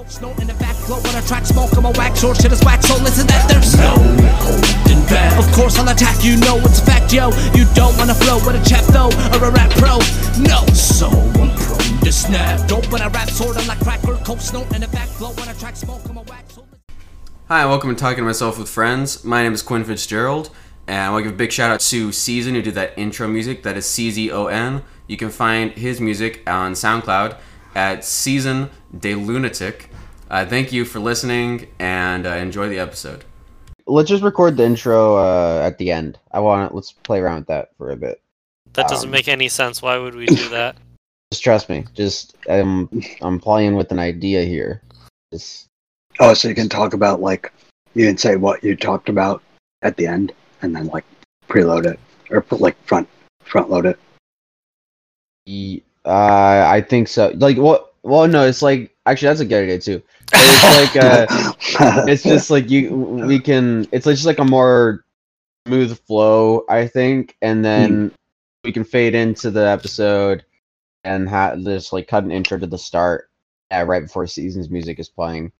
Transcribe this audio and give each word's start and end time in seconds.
cold 0.00 0.10
snow 0.10 0.34
in 0.40 0.46
the 0.46 0.54
back 0.54 0.76
glow 0.86 0.96
when 1.00 1.14
I 1.14 1.20
track 1.20 1.44
smoke 1.44 1.76
on 1.76 1.82
my 1.82 1.90
wax 1.90 2.24
or 2.24 2.34
shit 2.34 2.52
is 2.52 2.64
wax. 2.64 2.86
So 2.86 2.96
listen 3.02 3.26
that 3.26 3.48
there's 3.48 3.76
no 3.76 3.92
holding 4.40 5.04
back 5.12 5.36
of 5.38 5.44
course 5.52 5.78
I'll 5.78 5.88
attack 5.88 6.24
you 6.24 6.38
know 6.38 6.56
it's 6.64 6.80
a 6.80 6.86
fact 6.86 7.12
yo. 7.12 7.28
You 7.52 7.66
don't 7.74 7.96
wanna 7.98 8.14
flow 8.14 8.36
with 8.36 8.56
a 8.56 8.64
chap 8.64 8.84
though 8.96 9.12
or 9.36 9.44
a 9.44 9.50
rap 9.50 9.70
pro. 9.76 9.98
No. 10.40 10.64
So 10.72 11.08
I'm 11.08 11.52
prone 11.52 12.00
to 12.00 12.12
snap. 12.12 12.66
Dope 12.66 12.90
when 12.90 13.02
I 13.02 13.08
rap 13.08 13.28
sort 13.28 13.56
of 13.56 13.66
like 13.66 13.80
cracker. 13.80 14.16
Cold 14.24 14.40
snow 14.40 14.62
in 14.74 14.80
the 14.80 14.88
back 14.88 15.08
glow 15.18 15.32
when 15.32 15.48
I 15.48 15.52
track 15.52 15.76
smoke 15.76 16.00
my 16.14 16.22
wax 16.22 16.58
Hi, 17.48 17.66
welcome 17.66 17.90
to 17.90 18.00
Talking 18.00 18.18
to 18.18 18.22
Myself 18.22 18.58
with 18.58 18.68
Friends. 18.68 19.24
My 19.24 19.42
name 19.42 19.52
is 19.52 19.60
Quinn 19.60 19.84
Fitzgerald, 19.84 20.50
and 20.86 21.02
I 21.02 21.10
want 21.10 21.24
to 21.24 21.30
give 21.30 21.34
a 21.34 21.36
big 21.36 21.52
shout 21.52 21.72
out 21.72 21.80
to 21.80 22.12
Season 22.12 22.54
who 22.54 22.62
did 22.62 22.74
that 22.74 22.96
intro 22.96 23.28
music. 23.28 23.64
That 23.64 23.76
is 23.76 23.86
C 23.86 24.10
Z 24.10 24.30
O 24.30 24.46
N. 24.46 24.82
You 25.08 25.18
can 25.18 25.28
find 25.28 25.72
his 25.72 26.00
music 26.00 26.48
on 26.48 26.72
SoundCloud 26.72 27.36
at 27.74 28.04
Season 28.04 28.70
de 28.98 29.14
Lunatic. 29.14 29.90
Uh, 30.30 30.46
thank 30.46 30.72
you 30.72 30.84
for 30.84 31.00
listening 31.00 31.68
and 31.78 32.26
uh, 32.26 32.30
enjoy 32.30 32.68
the 32.68 32.78
episode. 32.78 33.24
Let's 33.86 34.08
just 34.08 34.22
record 34.22 34.56
the 34.56 34.64
intro 34.64 35.16
uh, 35.16 35.60
at 35.64 35.78
the 35.78 35.90
end. 35.90 36.18
I 36.30 36.38
want 36.40 36.74
let's 36.74 36.92
play 36.92 37.18
around 37.18 37.38
with 37.40 37.46
that 37.48 37.70
for 37.76 37.90
a 37.90 37.96
bit. 37.96 38.20
That 38.74 38.88
doesn't 38.88 39.08
Um, 39.08 39.12
make 39.12 39.26
any 39.26 39.48
sense. 39.48 39.82
Why 39.82 39.98
would 39.98 40.14
we 40.14 40.26
do 40.26 40.48
that? 40.50 40.76
Just 41.32 41.42
trust 41.44 41.68
me. 41.68 41.84
Just 41.94 42.36
I'm 42.48 42.88
I'm 43.22 43.38
playing 43.40 43.74
with 43.74 43.90
an 43.92 43.98
idea 43.98 44.44
here. 44.44 44.82
Just 45.32 45.66
Oh, 46.18 46.34
so 46.34 46.48
you 46.48 46.54
can 46.54 46.68
talk 46.68 46.92
about 46.92 47.20
like 47.20 47.52
you 47.94 48.06
can 48.06 48.16
say 48.18 48.36
what 48.36 48.62
you 48.62 48.76
talked 48.76 49.08
about 49.08 49.42
at 49.82 49.96
the 49.96 50.06
end, 50.06 50.32
and 50.62 50.74
then 50.74 50.86
like 50.88 51.04
preload 51.48 51.86
it 51.86 51.98
or 52.30 52.40
put 52.40 52.60
like 52.60 52.76
front 52.84 53.08
front 53.44 53.70
load 53.70 53.86
it. 53.86 53.98
e- 55.46 55.82
uh, 56.04 56.64
I 56.68 56.80
think 56.80 57.08
so. 57.08 57.32
Like 57.36 57.56
what? 57.56 57.89
Well, 58.02 58.26
no, 58.28 58.44
it's 58.46 58.62
like 58.62 58.94
actually 59.06 59.28
that's 59.28 59.40
a 59.40 59.44
good 59.44 59.64
idea 59.64 59.78
too. 59.78 60.02
But 60.30 60.40
it's 60.42 60.94
like 60.94 61.04
uh, 61.04 62.04
it's 62.08 62.22
just 62.22 62.50
like 62.50 62.70
you 62.70 62.94
we 62.94 63.38
can. 63.38 63.86
It's 63.92 64.06
just 64.06 64.26
like 64.26 64.38
a 64.38 64.44
more 64.44 65.04
smooth 65.66 65.98
flow, 66.06 66.64
I 66.68 66.86
think, 66.86 67.36
and 67.42 67.64
then 67.64 68.12
we 68.64 68.72
can 68.72 68.84
fade 68.84 69.14
into 69.14 69.50
the 69.50 69.66
episode 69.66 70.44
and 71.04 71.28
have 71.28 71.62
just 71.64 71.92
like 71.92 72.08
cut 72.08 72.24
an 72.24 72.30
intro 72.30 72.58
to 72.58 72.66
the 72.66 72.78
start 72.78 73.30
uh, 73.72 73.84
right 73.84 74.02
before 74.02 74.26
season's 74.26 74.70
music 74.70 74.98
is 74.98 75.08
playing, 75.08 75.52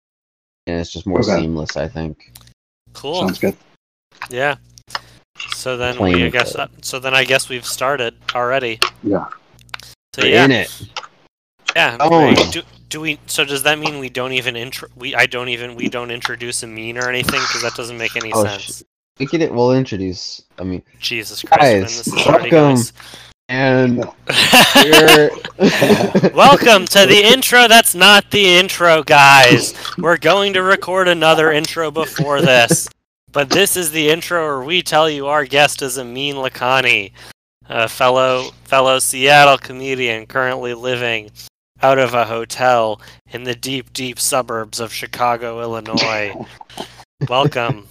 and 0.66 0.80
it's 0.80 0.92
just 0.92 1.06
more 1.06 1.20
Okay. 1.20 1.40
seamless, 1.40 1.76
I 1.76 1.88
think. 1.88 2.32
Cool. 2.92 3.20
sounds 3.20 3.38
good. 3.38 3.56
Yeah. 4.30 4.56
So 5.54 5.76
then 5.76 5.96
Playing 5.96 6.16
we 6.16 6.24
I 6.24 6.28
guess 6.30 6.54
it. 6.54 6.70
so 6.84 6.98
then 6.98 7.14
I 7.14 7.24
guess 7.24 7.48
we've 7.48 7.64
started 7.64 8.14
already. 8.34 8.78
Yeah. 9.02 9.26
So 10.14 10.22
We're 10.22 10.28
yeah, 10.28 10.44
in 10.44 10.50
it. 10.50 10.82
Yeah. 11.76 11.96
Oh. 12.00 12.34
Do, 12.50 12.62
do 12.88 13.00
we? 13.00 13.18
So 13.26 13.44
does 13.44 13.62
that 13.62 13.78
mean 13.78 13.98
we 13.98 14.08
don't 14.08 14.32
even 14.32 14.56
intro? 14.56 14.88
We 14.96 15.14
I 15.14 15.26
don't 15.26 15.48
even 15.48 15.74
we 15.76 15.88
don't 15.88 16.10
introduce 16.10 16.62
Amin 16.64 16.98
or 16.98 17.08
anything 17.08 17.40
because 17.40 17.62
that 17.62 17.74
doesn't 17.74 17.96
make 17.98 18.16
any 18.16 18.32
Oh, 18.32 18.44
sense. 18.44 18.82
We 19.18 19.26
can 19.26 19.42
it. 19.42 19.52
We'll 19.52 19.72
introduce. 19.72 20.42
I 20.58 20.64
mean, 20.64 20.82
Jesus 20.98 21.42
Christ! 21.42 21.62
man, 21.62 21.82
Guys, 21.82 21.96
this 21.98 22.06
is 22.08 22.26
welcome. 22.26 22.50
going 22.50 22.78
and 23.48 24.04
s- 24.28 24.74
we're 25.58 26.30
Welcome 26.34 26.86
to 26.86 27.06
the 27.06 27.20
intro. 27.24 27.68
That's 27.68 27.94
not 27.94 28.30
the 28.30 28.46
intro, 28.58 29.02
guys. 29.02 29.74
We're 29.98 30.16
going 30.18 30.52
to 30.54 30.62
record 30.62 31.08
another 31.08 31.50
intro 31.52 31.90
before 31.90 32.40
this. 32.40 32.88
But 33.32 33.50
this 33.50 33.76
is 33.76 33.90
the 33.92 34.08
intro 34.08 34.44
where 34.44 34.66
we 34.66 34.82
tell 34.82 35.08
you 35.10 35.26
our 35.26 35.44
guest 35.44 35.82
is 35.82 35.98
Amin 35.98 36.36
Lakhani, 36.36 37.12
a 37.68 37.88
fellow 37.88 38.50
fellow 38.64 38.98
Seattle 38.98 39.58
comedian 39.58 40.26
currently 40.26 40.74
living 40.74 41.30
out 41.82 41.98
of 41.98 42.14
a 42.14 42.24
hotel 42.24 43.00
in 43.30 43.44
the 43.44 43.54
deep, 43.54 43.92
deep 43.92 44.18
suburbs 44.20 44.80
of 44.80 44.92
Chicago, 44.92 45.60
Illinois. 45.60 46.34
Welcome. 47.28 47.86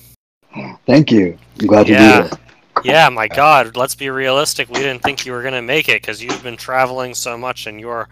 Thank 0.86 1.12
you. 1.12 1.38
I'm 1.60 1.68
glad 1.68 1.86
to 1.88 1.92
Yeah. 1.94 2.22
be 2.22 2.28
here. 2.30 2.38
Yeah, 2.84 3.10
my 3.10 3.28
God, 3.28 3.76
let's 3.76 3.96
be 3.96 4.10
realistic. 4.10 4.70
We 4.70 4.76
didn't 4.80 5.04
think 5.04 5.26
you 5.26 5.34
were 5.34 5.42
going 5.42 5.54
to 5.54 5.62
make 5.62 5.90
it 5.90 6.02
because 6.02 6.24
you've 6.24 6.42
been 6.44 6.56
traveling 6.56 7.14
so 7.14 7.38
much 7.38 7.68
and 7.68 7.80
your 7.80 8.08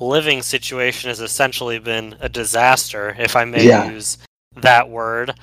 living 0.00 0.42
situation 0.42 1.08
has 1.08 1.20
essentially 1.20 1.78
been 1.78 2.16
a 2.20 2.28
disaster, 2.28 3.14
if 3.18 3.36
I 3.36 3.44
may 3.44 3.64
Yeah. 3.66 3.88
use 3.90 4.18
that 4.56 4.88
word. 4.88 5.34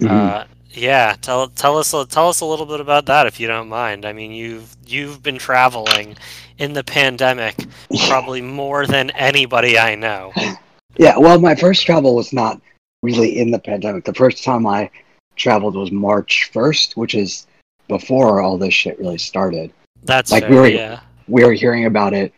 Mhm. 0.00 0.10
Uh, 0.10 0.44
yeah, 0.74 1.16
tell 1.20 1.48
tell 1.48 1.78
us 1.78 1.92
a- 1.94 2.06
tell 2.06 2.28
us 2.28 2.40
a 2.40 2.44
little 2.44 2.66
bit 2.66 2.80
about 2.80 3.06
that 3.06 3.26
if 3.26 3.38
you 3.40 3.46
don't 3.46 3.68
mind. 3.68 4.04
I 4.04 4.12
mean, 4.12 4.32
you've 4.32 4.74
you've 4.86 5.22
been 5.22 5.38
traveling 5.38 6.16
in 6.58 6.72
the 6.72 6.84
pandemic 6.84 7.56
probably 8.08 8.40
more 8.40 8.86
than 8.86 9.10
anybody 9.10 9.78
I 9.78 9.94
know. 9.94 10.32
Yeah, 10.96 11.18
well, 11.18 11.40
my 11.40 11.56
first 11.56 11.84
travel 11.84 12.14
was 12.14 12.32
not 12.32 12.60
really 13.02 13.40
in 13.40 13.50
the 13.50 13.58
pandemic. 13.58 14.04
The 14.04 14.14
first 14.14 14.44
time 14.44 14.64
I 14.64 14.90
traveled 15.34 15.74
was 15.74 15.90
March 15.90 16.50
1st, 16.54 16.96
which 16.96 17.16
is 17.16 17.48
before 17.88 18.40
all 18.40 18.56
this 18.58 18.74
shit 18.74 18.96
really 19.00 19.18
started. 19.18 19.72
That's 20.04 20.30
Like, 20.30 20.44
fair, 20.44 20.50
we 20.52 20.56
were- 20.56 20.68
yeah. 20.68 21.00
We 21.26 21.44
were 21.44 21.52
hearing 21.52 21.86
about 21.86 22.14
it 22.14 22.32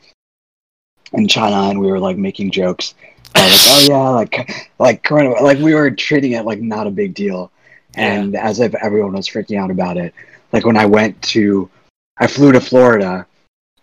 in 1.13 1.29
China 1.29 1.69
and 1.69 1.79
we 1.81 1.89
were 1.89 1.99
like 2.01 2.17
making 2.17 2.51
jokes. 2.51 2.95
Like, 3.35 3.45
oh 3.53 3.87
yeah, 3.91 4.09
like 4.09 4.71
like 4.79 5.03
corona, 5.03 5.33
like 5.43 5.59
we 5.59 5.75
were 5.75 5.91
treating 5.91 6.33
it 6.33 6.47
like 6.47 6.61
not 6.63 6.87
a 6.87 6.91
big 6.91 7.13
deal, 7.13 7.53
and 7.95 8.37
as 8.37 8.61
if 8.61 8.75
everyone 8.75 9.13
was 9.13 9.29
freaking 9.29 9.59
out 9.59 9.71
about 9.71 9.97
it. 9.97 10.15
Like 10.53 10.65
when 10.67 10.77
I 10.77 10.87
went 10.87 11.21
to, 11.23 11.69
I 12.19 12.27
flew 12.27 12.53
to 12.53 12.61
Florida, 12.61 13.27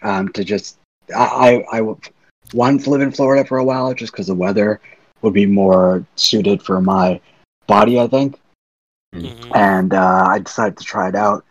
um, 0.02 0.30
to 0.30 0.44
just 0.44 0.78
I 1.16 1.64
I, 1.72 1.80
I 1.80 1.96
wanted 2.54 2.84
to 2.84 2.90
live 2.90 3.02
in 3.02 3.12
Florida 3.12 3.46
for 3.48 3.58
a 3.58 3.64
while 3.64 3.94
just 3.94 4.12
because 4.12 4.28
the 4.28 4.36
weather 4.36 4.80
would 5.22 5.34
be 5.34 5.46
more 5.46 6.06
suited 6.16 6.62
for 6.62 6.82
my 6.82 7.20
body, 7.68 8.00
I 8.00 8.08
think, 8.08 8.40
Mhm. 9.16 9.52
and 9.56 9.94
uh, 9.94 10.26
I 10.28 10.40
decided 10.40 10.78
to 10.78 10.84
try 10.84 11.08
it 11.08 11.16
out 11.16 11.46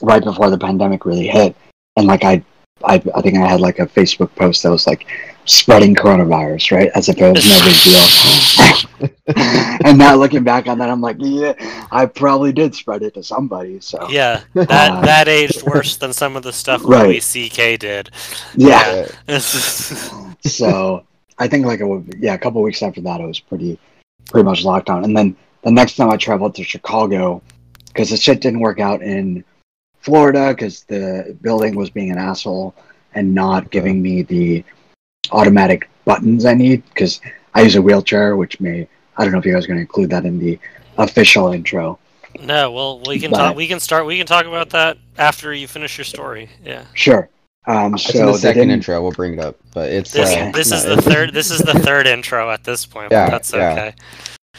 right 0.00 0.22
before 0.22 0.50
the 0.50 0.58
pandemic 0.58 1.04
really 1.04 1.26
hit, 1.26 1.56
and 1.96 2.06
like 2.06 2.24
I. 2.24 2.42
I, 2.84 3.02
I 3.14 3.22
think 3.22 3.38
I 3.38 3.46
had 3.46 3.60
like 3.60 3.78
a 3.78 3.86
Facebook 3.86 4.34
post 4.34 4.62
that 4.62 4.70
was 4.70 4.86
like 4.86 5.06
spreading 5.46 5.94
coronavirus, 5.94 6.72
right? 6.76 6.90
As 6.94 7.08
if 7.08 7.16
it 7.18 7.32
was 7.32 7.48
no 7.48 7.64
big 7.64 9.08
deal. 9.08 9.76
and 9.84 9.98
now 9.98 10.14
looking 10.14 10.44
back 10.44 10.66
on 10.66 10.78
that, 10.78 10.90
I'm 10.90 11.00
like, 11.00 11.16
yeah, 11.18 11.54
I 11.90 12.06
probably 12.06 12.52
did 12.52 12.74
spread 12.74 13.02
it 13.02 13.14
to 13.14 13.22
somebody. 13.22 13.80
So 13.80 14.06
Yeah, 14.10 14.42
Uh, 14.54 14.64
that 14.66 15.04
that 15.04 15.28
aged 15.28 15.62
worse 15.62 15.96
than 15.96 16.12
some 16.12 16.36
of 16.36 16.42
the 16.42 16.52
stuff 16.52 16.82
Right. 16.84 17.06
Louis 17.06 17.20
C.K. 17.20 17.78
did. 17.78 18.10
yeah. 18.54 19.06
uh, 19.28 19.38
so 19.38 21.04
I 21.38 21.48
think 21.48 21.66
like 21.66 21.80
it 21.80 21.86
would, 21.86 22.14
yeah, 22.18 22.34
a 22.34 22.38
couple 22.38 22.62
weeks 22.62 22.82
after 22.82 23.00
that, 23.02 23.20
it 23.20 23.26
was 23.26 23.40
pretty 23.40 23.78
pretty 24.30 24.44
much 24.44 24.64
locked 24.64 24.86
down. 24.86 25.04
And 25.04 25.16
then 25.16 25.36
the 25.62 25.70
next 25.70 25.96
time 25.96 26.10
I 26.10 26.16
traveled 26.16 26.54
to 26.56 26.64
Chicago, 26.64 27.42
because 27.86 28.10
the 28.10 28.16
shit 28.16 28.40
didn't 28.40 28.60
work 28.60 28.80
out 28.80 29.00
in 29.02 29.44
Florida 30.06 30.54
because 30.54 30.84
the 30.84 31.36
building 31.42 31.74
was 31.74 31.90
being 31.90 32.12
an 32.12 32.18
asshole 32.18 32.76
and 33.14 33.34
not 33.34 33.72
giving 33.72 34.00
me 34.00 34.22
the 34.22 34.64
automatic 35.32 35.90
buttons 36.04 36.44
I 36.44 36.54
need 36.54 36.84
because 36.90 37.20
I 37.54 37.62
use 37.62 37.74
a 37.74 37.82
wheelchair, 37.82 38.36
which 38.36 38.60
may 38.60 38.86
I 39.16 39.24
don't 39.24 39.32
know 39.32 39.40
if 39.40 39.44
you 39.44 39.52
guys 39.52 39.64
are 39.64 39.68
going 39.68 39.78
to 39.78 39.82
include 39.82 40.10
that 40.10 40.24
in 40.24 40.38
the 40.38 40.60
official 40.96 41.52
intro. 41.52 41.98
No, 42.40 42.70
well, 42.70 43.02
we 43.04 43.18
can 43.18 43.32
But- 43.32 43.38
talk. 43.38 43.56
We 43.56 43.66
can 43.66 43.80
start. 43.80 44.06
We 44.06 44.16
can 44.16 44.26
talk 44.26 44.46
about 44.46 44.70
that 44.70 44.96
after 45.18 45.52
you 45.52 45.66
finish 45.66 45.98
your 45.98 46.04
story. 46.04 46.50
Yeah. 46.64 46.84
Sure. 46.94 47.28
Um, 47.66 47.94
it's 47.94 48.08
in 48.14 48.20
so 48.20 48.32
the 48.32 48.38
second 48.38 48.70
intro. 48.70 49.02
We'll 49.02 49.10
bring 49.10 49.32
it 49.32 49.40
up, 49.40 49.56
but 49.74 49.90
it's 49.90 50.12
This 50.12 50.36
uh, 50.36 50.52
this 50.52 50.70
no, 50.70 50.76
is 50.76 50.84
the 50.84 51.02
third. 51.02 51.34
This 51.34 51.50
is 51.50 51.58
the 51.58 51.74
third 51.86 52.06
intro 52.06 52.52
at 52.52 52.62
this 52.62 52.86
point. 52.86 53.10
Yeah, 53.10 53.26
but 53.26 53.30
that's 53.32 53.52
yeah. 53.52 53.92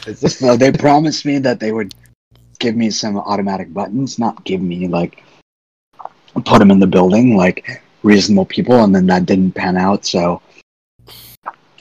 okay. 0.05 0.45
No, 0.45 0.57
they 0.57 0.73
promised 0.73 1.25
me 1.25 1.39
that 1.39 1.61
they 1.61 1.71
would 1.71 1.95
give 2.59 2.75
me 2.75 2.89
some 2.89 3.17
automatic 3.17 3.73
buttons, 3.73 4.19
not 4.19 4.43
give 4.43 4.61
me 4.61 4.89
like 4.89 5.23
put 6.45 6.59
them 6.59 6.71
in 6.71 6.79
the 6.79 6.87
building 6.87 7.35
like 7.37 7.81
reasonable 8.03 8.45
people, 8.45 8.83
and 8.83 8.93
then 8.93 9.05
that 9.07 9.25
didn't 9.25 9.51
pan 9.53 9.77
out. 9.77 10.05
So 10.05 10.41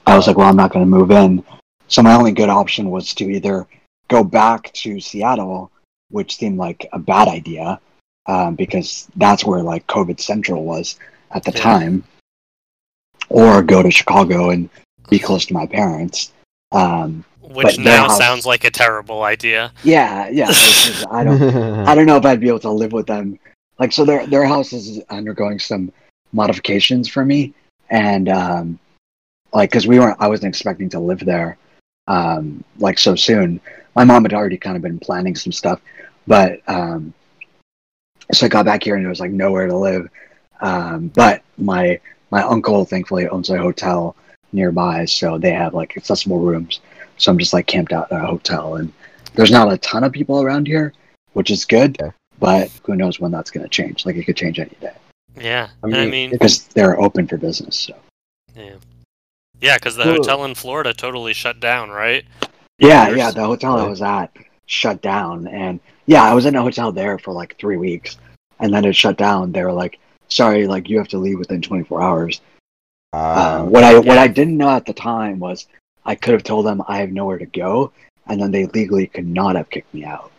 I 0.06 0.16
was 0.16 0.26
like, 0.26 0.36
well, 0.36 0.48
I'm 0.48 0.56
not 0.56 0.72
going 0.72 0.84
to 0.84 0.90
move 0.90 1.10
in. 1.10 1.44
So 1.88 2.02
my 2.02 2.14
only 2.14 2.32
good 2.32 2.48
option 2.48 2.90
was 2.90 3.14
to 3.14 3.24
either 3.30 3.66
go 4.08 4.22
back 4.24 4.72
to 4.74 5.00
Seattle, 5.00 5.70
which 6.10 6.36
seemed 6.36 6.58
like 6.58 6.88
a 6.92 6.98
bad 6.98 7.28
idea 7.28 7.80
um, 8.26 8.54
because 8.54 9.08
that's 9.16 9.44
where 9.44 9.62
like 9.62 9.86
COVID 9.86 10.20
Central 10.20 10.64
was 10.64 10.98
at 11.32 11.44
the 11.44 11.52
Yeah. 11.52 11.60
time, 11.62 12.04
or 13.28 13.62
go 13.62 13.82
to 13.82 13.90
Chicago 13.90 14.50
and 14.50 14.68
be 15.10 15.18
close 15.18 15.46
to 15.46 15.54
my 15.54 15.66
parents. 15.66 16.32
Um, 16.72 17.24
Which 17.40 17.64
But 17.64 17.76
their 17.76 17.84
now 17.84 18.08
house- 18.08 18.18
sounds 18.18 18.44
like 18.46 18.64
a 18.64 18.70
terrible 18.70 19.22
idea. 19.22 19.72
yeah, 19.84 20.28
yeah. 20.28 20.46
just- 20.46 21.06
I 21.10 21.22
don't. 21.24 21.40
I 21.88 21.94
don't 21.94 22.06
know 22.06 22.16
if 22.16 22.24
I'd 22.24 22.40
be 22.40 22.48
able 22.48 22.58
to 22.60 22.70
live 22.70 22.92
with 22.92 23.06
them. 23.06 23.38
Like, 23.78 23.92
so 23.92 24.04
their 24.04 24.26
their 24.26 24.46
house 24.46 24.72
is 24.72 25.02
undergoing 25.10 25.58
some 25.58 25.92
modifications 26.32 27.08
for 27.08 27.24
me, 27.24 27.54
and 27.90 28.28
um, 28.28 28.78
like, 29.52 29.70
because 29.70 29.86
we 29.86 29.98
weren't, 29.98 30.16
I 30.20 30.28
wasn't 30.28 30.48
expecting 30.48 30.88
to 30.90 31.00
live 31.00 31.20
there, 31.20 31.58
um, 32.06 32.64
like 32.78 32.98
so 32.98 33.14
soon. 33.14 33.60
My 33.94 34.04
mom 34.04 34.24
had 34.24 34.34
already 34.34 34.58
kind 34.58 34.76
of 34.76 34.82
been 34.82 34.98
planning 34.98 35.34
some 35.34 35.52
stuff, 35.52 35.80
but 36.26 36.60
um, 36.68 37.14
so 38.32 38.46
I 38.46 38.48
got 38.48 38.64
back 38.64 38.82
here 38.82 38.96
and 38.96 39.04
there 39.04 39.10
was 39.10 39.20
like 39.20 39.30
nowhere 39.30 39.66
to 39.66 39.76
live. 39.76 40.08
Um, 40.60 41.08
but 41.08 41.42
my 41.58 42.00
my 42.30 42.42
uncle 42.42 42.84
thankfully 42.84 43.28
owns 43.28 43.50
a 43.50 43.58
hotel 43.58 44.16
nearby, 44.52 45.04
so 45.04 45.38
they 45.38 45.52
have 45.52 45.74
like 45.74 45.96
accessible 45.96 46.38
rooms. 46.38 46.80
So 47.18 47.30
I'm 47.30 47.38
just 47.38 47.52
like 47.52 47.66
camped 47.66 47.92
out 47.92 48.10
at 48.12 48.22
a 48.22 48.26
hotel, 48.26 48.76
and 48.76 48.92
there's 49.34 49.50
not 49.50 49.72
a 49.72 49.78
ton 49.78 50.04
of 50.04 50.12
people 50.12 50.42
around 50.42 50.66
here, 50.66 50.92
which 51.34 51.50
is 51.50 51.64
good. 51.64 52.00
Okay. 52.00 52.12
But 52.38 52.70
who 52.84 52.96
knows 52.96 53.18
when 53.20 53.30
that's 53.30 53.50
going 53.50 53.64
to 53.64 53.70
change? 53.70 54.04
Like 54.06 54.16
it 54.16 54.24
could 54.24 54.36
change 54.36 54.58
any 54.58 54.76
day 54.80 54.92
Yeah, 55.40 55.68
I 55.82 55.86
and 55.86 55.94
I 55.96 56.00
mean, 56.02 56.10
mean, 56.10 56.30
because 56.30 56.64
they're 56.68 57.00
open 57.00 57.26
for 57.26 57.36
business. 57.38 57.78
So 57.78 57.94
yeah, 58.54 58.74
yeah, 59.60 59.76
because 59.76 59.96
the 59.96 60.04
Cool. 60.04 60.12
hotel 60.16 60.44
in 60.44 60.54
Florida 60.54 60.92
totally 60.92 61.32
shut 61.32 61.60
down, 61.60 61.90
right? 61.90 62.24
yeah, 62.78 63.04
There's- 63.06 63.16
yeah. 63.18 63.30
The 63.30 63.44
hotel 63.46 63.78
I 63.78 63.88
was 63.88 64.02
at 64.02 64.30
shut 64.66 65.00
down, 65.00 65.46
and 65.46 65.80
yeah, 66.06 66.22
I 66.24 66.34
was 66.34 66.44
in 66.46 66.54
a 66.56 66.62
hotel 66.62 66.92
there 66.92 67.18
for 67.18 67.32
like 67.32 67.56
three 67.58 67.76
weeks, 67.76 68.18
and 68.60 68.72
then 68.72 68.84
it 68.84 68.94
shut 68.94 69.16
down. 69.16 69.52
They 69.52 69.62
were 69.64 69.72
like, 69.72 69.98
"Sorry, 70.28 70.66
like 70.66 70.88
you 70.90 70.98
have 70.98 71.08
to 71.08 71.18
leave 71.18 71.38
within 71.38 71.62
24 71.62 72.02
hours." 72.02 72.40
Uh, 73.12 73.60
Um, 73.62 73.70
what 73.70 73.82
I 73.84 73.98
what. 73.98 74.18
I 74.18 74.26
didn't 74.28 74.56
know 74.58 74.68
at 74.70 74.84
the 74.84 74.92
time 74.92 75.38
was 75.38 75.66
I 76.04 76.14
could 76.16 76.32
have 76.34 76.42
told 76.42 76.66
them 76.66 76.82
I 76.86 76.98
have 76.98 77.10
nowhere 77.12 77.38
to 77.38 77.46
go, 77.46 77.92
and 78.26 78.40
then 78.40 78.50
they 78.50 78.66
legally 78.66 79.06
could 79.06 79.26
not 79.26 79.56
have 79.56 79.70
kicked 79.70 79.92
me 79.94 80.04
out. 80.04 80.30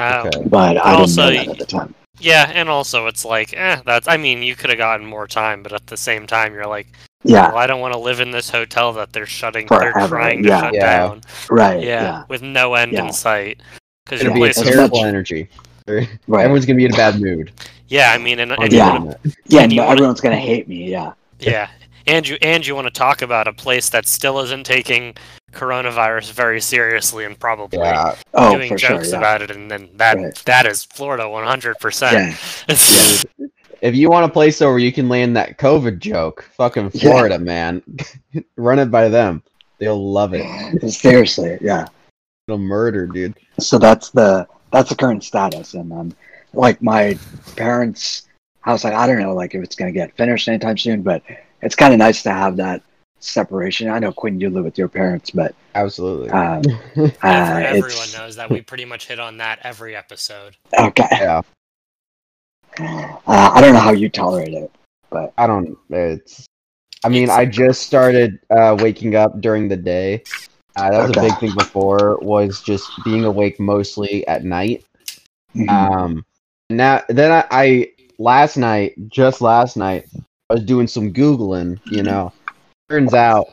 Oh, 0.00 0.30
But 0.46 0.76
I 0.78 0.90
didn't 0.90 1.00
Also, 1.00 1.22
know 1.30 1.36
that 1.36 1.48
at 1.48 1.58
the 1.58 1.66
time. 1.66 1.94
yeah, 2.18 2.50
and 2.54 2.68
also 2.68 3.06
it's 3.06 3.24
like, 3.24 3.52
eh, 3.54 3.80
that's. 3.84 4.08
I 4.08 4.16
mean, 4.16 4.42
you 4.42 4.54
could 4.56 4.70
have 4.70 4.78
gotten 4.78 5.06
more 5.06 5.26
time, 5.26 5.62
but 5.62 5.72
at 5.72 5.86
the 5.86 5.96
same 5.96 6.26
time, 6.26 6.54
you're 6.54 6.66
like, 6.66 6.86
Yeah, 7.24 7.48
well, 7.48 7.58
I 7.58 7.66
don't 7.66 7.80
want 7.80 7.92
to 7.92 7.98
live 8.00 8.20
in 8.20 8.30
this 8.30 8.48
hotel 8.48 8.92
that 8.94 9.12
they're 9.12 9.26
shutting, 9.26 9.66
they're 9.68 9.92
Forever, 9.92 10.16
trying 10.16 10.42
to 10.42 10.48
yeah. 10.48 10.60
shut 10.60 10.74
Yeah. 10.74 10.98
down. 10.98 11.20
right. 11.50 11.82
Yeah, 11.82 12.02
Yeah, 12.02 12.24
with 12.28 12.40
no 12.42 12.74
end 12.74 12.92
Yeah. 12.92 13.06
in 13.06 13.12
sight. 13.12 13.60
Because 14.06 14.20
it's 14.20 14.24
your 14.24 14.30
gonna 14.32 14.44
be 14.44 14.50
a 14.50 14.54
place, 14.54 14.58
is- 14.66 14.74
terrible 14.74 14.98
much- 15.02 15.06
energy. 15.08 15.48
right. 15.86 16.08
Everyone's 16.44 16.64
gonna 16.66 16.76
be 16.78 16.84
in 16.86 16.94
a 16.94 16.96
bad 16.96 17.20
mood. 17.20 17.52
yeah, 17.88 18.12
I 18.12 18.18
mean, 18.18 18.38
and, 18.40 18.52
and 18.52 18.72
Yeah. 18.72 18.86
Yeah. 18.86 18.98
wanna, 19.00 19.16
yeah, 19.48 19.60
and 19.62 19.72
no, 19.76 19.82
wanna- 19.82 19.92
everyone's 19.92 20.20
gonna 20.22 20.36
hate 20.36 20.66
me. 20.68 20.90
Yeah, 20.90 21.12
yeah, 21.40 21.68
and 22.06 22.26
you 22.28 22.36
and 22.42 22.66
you 22.66 22.74
want 22.74 22.86
to 22.86 22.92
talk 22.92 23.22
about 23.22 23.46
a 23.48 23.52
place 23.52 23.88
that 23.90 24.06
still 24.06 24.40
isn't 24.40 24.64
taking 24.64 25.14
coronavirus 25.52 26.32
very 26.32 26.60
seriously 26.60 27.24
and 27.24 27.38
probably 27.38 27.78
Yeah. 27.78 28.14
oh 28.34 28.54
doing 28.54 28.68
for 28.68 28.78
sure. 28.78 28.90
jokes 28.90 29.10
Yeah. 29.10 29.18
about 29.18 29.42
it, 29.42 29.50
and 29.50 29.70
then 29.70 29.88
that 29.96 30.16
Right. 30.16 30.34
that 30.46 30.66
is 30.66 30.84
Florida 30.84 31.28
100. 31.28 31.78
percent 31.78 32.36
yeah, 32.68 32.74
Yeah. 33.38 33.46
If 33.82 33.94
you 33.96 34.10
want 34.10 34.26
a 34.26 34.28
place 34.28 34.58
though 34.58 34.68
where 34.68 34.78
you 34.78 34.92
can 34.92 35.08
land 35.08 35.34
that 35.38 35.56
COVID 35.56 36.00
joke, 36.00 36.44
fucking 36.56 36.90
Yeah. 36.92 37.00
Florida, 37.00 37.38
man, 37.38 37.82
run 38.56 38.78
it 38.78 38.90
by 38.90 39.08
them. 39.08 39.42
They'll 39.78 40.12
love 40.12 40.34
it. 40.34 40.92
seriously. 40.92 41.56
Yeah. 41.62 41.86
It'll 42.46 42.58
murder, 42.58 43.06
dude. 43.06 43.34
So 43.58 43.78
that's 43.78 44.10
the 44.10 44.46
that's 44.70 44.90
the 44.90 44.96
current 44.96 45.24
status, 45.24 45.72
and 45.74 45.90
um, 45.92 46.14
like 46.52 46.82
my 46.82 47.18
parents' 47.56 48.28
house, 48.60 48.84
like 48.84 48.92
I 48.94 49.06
don't 49.06 49.18
know, 49.18 49.34
like 49.34 49.54
if 49.54 49.62
it's 49.64 49.74
gonna 49.74 49.92
get 49.92 50.14
finished 50.16 50.46
anytime 50.46 50.76
soon, 50.76 51.00
but 51.02 51.22
it's 51.62 51.74
kind 51.76 51.92
of 51.92 51.98
nice 51.98 52.22
to 52.24 52.32
have 52.32 52.56
that 52.56 52.82
separation. 53.20 53.88
I 53.90 53.98
know 53.98 54.12
Quinn, 54.12 54.40
you 54.40 54.50
live 54.50 54.64
with 54.64 54.78
your 54.78 54.88
parents, 54.88 55.30
but 55.30 55.54
Absolutely. 55.74 56.30
um, 56.30 56.62
uh, 56.96 57.10
everyone 57.22 57.90
it's 57.90 58.16
knows 58.16 58.36
that 58.36 58.50
we 58.50 58.60
pretty 58.62 58.84
much 58.84 59.06
hit 59.06 59.20
on 59.20 59.36
that 59.38 59.58
every 59.62 59.94
episode. 59.94 60.56
okay. 60.78 61.06
yeah. 61.12 61.42
Uh, 62.78 63.18
I 63.26 63.60
don't 63.60 63.74
know 63.74 63.80
how 63.80 63.92
you 63.92 64.08
tolerate 64.08 64.54
it. 64.54 64.70
But 65.10 65.32
I 65.36 65.46
don't. 65.46 65.76
It's. 65.90 66.46
I 67.04 67.08
mean, 67.08 67.30
I 67.30 67.44
just 67.46 67.82
started 67.82 68.38
uh, 68.50 68.76
waking 68.78 69.16
up 69.16 69.40
during 69.40 69.68
the 69.68 69.76
day. 69.76 70.22
Uh, 70.76 70.90
that 70.90 70.98
was 71.02 71.10
Okay. 71.10 71.20
a 71.20 71.22
big 71.30 71.38
thing 71.40 71.52
before. 71.58 72.18
Was 72.22 72.62
just 72.62 72.88
being 73.04 73.24
awake 73.24 73.58
mostly 73.58 74.26
at 74.28 74.44
night. 74.44 74.84
Mhm. 75.56 75.68
Um, 75.68 76.24
now 76.70 77.02
then 77.08 77.32
I, 77.32 77.44
I 77.50 77.92
last 78.18 78.56
night, 78.56 78.94
just 79.08 79.40
last 79.40 79.76
night, 79.76 80.06
I 80.50 80.54
was 80.54 80.64
doing 80.64 80.86
some 80.88 81.12
googling. 81.12 81.78
You 81.86 82.02
know, 82.02 82.32
turns 82.88 83.14
out 83.14 83.46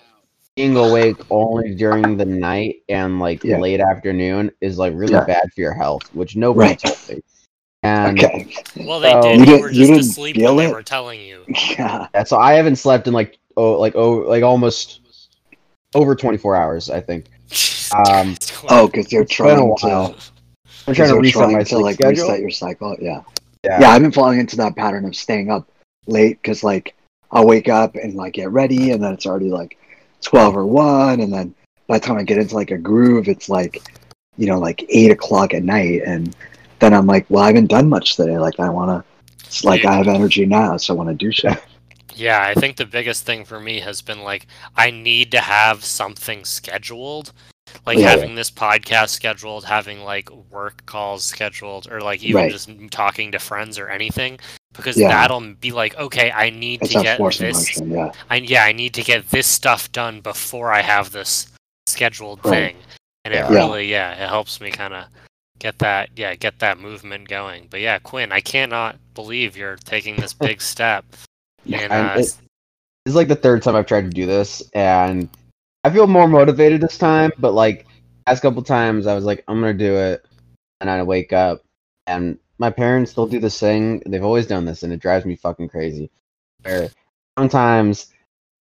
being 0.56 0.76
awake 0.76 1.18
only 1.30 1.76
during 1.76 2.18
the 2.18 2.26
night 2.26 2.78
and 2.90 3.20
like 3.20 3.44
Yeah. 3.44 3.60
late 3.60 3.80
afternoon 3.80 4.52
is 4.60 4.80
like 4.80 4.94
really 4.96 5.14
Yeah. 5.14 5.24
bad 5.26 5.44
for 5.54 5.62
your 5.62 5.74
health, 5.74 6.04
which 6.14 6.36
nobody 6.36 6.70
Right. 6.70 6.80
told 6.80 6.98
me. 7.10 7.22
And 7.84 8.18
okay. 8.24 8.48
Well, 8.78 9.00
they 9.00 9.12
So- 9.12 9.22
did. 9.22 9.34
You 9.36 9.40
You, 9.40 9.46
didn't- 9.46 9.62
were 9.62 9.68
you 9.72 9.74
just 9.76 9.90
didn't 9.92 10.00
asleep 10.00 10.36
feel 10.38 10.56
when 10.56 10.66
they 10.66 10.74
were 10.74 10.82
telling 10.82 11.22
you. 11.22 11.42
Yeah. 11.78 12.08
yeah, 12.16 12.24
so 12.24 12.38
I 12.38 12.54
haven't 12.54 12.78
slept 12.78 13.08
in 13.08 13.14
like 13.14 13.38
oh 13.56 13.74
like 13.80 13.96
oh 13.96 14.14
like 14.28 14.44
almost 14.44 15.02
over 15.94 16.16
24 16.16 16.56
hours. 16.56 16.90
I 16.90 17.00
think. 17.02 17.26
Um, 18.10 18.36
Oh, 18.70 18.88
because 18.88 19.14
you're 19.14 19.22
It's 19.22 19.38
been 19.38 19.48
a 19.48 19.76
trying 19.78 19.78
to. 19.78 20.16
I'm 20.88 20.94
trying 20.94 21.08
to 21.08 21.14
you're 21.14 21.22
reset 21.22 21.52
my 21.52 21.64
to 21.64 21.78
like 21.78 21.96
schedule. 21.96 22.24
reset 22.26 22.40
your 22.42 22.50
cycle. 22.50 22.98
Yeah. 23.00 23.22
Yeah. 23.64 23.80
yeah 23.82 23.90
i've 23.92 24.02
been 24.02 24.12
falling 24.12 24.40
into 24.40 24.56
that 24.58 24.76
pattern 24.76 25.04
of 25.06 25.16
staying 25.16 25.50
up 25.50 25.68
late 26.08 26.42
because 26.42 26.64
like 26.64 26.96
i'll 27.32 27.46
wake 27.46 27.70
up 27.70 27.96
and 27.96 28.16
like 28.16 28.34
get 28.34 28.50
ready 28.52 28.92
and 28.92 29.04
then 29.04 29.14
it's 29.14 29.26
already 29.26 29.50
like 29.50 29.78
12 30.22 30.58
or 30.58 30.66
1 30.66 31.20
and 31.20 31.32
then 31.32 31.54
by 31.88 32.00
the 32.00 32.06
time 32.06 32.18
i 32.18 32.24
get 32.24 32.38
into 32.38 32.56
like 32.56 32.72
a 32.72 32.78
groove 32.78 33.28
it's 33.28 33.50
like 33.50 33.82
you 34.38 34.48
know 34.48 34.60
like 34.60 34.86
8 34.90 35.12
o'clock 35.12 35.54
at 35.54 35.64
night 35.64 36.02
and 36.06 36.36
then 36.80 36.94
i'm 36.94 37.06
like 37.06 37.26
well 37.30 37.44
i 37.44 37.48
haven't 37.48 37.68
done 37.68 37.90
much 37.90 38.16
today. 38.16 38.38
Like 38.38 38.60
i 38.60 38.70
want 38.70 39.06
to 39.06 39.44
it's 39.46 39.64
like 39.64 39.86
i 39.86 39.94
have 39.94 40.08
energy 40.08 40.46
now 40.46 40.78
so 40.78 40.94
i 40.94 40.98
want 40.98 41.10
to 41.10 41.16
do 41.16 41.32
shit. 41.32 41.58
Yeah, 42.18 42.42
I 42.42 42.56
think 42.56 42.78
the 42.78 42.86
biggest 42.86 43.28
thing 43.28 43.46
for 43.46 43.60
me 43.60 43.80
has 43.82 44.02
been 44.02 44.24
like 44.24 44.48
I 44.76 44.90
need 44.90 45.32
to 45.34 45.40
have 45.40 45.86
something 45.86 46.46
scheduled. 46.46 47.32
Like 47.86 47.98
Yeah. 47.98 48.10
having 48.10 48.36
this 48.36 48.52
podcast 48.52 49.10
scheduled, 49.10 49.66
having 49.66 50.04
like 50.04 50.30
work 50.52 50.86
calls 50.86 51.24
scheduled, 51.24 51.90
or 51.92 52.02
like 52.02 52.24
even 52.24 52.44
Right. 52.44 52.52
just 52.52 52.70
talking 52.92 53.32
to 53.32 53.40
friends 53.40 53.78
or 53.80 53.90
anything. 53.90 54.40
Because 54.74 54.98
Yeah. 54.98 55.08
that'll 55.10 55.42
be 55.56 55.72
like, 55.72 55.96
okay, 55.98 56.32
I 56.32 56.50
need 56.50 56.82
it's 56.84 56.94
to 56.94 57.02
get 57.02 57.18
this 57.18 57.80
motion 57.80 57.92
yeah 57.92 58.12
I 58.30 58.36
yeah, 58.38 58.64
I 58.64 58.72
need 58.74 58.94
to 58.96 59.04
get 59.04 59.30
this 59.30 59.48
stuff 59.48 59.92
done 59.92 60.22
before 60.22 60.72
I 60.72 60.82
have 60.82 61.12
this 61.12 61.48
scheduled 61.88 62.40
Right. 62.44 62.52
thing. 62.74 62.76
And 63.26 63.34
it 63.34 63.38
Yeah. 63.38 63.52
Yeah. 63.52 63.58
really 63.58 63.88
yeah, 63.88 64.12
it 64.24 64.30
helps 64.30 64.60
me 64.62 64.72
kind 64.72 64.94
of 64.94 65.06
get 65.60 65.80
that 65.80 66.10
yeah, 66.16 66.36
get 66.36 66.60
that 66.60 66.78
movement 66.80 67.28
going. 67.28 67.68
But 67.70 67.80
yeah, 67.80 67.98
Quinn, 68.00 68.32
I 68.32 68.42
cannot 68.42 68.98
believe 69.16 69.58
you're 69.58 69.78
taking 69.78 70.16
this 70.18 70.34
big 70.48 70.62
step. 70.62 71.06
Yeah, 71.66 71.80
And 71.80 71.94
uh, 71.94 72.14
it- 72.14 72.18
This 72.18 72.38
is 73.08 73.16
like 73.16 73.28
the 73.30 73.36
third 73.36 73.64
time 73.64 73.76
I've 73.76 73.86
tried 73.88 74.02
to 74.02 74.10
do 74.10 74.26
this, 74.26 74.62
and 74.74 75.30
I 75.88 75.90
feel 75.90 76.06
more 76.06 76.28
motivated 76.28 76.82
this 76.82 76.98
time. 76.98 77.32
But 77.40 77.54
like 77.54 77.88
last 78.28 78.42
couple 78.42 78.62
times, 78.62 79.08
I 79.08 79.16
was 79.16 79.24
like, 79.24 79.46
I'm 79.48 79.62
gonna 79.62 79.74
do 79.74 79.96
it, 79.96 80.26
and 80.82 80.90
I 80.90 81.02
wake 81.04 81.32
up, 81.32 81.64
and 82.08 82.38
my 82.58 82.70
parents 82.70 83.14
they'll 83.14 83.26
do 83.26 83.40
this 83.40 83.58
thing. 83.58 84.04
They've 84.06 84.24
always 84.24 84.48
done 84.48 84.66
this, 84.66 84.84
and 84.84 84.92
it 84.92 85.00
drives 85.00 85.26
me 85.26 85.38
fucking 85.38 85.70
crazy. 85.70 86.12
Where 86.64 86.90
sometimes 87.40 88.08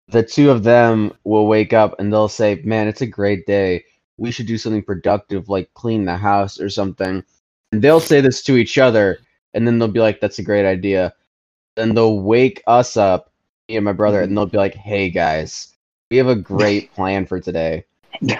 the 0.06 0.23
two 0.23 0.50
of 0.50 0.62
them 0.62 1.12
will 1.25 1.49
wake 1.49 1.73
up 1.73 1.99
and 1.99 2.12
they'll 2.12 2.29
say, 2.29 2.62
"Man, 2.65 2.87
it's 2.87 3.03
a 3.03 3.06
great 3.06 3.47
day. 3.47 3.85
We 4.17 4.31
should 4.31 4.47
do 4.47 4.56
something 4.56 4.85
productive, 4.85 5.48
like 5.48 5.75
clean 5.75 6.05
the 6.05 6.17
house 6.17 6.60
or 6.60 6.70
something." 6.70 7.25
And 7.72 7.82
they'll 7.82 7.98
say 7.98 8.20
this 8.20 8.44
to 8.44 8.56
each 8.56 8.79
other, 8.79 9.19
and 9.55 9.67
then 9.67 9.81
they'll 9.81 9.89
be 9.89 9.98
like, 9.98 10.20
"That's 10.20 10.39
a 10.39 10.44
great 10.44 10.67
idea." 10.67 11.15
Then 11.75 11.94
they'll 11.96 12.20
wake 12.20 12.63
us 12.69 12.96
up, 12.96 13.32
me 13.69 13.75
and 13.75 13.84
my 13.84 13.93
brother, 13.93 14.19
mm-hmm. 14.19 14.29
and 14.29 14.39
they'll 14.39 14.46
be 14.46 14.58
like, 14.58 14.75
"Hey 14.75 15.10
guys, 15.10 15.75
we 16.10 16.17
have 16.17 16.29
a 16.29 16.36
great 16.36 16.93
plan 16.94 17.27
for 17.27 17.41
today. 17.41 17.84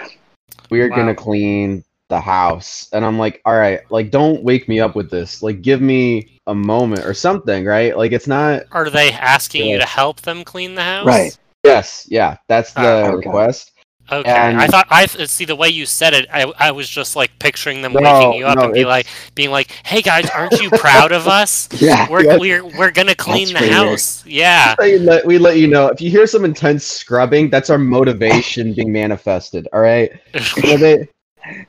We 0.71 0.81
are 0.81 0.89
Wow. 0.91 0.97
gonna 0.97 1.15
clean 1.15 1.85
the 2.09 2.21
house." 2.21 2.89
And 2.93 3.05
I'm 3.05 3.19
like, 3.19 3.41
"All 3.47 3.57
right, 3.57 3.81
like 3.91 4.11
don't 4.11 4.43
wake 4.45 4.69
me 4.69 4.81
up 4.81 4.95
with 4.95 5.11
this. 5.11 5.43
Like 5.43 5.63
give 5.63 5.81
me 5.81 6.41
a 6.47 6.55
moment 6.55 7.07
or 7.07 7.15
something, 7.15 7.65
right? 7.65 7.97
Like 7.97 8.13
it's 8.13 8.27
not." 8.27 8.63
Are 8.73 8.91
they 8.91 9.13
asking 9.13 9.67
you 9.71 9.79
to 9.79 9.87
help 9.87 10.21
them 10.23 10.45
clean 10.45 10.75
the 10.75 10.83
house? 10.83 11.07
right 11.07 11.33
Yes, 11.65 12.07
yeah, 12.09 12.37
that's 12.49 12.73
the 12.75 12.83
Ah, 12.83 13.11
okay. 13.11 13.17
request. 13.17 13.73
Okay. 14.11 14.31
And- 14.31 14.59
I 14.61 14.67
thought 14.69 14.87
I 14.91 15.07
see 15.07 15.45
the 15.45 15.57
way 15.57 15.69
you 15.69 15.85
said 15.87 16.15
it. 16.15 16.27
I, 16.33 16.51
I 16.59 16.71
was 16.71 16.89
just 16.89 17.15
like 17.17 17.31
picturing 17.39 17.83
them 17.83 17.93
No, 17.93 18.01
waking 18.01 18.33
you 18.41 18.47
up 18.47 18.57
no, 18.59 18.65
and 18.65 18.73
be 18.73 18.81
it's- 18.81 18.91
like, 18.91 19.07
being 19.35 19.51
like, 19.51 19.71
"Hey 19.85 20.01
guys, 20.03 20.29
aren't 20.31 20.61
you 20.61 20.71
proud 20.71 21.13
of 21.13 21.29
us? 21.29 21.69
yeah 21.81 22.07
We're 22.11 22.25
Yeah. 22.25 22.37
we're 22.39 22.65
we're 22.65 22.91
gonna 22.91 23.15
clean 23.15 23.49
the 23.49 23.55
pretty 23.59 23.75
weird. 23.75 23.89
house. 23.91 24.25
Yeah." 24.27 24.75
we 24.79 24.99
let, 24.99 25.27
we 25.27 25.39
let 25.39 25.59
you 25.59 25.67
know 25.69 25.89
if 25.89 26.01
you 26.01 26.11
hear 26.11 26.27
some 26.27 26.45
intense 26.45 26.85
scrubbing, 26.87 27.51
that's 27.51 27.71
our 27.71 27.79
motivation 27.79 28.73
being 28.75 28.93
manifested. 28.93 29.69
All 29.73 29.81
right. 29.81 30.11
Know, 30.65 30.77
they 30.77 31.09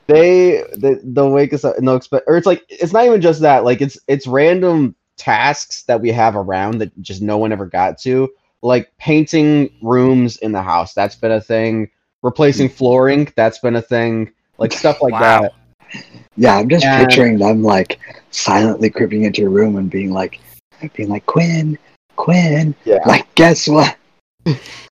they 0.07 0.63
they 0.77 0.95
they'll 1.03 1.31
wake 1.31 1.53
us 1.53 1.63
up 1.63 1.77
and 1.77 1.87
they'll 1.87 1.95
expect, 1.95 2.25
or 2.27 2.35
it's 2.37 2.45
like 2.47 2.63
it's 2.69 2.91
not 2.93 3.05
even 3.05 3.21
just 3.21 3.41
that. 3.41 3.63
Like 3.63 3.81
it's 3.81 3.97
it's 4.07 4.27
random 4.27 4.95
tasks 5.17 5.83
that 5.83 5.99
we 6.01 6.09
have 6.11 6.35
around 6.35 6.79
that 6.79 6.99
just 7.01 7.21
no 7.21 7.37
one 7.37 7.51
ever 7.51 7.65
got 7.65 7.97
to, 7.99 8.29
like 8.61 8.91
painting 8.97 9.69
rooms 9.81 10.37
in 10.37 10.51
the 10.51 10.61
house. 10.61 10.93
That's 10.93 11.15
been 11.15 11.31
a 11.31 11.41
thing. 11.41 11.89
Replacing 12.23 12.69
mm. 12.69 12.73
flooring. 12.73 13.31
That's 13.35 13.59
been 13.59 13.75
a 13.75 13.81
thing. 13.81 14.31
Like 14.57 14.73
stuff 14.73 15.01
like 15.01 15.13
Wow. 15.13 15.41
that. 15.41 15.53
yeah 16.37 16.55
i'm 16.55 16.69
just 16.69 16.85
And- 16.85 17.07
picturing 17.07 17.39
them 17.39 17.63
like 17.63 17.99
silently 18.29 18.91
creeping 18.91 19.23
into 19.23 19.41
your 19.41 19.49
room 19.49 19.75
and 19.75 19.89
being 19.89 20.11
like 20.11 20.39
being 20.93 21.09
like 21.09 21.25
quinn 21.25 21.79
quinn 22.15 22.75
Yeah. 22.85 22.99
like 23.07 23.33
guess 23.33 23.67
what 23.67 23.97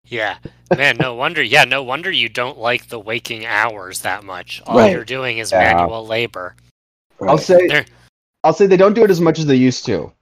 Yeah. 0.07 0.37
Man, 0.76 0.97
no 0.99 1.14
wonder. 1.14 1.43
Yeah, 1.43 1.64
no 1.64 1.83
wonder 1.83 2.11
you 2.11 2.28
don't 2.28 2.59
like 2.59 2.88
the 2.88 3.00
waking 3.00 3.47
hours 3.47 4.00
that 4.02 4.23
much. 4.23 4.62
All 4.66 4.76
Right. 4.78 4.93
you're 4.93 5.04
doing 5.04 5.38
is 5.38 5.50
Yeah. 5.50 5.75
manual 5.75 6.07
labor. 6.07 6.54
I'll 7.21 7.37
Right. 7.37 7.40
say 7.40 7.66
There- 7.66 7.87
I'll 8.45 8.52
say 8.52 8.66
they 8.66 8.76
don't 8.76 8.95
do 8.95 9.02
it 9.02 9.11
as 9.11 9.21
much 9.21 9.38
as 9.38 9.47
they 9.47 9.57
used 9.57 9.85
to. 9.87 10.12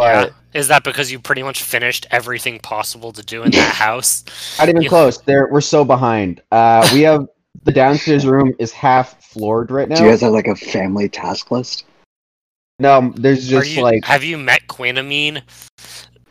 Yeah. 0.00 0.24
But 0.24 0.32
Is 0.54 0.68
that 0.68 0.84
because 0.84 1.10
you 1.12 1.18
pretty 1.20 1.42
much 1.42 1.62
finished 1.62 2.06
everything 2.10 2.58
possible 2.60 3.12
to 3.12 3.22
do 3.22 3.42
in 3.42 3.50
that 3.52 3.74
house? 3.74 4.24
not 4.58 4.68
even 4.68 4.82
Yeah. 4.82 4.88
close. 4.88 5.18
There, 5.18 5.48
we're 5.50 5.60
so 5.60 5.84
behind. 5.84 6.42
Uh, 6.50 6.88
we 6.92 7.02
have 7.02 7.26
the 7.64 7.72
downstairs 7.72 8.26
room 8.26 8.54
is 8.58 8.72
half 8.72 9.22
floored 9.24 9.70
right 9.70 9.88
now. 9.88 9.96
Do 9.96 10.04
you 10.04 10.10
guys 10.10 10.20
have 10.22 10.32
like 10.32 10.46
a 10.48 10.56
family 10.56 11.08
task 11.08 11.50
list? 11.50 11.84
no, 12.78 13.12
there's 13.16 13.46
just 13.46 13.70
you, 13.72 13.82
like 13.82 14.04
have 14.06 14.24
you 14.24 14.38
met 14.38 14.66
Quinn, 14.66 14.96
Amin? 14.98 15.42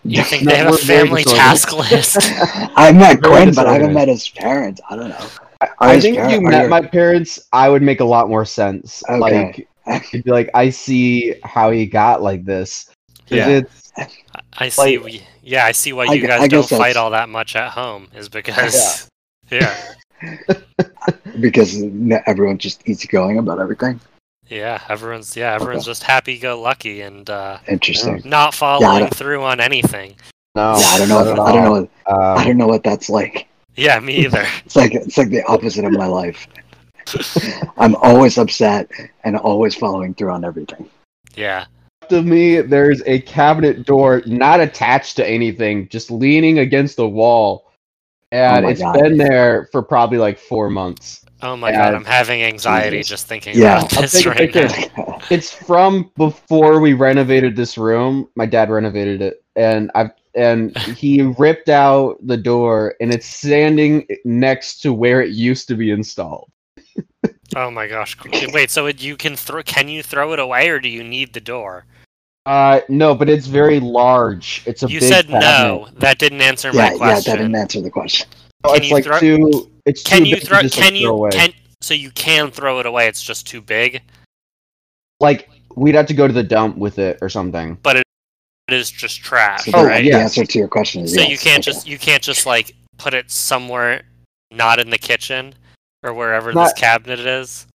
You 0.03 0.23
think 0.23 0.43
No, 0.45 0.51
they 0.51 0.57
have 0.57 0.73
a 0.73 0.77
family 0.77 1.23
task 1.23 1.71
list? 1.77 2.17
I 2.75 2.91
met 2.91 3.21
Very 3.21 3.33
Quinn, 3.43 3.53
but 3.53 3.67
I 3.67 3.73
haven't 3.73 3.93
met 3.93 4.07
his 4.07 4.27
parents. 4.29 4.81
I 4.89 4.95
don't 4.95 5.09
know. 5.09 5.27
Are 5.61 5.69
I 5.79 5.95
his 5.95 6.03
think 6.05 6.17
if 6.17 6.31
you 6.31 6.41
met 6.41 6.61
your- 6.61 6.69
my 6.69 6.81
parents, 6.81 7.39
I 7.53 7.69
would 7.69 7.81
make 7.83 7.99
a 7.99 8.05
lot 8.05 8.29
more 8.29 8.45
sense. 8.45 9.03
Okay. 9.09 9.19
Like, 9.19 9.67
it'd 10.13 10.23
be 10.23 10.31
like, 10.31 10.49
I 10.53 10.69
see 10.69 11.35
how 11.43 11.69
he 11.71 11.85
got 11.85 12.21
like 12.23 12.45
this. 12.45 12.89
'Cause 13.29 13.37
Yeah. 13.37 13.47
It's, 13.47 13.93
I 14.53 14.69
see. 14.69 14.97
Like- 14.97 15.05
we- 15.05 15.23
yeah, 15.43 15.65
I 15.65 15.71
see 15.71 15.93
why 15.93 16.05
you 16.13 16.21
gu- 16.21 16.27
guys 16.27 16.41
I 16.41 16.47
don't 16.47 16.67
fight 16.67 16.79
that's- 16.79 16.95
all 16.97 17.11
that 17.11 17.29
much 17.29 17.55
at 17.55 17.71
home. 17.71 18.07
Is 18.15 18.29
because 18.29 19.09
yeah, 19.51 19.75
because 21.39 21.81
n- 21.81 22.21
everyone's 22.25 22.61
just 22.61 22.87
easygoing 22.87 23.37
about 23.37 23.59
everything. 23.59 23.99
yeah, 24.47 24.81
everyone's 24.89 25.35
yeah, 25.35 25.53
everyone's 25.53 25.85
just 25.85 26.03
happy-go-lucky 26.03 27.01
and 27.01 27.29
uh, 27.29 27.57
Interesting. 27.67 28.21
not 28.25 28.53
following 28.53 28.99
don't- 28.99 29.13
through 29.15 29.43
on 29.43 29.59
anything. 29.59 30.15
no, 30.55 30.77
yeah, 30.77 30.85
I 30.87 30.97
don't 30.99 31.09
know. 31.09 31.23
not 31.23 31.37
What, 31.37 31.39
I 31.49 31.51
don't 31.53 31.63
know. 31.63 31.75
all. 31.75 31.81
What, 31.81 31.89
I 32.37 32.39
Um, 32.41 32.45
don't 32.47 32.57
know 32.57 32.67
what 32.67 32.83
that's 32.83 33.09
like. 33.09 33.47
Yeah, 33.75 33.99
me 33.99 34.13
either. 34.25 34.45
It's 34.65 34.75
like 34.75 34.93
it's 34.93 35.17
like 35.17 35.29
the 35.29 35.43
opposite 35.43 35.85
of 35.85 35.91
my 35.93 36.05
life. 36.07 36.47
I'm 37.77 37.95
always 37.95 38.37
upset 38.37 38.89
and 39.23 39.35
always 39.37 39.73
following 39.75 40.13
through 40.13 40.31
on 40.31 40.45
everything. 40.45 40.87
yeah, 41.35 41.65
left 42.09 42.19
of 42.19 42.25
me, 42.25 42.61
there's 42.61 43.01
a 43.05 43.21
cabinet 43.21 43.85
door 43.85 44.21
not 44.25 44.59
attached 44.59 45.15
to 45.17 45.27
anything, 45.27 45.87
just 45.89 46.09
leaning 46.11 46.59
against 46.59 46.97
the 46.97 47.07
wall. 47.07 47.71
And 48.31 48.65
Oh 48.65 48.67
my 48.67 48.71
it's 48.71 48.81
God. 48.81 49.01
been 49.01 49.17
there 49.17 49.67
for 49.71 49.81
probably 49.81 50.17
like 50.17 50.37
four 50.37 50.69
months. 50.69 51.25
Oh 51.41 51.55
my 51.55 51.71
Yeah, 51.71 51.85
god, 51.85 51.95
I'm 51.95 52.05
having 52.05 52.43
anxiety 52.43 52.97
Jesus. 52.97 53.09
just 53.09 53.27
thinking 53.27 53.57
Yeah. 53.57 53.79
about 53.79 53.89
this 53.91 54.13
take 54.13 54.25
right 54.25 54.53
picture. 54.53 54.67
now. 54.97 55.19
It's 55.29 55.51
from 55.51 56.11
before 56.17 56.79
we 56.79 56.93
renovated 56.93 57.55
this 57.55 57.77
room. 57.77 58.29
My 58.35 58.47
dad 58.47 58.71
renovated 58.71 59.21
it, 59.21 59.43
and 59.55 59.91
I've 59.93 60.11
and 60.33 60.75
he 60.77 61.21
ripped 61.37 61.69
out 61.69 62.17
the 62.25 62.37
door, 62.37 62.95
and 62.99 63.13
it's 63.13 63.27
standing 63.27 64.07
next 64.25 64.81
to 64.81 64.93
where 64.93 65.21
it 65.21 65.31
used 65.31 65.67
to 65.67 65.75
be 65.75 65.91
installed. 65.91 66.49
Oh 67.55 67.69
my 67.69 67.87
gosh. 67.87 68.15
Wait, 68.53 68.71
so 68.71 68.87
you 68.87 69.17
can 69.17 69.35
throw? 69.35 69.61
Can 69.61 69.87
you 69.87 70.01
throw 70.01 70.33
it 70.33 70.39
away, 70.39 70.69
or 70.69 70.79
do 70.79 70.89
you 70.89 71.03
need 71.03 71.33
the 71.33 71.41
door? 71.41 71.85
Uh, 72.49 72.81
no, 72.89 73.13
but 73.13 73.29
it's 73.29 73.45
very 73.45 73.79
large. 73.79 74.63
It's 74.65 74.81
a 74.81 74.89
You 74.89 74.99
big 74.99 75.09
said 75.09 75.27
cabinet. 75.27 75.41
no. 75.41 75.87
That 75.99 76.17
didn't 76.17 76.41
answer 76.41 76.71
yeah, 76.73 76.89
my 76.91 76.97
question. 76.97 77.07
yeah, 77.07 77.19
that 77.19 77.37
didn't 77.43 77.55
answer 77.55 77.79
the 77.81 77.91
question. 77.91 78.27
Can 78.65 78.75
it's 78.77 78.87
you 78.89 78.93
like 78.95 79.03
throw- 79.03 79.19
too. 79.19 79.71
It's 79.85 80.01
can 80.01 80.23
too 80.23 80.29
you 80.29 80.35
big 80.35 80.41
to 80.41 80.47
throw? 80.47 80.61
just, 80.63 80.75
like, 80.77 80.83
Can 80.85 80.93
throw 80.93 80.99
you? 80.99 81.09
away. 81.09 81.29
Can 81.29 81.53
so 81.81 81.93
you 81.93 82.09
can 82.11 82.49
throw 82.49 82.79
it 82.79 82.85
away? 82.87 83.07
It's 83.07 83.21
just 83.21 83.45
too 83.47 83.61
big. 83.61 84.01
like 85.19 85.47
we'd 85.75 85.93
have 85.95 86.07
to 86.07 86.13
go 86.15 86.25
to 86.27 86.33
the 86.33 86.41
dump 86.43 86.75
with 86.77 86.97
it 86.97 87.19
or 87.21 87.29
something. 87.29 87.77
But 87.83 87.97
it, 87.97 88.03
it 88.67 88.73
is 88.73 88.89
just 88.89 89.21
trash, 89.21 89.65
So 89.65 89.71
the, 89.71 89.77
right? 89.87 90.03
the 90.03 90.13
answer 90.13 90.43
to 90.43 90.57
your 90.59 90.67
question 90.67 91.03
is 91.03 91.13
So 91.13 91.21
yes. 91.21 91.29
you 91.29 91.37
can't 91.37 91.59
Okay. 91.67 91.71
just 91.71 91.87
you 91.87 91.99
can't 91.99 92.23
just 92.23 92.45
like 92.47 92.71
put 92.97 93.13
it 93.13 93.29
somewhere 93.29 94.01
not 94.51 94.79
in 94.79 94.89
the 94.89 94.97
kitchen 94.97 95.53
or 96.03 96.13
wherever 96.15 96.51
Not- 96.51 96.63
this 96.65 96.73
cabinet 96.73 97.19
is. 97.19 97.67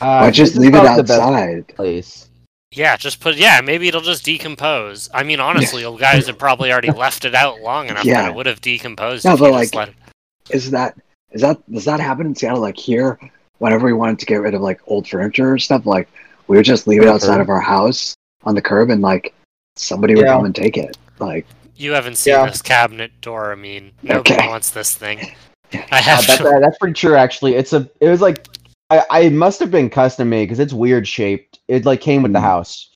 Uh, 0.00 0.18
Why 0.26 0.30
just 0.32 0.56
leave 0.56 0.70
it 0.74 0.78
probably 0.80 0.96
the 0.96 1.02
best 1.04 1.20
outside? 1.20 1.68
Place. 1.68 2.29
Yeah, 2.72 2.96
just 2.96 3.18
put 3.20 3.36
yeah. 3.36 3.60
Maybe 3.60 3.88
it'll 3.88 4.00
just 4.00 4.24
decompose. 4.24 5.08
I 5.12 5.24
mean, 5.24 5.40
honestly, 5.40 5.82
you 5.82 5.98
guys 5.98 6.28
have 6.28 6.38
probably 6.38 6.70
already 6.70 6.90
left 6.96 7.24
it 7.24 7.34
out 7.34 7.60
long 7.60 7.88
enough 7.88 8.04
Yeah. 8.04 8.22
that 8.22 8.30
it 8.30 8.34
would 8.34 8.46
have 8.46 8.60
decomposed. 8.60 9.24
No, 9.24 9.34
if 9.34 9.40
but, 9.40 9.46
you 9.52 9.58
just 9.58 9.74
like, 9.74 9.88
let 9.88 9.88
it- 9.88 10.54
Is 10.54 10.70
that 10.70 10.96
is 11.32 11.40
that 11.42 11.58
does 11.72 11.84
that 11.84 11.98
happen 12.00 12.26
in 12.26 12.34
Seattle? 12.34 12.60
Like 12.60 12.76
here, 12.76 13.18
whenever 13.58 13.86
we 13.86 13.92
wanted 13.92 14.20
to 14.20 14.26
get 14.26 14.36
rid 14.36 14.54
of 14.54 14.60
like 14.60 14.80
old 14.86 15.08
furniture 15.08 15.52
or 15.52 15.58
stuff, 15.58 15.84
like 15.84 16.08
we 16.46 16.56
would 16.56 16.64
just 16.64 16.86
leave 16.86 17.02
it 17.02 17.08
outside 17.08 17.40
of 17.40 17.48
our 17.48 17.60
house 17.60 18.14
on 18.44 18.54
the 18.54 18.62
curb, 18.62 18.90
and 18.90 19.02
like 19.02 19.34
somebody 19.76 20.14
would 20.14 20.24
Yeah. 20.26 20.34
come 20.34 20.44
and 20.44 20.54
take 20.54 20.76
it. 20.76 20.96
Like 21.18 21.46
you 21.74 21.90
haven't 21.92 22.16
seen 22.16 22.34
Yeah. 22.34 22.46
this 22.46 22.62
cabinet 22.62 23.10
door. 23.20 23.50
I 23.50 23.56
mean, 23.56 23.90
nobody 24.04 24.34
Okay. 24.34 24.46
wants 24.48 24.70
this 24.70 24.94
thing. 24.94 25.18
I 25.72 25.78
Uh, 25.90 25.96
have. 26.02 26.26
that, 26.28 26.38
that- 26.42 26.60
that's 26.60 26.78
pretty 26.78 26.94
true, 26.94 27.16
actually. 27.16 27.54
It's 27.56 27.72
a. 27.72 27.88
It 28.00 28.08
was 28.08 28.20
like, 28.20 28.46
I, 28.90 29.04
I 29.10 29.28
must 29.28 29.60
have 29.60 29.70
been 29.70 29.88
custom 29.88 30.28
made 30.30 30.44
because 30.46 30.58
it's 30.58 30.72
weird 30.72 31.06
shaped. 31.06 31.60
It 31.68 31.84
like 31.84 32.00
came 32.00 32.22
with 32.22 32.32
the 32.32 32.38
Mhm. 32.38 32.42
house. 32.42 32.90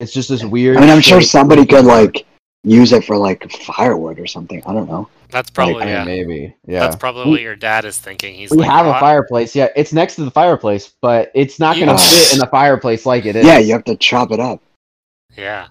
It's 0.00 0.12
just 0.12 0.28
this 0.28 0.44
weird. 0.44 0.76
I 0.76 0.80
mean, 0.80 0.90
I'm 0.90 1.00
sure 1.00 1.20
shape. 1.20 1.30
somebody 1.30 1.64
could 1.64 1.84
like 1.84 2.26
use 2.64 2.92
it 2.92 3.04
for 3.04 3.16
like 3.16 3.50
firewood 3.52 4.18
or 4.18 4.26
something. 4.26 4.62
I 4.66 4.72
don't 4.72 4.88
know. 4.88 5.08
that's 5.30 5.50
probably 5.50 5.76
I 5.82 5.86
mean, 5.86 5.88
yeah. 5.88 6.04
maybe. 6.04 6.54
Yeah. 6.66 6.80
That's 6.80 6.94
probably 6.96 7.30
what 7.32 7.40
your 7.40 7.56
dad 7.56 7.84
is 7.84 7.98
thinking. 7.98 8.34
He's 8.34 8.50
we 8.50 8.58
like, 8.58 8.70
have 8.70 8.86
a 8.86 8.96
"Oh, 8.96 9.00
fireplace. 9.00 9.56
Yeah, 9.56 9.68
it's 9.74 9.92
next 9.92 10.14
to 10.16 10.24
the 10.24 10.30
fireplace, 10.30 10.92
but 11.02 11.30
it's 11.34 11.58
not 11.58 11.74
gonna 11.78 11.92
Yeah. 11.92 11.96
fit 11.96 12.32
in 12.34 12.38
the 12.38 12.46
fireplace 12.46 13.04
like 13.06 13.24
it 13.26 13.34
is. 13.36 13.44
Yeah, 13.46 13.58
you 13.58 13.72
have 13.72 13.84
to 13.84 13.96
chop 13.96 14.30
it 14.32 14.38
up. 14.40 14.60
Yeah, 15.36 15.66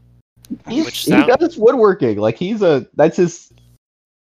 He's, 0.67 0.85
which 0.85 0.99
he 1.05 1.11
does 1.11 1.57
woodworking. 1.57 2.17
Like 2.17 2.37
he's 2.37 2.61
a. 2.61 2.85
That's 2.95 3.17
his. 3.17 3.51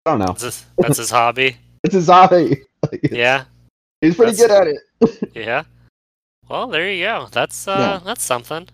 I 0.05 0.11
don't 0.11 0.19
know. 0.19 0.25
that's 0.27 0.41
his, 0.43 0.65
that's 0.77 0.97
his 0.97 1.09
hobby. 1.11 1.57
It's 1.83 1.93
his 1.93 2.07
hobby. 2.07 2.57
Like, 2.91 3.01
Yeah, 3.11 3.45
he's 4.01 4.15
pretty 4.15 4.33
That's- 4.33 4.47
good 4.47 4.51
at 4.51 4.67
it. 5.21 5.29
yeah. 5.35 5.63
Well, 6.47 6.67
there 6.67 6.89
you 6.91 7.03
go. 7.05 7.27
That's 7.31 7.67
uh, 7.67 7.75
Yeah. 7.77 7.99
that's 8.05 8.23
something. 8.23 8.67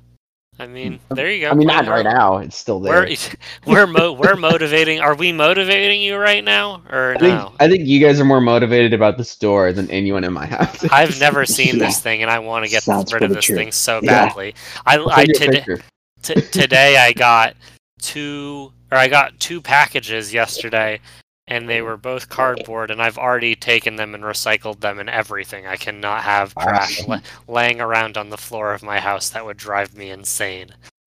I 0.58 0.68
mean, 0.68 1.02
there 1.10 1.30
you 1.30 1.42
go. 1.42 1.50
I 1.50 1.54
mean, 1.54 1.68
Well, 1.68 1.84
not 1.84 1.92
right 1.92 2.06
now. 2.06 2.38
It's 2.38 2.56
still 2.56 2.80
there. 2.80 3.02
We're 3.02 3.18
we're 3.66 3.88
mo- 3.88 4.14
we're 4.14 4.36
motivating. 4.38 5.02
Are 5.02 5.14
we 5.14 5.34
motivating 5.34 6.02
you 6.02 6.16
right 6.16 6.44
now 6.44 6.82
or 6.90 7.16
I 7.16 7.20
think 7.20 7.34
no? 7.34 7.52
I 7.60 7.68
think 7.68 7.86
you 7.86 8.00
guys 8.00 8.22
are 8.22 8.26
more 8.26 8.40
motivated 8.40 8.94
about 8.94 9.18
the 9.18 9.26
store 9.26 9.74
than 9.74 9.92
anyone 9.92 10.24
in 10.24 10.32
my 10.32 10.46
house. 10.46 10.86
I've 10.92 11.20
never 11.20 11.46
seen 11.46 11.76
Yeah. 11.78 11.88
this 11.88 12.00
thing, 12.00 12.22
and 12.22 12.32
I 12.32 12.40
want 12.40 12.64
to 12.64 12.72
get 12.72 12.84
Sounds 12.84 13.12
rid 13.14 13.24
of 13.24 13.32
this 13.34 13.44
true. 13.44 13.58
thing 13.58 13.74
so 13.74 14.00
Yeah. 14.02 14.28
badly. 14.28 14.56
I, 14.86 14.96
I'll 14.98 15.10
I 15.10 15.26
send 15.26 15.54
you 15.56 15.60
a 15.60 15.62
today 15.62 15.82
t- 16.22 16.42
today 16.62 16.98
I 16.98 17.12
got 17.12 17.56
two 18.02 18.72
or 18.94 18.98
I 18.98 19.10
got 19.10 19.38
two 19.42 19.60
packages 19.60 20.34
yesterday, 20.34 21.02
and 21.48 21.70
they 21.70 21.82
were 21.82 21.98
both 21.98 22.30
cardboard, 22.30 22.90
and 22.92 23.02
I've 23.02 23.18
already 23.18 23.56
taken 23.56 23.96
them 23.96 24.16
and 24.16 24.24
recycled 24.24 24.80
them 24.80 25.00
and 25.00 25.10
everything. 25.10 25.68
I 25.68 25.76
cannot 25.76 26.24
have 26.24 26.56
trash 26.56 27.06
Wow. 27.06 27.22
la- 27.48 27.54
laying 27.56 27.80
around 27.82 28.18
on 28.18 28.30
the 28.30 28.38
floor 28.38 28.74
of 28.74 28.82
my 28.84 29.00
house. 29.00 29.30
That 29.30 29.46
would 29.46 29.58
drive 29.58 29.96
me 29.96 30.10
insane. 30.10 30.70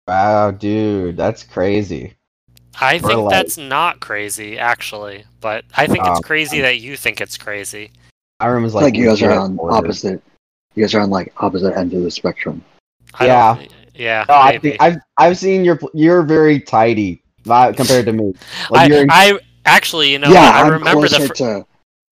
Wow, 0.09 0.51
dude, 0.51 1.17
that's 1.17 1.43
crazy. 1.45 2.15
I 2.81 2.97
Or 2.97 2.99
think 3.01 3.19
like- 3.21 3.31
that's 3.31 3.59
not 3.59 4.01
crazy, 4.01 4.59
actually, 4.59 5.25
but 5.41 5.65
I 5.77 5.87
think 5.87 6.01
it's 6.07 6.19
Oh, 6.19 6.23
crazy 6.23 6.61
that 6.63 6.79
you 6.81 6.97
think 6.97 7.21
it's 7.21 7.37
crazy. 7.37 7.91
My 8.41 8.47
room 8.47 8.65
is 8.65 8.75
like, 8.75 8.85
like 8.85 8.97
you 8.97 9.07
guys 9.07 9.23
are 9.23 9.31
on 9.33 9.59
ordered. 9.59 9.77
opposite. 9.77 10.23
You 10.75 10.83
guys 10.83 10.95
are 10.95 11.01
on 11.01 11.11
like 11.11 11.33
opposite 11.37 11.77
ends 11.77 11.95
of 11.95 12.03
the 12.03 12.11
spectrum. 12.11 12.65
I 13.15 13.27
Yeah. 13.27 13.59
yeah. 13.95 14.25
No, 14.27 14.35
i 14.37 14.57
think 14.59 14.79
i've 14.81 14.97
I've 15.19 15.37
seen 15.37 15.65
your 15.67 15.79
you're 15.93 16.23
very 16.23 16.59
tidy 16.59 17.23
compared 17.45 18.07
to 18.07 18.13
me. 18.15 18.33
Like 18.71 18.81
I, 18.91 18.95
you're 18.95 19.03
in- 19.03 19.11
I 19.11 19.39
actually, 19.65 20.13
you 20.13 20.19
know, 20.19 20.29
yeah, 20.31 20.51
I 20.55 20.63
I'm 20.63 20.73
remember 20.73 21.09
the. 21.09 21.17
closer 21.17 21.27
Fr- 21.29 21.35
to. 21.35 21.67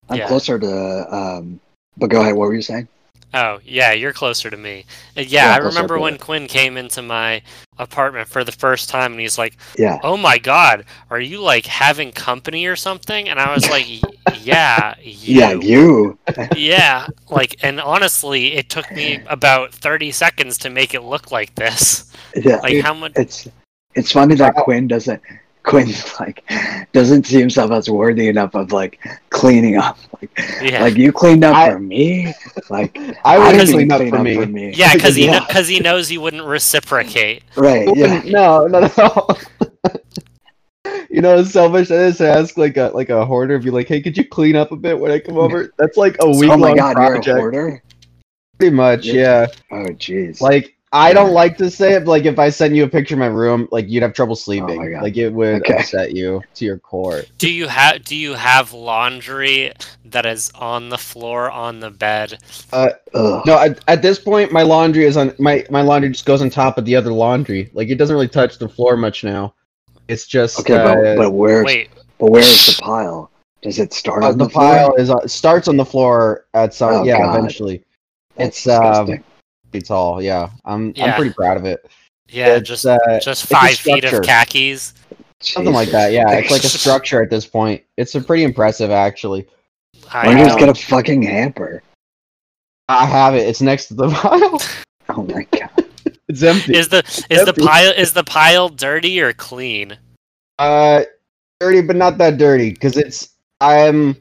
I'm 0.08 0.18
Yeah. 0.18 0.26
closer 0.28 0.58
to. 0.58 1.14
Um, 1.14 1.60
but 1.96 2.08
go 2.10 2.20
ahead. 2.20 2.34
What 2.34 2.48
were 2.48 2.54
you 2.54 2.62
saying? 2.62 2.88
oh, 3.32 3.60
yeah, 3.64 3.92
you're 3.92 4.12
closer 4.12 4.50
to 4.50 4.56
me. 4.56 4.84
Uh, 5.16 5.20
Yeah, 5.20 5.46
Yeah, 5.50 5.54
I 5.54 5.58
remember 5.58 6.00
when 6.00 6.14
it. 6.14 6.20
Quinn 6.20 6.48
came 6.48 6.76
into 6.76 7.00
my 7.00 7.40
apartment 7.78 8.26
for 8.26 8.42
the 8.42 8.50
first 8.50 8.88
time, 8.88 9.12
and 9.12 9.20
he's 9.20 9.38
like, 9.38 9.56
Yeah. 9.78 9.98
"Oh 10.02 10.16
my 10.16 10.36
God, 10.36 10.84
are 11.10 11.20
you 11.20 11.40
like 11.40 11.64
having 11.66 12.10
company 12.10 12.66
or 12.66 12.74
something?" 12.74 13.28
And 13.28 13.38
I 13.38 13.54
was 13.54 13.70
like, 13.70 13.86
"Yeah, 14.42 14.94
you." 15.00 15.38
Yeah, 15.38 15.52
you. 15.52 16.18
Yeah, 16.56 17.06
like, 17.28 17.54
and 17.62 17.80
honestly, 17.80 18.54
it 18.54 18.68
took 18.68 18.90
me 18.90 19.20
about 19.28 19.72
30 19.72 20.10
seconds 20.10 20.58
to 20.58 20.68
make 20.70 20.92
it 20.94 21.02
look 21.02 21.30
like 21.30 21.54
this. 21.54 22.10
Yeah. 22.34 22.56
Like, 22.56 22.82
how 22.82 22.94
much? 22.94 23.12
It's 23.14 23.46
it's 23.94 24.10
funny 24.10 24.34
that 24.36 24.54
Quinn 24.56 24.88
doesn't 24.88 25.22
Quinn 25.70 25.92
like 26.18 26.44
doesn't 26.92 27.26
see 27.26 27.38
himself 27.40 27.70
as 27.70 27.88
worthy 27.88 28.28
enough 28.28 28.54
of 28.54 28.72
like 28.72 28.98
cleaning 29.30 29.76
up. 29.76 29.98
Like, 30.20 30.30
Yeah. 30.62 30.82
like 30.82 30.96
you 30.96 31.12
cleaned 31.12 31.44
up 31.44 31.54
I- 31.56 31.70
for 31.72 31.78
me. 31.78 32.34
Like 32.68 32.96
I 33.24 33.36
I 33.36 33.38
would 33.38 33.52
didn't 33.52 33.72
clean 33.74 33.92
up 33.92 33.98
clean 34.00 34.10
for 34.10 34.16
up 34.18 34.22
me. 34.24 34.34
for 34.34 34.46
me. 34.46 34.72
Yeah, 34.74 34.94
because 34.94 35.14
he 35.16 35.26
Yeah. 35.26 35.44
because 35.46 35.68
he 35.68 35.80
knows 35.80 36.08
he 36.08 36.18
wouldn't 36.18 36.44
reciprocate. 36.44 37.42
Right. 37.56 37.88
Yeah. 37.96 38.22
No, 38.26 38.66
no, 38.66 38.90
no. 38.98 39.28
you 41.10 41.20
know, 41.20 41.38
it's 41.38 41.50
selfish 41.52 41.88
that 41.88 42.00
is 42.00 42.18
to 42.18 42.28
ask 42.30 42.56
like 42.56 42.76
a 42.76 42.90
like 42.94 43.10
a 43.10 43.24
hoarder, 43.24 43.58
be 43.58 43.70
like, 43.70 43.88
"Hey, 43.88 44.00
could 44.00 44.16
you 44.16 44.24
clean 44.26 44.56
up 44.56 44.72
a 44.72 44.76
bit 44.76 44.98
when 44.98 45.10
I 45.10 45.18
come 45.18 45.38
over?" 45.38 45.72
That's 45.78 45.96
like 45.96 46.16
a 46.20 46.28
week 46.28 46.50
Oh 46.50 46.56
my 46.56 46.68
long 46.68 46.76
God, 46.76 46.96
you're 46.96 47.06
a 47.06 47.10
project. 47.12 47.38
hoarder. 47.38 47.82
Pretty 48.58 48.74
much, 48.74 49.06
Yeah. 49.06 49.14
yeah. 49.14 49.46
Oh 49.72 49.84
jeez. 49.94 50.40
Like 50.40 50.74
I 50.92 51.12
don't 51.12 51.32
like 51.32 51.56
to 51.58 51.70
say 51.70 51.94
it, 51.94 52.04
but 52.04 52.10
like 52.10 52.24
if 52.24 52.38
I 52.38 52.50
sent 52.50 52.74
you 52.74 52.82
a 52.84 52.88
picture 52.88 53.14
of 53.14 53.20
my 53.20 53.26
room, 53.26 53.68
like 53.70 53.88
you'd 53.88 54.02
have 54.02 54.12
trouble 54.12 54.34
sleeping. 54.34 54.96
Oh 54.96 55.02
like 55.02 55.16
it 55.16 55.30
would 55.30 55.62
Okay. 55.62 55.78
upset 55.78 56.12
you 56.12 56.42
to 56.54 56.64
your 56.64 56.78
core. 56.78 57.22
Do 57.38 57.48
you 57.50 57.68
have 57.68 58.04
do 58.04 58.16
you 58.16 58.34
have 58.34 58.72
laundry 58.72 59.72
that 60.04 60.26
is 60.26 60.50
on 60.56 60.88
the 60.88 60.98
floor 60.98 61.48
on 61.50 61.78
the 61.78 61.90
bed? 61.90 62.38
Ugh. 62.72 62.96
No, 63.46 63.58
at, 63.58 63.80
at 63.86 64.02
this 64.02 64.18
point, 64.18 64.50
my 64.50 64.62
laundry 64.62 65.04
is 65.04 65.16
on 65.16 65.32
my 65.38 65.64
my 65.70 65.82
laundry 65.82 66.10
just 66.10 66.26
goes 66.26 66.42
on 66.42 66.50
top 66.50 66.76
of 66.76 66.84
the 66.84 66.96
other 66.96 67.12
laundry. 67.12 67.70
Like 67.72 67.88
it 67.88 67.96
doesn't 67.96 68.14
really 68.14 68.28
touch 68.28 68.58
the 68.58 68.68
floor 68.68 68.96
much 68.96 69.22
now. 69.22 69.54
It's 70.08 70.26
just 70.26 70.58
Okay, 70.60 70.74
uh, 70.74 70.96
but, 70.96 71.16
but 71.16 71.30
where's 71.30 71.66
Wait, 71.66 71.90
but 72.18 72.30
where's 72.32 72.66
the 72.66 72.82
pile? 72.82 73.30
Does 73.62 73.78
it 73.78 73.92
start 73.92 74.24
uh, 74.24 74.28
on 74.28 74.38
the, 74.38 74.44
the, 74.44 74.50
floor? 74.50 74.64
pile 74.64 74.94
is 74.94 75.10
uh, 75.10 75.26
starts 75.26 75.68
on 75.68 75.76
the 75.76 75.84
floor 75.84 76.46
at 76.54 76.74
some 76.74 76.92
Oh, 76.94 77.04
yeah 77.04 77.18
God. 77.18 77.38
eventually. 77.38 77.84
That's 78.36 78.58
it's, 78.58 78.66
um, 78.66 79.06
disgusting. 79.06 79.14
It's 79.16 79.29
all 79.90 80.22
yeah. 80.22 80.50
I'm 80.64 80.92
Yeah. 80.96 81.06
I'm 81.06 81.14
pretty 81.14 81.34
proud 81.34 81.56
of 81.56 81.64
it. 81.64 81.88
yeah, 82.28 82.56
It's, 82.56 82.68
just 82.68 82.86
uh, 82.86 82.98
just 83.20 83.46
five 83.46 83.76
feet 83.76 84.04
of 84.04 84.22
khakis. 84.22 84.94
Something 85.40 85.72
like 85.72 85.90
that. 85.90 86.12
Yeah, 86.12 86.30
it's 86.32 86.50
like 86.50 86.64
a 86.64 86.68
structure 86.68 87.22
at 87.22 87.30
this 87.30 87.46
point. 87.46 87.82
It's 87.96 88.14
a 88.14 88.20
pretty 88.20 88.44
impressive 88.44 88.90
actually. 88.90 89.48
I 90.12 90.26
Why 90.26 90.32
don't 90.32 90.38
you 90.38 90.44
just 90.44 90.58
know. 90.58 90.66
get 90.66 90.76
a 90.76 90.86
fucking 90.86 91.22
hamper? 91.22 91.82
I 92.88 93.06
have 93.06 93.34
it. 93.34 93.48
It's 93.48 93.60
next 93.60 93.86
to 93.86 93.94
the 93.94 94.08
pile. 94.10 94.60
Oh 95.08 95.22
my 95.24 95.46
god. 95.58 95.86
it's 96.28 96.42
empty. 96.42 96.76
Is 96.76 96.88
the 96.88 97.02
is 97.30 97.44
the 97.44 97.54
pile 97.54 97.92
is 97.96 98.12
the 98.12 98.24
pile 98.24 98.68
dirty 98.68 99.20
or 99.20 99.32
clean? 99.32 99.96
Uh, 100.58 101.04
dirty, 101.58 101.80
but 101.80 101.96
not 101.96 102.18
that 102.18 102.36
dirty, 102.36 102.70
because 102.70 102.96
it's 102.96 103.30
I'm 103.60 104.16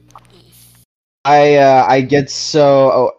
I 1.24 1.56
uh 1.56 1.86
I 1.88 2.00
get 2.00 2.30
so 2.30 2.90
oh, 2.92 3.12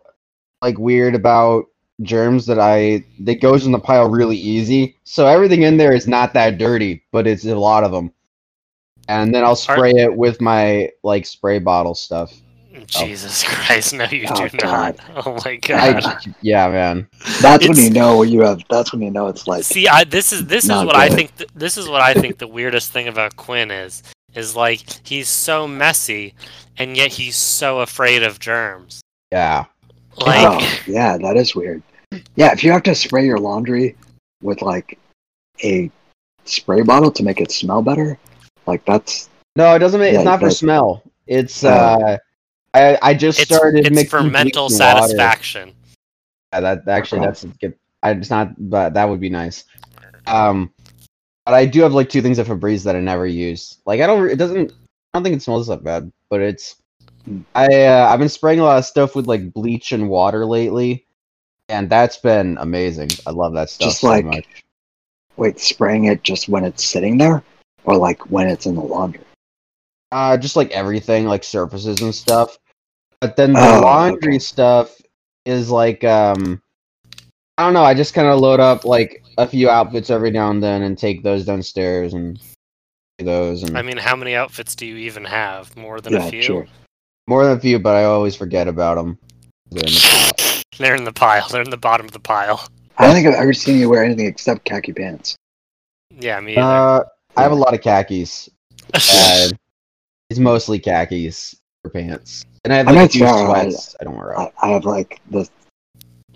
like 0.62 0.78
weird 0.78 1.16
about 1.16 1.66
germs 2.04 2.46
that 2.48 2.60
I 2.60 3.04
that 3.22 3.42
goes 3.42 3.66
in 3.66 3.72
the 3.72 3.80
pile 3.80 4.10
really 4.10 4.38
easy. 4.38 4.96
So 5.04 5.28
everything 5.28 5.64
in 5.64 5.78
there 5.78 5.94
is 5.94 6.08
not 6.08 6.34
that 6.34 6.58
dirty, 6.58 7.04
but 7.12 7.28
it's 7.28 7.46
a 7.46 7.56
lot 7.56 7.84
of 7.84 7.92
them. 7.92 8.12
And 9.08 9.34
then 9.34 9.44
I'll 9.44 9.56
spray 9.56 9.92
it 9.92 10.16
with 10.16 10.40
my 10.42 10.90
like 11.04 11.26
spray 11.26 11.60
bottle 11.60 11.96
stuff. 11.96 12.34
Oh. 12.74 12.84
Jesus 12.86 13.44
Christ, 13.48 13.94
no, 13.94 14.06
you 14.06 14.26
Oh, 14.30 14.48
do 14.48 14.58
not. 14.64 14.98
Oh 15.26 15.34
my 15.46 15.52
I, 15.52 15.56
god. 15.58 16.36
yeah, 16.42 16.70
man. 16.70 17.08
That's 17.42 17.68
when 17.68 17.78
you 17.78 17.90
know 17.90 18.18
what 18.18 18.30
you 18.30 18.42
have. 18.42 18.62
That's 18.70 18.92
when 18.92 19.02
you 19.02 19.12
know 19.12 19.28
it's 19.28 19.48
like. 19.48 19.64
See, 19.64 19.88
I 19.88 20.04
this 20.04 20.32
is 20.32 20.46
this 20.48 20.64
is 20.64 20.70
Not 20.70 20.86
what 20.88 20.96
I 20.96 21.10
think. 21.10 21.36
Th- 21.36 21.50
this 21.54 21.78
is 21.78 21.88
what 21.90 22.02
I 22.02 22.14
think 22.14 22.38
the 22.38 22.48
weirdest 22.48 22.92
thing 22.92 23.08
about 23.08 23.36
Quinn 23.36 23.72
is 23.72 24.04
is 24.34 24.56
like 24.56 24.82
he's 25.06 25.28
so 25.28 25.68
messy, 25.68 26.34
and 26.78 26.96
yet 26.96 27.12
he's 27.12 27.36
so 27.36 27.80
afraid 27.82 28.24
of 28.24 28.40
germs. 28.40 29.02
Yeah. 29.32 29.66
Oh, 30.18 30.26
like, 30.26 30.62
oh, 30.62 30.80
yeah, 30.88 31.18
that 31.18 31.38
is 31.38 31.56
weird. 31.56 31.82
Yeah, 32.36 32.52
if 32.52 32.64
you 32.64 32.72
have 32.72 32.84
to 32.84 32.96
spray 32.96 33.26
your 33.26 33.40
laundry 33.40 33.96
with 34.42 34.62
like 34.62 35.00
a 35.64 35.90
spray 36.46 36.82
bottle 36.82 37.12
to 37.12 37.24
make 37.24 37.40
it 37.40 37.52
smell 37.52 37.82
better, 37.82 38.18
like 38.68 38.84
that's 38.86 39.30
No, 39.56 39.74
it 39.76 39.80
doesn't 39.80 40.00
make. 40.00 40.14
Yeah, 40.14 40.20
it's 40.20 40.26
not 40.26 40.40
for 40.40 40.50
smell. 40.50 41.04
It's 41.28 41.64
Oh. 41.64 41.70
uh, 41.70 42.18
I 42.74 42.98
I 43.02 43.14
just 43.14 43.40
it's 43.40 43.54
started 43.54 43.86
it's 43.86 43.96
mixing 43.96 44.10
for 44.10 44.24
mental 44.24 44.66
and 44.68 44.74
water. 44.74 45.02
satisfaction. 45.02 45.74
Yeah, 46.54 46.60
that 46.62 46.88
actually 46.88 47.22
that's 47.22 47.44
good. 47.44 47.76
I 48.04 48.12
it's 48.12 48.30
not, 48.30 48.54
but 48.70 48.94
that 48.94 49.08
would 49.08 49.20
be 49.20 49.30
nice. 49.30 49.66
Um, 50.28 50.72
but 51.46 51.54
I 51.54 51.66
do 51.66 51.82
have 51.82 51.94
like 51.94 52.10
two 52.10 52.22
things 52.22 52.40
at 52.40 52.48
Febreze 52.48 52.84
that 52.84 52.96
I 52.96 53.00
never 53.00 53.26
use. 53.26 53.78
Like 53.86 54.02
I 54.02 54.08
don't, 54.08 54.30
it 54.30 54.38
doesn't. 54.38 54.72
I 54.72 55.18
don't 55.18 55.24
think 55.24 55.36
it 55.36 55.42
smells 55.42 55.68
that 55.68 55.84
bad, 55.84 56.12
but 56.30 56.42
it's. 56.42 56.76
Hmm. 57.26 57.42
I 57.56 57.86
uh, 57.86 58.08
I've 58.12 58.20
been 58.20 58.30
spraying 58.30 58.60
a 58.60 58.64
lot 58.64 58.78
of 58.78 58.86
stuff 58.86 59.16
with 59.16 59.28
like 59.28 59.54
bleach 59.54 59.92
and 59.92 60.10
water 60.10 60.46
lately, 60.46 61.06
and 61.72 61.90
that's 61.90 62.18
been 62.18 62.58
amazing. 62.60 63.10
I 63.26 63.32
love 63.32 63.54
that 63.54 63.70
stuff 63.70 63.88
Just 63.90 64.02
so 64.02 64.10
like- 64.10 64.26
much. 64.26 64.46
wait, 65.38 65.60
spraying 65.60 66.06
it 66.06 66.22
just 66.24 66.50
when 66.50 66.64
it's 66.66 66.84
sitting 66.84 67.18
there, 67.18 67.44
or 67.86 67.96
like 67.98 68.30
when 68.30 68.48
it's 68.48 68.66
in 68.66 68.76
the 68.76 68.82
laundry. 68.82 69.22
Uh, 70.12 70.38
just 70.38 70.56
like 70.58 70.70
everything, 70.72 71.26
like 71.26 71.44
surfaces 71.44 72.02
and 72.02 72.14
stuff. 72.14 72.58
But 73.22 73.36
then 73.38 73.54
the 73.54 73.60
Oh, 73.60 73.80
laundry 73.82 74.34
okay. 74.34 74.40
stuff 74.40 75.02
is 75.46 75.70
like 75.72 76.04
um, 76.04 76.62
I 77.58 77.64
don't 77.64 77.74
know. 77.74 77.84
I 77.84 77.94
just 77.94 78.14
kind 78.14 78.28
of 78.28 78.40
load 78.40 78.60
up 78.60 78.84
like 78.86 79.24
a 79.38 79.48
few 79.48 79.70
outfits 79.70 80.10
every 80.10 80.32
now 80.32 80.50
and 80.50 80.62
then 80.62 80.82
and 80.82 80.98
take 80.98 81.24
those 81.24 81.46
downstairs 81.46 82.14
and 82.14 82.38
do 83.18 83.26
those 83.26 83.64
and 83.64 83.78
I 83.78 83.82
mean, 83.84 83.98
how 83.98 84.16
many 84.16 84.36
outfits 84.36 84.76
do 84.76 84.86
you 84.86 84.98
even 84.98 85.24
have? 85.24 85.76
More 85.78 86.02
than 86.02 86.14
yeah, 86.14 86.28
a 86.28 86.30
few. 86.30 86.42
sure. 86.42 86.68
more 87.28 87.46
than 87.46 87.58
a 87.58 87.60
few, 87.62 87.80
but 87.80 87.96
I 87.96 88.04
always 88.04 88.36
forget 88.36 88.68
about 88.68 88.96
them. 88.96 89.18
They're 90.82 90.96
in 90.96 91.04
the 91.04 91.14
pile. 91.14 91.48
They're 91.50 91.62
in 91.62 91.70
the 91.70 91.78
bottom 91.78 92.06
of 92.06 92.12
the 92.12 92.20
pile. 92.20 92.68
I 92.98 93.06
don't 93.06 93.16
think 93.16 93.28
I've 93.28 93.36
ever 93.36 93.54
seen 93.54 93.80
you 93.80 93.90
wear 93.90 94.04
anything 94.04 94.26
except 94.26 94.66
khaki 94.66 94.94
pants. 94.94 95.36
Yeah, 96.10 96.40
me 96.40 96.54
either. 96.54 96.62
Uh, 96.62 97.04
I 97.38 97.44
have 97.44 97.52
a 97.52 97.56
lot 97.56 97.74
of 97.74 97.82
khakis. 97.82 98.50
Uh, 98.94 99.48
it's 100.30 100.40
mostly 100.40 100.80
khakis 100.80 101.56
for 101.82 101.92
pants, 101.92 102.46
and 102.66 102.74
I 102.74 102.78
have 102.78 102.88
like 102.88 102.96
know 102.96 103.04
a 103.04 103.08
few 103.08 103.26
fair, 103.26 103.34
I- 103.34 103.70
sweats. 103.70 103.96
I 104.00 104.04
don't 104.04 104.18
wear. 104.18 104.38
I, 104.38 104.52
I 104.62 104.68
have 104.70 104.86
like 104.86 105.22
the 105.30 105.48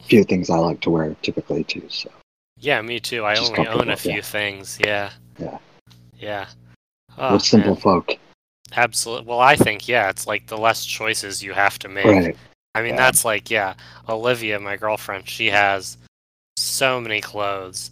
few 0.04 0.24
things 0.24 0.50
I 0.50 0.58
like 0.58 0.80
to 0.82 0.90
wear 0.90 1.16
typically 1.22 1.64
too. 1.64 1.84
So 1.90 2.10
yeah, 2.60 2.82
me 2.82 3.00
too. 3.00 3.26
I 3.26 3.36
just 3.36 3.52
only 3.52 3.68
own 3.68 3.90
a 3.90 3.98
few 3.98 4.14
yeah. 4.14 4.22
things. 4.22 4.78
Yeah. 4.82 5.12
Yeah. 5.38 5.58
Yeah. 6.18 6.48
Oh, 7.18 7.34
with 7.34 7.44
simple 7.44 7.72
man. 7.72 7.82
folk, 7.82 8.12
Absolutely. 8.76 9.28
Well, 9.28 9.40
I 9.40 9.56
think 9.56 9.88
yeah, 9.88 10.10
it's 10.10 10.28
like 10.28 10.48
the 10.48 10.58
less 10.58 10.86
choices 10.86 11.44
you 11.44 11.54
have 11.54 11.80
to 11.80 11.90
make. 11.90 12.06
right? 12.06 12.38
I 12.76 12.82
mean, 12.82 12.92
Yeah. 12.94 12.98
that's 12.98 13.26
like 13.26 13.50
yeah, 13.50 13.74
Olivia, 14.10 14.60
my 14.60 14.76
girlfriend, 14.78 15.28
she 15.30 15.48
has 15.48 15.98
so 16.58 17.00
many 17.02 17.22
clothes, 17.22 17.90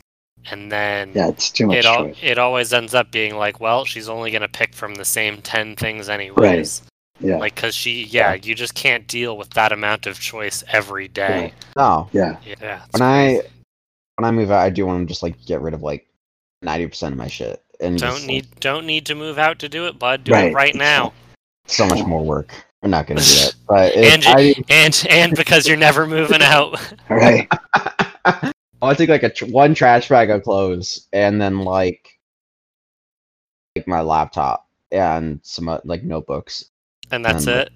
and 0.51 0.71
then 0.71 1.11
Yeah, 1.15 1.29
it's 1.29 1.49
too 1.49 1.67
much 1.67 1.77
it 1.77 1.85
al- 1.85 2.13
it 2.21 2.37
always 2.37 2.73
ends 2.73 2.93
up 2.93 3.09
being 3.11 3.35
like, 3.35 3.59
well, 3.59 3.85
she's 3.85 4.09
only 4.09 4.29
gonna 4.29 4.47
pick 4.47 4.73
from 4.73 4.95
the 4.95 5.05
same 5.05 5.41
ten 5.41 5.75
things 5.75 6.09
anyways. 6.09 6.81
Yeah, 7.19 7.37
Like, 7.37 7.55
cause 7.55 7.73
she, 7.75 8.03
yeah, 8.05 8.33
you 8.33 8.53
just 8.55 8.73
can't 8.75 9.07
deal 9.07 9.37
with 9.37 9.51
that 9.51 9.71
amount 9.71 10.07
of 10.07 10.19
choice 10.19 10.63
every 10.67 11.07
day. 11.07 11.53
No, 11.77 12.09
yeah. 12.11 12.37
Yeah. 12.45 12.81
it's 12.89 12.99
when 12.99 13.07
I 13.07 13.41
when 14.17 14.25
I 14.25 14.31
move 14.31 14.51
out, 14.51 14.59
I 14.59 14.69
do 14.69 14.85
want 14.85 15.07
to 15.07 15.11
just 15.11 15.23
like 15.23 15.43
get 15.45 15.61
rid 15.61 15.73
of 15.73 15.81
like 15.81 16.05
ninety 16.61 16.87
percent 16.87 17.13
of 17.13 17.17
my 17.17 17.27
shit, 17.27 17.61
and 17.79 17.97
don't 17.97 18.15
just, 18.15 18.27
need 18.27 18.45
like, 18.45 18.59
don't 18.59 18.85
need 18.85 19.05
to 19.05 19.15
move 19.15 19.37
out 19.37 19.59
to 19.59 19.69
do 19.69 19.85
it, 19.87 19.97
bud. 19.97 20.25
Do 20.25 20.33
it 20.33 20.35
Right. 20.35 20.53
right 20.53 20.75
now. 20.75 21.13
so 21.67 21.85
much 21.87 22.05
more 22.05 22.23
work. 22.25 22.53
We're 22.83 22.89
not 22.89 23.07
gonna 23.07 23.21
do 23.21 23.25
that, 23.25 23.55
but 23.67 23.95
it, 23.95 24.13
And 24.13 24.23
I, 24.27 24.53
And 24.69 25.07
and 25.09 25.35
because 25.35 25.65
you're 25.67 25.77
never 25.77 26.05
moving 26.05 26.41
out. 26.41 26.75
right. 27.09 27.47
I 28.25 28.51
want 28.81 28.97
to 28.97 29.03
take 29.03 29.09
like 29.09 29.23
a 29.23 29.29
tr- 29.29 29.45
one 29.45 29.73
trash 29.73 30.09
bag 30.09 30.29
of 30.29 30.43
clothes 30.43 31.07
and 31.13 31.41
then 31.41 31.59
like 31.59 32.19
like 33.77 33.87
my 33.87 34.01
laptop 34.01 34.67
and 34.91 35.39
some 35.43 35.69
uh, 35.69 35.79
like 35.85 36.03
notebooks. 36.03 36.65
And 37.09 37.23
that's 37.23 37.47
Um, 37.47 37.53
it. 37.53 37.71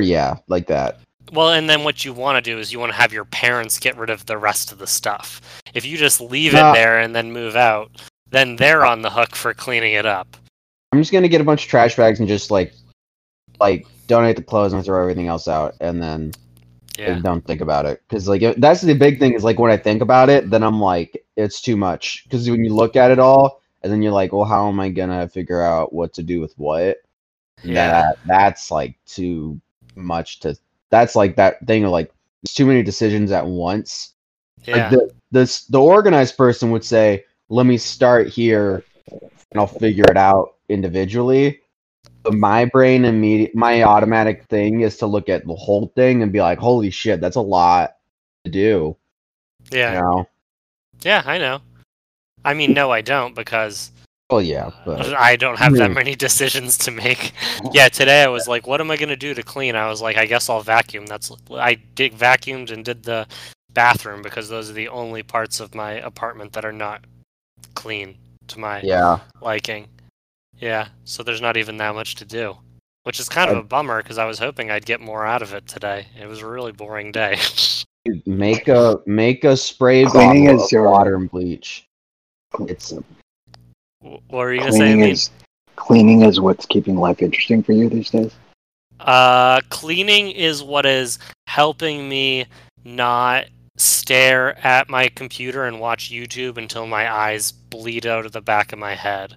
Yeah, 0.00 0.38
like 0.48 0.66
that. 0.66 0.98
Well, 1.32 1.50
and 1.50 1.70
then 1.70 1.84
what 1.84 2.04
you 2.04 2.12
want 2.12 2.42
to 2.44 2.50
do 2.50 2.58
is 2.58 2.72
you 2.72 2.80
want 2.80 2.90
to 2.90 2.98
have 2.98 3.12
your 3.12 3.26
parents 3.26 3.78
get 3.78 3.96
rid 3.96 4.10
of 4.10 4.26
the 4.26 4.36
rest 4.36 4.72
of 4.72 4.78
the 4.78 4.86
stuff. 4.88 5.40
If 5.74 5.86
you 5.86 5.96
just 5.96 6.20
leave 6.20 6.54
it 6.54 6.72
there 6.74 6.98
and 6.98 7.14
then 7.14 7.30
move 7.30 7.54
out, 7.54 8.02
then 8.30 8.56
they're 8.56 8.84
on 8.84 9.02
the 9.02 9.10
hook 9.10 9.36
for 9.36 9.54
cleaning 9.54 9.92
it 9.92 10.06
up. 10.06 10.36
I'm 10.90 11.00
just 11.00 11.12
gonna 11.12 11.28
get 11.28 11.40
a 11.40 11.44
bunch 11.44 11.64
of 11.64 11.70
trash 11.70 11.94
bags 11.94 12.18
and 12.18 12.26
just 12.26 12.50
like 12.50 12.72
like 13.60 13.86
donate 14.10 14.36
the 14.36 14.42
clothes 14.52 14.74
and 14.74 14.84
throw 14.84 15.00
everything 15.02 15.28
else 15.28 15.48
out, 15.48 15.76
and 15.80 16.02
then 16.02 16.36
Yeah. 16.98 17.20
don't 17.22 17.44
think 17.46 17.60
about 17.62 17.86
it 17.86 18.02
because 18.08 18.28
like 18.28 18.42
it- 18.42 18.60
that's 18.60 18.82
the 18.82 18.94
big 18.94 19.18
thing 19.18 19.34
is 19.34 19.44
like 19.44 19.58
when 19.58 19.70
I 19.72 19.76
think 19.76 20.02
about 20.02 20.28
it, 20.30 20.50
then 20.50 20.62
I'm 20.62 20.80
like 20.80 21.24
it's 21.36 21.60
too 21.62 21.76
much 21.76 22.24
because 22.24 22.50
when 22.50 22.64
you 22.64 22.74
look 22.74 22.96
at 22.96 23.10
it 23.10 23.18
all 23.18 23.62
and 23.82 23.92
then 23.92 24.02
you're 24.02 24.12
like, 24.12 24.32
well, 24.32 24.44
how 24.44 24.68
am 24.68 24.80
I 24.80 24.90
gonna 24.90 25.28
figure 25.28 25.62
out 25.62 25.92
what 25.92 26.12
to 26.14 26.22
do 26.22 26.40
with 26.40 26.54
what? 26.58 26.98
Yeah. 27.62 28.02
That 28.02 28.18
that's 28.26 28.70
like 28.70 28.96
too 29.06 29.60
much 29.96 30.40
to. 30.40 30.56
That's 30.90 31.16
like 31.16 31.36
that 31.36 31.66
thing 31.66 31.84
of 31.84 31.90
like 31.92 32.12
there's 32.42 32.54
too 32.54 32.66
many 32.66 32.82
decisions 32.82 33.32
at 33.32 33.46
once. 33.46 34.14
Yeah. 34.66 34.76
Like 34.76 34.90
the 34.90 35.10
the 35.32 35.62
the 35.70 35.80
organized 35.80 36.36
person 36.36 36.70
would 36.72 36.84
say, 36.84 37.24
"Let 37.48 37.66
me 37.66 37.78
start 37.78 38.28
here, 38.28 38.84
and 39.50 39.60
I'll 39.60 39.66
figure 39.66 40.04
it 40.10 40.16
out 40.18 40.54
individually." 40.68 41.60
My 42.28 42.66
brain 42.66 43.04
immediate, 43.04 43.54
my 43.54 43.82
automatic 43.82 44.44
thing 44.46 44.82
is 44.82 44.96
to 44.98 45.06
look 45.06 45.28
at 45.28 45.46
the 45.46 45.54
whole 45.54 45.92
thing 45.96 46.22
and 46.22 46.32
be 46.32 46.40
like, 46.40 46.58
"Holy 46.58 46.90
shit, 46.90 47.20
that's 47.20 47.36
a 47.36 47.40
lot 47.40 47.96
to 48.44 48.50
do." 48.50 48.96
yeah. 49.70 49.94
You 49.94 50.00
know? 50.00 50.28
Yeah, 51.02 51.22
I 51.24 51.38
know. 51.38 51.60
I 52.44 52.54
mean, 52.54 52.74
no, 52.74 52.90
I 52.90 53.00
don't 53.00 53.34
because 53.34 53.92
Well, 54.30 54.42
yeah, 54.42 54.70
but 54.84 55.12
I 55.14 55.36
don't 55.36 55.58
have 55.58 55.74
that 55.74 55.88
Hmm. 55.88 55.94
many 55.94 56.14
decisions 56.26 56.78
to 56.78 56.90
make. 56.90 57.32
Yeah, 57.72 57.88
today 57.88 58.22
I 58.22 58.28
was 58.28 58.46
like, 58.48 58.66
what 58.66 58.80
am 58.80 58.90
I 58.90 58.96
gonna 58.96 59.16
do 59.16 59.34
to 59.34 59.42
clean? 59.42 59.74
I 59.74 59.88
was 59.88 60.00
like, 60.00 60.16
I 60.16 60.26
guess 60.26 60.48
I'll 60.48 60.62
vacuum. 60.62 61.06
That's 61.06 61.32
I 61.52 61.74
did 61.74 62.12
vacuumed 62.12 62.70
and 62.70 62.84
did 62.84 63.02
the 63.02 63.26
bathroom 63.72 64.22
because 64.22 64.48
those 64.48 64.70
are 64.70 64.74
the 64.74 64.88
only 64.88 65.22
parts 65.22 65.60
of 65.60 65.74
my 65.74 65.92
apartment 65.92 66.52
that 66.52 66.64
are 66.64 66.72
not 66.72 67.04
clean 67.74 68.16
to 68.48 68.58
my 68.58 68.80
yeah, 68.82 69.20
liking. 69.40 69.88
Yeah, 70.60 70.88
so 71.04 71.22
there's 71.22 71.40
not 71.40 71.56
even 71.56 71.76
that 71.78 71.94
much 71.94 72.14
to 72.16 72.24
do, 72.24 72.56
which 73.04 73.18
is 73.18 73.28
kind 73.28 73.50
of 73.50 73.56
I- 73.56 73.60
a 73.60 73.62
bummer 73.64 74.02
because 74.02 74.18
I 74.18 74.26
was 74.26 74.38
hoping 74.38 74.70
I'd 74.70 74.84
get 74.86 75.00
more 75.00 75.26
out 75.26 75.42
of 75.42 75.54
it 75.54 75.66
today. 75.66 76.06
It 76.20 76.26
was 76.26 76.40
a 76.40 76.46
really 76.46 76.72
boring 76.72 77.12
day. 77.12 77.38
Make 78.24 78.66
a 78.68 78.98
make 79.04 79.44
a 79.44 79.54
spray 79.54 80.06
Cleaning 80.06 80.46
bottle 80.46 80.64
is 80.64 80.72
your- 80.72 80.88
water 80.90 81.16
and 81.16 81.30
bleach. 81.30 81.86
It's 82.60 82.92
Wh- 82.92 84.04
What 84.04 84.22
were 84.30 84.54
you 84.54 84.60
gonna 84.60 84.72
say? 84.72 84.78
cleaning 84.78 85.02
Amin? 85.02 85.10
is 85.10 85.30
cleaning 85.76 86.22
is 86.22 86.40
what's 86.40 86.64
keeping 86.64 86.96
life 86.96 87.20
interesting 87.20 87.62
for 87.62 87.72
you 87.72 87.90
these 87.90 88.08
days. 88.08 88.32
Uh, 89.00 89.60
cleaning 89.68 90.30
is 90.30 90.62
what 90.62 90.86
is 90.86 91.18
helping 91.46 92.08
me 92.08 92.46
not 92.84 93.44
stare 93.76 94.58
at 94.66 94.88
my 94.88 95.08
computer 95.08 95.66
and 95.66 95.78
watch 95.78 96.10
YouTube 96.10 96.56
until 96.56 96.86
my 96.86 97.10
eyes 97.12 97.52
bleed 97.52 98.06
out 98.06 98.24
of 98.24 98.32
the 98.32 98.40
back 98.40 98.72
of 98.72 98.78
my 98.78 98.94
head. 98.94 99.36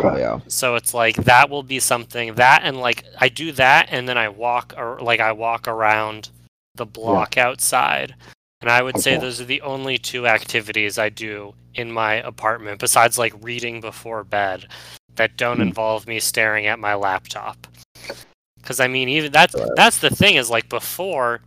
Oh 0.00 0.16
yeah. 0.16 0.40
So 0.48 0.74
it's 0.76 0.94
like 0.94 1.16
that 1.16 1.50
will 1.50 1.62
be 1.62 1.80
something 1.80 2.34
that 2.34 2.62
and 2.64 2.78
like 2.78 3.04
I 3.20 3.28
do 3.28 3.52
that 3.52 3.88
and 3.90 4.08
then 4.08 4.18
I 4.18 4.28
walk 4.28 4.74
or 4.76 4.98
like 5.00 5.20
I 5.20 5.32
walk 5.32 5.68
around 5.68 6.30
the 6.74 6.86
block 6.86 7.36
outside. 7.36 8.14
And 8.60 8.70
I 8.70 8.82
would 8.82 9.00
say 9.00 9.16
those 9.16 9.40
are 9.40 9.44
the 9.44 9.60
only 9.62 9.98
two 9.98 10.26
activities 10.26 10.96
I 10.98 11.08
do 11.08 11.54
in 11.74 11.90
my 11.90 12.14
apartment 12.14 12.78
besides 12.80 13.18
like 13.18 13.34
reading 13.40 13.80
before 13.80 14.22
bed 14.24 14.68
that 15.16 15.36
don't 15.36 15.56
Hmm. 15.56 15.62
involve 15.62 16.06
me 16.06 16.20
staring 16.20 16.66
at 16.66 16.78
my 16.78 16.94
laptop. 16.94 17.66
Cuz 18.62 18.78
I 18.80 18.86
mean 18.86 19.08
even 19.08 19.32
that's 19.32 19.54
Right. 19.54 19.68
that's 19.76 19.98
the 19.98 20.10
thing 20.10 20.36
is 20.36 20.48
like 20.48 20.68
before 20.68 21.40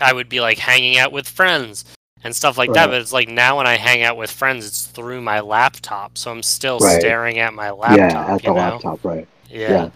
I 0.00 0.12
would 0.12 0.28
be 0.28 0.40
like 0.40 0.58
hanging 0.58 0.96
out 0.98 1.12
with 1.12 1.28
friends 1.28 1.84
and 2.24 2.34
stuff 2.34 2.58
like 2.58 2.72
that 2.72 2.86
but 2.86 3.00
it's 3.00 3.12
like 3.12 3.28
now 3.28 3.56
when 3.58 3.66
I 3.66 3.76
hang 3.76 4.02
out 4.02 4.16
with 4.16 4.30
friends 4.30 4.66
it's 4.66 4.86
through 4.86 5.20
my 5.20 5.40
laptop 5.40 6.18
so 6.18 6.30
I'm 6.30 6.42
still 6.42 6.80
Right. 6.80 7.00
staring 7.00 7.38
at 7.38 7.54
my 7.54 7.70
laptop 7.70 8.28
yeah, 8.28 8.34
at 8.34 8.42
you 8.42 8.48
the 8.48 8.54
know? 8.54 8.58
laptop, 8.58 9.04
right? 9.04 9.26
Yeah. 9.48 9.68
Yeah. 9.70 9.90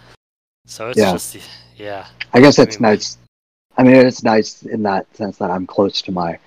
So 0.66 0.90
it's 0.90 0.98
Yeah. 0.98 1.12
just 1.12 1.36
yeah. 1.76 2.06
I 2.32 2.40
guess 2.40 2.58
I 2.58 2.62
it's 2.64 2.80
mean, 2.80 2.90
nice. 2.90 3.18
I 3.76 3.82
mean, 3.82 3.96
it's 3.96 4.22
nice 4.22 4.62
in 4.62 4.82
that 4.82 5.06
sense 5.16 5.38
that 5.38 5.50
I'm 5.50 5.66
close 5.66 6.00
to 6.02 6.12
my 6.12 6.38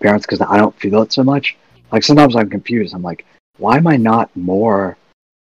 parents 0.00 0.26
because 0.26 0.40
I 0.40 0.56
don't 0.56 0.74
feel 0.78 1.02
it 1.02 1.12
so 1.12 1.22
much. 1.22 1.56
Like 1.92 2.02
sometimes 2.02 2.36
I'm 2.36 2.48
confused. 2.50 2.94
I'm 2.94 3.02
like, 3.02 3.24
why 3.58 3.76
am 3.76 3.86
I 3.86 3.96
not 3.96 4.34
more? 4.36 4.96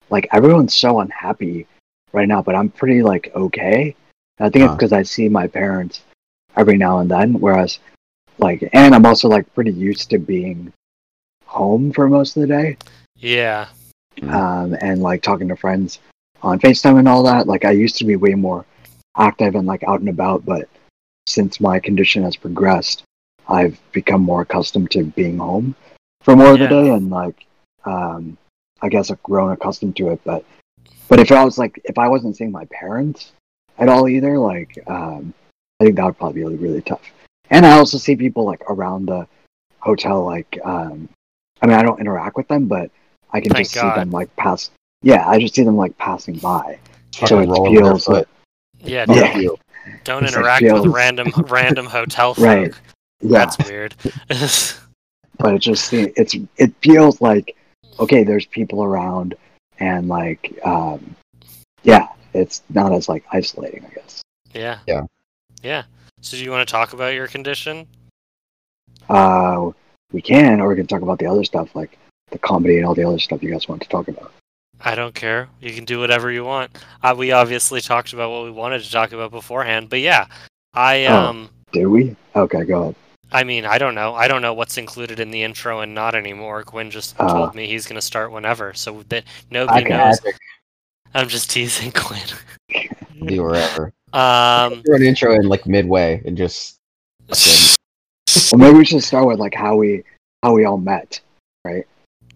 Like 0.10 0.28
everyone's 0.32 0.76
so 0.76 1.00
unhappy 1.00 1.68
right 2.14 2.28
now, 2.28 2.42
but 2.42 2.56
I'm 2.56 2.70
pretty 2.70 3.02
like 3.02 3.32
okay. 3.36 3.96
And 4.38 4.46
I 4.48 4.50
think 4.50 4.66
it's 4.66 4.72
Huh. 4.72 4.76
because 4.76 4.94
I 4.94 5.04
see 5.04 5.30
my 5.30 5.48
parents 5.48 6.02
every 6.58 6.78
now 6.78 7.00
and 7.00 7.10
then. 7.10 7.34
Whereas, 7.40 7.80
like, 8.40 8.68
and 8.74 8.96
I'm 8.96 9.06
also 9.06 9.28
like 9.28 9.54
pretty 9.54 9.72
used 9.72 10.10
to 10.10 10.18
being 10.18 10.72
home 11.46 11.92
for 11.92 12.08
most 12.08 12.38
of 12.38 12.42
the 12.42 12.48
day 12.48 12.78
Yeah. 13.18 13.68
Mm. 14.18 14.34
um, 14.34 14.78
and 14.82 15.02
like 15.02 15.22
talking 15.22 15.48
to 15.48 15.56
friends 15.56 16.00
on 16.42 16.60
FaceTime 16.60 17.00
and 17.00 17.08
all 17.08 17.24
that. 17.24 17.48
Like 17.48 17.66
I 17.66 17.72
used 17.72 17.98
to 17.98 18.06
be 18.06 18.16
way 18.16 18.36
more 18.36 18.66
active 19.18 19.56
and 19.56 19.68
like 19.68 19.84
out 19.84 20.00
and 20.00 20.10
about, 20.10 20.46
but 20.46 20.68
since 21.28 21.60
my 21.60 21.80
condition 21.80 22.24
has 22.24 22.36
progressed, 22.36 23.04
I've 23.48 23.80
become 23.92 24.22
more 24.22 24.42
accustomed 24.42 24.92
to 24.92 25.04
being 25.04 25.38
home 25.38 25.76
for 26.22 26.36
more 26.36 26.54
of 26.54 26.60
the 26.60 26.68
day, 26.68 26.90
and 26.90 27.10
like 27.10 27.46
um, 27.86 28.38
I 28.82 28.90
guess 28.90 29.10
I've 29.10 29.24
grown 29.24 29.52
accustomed 29.52 29.96
to 29.98 30.10
it. 30.10 30.22
But 30.24 30.44
but 31.08 31.20
if 31.20 31.32
I 31.32 31.44
was 31.44 31.58
like 31.58 31.82
if 31.86 31.98
I 31.98 32.08
wasn't 32.08 32.38
seeing 32.38 32.52
my 32.52 32.66
parents 32.66 33.32
at 33.78 33.90
all 33.90 34.08
either, 34.08 34.38
like 34.38 34.78
um, 34.88 35.34
I 35.80 35.86
think 35.86 35.96
that 35.96 36.06
would 36.06 36.18
probably 36.18 36.42
be 36.42 36.44
really, 36.44 36.58
really 36.58 36.82
tough. 36.82 37.12
And 37.50 37.66
I 37.66 37.74
also 37.78 37.98
see 37.98 38.16
people 38.16 38.46
like 38.46 38.62
around 38.70 39.08
the 39.08 39.28
hotel, 39.80 40.24
like 40.26 40.60
um, 40.64 41.10
I 41.62 41.68
mean 41.68 41.78
I 41.78 41.84
don't 41.84 42.00
interact 42.00 42.36
with 42.36 42.48
them, 42.48 42.68
but 42.68 42.92
I 43.32 43.42
can 43.42 43.52
Thank 43.52 43.66
just 43.66 43.76
God. 43.76 43.94
see 43.96 44.00
them 44.00 44.12
like 44.12 44.34
pass. 44.36 44.70
Yeah, 45.02 45.28
I 45.28 45.40
just 45.40 45.56
see 45.56 45.64
them 45.64 45.78
like 45.78 45.98
passing 45.98 46.36
by. 46.38 46.80
So 47.28 47.40
it 47.40 47.48
feels 47.48 48.08
like 48.08 48.28
Yeah. 48.80 49.06
Yeah. 49.10 49.34
Don't, 49.34 49.60
don't 50.04 50.24
It's 50.24 50.34
like 50.36 50.40
interact 50.40 50.64
with 50.64 50.72
feels- 50.72 50.88
random 50.88 51.32
random 51.48 51.86
hotel 51.86 52.34
folk. 52.34 52.46
Right. 52.46 52.74
yeah, 53.22 53.30
That's 53.46 53.58
weird. 53.70 53.96
but 55.38 55.56
it 55.56 55.60
just 55.60 55.86
se- 55.86 56.14
it's 56.16 56.36
it 56.58 56.74
feels 56.82 57.22
like 57.22 57.56
okay, 58.00 58.24
there's 58.24 58.46
people 58.46 58.84
around, 58.84 59.36
and 59.80 60.08
like 60.08 60.58
um, 60.64 61.16
yeah, 61.84 62.08
it's 62.34 62.62
not 62.70 62.94
as 62.94 63.10
like 63.10 63.24
isolating, 63.32 63.86
I 63.86 63.94
guess. 63.96 64.22
yeah. 64.54 64.80
Yeah. 64.88 65.02
Yeah. 65.64 65.84
So 66.22 66.38
do 66.38 66.44
you 66.44 66.52
want 66.52 66.68
to 66.68 66.72
talk 66.72 66.94
about 66.94 67.14
your 67.14 67.28
condition? 67.28 67.88
Uh, 69.10 69.72
we 70.12 70.22
can, 70.22 70.60
or 70.60 70.70
we 70.70 70.76
can 70.76 70.88
talk 70.88 71.02
about 71.02 71.20
the 71.20 71.26
other 71.26 71.44
stuff, 71.44 71.76
like 71.76 71.98
the 72.32 72.38
comedy 72.40 72.78
and 72.78 72.86
all 72.86 72.94
the 72.96 73.04
other 73.08 73.20
stuff 73.20 73.42
you 73.42 73.52
guys 73.52 73.68
want 73.68 73.82
to 73.82 73.88
talk 73.90 74.08
about. 74.08 74.32
I 74.82 74.96
don't 74.96 75.16
care. 75.16 75.50
You 75.60 75.74
can 75.74 75.86
do 75.86 76.00
whatever 76.00 76.32
you 76.32 76.44
want. 76.46 76.78
Uh, 77.04 77.14
we 77.18 77.32
obviously 77.32 77.82
talked 77.82 78.14
about 78.14 78.30
what 78.32 78.44
we 78.44 78.52
wanted 78.52 78.82
to 78.84 78.92
talk 78.92 79.12
about 79.12 79.32
beforehand, 79.32 79.90
but 79.90 80.00
yeah, 80.00 80.28
I 80.74 81.06
Oh. 81.08 81.16
um, 81.18 81.50
Did 81.72 81.88
we? 81.88 82.16
Okay, 82.36 82.64
go 82.64 82.82
ahead. 82.84 82.96
I 83.32 83.44
mean, 83.44 83.66
I 83.66 83.78
don't 83.78 83.94
know. 83.94 84.16
I 84.16 84.28
don't 84.28 84.42
know 84.42 84.54
what's 84.54 84.78
included 84.78 85.20
in 85.20 85.30
the 85.32 85.44
intro 85.44 85.82
and 85.82 85.94
not 85.94 86.16
anymore. 86.16 86.64
Quinn 86.64 86.90
just 86.90 87.16
Uh. 87.20 87.28
told 87.32 87.56
me 87.56 87.68
he's 87.68 87.86
gonna 87.86 88.02
start 88.02 88.32
whenever, 88.32 88.74
so 88.74 89.04
that 89.10 89.24
nobody 89.52 89.82
Okay. 89.86 89.90
knows. 89.98 90.24
Magic 90.24 90.40
I'm 91.14 91.28
just 91.28 91.50
teasing 91.50 91.92
Quinn. 91.96 92.22
do 93.26 93.44
wherever. 93.44 93.92
Um, 94.14 94.82
Throw 94.84 94.96
an 94.96 95.04
intro 95.04 95.34
in 95.36 95.48
like 95.48 95.66
midway 95.66 96.22
and 96.26 96.38
just 96.38 96.76
Well, 98.52 98.60
maybe 98.60 98.78
we 98.80 98.86
should 98.90 99.04
start 99.04 99.28
with 99.28 99.40
like 99.40 99.54
how 99.54 99.76
we 99.76 100.04
how 100.44 100.54
we 100.54 100.66
all 100.66 100.78
met, 100.78 101.20
right? 101.66 101.86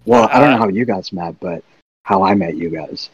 Well, 0.05 0.27
I 0.31 0.39
don't 0.39 0.49
know 0.51 0.55
Uh, 0.55 0.59
how 0.59 0.67
you 0.67 0.86
guys 0.86 1.13
met, 1.13 1.39
but 1.39 1.63
how 2.03 2.23
I 2.23 2.36
met 2.36 2.55
you 2.57 2.69
guys. 2.69 3.09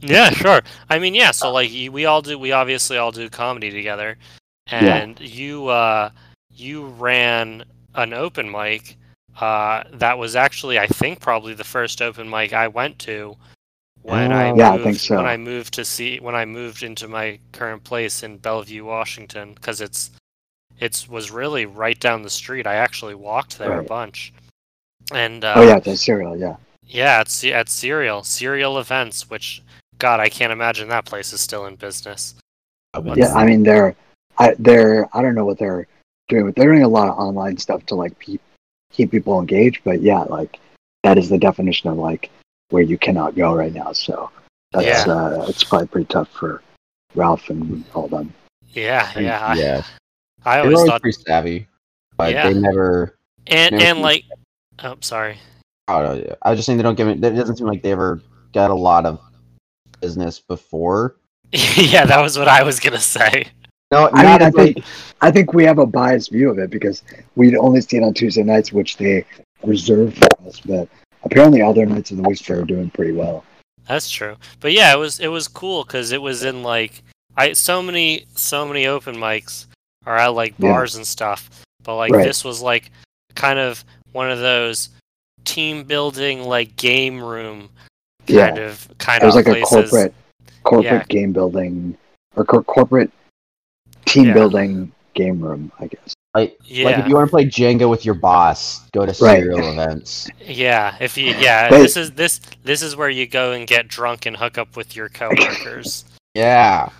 Yeah, 0.00 0.30
sure. 0.30 0.62
I 0.88 0.98
mean, 0.98 1.14
yeah. 1.14 1.30
So 1.30 1.52
like, 1.52 1.70
we 1.70 2.06
all 2.06 2.22
do. 2.22 2.38
We 2.38 2.52
obviously 2.52 2.96
all 2.96 3.12
do 3.12 3.28
comedy 3.28 3.70
together, 3.70 4.16
Yeah. 4.72 4.96
and 4.96 5.20
you, 5.20 5.68
uh, 5.68 6.08
you 6.50 6.86
ran 6.86 7.64
an 7.94 8.14
open 8.14 8.50
mic. 8.50 8.96
Uh, 9.38 9.84
that 9.92 10.16
was 10.16 10.36
actually, 10.36 10.78
I 10.78 10.86
think, 10.86 11.20
probably 11.20 11.52
the 11.52 11.64
first 11.64 12.00
open 12.00 12.30
mic 12.30 12.54
I 12.54 12.68
went 12.68 12.98
to 13.00 13.36
when 14.02 14.32
I 14.32 14.46
Oh. 14.46 14.48
moved, 14.48 14.58
Yeah, 14.58 14.72
I 14.72 14.82
think 14.82 14.96
so. 14.98 15.16
when 15.16 15.26
I 15.26 15.36
moved 15.36 15.74
to 15.74 15.84
see 15.84 16.18
when 16.20 16.34
I 16.34 16.44
moved 16.44 16.82
into 16.82 17.08
my 17.08 17.38
current 17.52 17.84
place 17.84 18.22
in 18.22 18.38
Bellevue, 18.38 18.84
Washington, 18.84 19.54
because 19.54 19.80
it's 19.80 20.10
it's 20.78 21.08
was 21.08 21.30
really 21.30 21.66
right 21.66 21.98
down 22.00 22.22
the 22.22 22.30
street. 22.30 22.66
I 22.66 22.74
actually 22.76 23.14
walked 23.14 23.58
there 23.58 23.78
a 23.78 23.84
bunch, 23.84 24.32
and 25.12 25.44
uh, 25.44 25.54
oh 25.56 25.62
yeah, 25.62 25.78
the 25.78 25.96
cereal. 25.96 26.36
Yeah. 26.36 26.56
yeah, 26.86 27.20
it's 27.20 27.44
at 27.44 27.68
Serial 27.68 28.22
Serial 28.24 28.78
Events, 28.78 29.28
which 29.28 29.62
God, 29.98 30.20
I 30.20 30.28
can't 30.30 30.52
imagine 30.52 30.88
that 30.88 31.04
place 31.04 31.32
is 31.34 31.40
still 31.42 31.66
in 31.66 31.76
business. 31.76 32.34
Yeah, 33.14 33.34
I 33.34 33.44
mean 33.44 33.62
they're, 33.62 33.94
I 34.38 34.54
they're 34.58 35.08
I 35.14 35.20
don't 35.22 35.34
know 35.34 35.44
what 35.44 35.58
they're 35.58 35.86
doing, 36.28 36.46
but 36.46 36.56
they're 36.56 36.70
doing 36.72 36.82
a 36.82 36.88
lot 36.88 37.08
of 37.08 37.18
online 37.18 37.58
stuff 37.58 37.84
to 37.86 37.94
like 37.94 38.18
keep 38.18 38.40
keep 38.90 39.10
people 39.10 39.38
engaged. 39.38 39.82
But 39.84 40.00
yeah, 40.00 40.20
like 40.22 40.58
that 41.02 41.18
is 41.18 41.28
the 41.28 41.38
definition 41.38 41.90
of 41.90 41.98
like 41.98 42.30
where 42.70 42.82
you 42.82 42.98
cannot 42.98 43.36
go 43.36 43.54
right 43.54 43.72
now. 43.72 43.92
So 43.92 44.30
that's 44.72 45.06
Yeah. 45.06 45.12
uh, 45.12 45.46
it's 45.48 45.62
probably 45.64 45.88
pretty 45.88 46.06
tough 46.06 46.28
for 46.30 46.62
Ralph 47.14 47.50
and 47.50 47.84
all 47.94 48.08
them. 48.08 48.32
Yeah, 48.72 49.10
And- 49.14 49.24
yeah. 49.26 49.46
I, 49.46 49.54
yeah. 49.54 49.82
I 50.44 50.56
They 50.56 50.60
were 50.60 50.64
always 50.64 50.78
always 50.78 50.90
thought, 50.90 51.02
pretty 51.02 51.18
savvy, 51.26 51.66
but 52.16 52.32
Yeah. 52.32 52.48
they 52.48 52.54
never. 52.58 53.16
and 53.46 53.72
never 53.72 53.84
and 53.84 53.96
seemed- 53.96 54.00
like, 54.02 54.24
oh, 54.84 54.96
sorry. 55.00 55.36
I 55.88 56.02
don't 56.02 56.24
know. 56.28 56.36
I 56.42 56.50
was 56.50 56.58
just 56.58 56.66
saying 56.66 56.76
they 56.78 56.84
don't 56.84 56.94
give 56.94 57.08
it. 57.08 57.22
It 57.24 57.30
doesn't 57.34 57.56
seem 57.56 57.66
like 57.66 57.82
they 57.82 57.90
ever 57.90 58.20
got 58.52 58.70
a 58.70 58.74
lot 58.74 59.06
of 59.06 59.20
business 60.00 60.38
before. 60.38 61.16
yeah, 61.52 62.04
that 62.04 62.20
was 62.22 62.38
what 62.38 62.46
I 62.48 62.62
was 62.62 62.78
gonna 62.78 63.00
say. 63.00 63.46
No, 63.90 64.08
I 64.12 64.22
mean, 64.22 64.24
not 64.24 64.42
I 64.42 64.50
think 64.52 64.76
like- 64.76 64.84
I 65.20 65.30
think 65.32 65.52
we 65.52 65.64
have 65.64 65.78
a 65.78 65.86
biased 65.86 66.30
view 66.30 66.48
of 66.48 66.58
it 66.60 66.70
because 66.70 67.02
we'd 67.34 67.56
only 67.56 67.80
see 67.80 67.96
it 67.96 68.04
on 68.04 68.14
Tuesday 68.14 68.44
nights, 68.44 68.72
which 68.72 68.96
they 68.98 69.24
reserve 69.64 70.14
for 70.14 70.46
us. 70.48 70.60
But 70.60 70.88
apparently, 71.24 71.62
all 71.62 71.72
their 71.74 71.86
nights 71.86 72.10
of 72.10 72.16
the 72.18 72.22
week 72.22 72.38
they're 72.44 72.64
doing 72.64 72.90
pretty 72.90 73.12
well. 73.12 73.44
That's 73.86 74.10
true. 74.10 74.36
But 74.60 74.72
yeah, 74.72 74.92
it 74.94 74.98
was 74.98 75.20
it 75.20 75.28
was 75.28 75.48
cool 75.48 75.84
because 75.84 76.12
it 76.12 76.22
was 76.22 76.44
in 76.44 76.62
like 76.62 77.02
I 77.36 77.52
so 77.54 77.82
many 77.82 78.26
so 78.34 78.66
many 78.66 78.86
open 78.86 79.16
mics 79.16 79.66
are 80.06 80.16
at 80.16 80.28
like 80.28 80.54
Yeah. 80.58 80.70
bars 80.72 80.94
and 80.96 81.06
stuff. 81.06 81.50
But 81.82 81.96
like 81.96 82.12
Right. 82.12 82.24
this 82.26 82.44
was 82.44 82.62
like 82.62 82.90
kind 83.34 83.58
of 83.58 83.84
one 84.12 84.30
of 84.30 84.38
those 84.38 84.90
team 85.44 85.84
building 85.84 86.44
like 86.44 86.76
game 86.76 87.20
room 87.22 87.70
kind 88.26 88.56
Yeah, 88.58 88.64
of 88.66 88.88
kind 88.98 89.22
of. 89.22 89.24
it 89.24 89.26
was 89.26 89.36
of 89.36 89.46
like 89.46 89.56
a 89.56 89.60
corporate 89.64 90.14
corporate 90.62 90.84
Yeah. 90.92 91.04
game 91.08 91.32
building 91.32 91.96
or 92.36 92.44
cor- 92.44 92.62
corporate 92.62 93.10
team 94.04 94.26
Yeah. 94.26 94.34
building 94.34 94.92
game 95.14 95.40
room, 95.40 95.72
I 95.80 95.86
guess. 95.86 96.14
Like, 96.34 96.56
Yeah. 96.64 96.84
like 96.86 96.98
if 96.98 97.08
you 97.08 97.14
want 97.14 97.26
to 97.28 97.30
play 97.30 97.44
Jenga 97.46 97.88
with 97.88 98.04
your 98.04 98.14
boss, 98.14 98.86
go 98.92 99.04
to 99.04 99.24
Right. 99.24 99.40
serial 99.40 99.72
events. 99.72 100.28
Yeah, 100.44 100.94
if 101.00 101.16
you 101.16 101.34
yeah, 101.34 101.68
They- 101.70 101.82
this 101.82 101.96
is 101.96 102.10
this 102.12 102.40
this 102.64 102.82
is 102.82 102.94
where 102.96 103.10
you 103.10 103.26
go 103.26 103.52
and 103.52 103.66
get 103.66 103.88
drunk 103.88 104.26
and 104.26 104.36
hook 104.36 104.58
up 104.58 104.76
with 104.76 104.94
your 104.96 105.08
coworkers. 105.08 106.04
Yeah, 106.34 106.90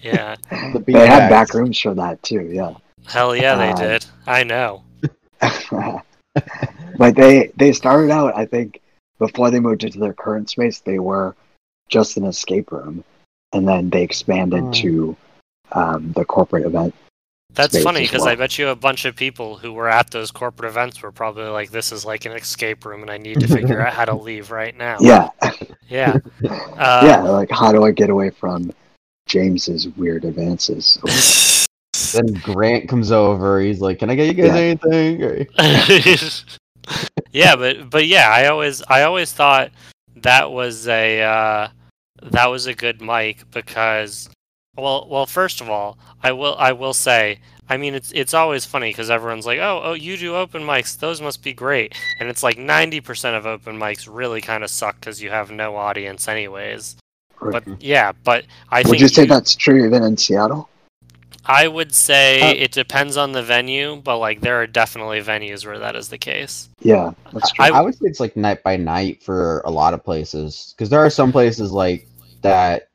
yeah. 0.00 0.36
the 0.72 0.82
They 0.86 1.06
had 1.06 1.28
back 1.28 1.52
rooms 1.52 1.78
for 1.78 1.92
that 1.94 2.22
too. 2.22 2.48
Yeah. 2.50 2.72
Hell 3.06 3.36
yeah, 3.36 3.56
they 3.56 3.72
Uh, 3.72 3.76
did. 3.76 4.06
I 4.26 4.42
know. 4.42 4.82
but 6.96 7.14
they 7.14 7.50
they 7.56 7.72
started 7.72 8.10
out, 8.10 8.34
I 8.36 8.46
think, 8.46 8.80
before 9.18 9.50
they 9.50 9.60
moved 9.60 9.84
into 9.84 9.98
their 9.98 10.14
current 10.14 10.48
space, 10.48 10.80
they 10.80 10.98
were 10.98 11.36
just 11.90 12.16
an 12.16 12.24
escape 12.24 12.72
room, 12.72 13.04
and 13.52 13.68
then 13.68 13.90
they 13.90 14.02
expanded 14.02 14.64
Oh. 14.64 14.72
to 14.72 15.16
um, 15.72 16.12
the 16.12 16.24
corporate 16.24 16.64
event 16.64 16.94
That's 17.54 17.82
funny 17.82 18.02
as 18.02 18.10
because 18.10 18.26
I 18.26 18.36
bet 18.36 18.58
you 18.58 18.68
a 18.68 18.76
bunch 18.76 19.04
of 19.04 19.16
people 19.16 19.56
who 19.56 19.72
were 19.72 19.88
at 19.88 20.10
those 20.10 20.30
corporate 20.30 20.70
events 20.70 21.02
were 21.02 21.10
probably 21.12 21.48
like, 21.48 21.70
"This 21.70 21.92
is 21.92 22.04
like 22.04 22.24
an 22.24 22.32
escape 22.32 22.84
room, 22.84 23.02
and 23.02 23.10
I 23.10 23.18
need 23.18 23.40
to 23.40 23.48
figure 23.48 23.80
out 23.86 23.92
how 23.92 24.04
to 24.04 24.14
leave 24.14 24.50
right 24.50 24.76
now." 24.76 24.98
Yeah, 25.00 25.30
yeah, 25.88 26.16
uh, 26.48 27.02
yeah. 27.04 27.20
Like, 27.22 27.50
how 27.50 27.72
do 27.72 27.84
I 27.84 27.90
get 27.90 28.08
away 28.08 28.30
from 28.30 28.72
James's 29.26 29.88
weird 29.96 30.24
advances? 30.24 30.98
Then 32.12 32.26
Grant 32.42 32.88
comes 32.88 33.12
over. 33.12 33.60
He's 33.60 33.80
like, 33.80 33.98
"Can 33.98 34.10
I 34.10 34.14
get 34.14 34.34
you 34.34 34.42
guys 34.42 34.78
Yeah. 34.86 34.86
anything?" 34.90 35.46
Yeah, 37.32 37.56
but 37.56 37.90
but 37.90 38.06
yeah, 38.06 38.28
I 38.30 38.46
always 38.46 38.82
I 38.88 39.02
always 39.02 39.32
thought 39.32 39.70
that 40.16 40.50
was 40.50 40.88
a 40.88 41.22
uh, 41.22 41.68
that 42.22 42.46
was 42.46 42.66
a 42.66 42.74
good 42.74 43.00
mic 43.00 43.48
because 43.50 44.28
well 44.76 45.06
well 45.08 45.26
first 45.26 45.60
of 45.60 45.68
all 45.68 45.98
I 46.22 46.32
will 46.32 46.54
I 46.56 46.72
will 46.72 46.94
say 46.94 47.40
I 47.68 47.76
mean 47.76 47.94
it's 47.94 48.12
it's 48.12 48.34
always 48.34 48.64
funny 48.64 48.90
because 48.90 49.10
everyone's 49.10 49.46
like 49.46 49.58
oh 49.58 49.80
oh 49.82 49.92
you 49.92 50.16
do 50.16 50.36
open 50.36 50.62
mics. 50.62 50.98
Those 50.98 51.20
must 51.20 51.42
be 51.42 51.52
great. 51.52 51.94
And 52.18 52.28
it's 52.28 52.42
like 52.42 52.58
ninety 52.58 53.00
percent 53.00 53.36
of 53.36 53.46
open 53.46 53.78
mics 53.78 54.08
really 54.10 54.40
kind 54.40 54.64
of 54.64 54.70
suck 54.70 54.96
because 55.00 55.22
you 55.22 55.30
have 55.30 55.50
no 55.50 55.76
audience 55.76 56.28
anyways. 56.28 56.96
But 57.40 57.64
yeah 57.80 58.12
but 58.24 58.44
I 58.70 58.82
think 58.82 58.92
Would 58.92 59.00
you 59.00 59.08
say 59.08 59.24
that's 59.26 59.54
true 59.54 59.84
even 59.86 60.02
in 60.02 60.16
Seattle? 60.16 60.68
I 61.46 61.68
would 61.68 61.94
say 61.94 62.40
Uh, 62.42 62.54
it 62.54 62.72
depends 62.72 63.16
on 63.16 63.32
the 63.32 63.42
venue 63.42 63.96
but 63.96 64.18
like 64.18 64.40
there 64.40 64.60
are 64.60 64.66
definitely 64.66 65.20
venues 65.20 65.64
where 65.64 65.78
that 65.78 65.96
is 65.96 66.08
the 66.08 66.18
case. 66.18 66.68
Yeah, 66.82 67.12
that's 67.32 67.50
true. 67.52 67.64
I- 67.64 67.78
I 67.78 67.80
would 67.80 67.94
say 67.94 68.06
it's 68.06 68.20
like 68.20 68.36
night 68.36 68.62
by 68.62 68.76
night 68.76 69.22
for 69.22 69.62
a 69.64 69.70
lot 69.70 69.94
of 69.94 70.04
places 70.04 70.74
because 70.76 70.90
there 70.90 71.00
are 71.00 71.10
some 71.10 71.32
places 71.32 71.72
like 71.72 72.06
that 72.42 72.88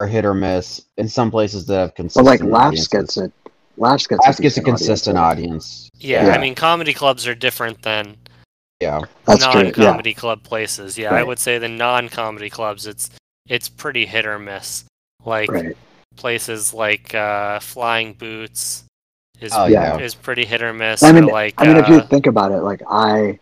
are 0.00 0.06
hit 0.06 0.24
or 0.24 0.34
miss, 0.34 0.82
in 0.96 1.08
some 1.08 1.30
places 1.30 1.66
that 1.66 1.76
have 1.78 1.94
consistent. 1.94 2.24
but 2.26 2.30
like 2.30 2.42
Laughs 2.42 2.86
gets 2.88 3.16
it. 3.16 3.32
Laughs 3.78 4.06
gets. 4.06 4.24
Laughs 4.26 4.40
gets 4.40 4.56
a 4.56 4.60
decent 4.60 4.66
consistent 4.66 5.18
audience. 5.18 5.88
audience. 5.88 5.90
Yeah, 5.98 6.26
Yeah. 6.26 6.32
I 6.34 6.38
mean, 6.38 6.54
comedy 6.54 6.92
clubs 6.94 7.26
are 7.26 7.34
different 7.34 7.82
than 7.82 8.16
Yeah, 8.80 9.00
That's 9.24 9.46
true. 9.46 9.62
Yeah, 9.62 9.70
non-comedy 9.70 10.14
club 10.14 10.42
places. 10.42 10.98
Yeah, 10.98 11.14
I 11.14 11.22
would 11.22 11.38
say 11.38 11.58
the 11.58 11.68
non-comedy 11.68 12.50
clubs, 12.50 12.86
it's 12.86 13.10
it's 13.48 13.68
pretty 13.68 14.04
hit 14.06 14.26
or 14.26 14.38
miss. 14.38 14.84
Like 15.24 15.50
right. 15.50 15.76
places 16.16 16.74
like 16.74 17.14
uh, 17.14 17.58
Flying 17.60 18.12
Boots 18.14 18.84
is 19.40 19.52
Oh, 19.54 19.66
yeah. 19.66 19.98
is 19.98 20.14
pretty 20.14 20.44
hit 20.44 20.62
or 20.62 20.72
miss. 20.72 21.02
I 21.02 21.12
mean, 21.12 21.24
or 21.24 21.32
like 21.32 21.54
I 21.58 21.66
mean, 21.66 21.76
if 21.76 21.88
you 21.88 21.96
uh, 21.96 22.06
think 22.06 22.26
about 22.26 22.52
it, 22.52 22.60
like 22.60 22.82
I, 22.88 23.38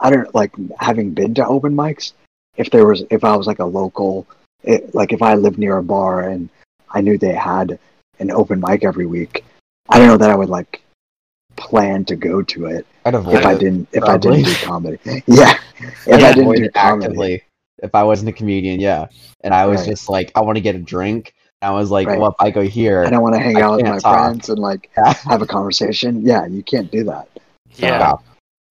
I 0.00 0.10
don't 0.10 0.32
like 0.34 0.52
having 0.80 1.14
been 1.14 1.34
to 1.34 1.46
open 1.46 1.74
mics. 1.74 2.12
If 2.56 2.70
there 2.70 2.86
was, 2.86 3.02
if 3.10 3.24
I 3.24 3.36
was 3.36 3.46
like 3.46 3.58
a 3.58 3.64
local, 3.64 4.26
it, 4.64 4.94
like 4.94 5.12
if 5.12 5.22
I 5.22 5.34
lived 5.34 5.58
near 5.58 5.76
a 5.76 5.82
bar 5.82 6.28
and 6.28 6.48
I 6.90 7.00
knew 7.00 7.18
they 7.18 7.34
had 7.34 7.78
an 8.18 8.30
open 8.30 8.60
mic 8.60 8.84
every 8.84 9.06
week, 9.06 9.44
I 9.88 9.98
don't 9.98 10.08
know 10.08 10.16
that 10.16 10.30
I 10.30 10.34
would 10.36 10.48
like 10.48 10.82
plan 11.56 12.04
to 12.06 12.16
go 12.16 12.42
to 12.42 12.66
it 12.66 12.86
I'd 13.04 13.14
avoid 13.14 13.36
if 13.36 13.46
I 13.46 13.54
didn't 13.54 13.88
if 13.92 14.02
probably. 14.02 14.40
I 14.40 14.42
didn't 14.42 14.60
do 14.60 14.66
comedy. 14.66 14.98
Yeah, 15.26 15.54
if 16.06 16.14
I'd 16.14 16.22
I 16.24 16.32
didn't 16.32 16.56
do 16.56 16.70
comedy. 16.70 17.04
actively 17.06 17.42
if 17.82 17.94
I 17.94 18.02
wasn't 18.02 18.28
a 18.30 18.32
comedian. 18.32 18.80
Yeah, 18.80 19.06
and 19.42 19.52
I 19.54 19.66
was 19.66 19.80
Right. 19.80 19.90
just 19.90 20.08
like, 20.08 20.32
I 20.34 20.40
want 20.40 20.56
to 20.56 20.62
get 20.62 20.74
a 20.74 20.78
drink. 20.80 21.34
And 21.62 21.70
I 21.70 21.74
was 21.74 21.90
like, 21.90 22.06
Right. 22.08 22.18
well, 22.18 22.30
if 22.30 22.36
I 22.40 22.50
go 22.50 22.62
here, 22.62 23.02
and 23.02 23.14
I 23.14 23.18
want 23.18 23.34
to 23.34 23.40
hang 23.40 23.56
I 23.58 23.62
out 23.62 23.76
with 23.76 23.84
can't 23.84 23.94
my 23.94 24.00
talk. 24.00 24.18
friends 24.18 24.48
and 24.48 24.58
like 24.58 24.90
have 24.94 25.42
a 25.42 25.46
conversation. 25.46 26.22
Yeah, 26.22 26.46
you 26.46 26.62
can't 26.62 26.90
do 26.90 27.04
that. 27.04 27.28
yeah, 27.76 28.14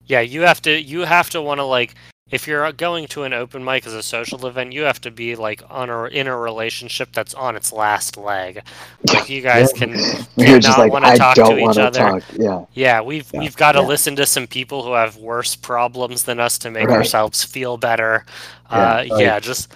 yeah, 0.05 0.21
you 0.21 0.41
have 0.41 0.61
to 0.63 0.81
you 0.81 1.01
have 1.01 1.29
to 1.31 1.41
want 1.41 1.59
to 1.59 1.63
like 1.63 1.95
if 2.31 2.47
you're 2.47 2.71
going 2.71 3.05
to 3.07 3.23
an 3.23 3.33
open 3.33 3.63
mic 3.63 3.85
as 3.85 3.93
a 3.93 4.01
social 4.01 4.45
event, 4.47 4.73
you 4.73 4.81
have 4.83 4.99
to 5.01 5.11
be 5.11 5.35
like 5.35 5.61
on 5.69 5.89
a 5.89 6.05
in 6.05 6.27
a 6.27 6.35
relationship 6.37 7.09
that's 7.13 7.33
on 7.33 7.55
its 7.55 7.71
last 7.71 8.17
leg. 8.17 8.63
Like 9.07 9.29
you 9.29 9.41
guys 9.41 9.71
Yeah. 9.73 9.79
can 9.79 9.89
You're 10.37 10.59
just 10.59 10.77
not 10.77 10.79
like, 10.79 10.91
wanna 10.93 11.15
talk 11.17 11.35
to 11.35 11.57
each 11.57 11.77
other. 11.77 11.99
talk. 11.99 12.23
Yeah, 12.33 12.65
Yeah, 12.73 13.01
we've 13.01 13.29
Yeah. 13.33 13.41
we've 13.41 13.57
got 13.57 13.73
to 13.73 13.79
Yeah. 13.81 13.87
listen 13.87 14.15
to 14.15 14.25
some 14.25 14.47
people 14.47 14.83
who 14.83 14.93
have 14.93 15.17
worse 15.17 15.55
problems 15.55 16.23
than 16.23 16.39
us 16.39 16.57
to 16.59 16.71
make 16.71 16.87
Right. 16.87 16.97
ourselves 16.97 17.43
feel 17.43 17.77
better. 17.77 18.25
Yeah, 18.71 18.77
uh, 18.77 19.05
like- 19.09 19.21
yeah, 19.21 19.39
just 19.39 19.71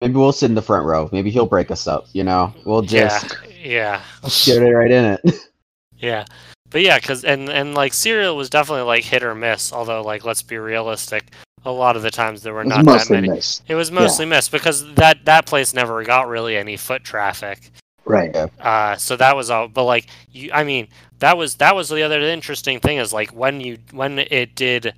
maybe 0.00 0.14
we'll 0.14 0.32
sit 0.32 0.46
in 0.50 0.54
the 0.54 0.62
front 0.62 0.84
row. 0.86 1.08
Maybe 1.12 1.30
he'll 1.30 1.46
break 1.46 1.70
us 1.70 1.86
up. 1.88 2.06
You 2.12 2.24
know, 2.24 2.52
we'll 2.64 2.82
just 2.82 3.34
yeah, 3.64 4.00
yeah, 4.22 4.22
get 4.44 4.62
it 4.62 4.70
right 4.74 4.90
in 4.90 5.04
it. 5.04 5.20
yeah. 5.98 6.24
But 6.68 6.82
yeah, 6.82 7.00
cause 7.00 7.24
and 7.24 7.48
and 7.48 7.74
like 7.74 7.92
Serial 7.94 8.36
was 8.36 8.48
definitely 8.48 8.84
like 8.84 9.02
hit 9.02 9.24
or 9.24 9.34
miss. 9.34 9.72
Although 9.72 10.02
like 10.02 10.24
let's 10.24 10.42
be 10.42 10.56
realistic, 10.56 11.24
a 11.64 11.70
lot 11.70 11.96
of 11.96 12.02
the 12.02 12.10
times 12.10 12.42
there 12.42 12.54
were 12.54 12.64
not 12.64 12.84
that 12.86 13.10
many. 13.10 13.28
missed. 13.28 13.62
It 13.68 13.74
was 13.74 13.90
mostly 13.90 14.24
missed 14.26 14.50
because 14.50 14.94
that 14.94 15.24
that 15.26 15.46
place 15.46 15.74
never 15.74 16.02
got 16.04 16.28
really 16.28 16.56
any 16.56 16.76
foot 16.76 17.04
traffic. 17.04 17.70
Right. 18.04 18.34
Uh, 18.34 18.96
so 18.96 19.16
that 19.16 19.36
was 19.36 19.50
all. 19.50 19.68
But 19.68 19.84
like 19.84 20.06
you, 20.32 20.50
I 20.52 20.64
mean, 20.64 20.88
that 21.18 21.36
was 21.36 21.56
that 21.56 21.74
was 21.76 21.88
the 21.88 22.02
other 22.02 22.20
interesting 22.20 22.80
thing 22.80 22.96
is 22.98 23.12
like 23.12 23.30
when 23.30 23.60
you 23.60 23.78
when 23.92 24.18
it 24.18 24.54
did, 24.54 24.94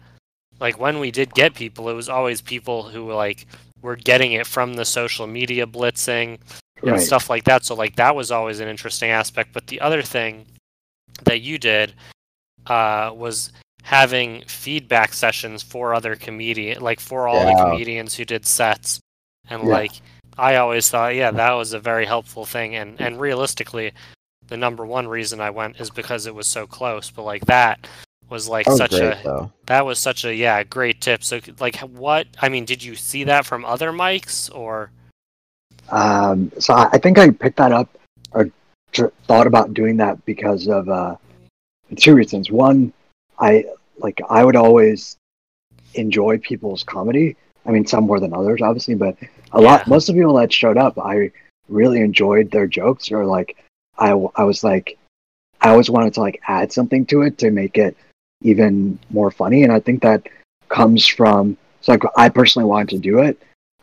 like 0.61 0.79
when 0.79 0.99
we 1.01 1.11
did 1.11 1.35
get 1.35 1.55
people, 1.55 1.89
it 1.89 1.95
was 1.95 2.09
always 2.09 2.41
people 2.41 2.85
who 2.85 3.05
were 3.07 3.15
like 3.15 3.47
were 3.83 3.97
getting 3.97 4.33
it 4.33 4.47
from 4.47 4.75
the 4.75 4.85
social 4.85 5.27
media 5.27 5.67
blitzing 5.67 6.39
and 6.83 6.93
Right. 6.93 7.01
stuff 7.01 7.29
like 7.29 7.45
that. 7.45 7.65
So 7.65 7.75
like 7.75 7.97
that 7.97 8.15
was 8.17 8.31
always 8.31 8.61
an 8.61 8.69
interesting 8.69 9.11
aspect. 9.11 9.51
But 9.53 9.67
the 9.67 9.81
other 9.81 10.03
thing 10.03 10.47
that 11.25 11.41
you 11.41 11.59
did 11.59 11.95
uh, 12.67 13.13
was 13.15 13.51
having 13.83 14.43
feedback 14.47 15.13
sessions 15.13 15.63
for 15.63 15.95
other 15.95 16.17
comedian, 16.17 16.81
like 16.81 17.01
for 17.01 17.29
all 17.29 17.45
the 17.45 17.55
comedians 17.55 18.15
who 18.15 18.25
did 18.25 18.47
sets, 18.47 19.01
and 19.51 19.63
Yeah. 19.63 19.69
like 19.69 19.93
I 20.39 20.57
always 20.57 20.89
thought, 20.89 21.15
yeah, 21.15 21.31
that 21.31 21.53
was 21.53 21.73
a 21.73 21.79
very 21.79 22.07
helpful 22.07 22.47
thing. 22.47 22.77
And 22.77 23.01
and 23.01 23.21
realistically, 23.21 23.93
the 24.47 24.57
number 24.57 24.87
one 24.87 25.07
reason 25.09 25.41
I 25.41 25.51
went 25.51 25.81
is 25.81 25.91
because 25.91 26.27
it 26.27 26.35
was 26.35 26.47
so 26.47 26.67
close. 26.67 27.11
But 27.11 27.25
like 27.25 27.45
that 27.47 27.87
was 28.31 28.49
like 28.49 28.67
such 28.67 28.93
great, 28.93 29.03
a 29.03 29.21
though. 29.23 29.53
that 29.67 29.85
was 29.85 29.99
such 29.99 30.25
a 30.25 30.35
yeah 30.35 30.63
great 30.63 31.01
tip. 31.01 31.23
So 31.23 31.41
like 31.61 31.77
what 31.81 32.27
I 32.41 32.49
mean, 32.49 32.65
did 32.65 32.83
you 32.83 32.95
see 32.95 33.25
that 33.25 33.45
from 33.45 33.65
other 33.65 33.93
mics 33.93 34.55
or? 34.55 34.91
Um, 35.91 36.51
so 36.59 36.73
I, 36.75 36.89
I 36.93 36.99
think 36.99 37.19
I 37.19 37.31
picked 37.31 37.57
that 37.59 37.73
up 37.73 37.89
or 38.31 38.49
tr- 38.93 39.07
thought 39.27 39.47
about 39.47 39.75
doing 39.75 39.97
that 39.99 40.25
because 40.25 40.69
of 40.69 40.89
uh, 40.89 41.17
two 41.97 42.15
reasons. 42.15 42.51
One, 42.51 42.93
I 43.43 43.65
like 43.99 44.21
I 44.31 44.45
would 44.45 44.57
always 44.57 45.17
enjoy 45.95 46.39
people's 46.39 46.85
comedy. 46.85 47.37
I 47.67 47.71
mean, 47.71 47.87
some 47.87 48.05
more 48.05 48.21
than 48.21 48.33
others, 48.33 48.63
obviously, 48.63 48.95
but 48.95 49.17
a 49.53 49.61
Yeah. 49.61 49.69
lot. 49.69 49.89
Most 49.89 50.09
of 50.09 50.15
the 50.15 50.21
people 50.21 50.35
that 50.35 50.53
showed 50.53 50.79
up, 50.79 50.99
I 50.99 51.31
really 51.69 52.01
enjoyed 52.01 52.51
their 52.51 52.67
jokes. 52.67 53.11
Or 53.13 53.27
like, 53.27 53.57
I 53.99 54.11
I 54.37 54.45
was 54.45 54.63
like, 54.65 54.97
I 55.61 55.71
always 55.71 55.91
wanted 55.91 56.15
to 56.15 56.21
like 56.21 56.41
add 56.47 56.73
something 56.73 57.05
to 57.07 57.23
it 57.23 57.39
to 57.39 57.51
make 57.51 57.77
it 57.79 57.97
even 58.43 58.99
more 59.11 59.31
funny. 59.31 59.65
And 59.65 59.73
I 59.73 59.81
think 59.81 60.03
that 60.03 60.29
comes 60.69 61.07
from 61.07 61.57
so 61.81 61.93
like 61.93 62.03
I 62.17 62.29
personally 62.29 62.69
wanted 62.69 62.91
to 62.91 62.99
do 62.99 63.19
it 63.19 63.39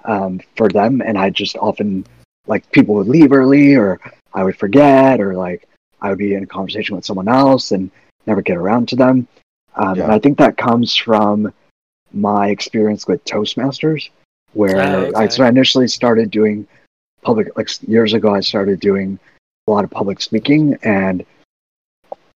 um, 0.06 0.39
for 0.56 0.69
them, 0.69 1.02
and 1.02 1.17
I 1.17 1.30
just 1.30 1.58
often 1.58 2.06
like 2.48 2.69
people 2.72 2.95
would 2.95 3.08
leave 3.08 3.32
early, 3.34 3.76
or 3.76 4.00
I 4.34 4.43
would 4.43 4.58
forget, 4.58 5.19
or 5.19 5.36
like 5.36 5.67
I 6.02 6.10
would 6.10 6.17
be 6.17 6.34
in 6.34 6.43
a 6.43 6.48
conversation 6.48 6.95
with 6.95 7.06
someone 7.06 7.28
else 7.28 7.72
and 7.72 7.91
never 8.26 8.41
get 8.41 8.58
around 8.58 8.88
to 8.89 8.95
them. 8.95 9.28
Um, 9.75 9.95
Yeah. 9.95 10.03
And 10.05 10.12
I 10.12 10.19
think 10.19 10.38
that 10.38 10.58
comes 10.58 10.95
from 10.95 11.53
my 12.12 12.49
experience 12.49 13.08
with 13.08 13.23
Toastmasters, 13.25 14.10
where 14.53 14.82
Oh, 14.82 15.12
I 15.15 15.27
so 15.27 15.43
I 15.43 15.47
initially 15.49 15.88
started 15.88 16.32
doing 16.32 16.67
public 17.21 17.55
like 17.58 17.69
years 17.88 18.13
ago. 18.13 18.34
I 18.34 18.39
started 18.39 18.79
doing 18.79 19.19
a 19.67 19.71
lot 19.71 19.84
of 19.84 19.91
public 19.91 20.21
speaking, 20.21 20.77
and 20.84 21.25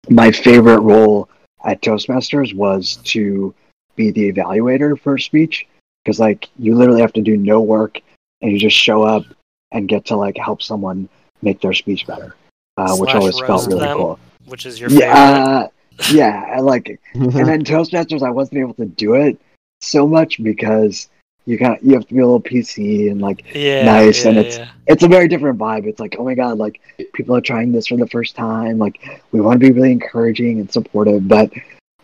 my 0.09 0.31
favorite 0.31 0.81
role 0.81 1.29
at 1.63 1.81
Toastmasters 1.81 2.53
was 2.53 2.97
to 3.03 3.53
be 3.95 4.11
the 4.11 4.31
evaluator 4.31 4.99
for 4.99 5.15
a 5.15 5.19
speech 5.19 5.67
because 6.03 6.19
like 6.19 6.49
you 6.57 6.75
literally 6.75 7.01
have 7.01 7.13
to 7.13 7.21
do 7.21 7.37
no 7.37 7.61
work 7.61 7.99
and 8.41 8.51
you 8.51 8.57
just 8.59 8.75
show 8.75 9.03
up 9.03 9.23
and 9.71 9.87
get 9.87 10.05
to 10.05 10.15
like 10.15 10.37
help 10.37 10.61
someone 10.61 11.07
make 11.41 11.61
their 11.61 11.73
speech 11.73 12.05
better, 12.07 12.35
uh, 12.77 12.95
which 12.97 13.13
always 13.13 13.39
felt 13.39 13.67
really 13.67 13.79
them? 13.79 13.97
cool. 13.97 14.19
Which 14.45 14.65
is 14.65 14.79
your 14.79 14.89
favorite? 14.89 15.07
Yeah, 15.07 15.13
uh, 15.13 15.67
yeah, 16.11 16.45
I 16.55 16.59
like 16.59 16.89
it. 16.89 16.99
And 17.13 17.31
then 17.47 17.63
Toastmasters, 17.63 18.21
I 18.23 18.29
wasn't 18.29 18.59
able 18.59 18.73
to 18.75 18.85
do 18.85 19.15
it 19.15 19.37
so 19.81 20.07
much 20.07 20.41
because 20.41 21.09
you 21.45 21.57
got 21.57 21.83
you 21.83 21.93
have 21.95 22.07
to 22.07 22.13
be 22.13 22.19
a 22.19 22.25
little 22.25 22.41
PC 22.41 23.09
and 23.11 23.19
like 23.19 23.43
yeah, 23.55 23.83
nice, 23.83 24.23
yeah, 24.23 24.29
and 24.29 24.37
it's- 24.39 24.57
yeah. 24.57 24.69
it's 24.87 25.03
a 25.03 25.07
very 25.07 25.27
different 25.27 25.57
vibe. 25.59 25.85
It's 25.87 25.99
like, 25.99 26.15
oh 26.19 26.23
my 26.23 26.35
god, 26.35 26.57
like 26.57 26.79
people 27.13 27.35
are 27.35 27.41
trying 27.41 27.71
this 27.71 27.87
for 27.87 27.97
the 27.97 28.07
first 28.07 28.35
time. 28.35 28.77
Like 28.77 29.21
we 29.31 29.41
want 29.41 29.59
to 29.59 29.65
be 29.67 29.71
really 29.71 29.91
encouraging 29.91 30.59
and 30.59 30.71
supportive, 30.71 31.27
but 31.27 31.51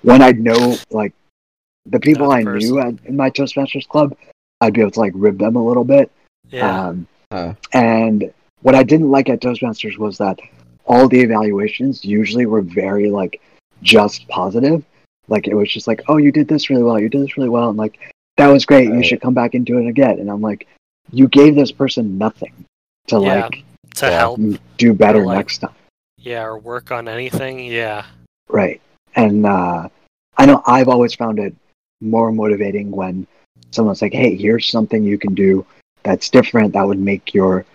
when 0.02 0.22
I 0.22 0.32
know 0.32 0.76
like 0.90 1.14
the 1.86 2.00
people 2.00 2.28
Know 2.28 2.32
I 2.34 2.44
person. 2.44 2.70
knew 2.70 2.80
at, 2.80 2.94
in 3.06 3.16
my 3.16 3.30
Toastmasters 3.30 3.88
club, 3.88 4.16
I'd 4.62 4.74
be 4.74 4.82
able 4.82 4.92
to 4.92 5.00
like 5.00 5.14
rib 5.16 5.38
them 5.40 5.56
a 5.56 5.66
little 5.66 5.86
bit. 5.86 6.12
yeah. 6.50 6.88
Um, 6.90 7.08
Uh, 7.30 7.54
and 7.74 8.32
what 8.62 8.74
I 8.74 8.84
didn't 8.84 9.12
like 9.12 9.28
at 9.30 9.42
Toastmasters 9.42 9.98
was 9.98 10.18
that 10.18 10.40
all 10.86 11.08
the 11.10 11.20
evaluations 11.20 12.04
usually 12.06 12.46
were 12.46 12.62
very 12.62 13.10
like 13.12 13.40
just 13.82 14.28
positive. 14.28 14.84
Like 15.28 15.48
it 15.48 15.54
was 15.54 15.72
just 15.72 15.88
like, 15.88 16.02
oh, 16.08 16.18
you 16.18 16.32
did 16.32 16.48
this 16.48 16.70
really 16.70 16.84
well, 16.84 17.00
you 17.00 17.10
did 17.10 17.22
this 17.22 17.38
really 17.38 17.50
well, 17.50 17.70
and 17.70 17.78
like 17.78 18.00
that 18.38 18.48
was 18.48 18.66
great. 18.66 18.90
You 18.90 19.04
should 19.04 19.22
come 19.22 19.34
back 19.34 19.56
and 19.56 19.66
do 19.66 19.80
it 19.80 19.88
again. 19.88 20.20
And 20.20 20.30
I'm 20.30 20.42
like, 20.42 20.68
you 21.12 21.28
gave 21.28 21.56
this 21.56 21.72
person 21.72 22.18
nothing 22.18 22.54
to 23.08 23.20
Yeah. 23.20 23.42
like 23.42 23.64
to 23.96 24.12
help. 24.12 24.40
do 24.78 24.94
better 24.94 25.26
like, 25.26 25.38
next 25.38 25.58
time. 25.60 25.74
Yeah, 26.18 26.44
or 26.44 26.58
work 26.58 26.92
on 26.92 27.08
anything. 27.08 27.60
Yeah. 27.66 28.06
Right. 28.48 28.82
And 29.16 29.46
uh, 29.46 29.90
I 30.38 30.46
know 30.46 30.62
I've 30.66 30.88
always 30.88 31.16
found 31.16 31.40
it 31.40 31.56
more 32.00 32.32
motivating 32.32 32.92
when 32.92 33.26
someone's 33.72 34.02
like, 34.02 34.14
hey, 34.14 34.36
here's 34.36 34.70
something 34.70 35.04
you 35.04 35.18
can 35.18 35.34
do 35.34 35.66
that's 36.04 36.30
different 36.30 36.74
that 36.74 36.88
would 36.88 37.00
make 37.00 37.34
your 37.34 37.66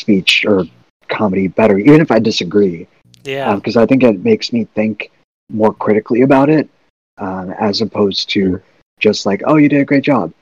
speech 0.00 0.44
or 0.44 0.64
comedy 1.08 1.46
better, 1.48 1.78
even 1.78 2.00
if 2.00 2.10
I 2.10 2.18
disagree. 2.18 2.88
Yeah. 3.24 3.54
Because 3.54 3.76
I 3.76 3.86
think 3.86 4.02
it 4.02 4.24
makes 4.24 4.52
me 4.52 4.64
think 4.74 5.10
more 5.50 5.74
critically 5.74 6.22
about 6.22 6.48
it 6.48 6.68
um, 7.18 7.50
as 7.50 7.80
opposed 7.80 8.28
to 8.30 8.60
just 8.98 9.26
like, 9.26 9.42
oh, 9.46 9.56
you 9.56 9.68
did 9.68 9.80
a 9.80 9.84
great 9.84 10.04
job. 10.04 10.32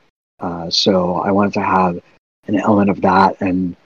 Uh, 0.41 0.71
so 0.71 1.17
I 1.17 1.31
wanted 1.31 1.55
to 1.55 1.63
have 1.63 2.01
an 2.47 2.57
element 2.57 2.91
of 2.91 3.01
that. 3.03 3.41
And 3.41 3.77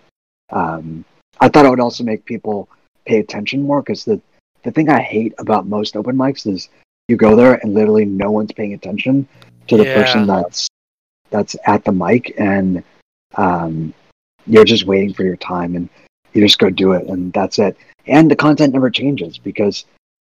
um, 0.51 1.05
I 1.41 1.49
thought 1.49 1.67
it 1.67 1.71
would 1.71 1.81
also 1.81 2.05
make 2.05 2.25
people 2.25 2.69
pay 3.07 3.19
attention 3.19 3.63
more 3.63 3.83
because 3.83 4.05
the, 4.05 4.21
the 4.63 4.71
thing 4.71 4.89
I 4.89 5.01
hate 5.01 5.35
about 5.39 5.67
most 5.67 5.97
open 5.97 6.17
mics 6.17 6.47
is 6.47 6.69
you 7.09 7.17
go 7.17 7.35
there 7.37 7.55
and 7.55 7.75
literally 7.75 8.05
no 8.05 8.31
one's 8.31 8.53
paying 8.53 8.75
attention 8.75 9.27
to 9.69 9.77
the 9.77 9.85
Yeah. 9.85 9.95
person 9.95 10.27
that's 10.27 10.69
that's 11.31 11.57
at 11.67 11.85
the 11.85 11.93
mic 11.93 12.35
and 12.39 12.85
um, 13.37 13.95
you're 14.47 14.65
just 14.65 14.85
waiting 14.85 15.15
for 15.15 15.25
your 15.25 15.37
time 15.37 15.77
and 15.77 15.89
you 16.33 16.43
just 16.43 16.59
go 16.59 16.69
do 16.69 16.93
it 16.93 17.07
and 17.07 17.33
that's 17.33 17.59
it 17.59 17.77
and 18.07 18.31
the 18.31 18.37
content 18.37 18.73
never 18.73 18.91
changes 18.91 19.39
because 19.39 19.87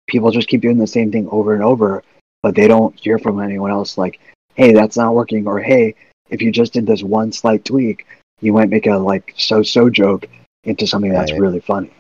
people 0.10 0.32
just 0.32 0.48
keep 0.48 0.62
doing 0.62 0.78
the 0.78 0.88
same 0.88 1.12
thing 1.12 1.28
over 1.30 1.54
and 1.54 1.64
over 1.64 2.04
but 2.44 2.56
they 2.56 2.68
don't 2.68 2.98
hear 3.00 3.18
from 3.20 3.40
anyone 3.40 3.72
else 3.72 3.98
like 3.98 4.20
hey 4.56 4.74
that's 4.74 4.98
not 4.98 5.14
working 5.16 5.48
or 5.48 5.60
hey 5.60 5.94
if 6.30 6.42
you 6.42 6.52
just 6.52 6.74
did 6.74 6.86
this 6.86 7.04
one 7.04 7.32
slight 7.32 7.64
tweak 7.66 8.06
you 8.42 8.52
might 8.54 8.70
make 8.70 8.88
a 8.88 8.96
like 8.98 9.34
so 9.38 9.62
so 9.64 9.90
joke 9.90 10.28
into 10.64 10.86
something 10.88 11.12
that's 11.12 11.32
Right. 11.32 11.42
really 11.42 11.60
funny 11.60 11.92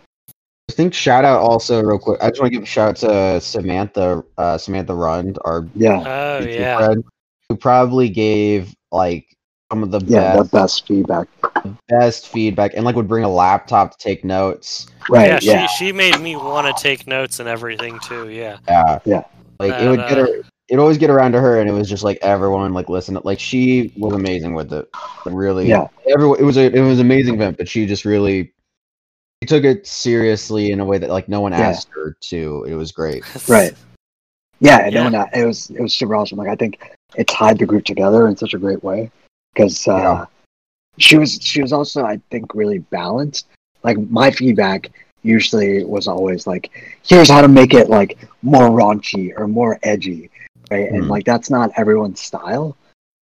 I 0.69 0.72
think 0.72 0.93
shout 0.93 1.26
out 1.26 1.41
also 1.41 1.82
real 1.82 1.98
quick. 1.98 2.22
I 2.22 2.30
just 2.30 2.39
want 2.39 2.54
to 2.54 2.58
give 2.60 2.63
a 2.63 2.65
shout 2.67 2.89
out 2.89 2.95
to 3.10 3.41
Samantha, 3.41 4.24
uh, 4.38 4.56
Samantha 4.60 4.93
Rund, 4.93 5.39
our 5.43 5.65
yeah 5.74 6.04
Oh 6.06 6.45
yeah. 6.45 6.78
friend, 6.78 7.04
who 7.50 7.56
probably 7.56 8.08
gave 8.08 8.76
like 8.91 9.26
some 9.71 9.84
of 9.84 9.91
the 9.91 9.99
yeah 10.05 10.36
the 10.36 10.43
best, 10.43 10.51
best 10.51 10.88
feedback 10.88 11.27
best 11.88 12.27
feedback, 12.27 12.73
and 12.73 12.86
like 12.86 12.95
would 12.95 13.08
bring 13.08 13.23
a 13.23 13.29
laptop 13.29 13.91
to 13.91 13.97
take 13.97 14.23
notes. 14.23 14.88
right 15.10 15.27
yeah, 15.43 15.53
yeah 15.62 15.67
she 15.67 15.86
she 15.88 15.91
made 15.91 16.19
me 16.19 16.36
want 16.36 16.65
to 16.75 16.84
take 16.84 17.05
notes 17.08 17.39
and 17.39 17.47
everything 17.47 17.99
too. 17.99 18.29
Yeah. 18.29 18.58
Yeah, 18.67 18.99
Yeah. 19.05 19.23
Like 19.60 19.73
it 19.73 19.82
And, 19.82 19.89
would 19.91 19.99
get 20.10 20.17
uh, 20.17 20.25
her. 20.25 20.41
It 20.69 20.77
always 20.77 20.97
get 20.99 21.10
around 21.10 21.32
to 21.32 21.41
her, 21.41 21.60
and 21.60 21.67
it 21.69 21.73
was 21.73 21.89
just 21.89 22.03
like 22.03 22.17
everyone 22.21 22.73
like 22.73 22.89
listen. 22.89 23.17
Like 23.23 23.39
she 23.39 23.93
was 23.97 24.13
amazing 24.13 24.53
with 24.53 24.71
it. 24.71 24.88
Really, 25.25 25.67
Yeah. 25.67 25.88
Everyone, 26.08 26.39
it 26.39 26.43
was 26.43 26.58
a 26.58 26.65
it 26.73 26.79
was 26.82 26.99
an 26.99 27.05
amazing 27.05 27.36
event, 27.36 27.58
but 27.58 27.67
she 27.67 27.86
just 27.86 28.05
really 28.05 28.53
she 29.43 29.47
took 29.47 29.63
it 29.63 29.86
seriously 29.86 30.71
in 30.71 30.79
a 30.79 30.86
way 30.86 30.97
that 30.97 31.10
like 31.10 31.27
no 31.29 31.41
one 31.41 31.51
Yeah. 31.51 31.60
asked 31.60 31.89
her 31.93 32.15
to. 32.29 32.65
It 32.67 32.73
was 32.75 32.91
great. 32.91 33.23
Right. 33.47 33.73
Yeah, 34.62 34.79
and 34.86 34.93
Yeah. 34.93 35.10
no 35.10 35.19
one- 35.19 35.29
it 35.34 35.45
was 35.45 35.69
it 35.71 35.82
was 35.82 35.93
super 35.93 36.15
awesome. 36.15 36.38
Like 36.38 36.49
I 36.49 36.55
think 36.55 36.79
it 37.15 37.27
tied 37.27 37.58
the 37.60 37.65
group 37.65 37.86
together 37.86 38.27
in 38.27 38.38
such 38.38 38.53
a 38.53 38.58
great 38.58 38.84
way 38.84 39.12
because 39.54 39.88
uh, 39.88 39.96
Yeah. 39.98 40.26
she 40.98 41.18
was 41.18 41.40
she 41.42 41.62
was 41.62 41.74
also 41.74 42.04
I 42.06 42.20
think 42.32 42.54
really 42.56 42.80
balanced. 42.80 43.48
Like 43.84 43.98
my 44.10 44.32
feedback 44.32 44.92
usually 45.24 45.84
was 45.84 46.08
always 46.08 46.48
like, 46.48 46.72
"Here's 47.04 47.30
how 47.30 47.42
to 47.42 47.48
make 47.48 47.74
it 47.74 47.90
like 47.90 48.18
more 48.42 48.70
raunchy 48.70 49.32
or 49.38 49.48
more 49.48 49.80
edgy," 49.84 50.30
right? 50.72 50.90
And 50.92 51.04
Mhm. 51.06 51.10
like 51.10 51.26
that's 51.26 51.50
not 51.50 51.72
everyone's 51.78 52.22
style. 52.22 52.76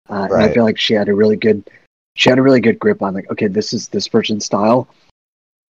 Uh, 0.08 0.28
And 0.30 0.42
I 0.42 0.48
feel 0.54 0.64
like 0.64 0.78
she 0.78 0.94
had 0.94 1.08
a 1.08 1.14
really 1.14 1.36
good 1.36 1.62
she 2.14 2.30
had 2.30 2.38
a 2.38 2.42
really 2.42 2.60
good 2.60 2.78
grip 2.78 3.02
on 3.02 3.12
like, 3.14 3.30
okay, 3.30 3.46
this 3.48 3.72
is 3.74 3.88
this 3.88 4.08
person's 4.08 4.44
style, 4.46 4.88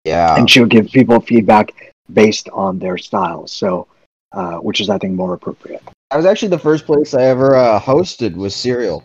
Yeah, 0.04 0.36
and 0.36 0.50
she 0.50 0.60
would 0.60 0.68
give 0.70 0.90
people 0.90 1.20
feedback 1.20 1.72
based 2.12 2.48
on 2.52 2.78
their 2.78 2.98
style. 2.98 3.46
So, 3.46 3.86
uh, 4.32 4.56
which 4.58 4.80
is 4.80 4.90
I 4.90 4.98
think 4.98 5.14
more 5.14 5.32
appropriate. 5.34 5.82
i 6.10 6.16
was 6.16 6.26
actually 6.26 6.48
the 6.50 6.58
first 6.58 6.84
place 6.86 7.14
I 7.14 7.22
ever 7.24 7.54
uh, 7.56 7.80
hosted 7.80 8.34
was 8.36 8.54
Serial. 8.54 9.02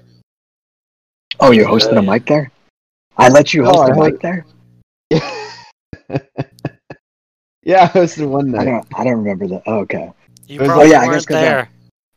Oh, 1.39 1.51
you're 1.51 1.67
hosted 1.67 1.97
a 1.97 2.01
mic 2.01 2.25
there? 2.25 2.51
I 3.17 3.29
let 3.29 3.53
you 3.53 3.65
Oh, 3.65 3.71
host 3.71 3.79
I 3.79 3.87
a 3.91 3.95
host- 3.95 4.11
mic 4.11 4.21
there? 4.21 4.45
yeah, 7.63 7.83
I 7.83 7.87
hosted 7.87 8.27
one 8.29 8.55
I 8.55 8.65
don't. 8.65 8.87
I 8.95 9.03
don't 9.03 9.17
remember 9.17 9.47
that. 9.47 9.63
Oh, 9.65 9.79
okay. 9.79 10.11
You 10.47 10.59
was 10.59 10.67
probably 10.67 10.85
Oh, 10.87 10.89
yeah, 10.89 10.99
weren't 11.01 11.13
guess 11.13 11.25
'cause 11.25 11.37
I- 11.37 11.41
there. 11.41 11.69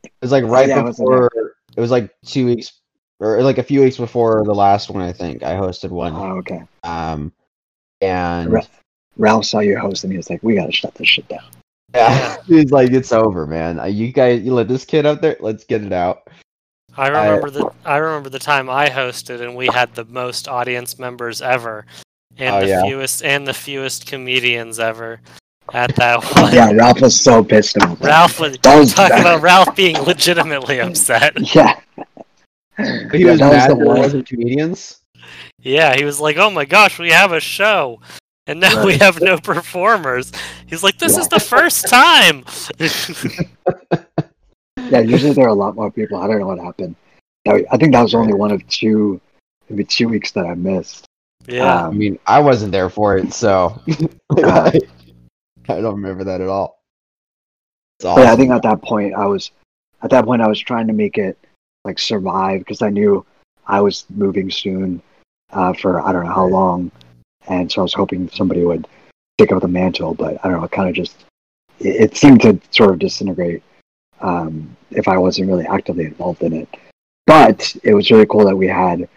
It 0.05 0.11
was 0.21 0.33
like 0.33 0.45
right 0.45 0.69
yeah, 0.69 0.83
before. 0.83 1.31
It 1.77 1.81
was 1.81 1.91
like 1.91 2.11
two 2.25 2.47
weeks, 2.47 2.73
or 3.21 3.43
like 3.43 3.59
a 3.59 3.63
few 3.63 3.81
weeks 3.83 3.97
before 3.97 4.43
the 4.45 4.55
last 4.55 4.91
one. 4.91 5.03
I 5.03 5.13
think 5.13 5.43
I 5.43 5.55
hosted 5.55 5.91
one. 5.91 6.13
Oh, 6.15 6.39
okay. 6.39 6.63
Um, 6.83 7.33
and 8.01 8.53
Ra- 8.53 8.67
Ralph 9.17 9.45
saw 9.47 9.61
you 9.61 9.79
host, 9.79 10.03
and 10.05 10.13
he 10.13 10.17
was 10.17 10.29
like, 10.31 10.43
"We 10.43 10.55
gotta 10.57 10.73
shut 10.73 10.95
this 10.95 11.09
shit 11.09 11.29
down." 11.29 11.45
yeah, 11.95 12.37
he's 12.47 12.73
like, 12.73 12.91
"It's 12.91 13.13
over, 13.13 13.47
man. 13.47 13.81
You 13.95 14.13
guys, 14.13 14.43
you 14.43 14.55
let 14.55 14.69
this 14.69 14.85
kid 14.85 15.07
out 15.07 15.23
there. 15.23 15.37
Let's 15.41 15.65
get 15.65 15.83
it 15.85 15.93
out." 15.93 16.29
I 16.97 17.09
remember 17.09 17.51
the 17.51 17.71
I 17.85 17.97
remember 17.97 18.29
the 18.29 18.39
time 18.39 18.69
I 18.69 18.89
hosted 18.89 19.41
and 19.41 19.57
we 19.57 19.67
had 19.67 19.95
the 19.95 20.05
most 20.05 20.49
audience 20.49 20.99
members 20.99 21.41
ever, 21.43 21.87
and 22.37 22.57
Oh, 22.57 22.61
the 22.61 22.67
yeah. 22.69 22.83
fewest 22.83 23.23
and 23.25 23.47
the 23.47 23.55
fewest 23.55 24.07
comedians 24.07 24.79
ever 24.79 25.21
at 25.73 25.95
that 25.97 26.23
one. 26.37 26.53
Yeah, 26.53 26.71
Ralph 26.73 27.01
was 27.01 27.19
so 27.21 27.43
pissed 27.43 27.77
about. 27.77 28.01
Ralph 28.01 28.39
was 28.41 28.59
That 28.59 28.79
was 28.79 28.93
talk 28.95 29.11
bad. 29.11 29.21
about 29.21 29.43
Ralph 29.43 29.75
being 29.77 29.97
legitimately 30.03 30.81
upset. 30.87 31.55
Yeah. 31.55 31.79
But 32.77 33.15
he 33.15 33.25
Yeah, 33.25 33.31
was 33.33 33.41
that 33.41 33.49
was 33.49 33.57
mad 33.57 33.71
the 33.71 33.75
there 33.77 33.87
one- 33.87 33.99
wasn't 33.99 34.27
comedians. 34.27 34.99
Yeah, 35.61 35.95
he 35.95 36.05
was 36.05 36.19
like, 36.21 36.37
"Oh 36.37 36.51
my 36.51 36.65
gosh, 36.65 36.99
we 36.99 37.11
have 37.11 37.33
a 37.33 37.41
show." 37.41 38.01
And 38.49 38.59
now 38.59 38.85
we 38.85 38.99
have 38.99 39.21
no 39.21 39.39
performers. 39.39 40.33
He's 40.67 40.83
like, 40.83 40.99
"This 40.99 41.15
Yeah. 41.15 41.21
is 41.21 41.29
the 41.29 41.39
first 41.41 41.89
time." 41.89 42.45
Yeah. 44.93 45.01
Usually 45.01 45.33
there 45.33 45.47
are 45.47 45.49
a 45.49 45.55
lot 45.55 45.75
more 45.75 45.91
people. 45.91 46.19
I 46.19 46.27
don't 46.27 46.39
know 46.39 46.47
what 46.47 46.59
happened. 46.59 46.97
I 47.49 47.77
think 47.77 47.93
that 47.93 48.03
was 48.03 48.15
only 48.15 48.35
one 48.35 48.53
of 48.53 48.67
two, 48.69 49.21
maybe 49.69 49.85
two 49.85 50.09
weeks 50.09 50.31
that 50.33 50.47
I 50.47 50.55
missed. 50.55 51.07
yeah. 51.49 51.65
I 51.65 51.83
Um, 51.89 51.99
mean, 51.99 52.19
I 52.27 52.39
wasn't 52.41 52.71
there 52.73 52.89
for 52.89 53.17
it, 53.17 53.33
so 53.33 53.81
Uh, 54.37 54.71
I, 54.73 54.81
I 55.69 55.81
don't 55.81 55.95
remember 55.97 56.25
that 56.25 56.41
at 56.41 56.49
all. 56.49 56.83
It's 57.99 58.05
But 58.05 58.19
yeah, 58.21 58.33
I 58.33 58.37
think 58.37 58.51
at 58.53 58.63
that 58.63 58.81
point 58.83 59.15
I 59.15 59.27
was, 59.27 59.51
at 60.03 60.11
that 60.11 60.25
point 60.25 60.41
I 60.43 60.49
was 60.49 60.61
trying 60.61 60.87
to 60.87 60.93
make 60.93 61.19
it 61.19 61.37
like 61.85 61.99
survive 61.99 62.61
because 62.61 62.81
I 62.83 62.91
knew 62.91 63.25
I 63.67 63.81
was 63.81 64.05
moving 64.11 64.51
soon 64.51 65.03
uh, 65.53 65.73
for 65.73 66.01
I 66.01 66.13
don't 66.13 66.25
know 66.27 66.33
how 66.33 66.47
long, 66.47 66.91
and 67.49 67.71
so 67.71 67.81
I 67.81 67.85
was 67.85 67.95
hoping 67.95 68.29
somebody 68.31 68.63
would 68.65 68.87
take 69.39 69.53
up 69.53 69.63
the 69.63 69.69
mantle. 69.69 70.15
But 70.15 70.39
I 70.45 70.49
don't 70.49 70.59
know, 70.59 70.65
it 70.65 70.71
kind 70.71 70.89
of 70.89 70.95
just 70.95 71.25
it, 71.81 71.97
it 72.05 72.17
seemed 72.17 72.41
to 72.43 72.61
sort 72.71 72.91
of 72.91 72.99
disintegrate 73.01 73.63
um, 74.21 74.77
if 74.91 75.09
I 75.09 75.19
wasn't 75.19 75.49
really 75.49 75.67
actively 75.67 76.05
involved 76.05 76.43
in 76.43 76.53
it. 76.53 76.69
But 77.27 77.75
it 77.83 77.95
was 77.95 78.11
really 78.11 78.27
cool 78.27 78.45
that 78.45 78.57
we 78.57 78.67
had 78.67 79.09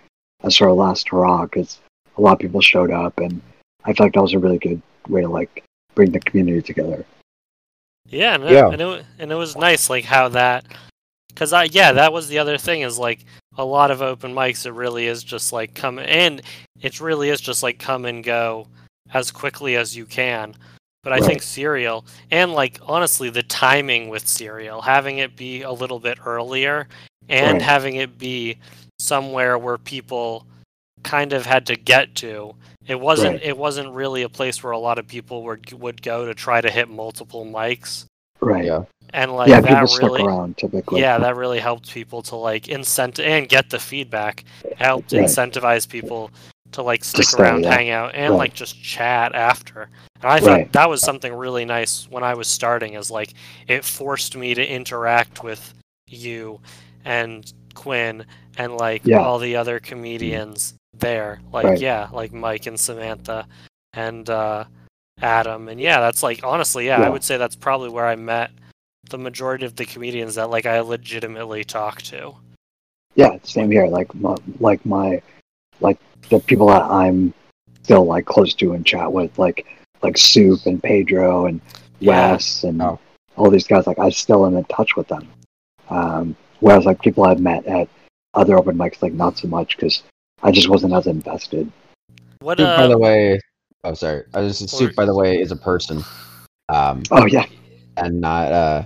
a 0.43 0.51
sort 0.51 0.71
of 0.71 0.77
last 0.77 1.09
hurrah 1.09 1.45
because 1.45 1.79
a 2.17 2.21
lot 2.21 2.33
of 2.33 2.39
people 2.39 2.61
showed 2.61 2.91
up, 2.91 3.17
and 3.17 3.41
I 3.83 3.93
felt 3.93 4.07
like 4.07 4.13
that 4.13 4.21
was 4.21 4.33
a 4.33 4.39
really 4.39 4.57
good 4.59 4.81
way 5.07 5.21
to 5.21 5.27
like 5.27 5.63
bring 5.95 6.11
the 6.11 6.19
community 6.19 6.61
together. 6.61 7.05
Yeah, 8.07 8.37
no, 8.37 8.49
Yeah. 8.49 8.69
and 8.69 8.81
it 8.81 9.05
and 9.19 9.31
it 9.31 9.35
was 9.35 9.55
nice 9.55 9.89
like 9.89 10.05
how 10.05 10.29
that 10.29 10.65
cuz 11.35 11.51
I 11.53 11.63
yeah, 11.63 11.91
that 11.93 12.13
was 12.13 12.27
the 12.27 12.37
other 12.37 12.57
thing 12.57 12.81
is 12.81 12.99
like 12.99 13.25
a 13.57 13.65
lot 13.65 13.89
of 13.89 14.01
open 14.01 14.33
mics 14.33 14.65
it 14.65 14.71
really 14.73 15.07
is 15.07 15.23
just 15.23 15.51
like 15.51 15.73
come 15.73 15.97
and 15.97 16.41
it 16.81 16.99
really 17.01 17.29
is 17.29 17.41
just 17.41 17.63
like 17.63 17.79
come 17.79 18.05
and 18.05 18.23
go 18.23 18.67
as 19.13 19.31
quickly 19.31 19.75
as 19.75 19.95
you 19.95 20.05
can. 20.05 20.53
But 21.05 21.13
I 21.13 21.19
think 21.19 21.33
Right. 21.33 21.41
Serial 21.43 22.03
and 22.31 22.51
like 22.53 22.79
honestly 22.81 23.29
the 23.29 23.43
timing 23.43 24.09
with 24.09 24.27
Serial 24.27 24.81
having 24.81 25.19
it 25.19 25.35
be 25.37 25.61
a 25.61 25.71
little 25.71 25.99
bit 25.99 26.17
earlier 26.25 26.87
and 27.29 27.53
Right. 27.53 27.61
having 27.61 27.95
it 27.97 28.17
be 28.17 28.57
somewhere 28.99 29.57
where 29.59 29.77
people 29.77 30.47
kind 31.03 31.31
of 31.31 31.45
had 31.45 31.67
to 31.67 31.75
get 31.75 32.15
to. 32.15 32.55
It 32.87 32.99
wasn't 32.99 33.33
Right. 33.35 33.43
it 33.43 33.55
wasn't 33.57 33.93
really 33.93 34.23
a 34.23 34.29
place 34.29 34.63
where 34.63 34.71
a 34.73 34.79
lot 34.79 34.97
of 34.97 35.07
people 35.07 35.43
would 35.43 35.71
would 35.73 36.01
go 36.01 36.25
to 36.25 36.33
try 36.33 36.59
to 36.59 36.71
hit 36.71 36.89
multiple 36.89 37.45
mics 37.45 38.05
Right. 38.41 38.65
Yeah. 38.65 38.85
and 39.13 39.31
like 39.35 39.47
yeah, 39.49 39.61
that 39.61 39.69
people 39.69 39.87
stuck 39.87 40.01
really 40.09 40.23
around 40.23 40.57
typically. 40.57 41.01
yeah 41.01 41.19
that 41.19 41.35
really 41.35 41.59
helped 41.59 41.93
people 41.93 42.23
to 42.23 42.35
like 42.35 42.63
incent 42.67 43.19
and 43.19 43.47
get 43.47 43.69
the 43.69 43.77
feedback 43.79 44.43
helped 44.77 45.13
Right. 45.13 45.21
incentivize 45.25 45.87
people 45.87 46.31
to 46.75 46.83
like 46.83 47.03
stick 47.03 47.25
stay, 47.25 47.41
around 47.43 47.63
yeah. 47.63 47.73
hang 47.73 47.89
out 47.89 48.13
and 48.15 48.31
Right. 48.33 48.37
like 48.39 48.53
just 48.53 48.81
chat 48.81 49.33
after 49.33 49.89
and 50.21 50.31
i 50.31 50.39
thought 50.39 50.49
Right. 50.49 50.71
that 50.73 50.89
was 50.89 51.01
something 51.01 51.33
really 51.33 51.65
nice 51.65 52.07
when 52.09 52.23
i 52.23 52.33
was 52.33 52.47
starting 52.47 52.93
is 52.93 53.09
like 53.11 53.33
it 53.67 53.83
forced 53.83 54.35
me 54.37 54.53
to 54.53 54.65
interact 54.65 55.43
with 55.43 55.73
you 56.07 56.59
and 57.03 57.51
quinn 57.73 58.25
and 58.57 58.77
like 58.77 59.01
Yeah. 59.05 59.19
all 59.19 59.39
the 59.39 59.55
other 59.55 59.79
comedians 59.79 60.73
there 60.97 61.41
like 61.51 61.65
Right. 61.65 61.79
yeah 61.79 62.07
like 62.13 62.31
mike 62.33 62.65
and 62.67 62.79
samantha 62.79 63.47
and 63.93 64.29
uh 64.29 64.65
adam 65.21 65.69
and 65.69 65.79
yeah 65.79 65.99
that's 66.01 66.21
like 66.23 66.41
honestly 66.43 66.87
yeah, 66.87 67.01
i 67.01 67.09
would 67.09 67.23
say 67.23 67.37
that's 67.37 67.55
probably 67.55 67.89
where 67.89 68.05
i 68.07 68.15
met 68.15 68.51
the 69.09 69.17
majority 69.17 69.65
of 69.65 69.75
the 69.75 69.85
comedians 69.85 70.33
that 70.35 70.49
like 70.49 70.65
I 70.65 70.79
legitimately 70.79 71.63
talk 71.63 72.01
to. 72.01 72.33
Yeah, 73.13 73.37
same 73.43 73.69
here. 73.69 73.85
Like 73.85 74.13
my, 74.15 74.35
like 74.59 74.83
my 74.83 75.21
like 75.81 75.99
the 76.29 76.39
people 76.39 76.67
that 76.67 76.83
I'm 76.83 77.33
still 77.83 78.05
like 78.05 78.25
close 78.25 78.53
to 78.55 78.73
and 78.73 78.85
chat 78.85 79.11
with, 79.11 79.37
like 79.37 79.65
like 80.01 80.17
Soup 80.17 80.59
and 80.65 80.81
Pedro 80.81 81.45
and 81.47 81.61
Yeah. 81.99 82.31
Wes 82.33 82.63
and 82.63 82.81
Oh. 82.81 82.99
all 83.37 83.49
these 83.49 83.67
guys. 83.67 83.87
Like 83.87 83.99
I 83.99 84.09
still 84.09 84.45
am 84.45 84.55
in 84.57 84.65
touch 84.65 84.95
with 84.95 85.07
them. 85.07 85.27
Um, 85.89 86.35
whereas 86.59 86.85
like 86.85 87.01
people 87.01 87.23
I've 87.25 87.39
met 87.39 87.65
at 87.65 87.87
other 88.33 88.57
open 88.57 88.77
mics, 88.77 89.01
like 89.01 89.13
not 89.13 89.37
so 89.37 89.47
much 89.47 89.75
because 89.77 90.03
I 90.43 90.51
just 90.51 90.69
wasn't 90.69 90.93
as 90.93 91.07
invested. 91.07 91.71
What 92.41 92.57
Soup, 92.57 92.65
by 92.67 92.83
uh 92.83 92.87
the 92.87 92.97
way, 92.97 93.39
oh 93.83 93.93
sorry, 93.93 94.23
I 94.33 94.41
was 94.41 94.59
just 94.59 94.73
Or- 94.73 94.77
soup. 94.77 94.95
By 94.95 95.05
the 95.05 95.15
way, 95.15 95.39
is 95.39 95.51
a 95.51 95.55
person, 95.55 96.03
um, 96.69 97.03
Oh 97.11 97.25
yeah, 97.25 97.45
and 97.97 98.19
not 98.19 98.51
uh, 98.51 98.83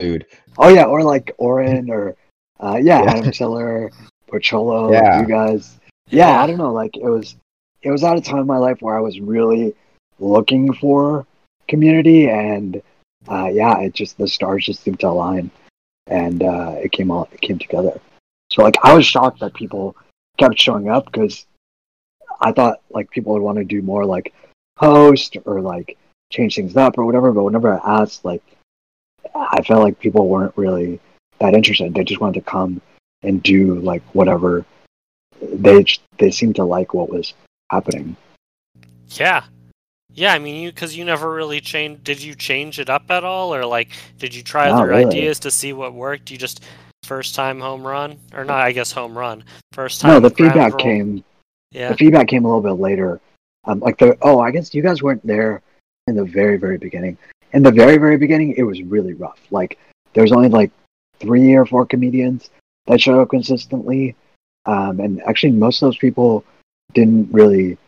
food. 0.00 0.26
oh 0.58 0.68
yeah, 0.68 0.84
or 0.84 1.02
like 1.02 1.32
Oren 1.38 1.90
or 1.90 2.16
uh, 2.60 2.78
yeah, 2.82 3.02
Yeah. 3.04 3.10
Adam 3.12 3.30
Tiller, 3.30 3.90
Porcholo, 4.28 4.90
Yeah. 4.92 5.20
you 5.20 5.26
guys. 5.26 5.78
Yeah, 6.10 6.42
I 6.42 6.46
don't 6.46 6.58
know. 6.58 6.72
Like 6.72 6.96
it 6.96 7.08
was, 7.08 7.36
it 7.82 7.90
was 7.90 8.04
at 8.04 8.16
a 8.16 8.20
time 8.20 8.38
in 8.38 8.46
my 8.46 8.58
life 8.58 8.80
where 8.80 8.96
I 8.96 9.00
was 9.00 9.20
really 9.20 9.74
looking 10.18 10.72
for 10.72 11.26
community, 11.68 12.28
and 12.28 12.82
uh, 13.28 13.48
yeah, 13.52 13.78
it 13.80 13.94
just 13.94 14.16
the 14.18 14.26
stars 14.26 14.64
just 14.64 14.82
seemed 14.82 15.00
to 15.00 15.08
align, 15.08 15.50
and 16.06 16.42
uh, 16.42 16.76
it 16.82 16.92
came 16.92 17.10
all 17.10 17.28
it 17.32 17.40
came 17.40 17.58
together. 17.58 18.00
So 18.50 18.62
like 18.62 18.76
I 18.82 18.94
was 18.94 19.06
shocked 19.06 19.40
that 19.40 19.54
people 19.54 19.96
kept 20.38 20.58
showing 20.58 20.88
up 20.88 21.06
because 21.06 21.46
I 22.40 22.52
thought 22.52 22.80
like 22.90 23.10
people 23.10 23.32
would 23.34 23.42
want 23.42 23.58
to 23.58 23.64
do 23.64 23.82
more 23.82 24.04
like 24.04 24.32
host 24.78 25.36
or 25.44 25.60
like 25.60 25.98
change 26.30 26.54
things 26.56 26.76
up 26.76 26.96
or 26.98 27.04
whatever. 27.04 27.32
But 27.32 27.44
whenever 27.44 27.74
I 27.74 28.02
asked, 28.02 28.24
like 28.24 28.42
I 29.34 29.62
felt 29.62 29.82
like 29.82 29.98
people 29.98 30.28
weren't 30.28 30.56
really 30.56 31.00
that 31.38 31.54
interested. 31.54 31.94
They 31.94 32.04
just 32.04 32.20
wanted 32.20 32.44
to 32.44 32.50
come 32.50 32.80
and 33.22 33.42
do 33.42 33.74
like 33.80 34.02
whatever 34.14 34.64
they 35.40 35.84
they 36.18 36.30
seemed 36.30 36.56
to 36.56 36.64
like 36.64 36.94
what 36.94 37.10
was 37.10 37.34
happening. 37.70 38.16
Yeah. 39.08 39.44
Yeah, 40.14 40.32
I 40.32 40.38
mean, 40.38 40.60
you 40.60 40.72
because 40.72 40.96
you 40.96 41.04
never 41.04 41.32
really 41.32 41.60
changed. 41.60 42.02
Did 42.02 42.20
you 42.20 42.34
change 42.34 42.80
it 42.80 42.90
up 42.90 43.10
at 43.10 43.22
all, 43.22 43.54
or 43.54 43.64
like, 43.64 43.90
did 44.18 44.34
you 44.34 44.42
try 44.42 44.68
Not 44.68 44.82
other 44.82 44.88
really. 44.88 45.04
ideas 45.04 45.38
to 45.40 45.50
see 45.50 45.72
what 45.72 45.94
worked? 45.94 46.30
You 46.30 46.38
just 46.38 46.64
first 47.04 47.34
time 47.34 47.60
home 47.60 47.86
run, 47.86 48.18
or 48.34 48.44
not? 48.44 48.60
I 48.60 48.72
guess 48.72 48.90
home 48.90 49.16
run. 49.16 49.44
First 49.72 50.00
time. 50.00 50.10
No, 50.10 50.20
the 50.20 50.34
feedback 50.34 50.72
roll. 50.72 50.82
came. 50.82 51.24
Yeah. 51.70 51.90
The 51.90 51.96
feedback 51.96 52.26
came 52.26 52.44
a 52.44 52.48
little 52.48 52.62
bit 52.62 52.82
later. 52.82 53.20
Um, 53.64 53.80
like 53.80 53.98
the 53.98 54.18
oh, 54.22 54.40
I 54.40 54.50
guess 54.50 54.74
you 54.74 54.82
guys 54.82 55.02
weren't 55.02 55.24
there 55.24 55.62
in 56.08 56.16
the 56.16 56.24
very 56.24 56.56
very 56.56 56.78
beginning. 56.78 57.16
In 57.52 57.62
the 57.62 57.70
very 57.70 57.98
very 57.98 58.16
beginning, 58.16 58.54
it 58.56 58.64
was 58.64 58.82
really 58.82 59.12
rough. 59.12 59.38
Like 59.50 59.78
there 60.14 60.22
was 60.22 60.32
only 60.32 60.48
like 60.48 60.72
three 61.20 61.54
or 61.54 61.66
four 61.66 61.86
comedians 61.86 62.50
that 62.86 63.00
showed 63.00 63.20
up 63.20 63.28
consistently, 63.28 64.16
um, 64.68 65.00
and 65.00 65.22
actually 65.22 65.52
most 65.52 65.82
of 65.82 65.86
those 65.86 65.96
people 65.96 66.44
didn't 66.94 67.32
really 67.32 67.78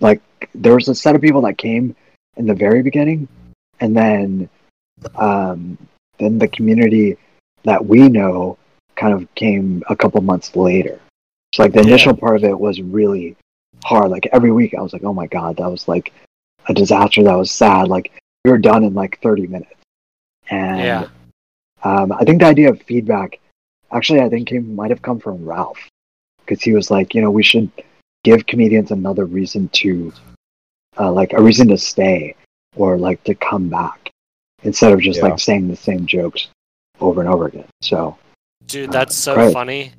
like. 0.00 0.22
There 0.54 0.74
was 0.74 0.88
a 0.88 0.94
set 0.94 1.14
of 1.16 1.20
people 1.20 1.42
that 1.42 1.58
came 1.58 1.94
in 2.36 2.46
the 2.46 2.54
very 2.54 2.82
beginning, 2.82 3.26
and 3.80 3.96
then 3.96 4.48
um, 5.16 5.76
then 6.18 6.38
the 6.38 6.48
community 6.48 7.18
that 7.64 7.84
we 7.84 8.08
know 8.08 8.56
kind 8.94 9.12
of 9.12 9.32
came 9.34 9.82
a 9.88 9.96
couple 9.96 10.20
months 10.22 10.54
later. 10.54 11.00
So 11.54 11.64
like 11.64 11.72
the 11.72 11.80
Yeah. 11.80 11.88
initial 11.88 12.16
part 12.16 12.36
of 12.36 12.44
it 12.44 12.58
was 12.58 12.80
really 12.80 13.36
hard. 13.84 14.10
Like 14.10 14.26
every 14.32 14.52
week 14.52 14.74
I 14.74 14.82
was 14.82 14.92
like, 14.92 15.04
oh 15.04 15.12
my 15.12 15.26
god, 15.26 15.56
that 15.56 15.70
was 15.70 15.88
like 15.88 16.12
a 16.68 16.74
disaster. 16.74 17.24
That 17.24 17.36
was 17.36 17.50
sad. 17.50 17.88
Like 17.88 18.12
we 18.44 18.50
were 18.52 18.58
done 18.58 18.84
in 18.84 18.94
like 18.94 19.20
30 19.20 19.48
minutes. 19.48 19.74
And 20.50 20.78
Yeah. 20.78 21.06
um, 21.82 22.12
I 22.12 22.24
think 22.24 22.40
the 22.40 22.46
idea 22.46 22.70
of 22.70 22.80
feedback 22.82 23.40
actually 23.92 24.20
I 24.20 24.28
think 24.28 24.48
came 24.48 24.74
might 24.74 24.90
have 24.90 25.02
come 25.02 25.18
from 25.18 25.44
Ralph 25.44 25.78
because 26.44 26.62
he 26.62 26.72
was 26.72 26.90
like, 26.90 27.14
you 27.14 27.20
know, 27.22 27.30
we 27.30 27.42
should 27.42 27.70
give 28.22 28.46
comedians 28.46 28.90
another 28.90 29.24
reason 29.24 29.68
to 29.70 30.12
uh, 30.98 31.10
like 31.12 31.32
a 31.32 31.42
reason 31.42 31.68
to 31.68 31.78
stay 31.78 32.34
or 32.76 32.96
like 32.98 33.22
to 33.24 33.34
come 33.34 33.68
back 33.68 34.10
instead 34.62 34.92
of 34.92 35.00
just 35.00 35.18
Yeah. 35.18 35.26
like 35.26 35.38
saying 35.38 35.68
the 35.68 35.76
same 35.76 36.06
jokes 36.06 36.48
over 37.00 37.20
and 37.20 37.28
over 37.28 37.46
again. 37.46 37.66
So 37.82 38.16
Dude, 38.66 38.88
Uh, 38.88 38.92
that's 38.92 39.14
so 39.16 39.34
great. 39.34 39.52
funny. 39.52 39.92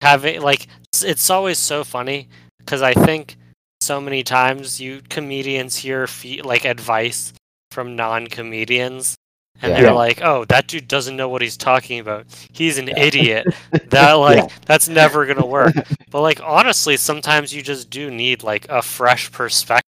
Having 0.00 0.40
like, 0.42 0.64
it's- 0.64 1.02
it's 1.04 1.30
always 1.30 1.58
so 1.58 1.84
funny 1.84 2.28
because 2.58 2.82
I 2.82 2.94
think 2.94 3.36
so 3.80 4.00
many 4.00 4.22
times 4.24 4.80
you 4.80 5.02
comedians 5.08 5.76
hear 5.76 6.06
fe- 6.08 6.42
like 6.42 6.64
advice 6.64 7.32
from 7.70 7.94
non-comedians, 7.94 9.14
and 9.62 9.72
Yeah. 9.72 9.80
they're 9.82 9.92
like, 9.92 10.20
"Oh, 10.22 10.44
that 10.46 10.66
dude 10.68 10.88
doesn't 10.88 11.16
know 11.16 11.28
what 11.28 11.42
he's 11.42 11.56
talking 11.56 11.98
about. 12.00 12.26
He's 12.52 12.78
an 12.78 12.88
idiot." 12.88 13.46
That 13.90 14.12
like, 14.14 14.36
Yeah. 14.36 14.48
that's 14.66 14.88
never 14.88 15.26
gonna 15.26 15.46
work. 15.46 15.74
but 16.10 16.20
like, 16.22 16.40
honestly, 16.42 16.96
sometimes 16.96 17.52
you 17.54 17.62
just 17.62 17.90
do 17.90 18.10
need 18.10 18.42
like 18.42 18.66
a 18.68 18.82
fresh 18.82 19.30
perspective 19.32 19.82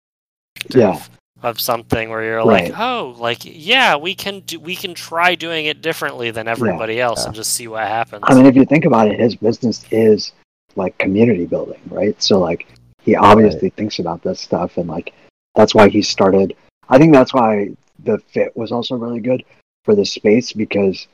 Yeah. 0.73 0.99
of 1.43 1.59
something 1.59 2.09
where 2.09 2.23
you're 2.23 2.37
Right. 2.45 2.69
like, 2.71 2.79
"Oh, 2.79 3.15
like 3.17 3.39
yeah, 3.43 3.95
we 3.95 4.15
can 4.15 4.41
do, 4.41 4.59
we 4.59 4.75
can 4.75 4.93
try 4.93 5.35
doing 5.35 5.65
it 5.65 5.81
differently 5.81 6.31
than 6.31 6.47
everybody 6.47 6.99
else 7.01 7.21
Yeah. 7.21 7.27
and 7.27 7.35
just 7.35 7.53
see 7.53 7.67
what 7.67 7.83
happens." 7.87 8.23
I 8.27 8.35
mean, 8.35 8.45
if 8.45 8.55
you 8.55 8.65
think 8.65 8.85
about 8.85 9.07
it, 9.07 9.19
his 9.19 9.35
business 9.35 9.85
is 9.91 10.31
like 10.75 10.97
community 10.99 11.45
building, 11.45 11.79
right? 11.89 12.21
So 12.21 12.39
like 12.39 12.67
he 13.03 13.15
obviously 13.15 13.69
thinks 13.71 13.99
about 13.99 14.21
this 14.21 14.39
stuff, 14.39 14.77
and 14.77 14.87
like 14.87 15.13
that's 15.55 15.73
why 15.73 15.89
he 15.89 16.01
started. 16.01 16.55
I 16.89 16.97
think 16.97 17.13
that's 17.13 17.33
why 17.33 17.69
the 18.03 18.19
fit 18.31 18.55
was 18.55 18.71
also 18.71 18.95
really 18.95 19.19
good 19.19 19.43
for 19.87 19.95
this 19.95 20.11
space 20.11 20.51
because 20.51 21.07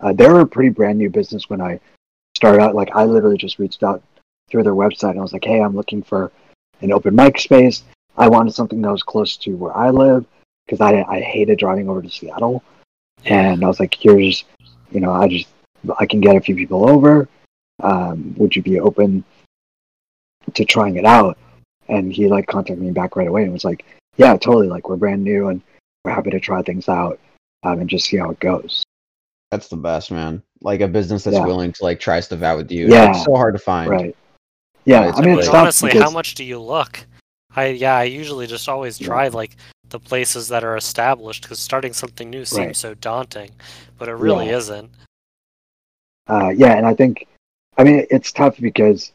uh, 0.00 0.12
they 0.12 0.28
were 0.28 0.40
a 0.40 0.46
pretty 0.46 0.68
brand 0.70 0.96
new 0.96 1.10
business 1.10 1.50
when 1.50 1.60
I 1.60 1.80
started 2.36 2.62
out. 2.62 2.76
Like 2.76 2.94
I 2.94 3.04
literally 3.04 3.36
just 3.36 3.58
reached 3.58 3.82
out 3.82 4.04
through 4.48 4.62
their 4.62 4.74
website 4.74 5.10
and 5.10 5.18
I 5.18 5.22
was 5.22 5.32
like, 5.32 5.44
"Hey, 5.44 5.60
I'm 5.60 5.74
looking 5.74 6.00
for 6.00 6.30
an 6.80 6.92
open 6.92 7.16
mic 7.16 7.40
space. 7.40 7.82
I 8.16 8.28
wanted 8.28 8.54
something 8.54 8.80
that 8.82 8.92
was 8.92 9.02
close 9.02 9.36
to 9.38 9.56
where 9.56 9.76
I 9.76 9.90
live 9.90 10.24
because 10.64 10.80
I 10.80 11.02
I 11.02 11.20
hated 11.20 11.58
driving 11.58 11.88
over 11.88 12.00
to 12.00 12.08
Seattle." 12.08 12.62
and 13.26 13.64
I 13.64 13.66
was 13.66 13.80
like, 13.80 13.94
"Here's, 13.94 14.44
you 14.92 15.00
know, 15.00 15.12
I 15.12 15.26
just 15.26 15.48
I 15.98 16.06
can 16.06 16.20
get 16.20 16.36
a 16.36 16.40
few 16.40 16.54
people 16.54 16.88
over. 16.88 17.28
Um, 17.82 18.34
would 18.38 18.54
you 18.54 18.62
be 18.62 18.78
open 18.78 19.24
to 20.54 20.64
trying 20.64 20.96
it 20.96 21.04
out?" 21.04 21.36
And 21.88 22.12
he 22.12 22.28
like 22.28 22.46
contacted 22.46 22.80
me 22.80 22.92
back 22.92 23.16
right 23.16 23.26
away 23.26 23.42
and 23.42 23.52
was 23.52 23.64
like, 23.64 23.84
"Yeah, 24.18 24.36
totally. 24.36 24.68
Like 24.68 24.88
we're 24.88 24.96
brand 24.96 25.24
new 25.24 25.48
and 25.48 25.60
we're 26.04 26.12
happy 26.12 26.30
to 26.30 26.38
try 26.38 26.62
things 26.62 26.88
out 26.88 27.18
um, 27.62 27.80
and 27.80 27.88
just 27.90 28.06
see 28.06 28.16
how 28.16 28.30
it 28.30 28.40
goes." 28.40 28.82
That's 29.50 29.68
the 29.68 29.76
best, 29.76 30.10
man. 30.10 30.42
Like 30.62 30.80
a 30.80 30.88
business 30.88 31.24
that's 31.24 31.36
Yeah. 31.36 31.44
willing 31.46 31.72
to 31.72 31.84
like 31.84 31.98
try 32.00 32.20
stuff 32.20 32.42
out 32.42 32.56
with 32.58 32.70
you. 32.70 32.86
Yeah. 32.88 33.10
It's 33.10 33.24
so 33.24 33.34
hard 33.34 33.54
to 33.54 33.58
find. 33.58 33.90
Right? 33.90 34.16
Yeah, 34.84 35.08
It's 35.08 35.18
I 35.18 35.22
mean, 35.22 35.34
like- 35.36 35.44
it's 35.44 35.52
honestly, 35.54 35.88
because 35.90 36.02
how 36.02 36.10
much 36.10 36.34
do 36.34 36.44
you 36.44 36.60
look? 36.60 37.04
I 37.56 37.66
yeah, 37.66 37.96
I 37.96 38.04
usually 38.04 38.46
just 38.46 38.68
always 38.68 39.00
Yeah. 39.00 39.08
try 39.08 39.28
like 39.28 39.56
the 39.88 39.98
places 39.98 40.46
that 40.48 40.62
are 40.62 40.76
established 40.76 41.42
because 41.42 41.58
starting 41.58 41.92
something 41.92 42.30
new 42.30 42.44
seems 42.44 42.58
Right. 42.66 42.76
so 42.76 42.94
daunting, 42.94 43.50
but 43.98 44.08
it 44.08 44.14
really 44.14 44.46
Yeah. 44.46 44.56
isn't. 44.58 44.90
uh, 46.28 46.50
yeah, 46.54 46.74
and 46.76 46.86
I 46.86 46.94
think, 46.94 47.26
I 47.76 47.82
mean, 47.82 48.06
it's 48.08 48.30
tough 48.30 48.56
because 48.60 49.10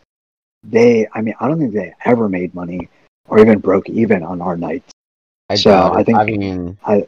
they, 0.64 1.08
I 1.14 1.22
mean, 1.22 1.34
I 1.40 1.48
don't 1.48 1.58
think 1.60 1.74
they 1.74 1.94
ever 2.04 2.28
made 2.28 2.54
money 2.54 2.90
or 3.30 3.40
even 3.40 3.60
broke 3.60 3.88
even 3.90 4.22
on 4.22 4.42
our 4.42 4.58
nights. 4.58 4.92
I 5.50 5.56
So, 5.56 5.94
I 5.94 6.04
think- 6.04 6.18
I 6.18 6.26
mean, 6.26 6.78
I 6.86 7.08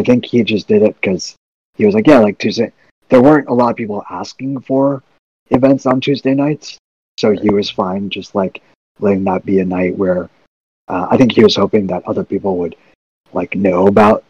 think 0.00 0.24
he 0.24 0.42
just 0.42 0.68
did 0.68 0.82
it 0.82 0.98
because 1.00 1.36
he 1.74 1.84
was 1.84 1.94
like, 1.94 2.06
yeah, 2.06 2.18
like 2.18 2.38
Tuesday. 2.38 2.72
There 3.10 3.20
weren't 3.20 3.48
a 3.48 3.52
lot 3.52 3.70
of 3.70 3.76
people 3.76 4.02
asking 4.08 4.60
for 4.60 5.02
events 5.50 5.84
on 5.84 6.00
Tuesday 6.00 6.32
nights, 6.32 6.78
so 7.18 7.32
he 7.32 7.50
was 7.50 7.68
fine 7.68 8.08
just 8.08 8.34
like 8.34 8.62
letting 9.00 9.24
that 9.24 9.44
be 9.44 9.58
a 9.58 9.64
night 9.64 9.96
where 9.98 10.30
uh, 10.88 11.08
I 11.10 11.18
think 11.18 11.32
he 11.32 11.42
was 11.42 11.56
hoping 11.56 11.86
that 11.88 12.06
other 12.06 12.24
people 12.24 12.56
would 12.58 12.76
like 13.34 13.54
know 13.54 13.86
about 13.86 14.24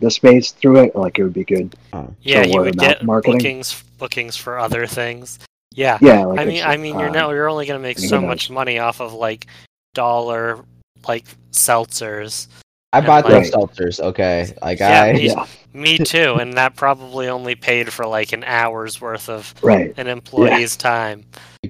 the 0.00 0.10
space 0.10 0.50
through 0.50 0.80
it, 0.80 0.96
like 0.96 1.18
it 1.18 1.22
would 1.24 1.32
be 1.32 1.44
good. 1.44 1.74
Yeah, 2.20 2.42
So 2.42 2.48
you 2.48 2.60
would 2.60 2.68
of 2.74 2.76
get 2.76 3.04
marketing? 3.04 3.38
bookings 3.38 3.82
bookings 3.98 4.36
for 4.36 4.58
other 4.58 4.86
things. 4.86 5.38
Yeah, 5.74 5.98
Yeah, 6.00 6.24
like 6.24 6.40
I 6.40 6.44
mean, 6.44 6.64
I 6.64 6.76
mean, 6.76 6.98
you're 6.98 7.10
uh, 7.10 7.12
now 7.12 7.30
you're 7.30 7.48
only 7.48 7.66
gonna 7.66 7.78
make 7.78 7.98
so 7.98 8.20
much 8.20 8.50
money 8.50 8.78
off 8.78 9.00
of 9.00 9.12
like 9.12 9.46
dollar 9.94 10.64
like 11.06 11.24
seltzers. 11.52 12.48
I 12.96 13.00
bought 13.06 13.24
like- 13.24 13.32
those 13.44 13.50
seltzers. 13.50 14.00
Okay, 14.00 14.52
like 14.62 14.78
Yeah, 14.78 15.02
I, 15.02 15.12
me- 15.12 15.26
Yeah, 15.26 15.46
Me 15.72 15.98
too, 15.98 16.34
and 16.36 16.54
that 16.54 16.74
probably 16.76 17.28
only 17.28 17.54
paid 17.54 17.92
for 17.92 18.06
like 18.06 18.32
an 18.32 18.44
hour's 18.44 19.00
worth 19.00 19.28
of 19.28 19.54
right. 19.62 19.92
an 19.96 20.06
employee's 20.06 20.76
time. 20.76 21.24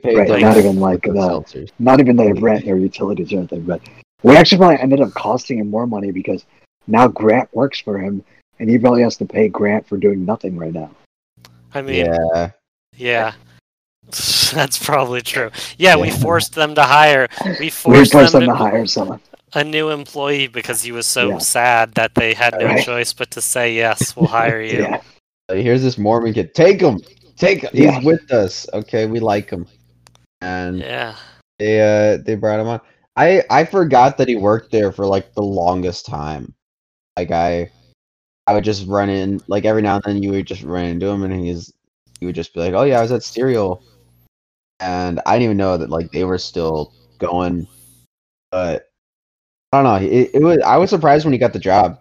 Right, 0.05 0.29
them 0.29 0.41
not 0.41 0.57
even 0.57 0.79
like 0.81 1.03
the- 1.03 1.11
seltzers. 1.11 1.71
Not 1.79 2.01
even 2.01 2.17
the 2.17 2.33
rent 2.35 2.67
or 2.69 2.77
utilities 2.77 3.33
or 3.33 3.39
anything, 3.39 3.63
but 3.63 3.81
we 4.23 4.37
actually 4.37 4.59
probably 4.59 4.79
ended 4.79 5.01
up 5.01 5.13
costing 5.15 5.59
him 5.59 5.71
more 5.71 5.87
money 5.87 6.11
because 6.13 6.45
now 6.87 7.09
Grant 7.09 7.49
works 7.55 7.81
for 7.81 7.99
him, 7.99 8.25
and 8.61 8.71
he 8.71 8.79
probably 8.79 9.03
has 9.03 9.17
to 9.19 9.25
pay 9.25 9.49
Grant 9.49 9.87
for 9.87 9.97
doing 9.97 10.25
nothing 10.25 10.57
right 10.57 10.73
now. 10.73 10.91
I 11.75 11.83
mean, 11.83 12.07
Yeah, 12.07 12.51
Yeah. 12.97 13.33
That's 14.55 14.79
probably 14.79 15.21
true. 15.21 15.51
Yeah, 15.79 15.97
we 15.97 16.11
forced 16.11 16.55
them 16.55 16.77
to 16.77 16.83
hire. 16.85 17.27
We 17.45 17.51
We 17.59 17.71
forced, 17.71 18.13
forced 18.13 18.33
them, 18.33 18.43
them 18.47 18.57
to 18.57 18.65
to 18.65 18.71
hire 18.71 18.87
someone. 18.87 19.21
A 19.57 19.65
new 19.65 19.89
employee 19.89 20.47
because 20.47 20.83
he 20.83 20.93
was 20.93 21.07
so 21.07 21.31
Yeah. 21.31 21.39
sad 21.39 21.95
that 21.95 22.15
they 22.15 22.35
had 22.35 22.53
no 22.61 22.67
Right. 22.67 22.85
choice 22.85 23.13
but 23.15 23.31
to 23.33 23.41
say 23.41 23.75
yes, 23.75 24.15
we'll 24.15 24.29
hire 24.29 24.61
you. 24.61 24.87
Yeah, 25.49 25.57
here's 25.57 25.83
this 25.83 25.97
Mormon 25.97 26.35
kid. 26.35 26.55
Take 26.55 26.81
him. 26.81 27.01
Take 27.37 27.63
him. 27.63 27.71
Yeah. 27.73 27.93
He's 27.97 28.05
with 28.05 28.33
us. 28.33 28.67
Okay, 28.75 29.07
we 29.07 29.19
like 29.21 29.49
him. 29.49 29.67
And 30.43 30.81
Yeah. 30.81 31.15
they 31.59 31.81
uh 31.81 32.19
they 32.19 32.35
brought 32.35 32.61
him 32.61 32.67
on. 32.69 32.81
I 33.17 33.43
I 33.49 33.65
forgot 33.65 34.19
that 34.19 34.29
he 34.29 34.37
worked 34.37 34.73
there 34.73 34.93
for 34.93 35.07
like 35.07 35.33
the 35.35 35.43
longest 35.43 36.05
time. 36.05 36.53
Like 37.17 37.31
I 37.31 37.71
I 38.47 38.53
would 38.55 38.65
just 38.65 38.87
run 38.87 39.09
in 39.09 39.41
like 39.49 39.65
every 39.65 39.83
now 39.83 39.95
and 39.97 40.05
then 40.05 40.23
you 40.23 40.33
would 40.33 40.47
just 40.47 40.63
run 40.65 40.85
into 40.85 41.07
him 41.07 41.23
and 41.23 41.33
he's 41.33 41.73
he 42.21 42.27
would 42.27 42.35
just 42.35 42.53
be 42.53 42.61
like, 42.61 42.75
"Oh 42.75 42.83
yeah, 42.83 42.99
I 42.99 43.03
was 43.03 43.13
at 43.13 43.23
Stereo," 43.23 43.81
and 44.81 45.21
I 45.27 45.33
didn't 45.35 45.45
even 45.45 45.57
know 45.57 45.79
that 45.79 45.91
like 45.91 46.11
they 46.13 46.25
were 46.25 46.39
still 46.39 46.93
going. 47.19 47.67
But 48.51 48.89
I 49.73 49.83
don't 49.83 49.85
know. 50.03 50.07
It, 50.09 50.31
it 50.35 50.43
was 50.43 50.59
I 50.65 50.77
was 50.77 50.91
surprised 50.91 51.25
when 51.25 51.33
he 51.33 51.39
got 51.39 51.53
the 51.53 51.59
job. 51.59 52.01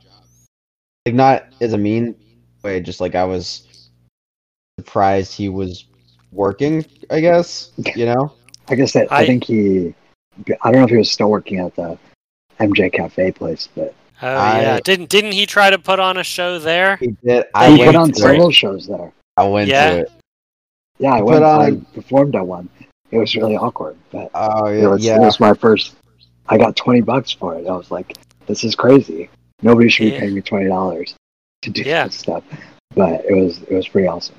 Like 1.06 1.16
not 1.16 1.46
as 1.62 1.74
a 1.74 1.78
mean 1.78 2.16
way, 2.64 2.80
just 2.80 3.00
like 3.02 3.16
I 3.16 3.24
was 3.24 3.90
surprised 4.80 5.34
he 5.34 5.50
was 5.50 5.86
working. 6.32 6.86
I 7.10 7.20
guess 7.22 7.72
you 7.96 8.06
know. 8.06 8.34
I 8.68 8.76
guess 8.76 8.94
that 8.94 9.12
I, 9.12 9.20
I- 9.22 9.26
think 9.26 9.44
he. 9.44 9.94
I 10.64 10.72
don't 10.72 10.82
know 10.82 10.84
if 10.84 10.90
he 10.90 10.98
was 10.98 11.10
still 11.12 11.30
working 11.30 11.60
at 11.60 11.74
the 11.76 11.98
MJ 12.60 12.92
Cafe 12.92 13.32
place, 13.32 13.70
but 13.76 13.94
Oh 14.22 14.28
I- 14.28 14.62
yeah, 14.62 14.80
didn't 14.84 15.10
didn't 15.10 15.32
he 15.32 15.46
try 15.46 15.70
to 15.70 15.80
put 15.80 16.00
on 16.00 16.18
a 16.18 16.24
show 16.24 16.60
there? 16.60 16.98
He 16.98 17.16
did. 17.24 17.46
I 17.56 17.70
He 17.70 17.74
he 17.78 17.80
went 17.80 17.92
put 17.92 17.96
on 18.02 18.12
to 18.12 18.20
several 18.20 18.50
it. 18.50 18.54
shows 18.54 18.88
there. 18.88 19.12
I 19.38 19.48
went 19.48 19.70
Yeah? 19.70 19.90
to 19.92 19.98
it. 20.02 20.12
Yeah, 21.00 21.12
I 21.14 21.18
He 21.18 21.22
went. 21.24 21.36
put 21.38 21.44
I 21.44 21.66
on- 21.68 21.82
performed 21.94 22.36
at 22.36 22.46
one. 22.46 22.70
It 23.12 23.18
was 23.18 23.36
really 23.36 23.56
awkward, 23.56 23.96
but 24.12 24.30
Oh 24.34 24.66
it 24.68 24.82
yeah, 24.82 24.88
was, 24.88 25.06
yeah. 25.06 25.16
it 25.18 25.20
was 25.20 25.40
my 25.40 25.54
first. 25.54 25.96
I 26.48 26.58
got 26.58 26.76
twenty 26.76 27.02
bucks 27.02 27.32
for 27.32 27.56
it. 27.56 27.68
I 27.68 27.76
was 27.76 27.92
like, 27.92 28.18
"This 28.48 28.64
is 28.64 28.76
crazy. 28.76 29.30
Nobody 29.62 29.90
should 29.90 30.08
Yeah. 30.08 30.12
be 30.14 30.20
paying 30.20 30.36
me 30.36 30.42
twenty 30.42 30.68
dollars 30.68 31.16
to 31.64 31.70
do 31.70 31.82
Yeah. 31.82 32.06
this 32.06 32.16
stuff." 32.16 32.44
But 32.96 33.26
it 33.26 33.34
was 33.36 33.62
it 33.64 33.74
was 33.74 33.88
pretty 33.88 34.08
awesome. 34.08 34.36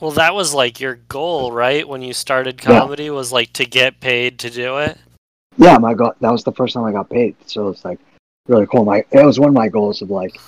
Well, 0.00 0.10
that 0.12 0.34
was 0.34 0.52
like 0.52 0.78
your 0.80 0.96
goal, 1.08 1.52
right? 1.52 1.88
When 1.88 2.02
you 2.02 2.12
started 2.12 2.60
Yeah. 2.62 2.80
comedy, 2.80 3.08
was 3.10 3.32
like 3.32 3.52
to 3.54 3.64
get 3.64 4.00
paid 4.00 4.38
to 4.40 4.50
do 4.50 4.76
it. 4.78 4.98
Yeah, 5.56 5.78
my 5.78 5.94
go- 5.94 6.12
that 6.20 6.30
was 6.30 6.44
the 6.44 6.52
first 6.52 6.74
time 6.74 6.84
I 6.84 6.92
got 6.92 7.08
paid, 7.08 7.34
so 7.46 7.68
it's 7.68 7.84
like 7.84 7.98
really 8.46 8.66
cool. 8.66 8.84
My 8.84 9.04
it 9.10 9.24
was 9.24 9.40
one 9.40 9.48
of 9.48 9.54
my 9.54 9.68
goals 9.68 10.02
of 10.02 10.10
like, 10.10 10.38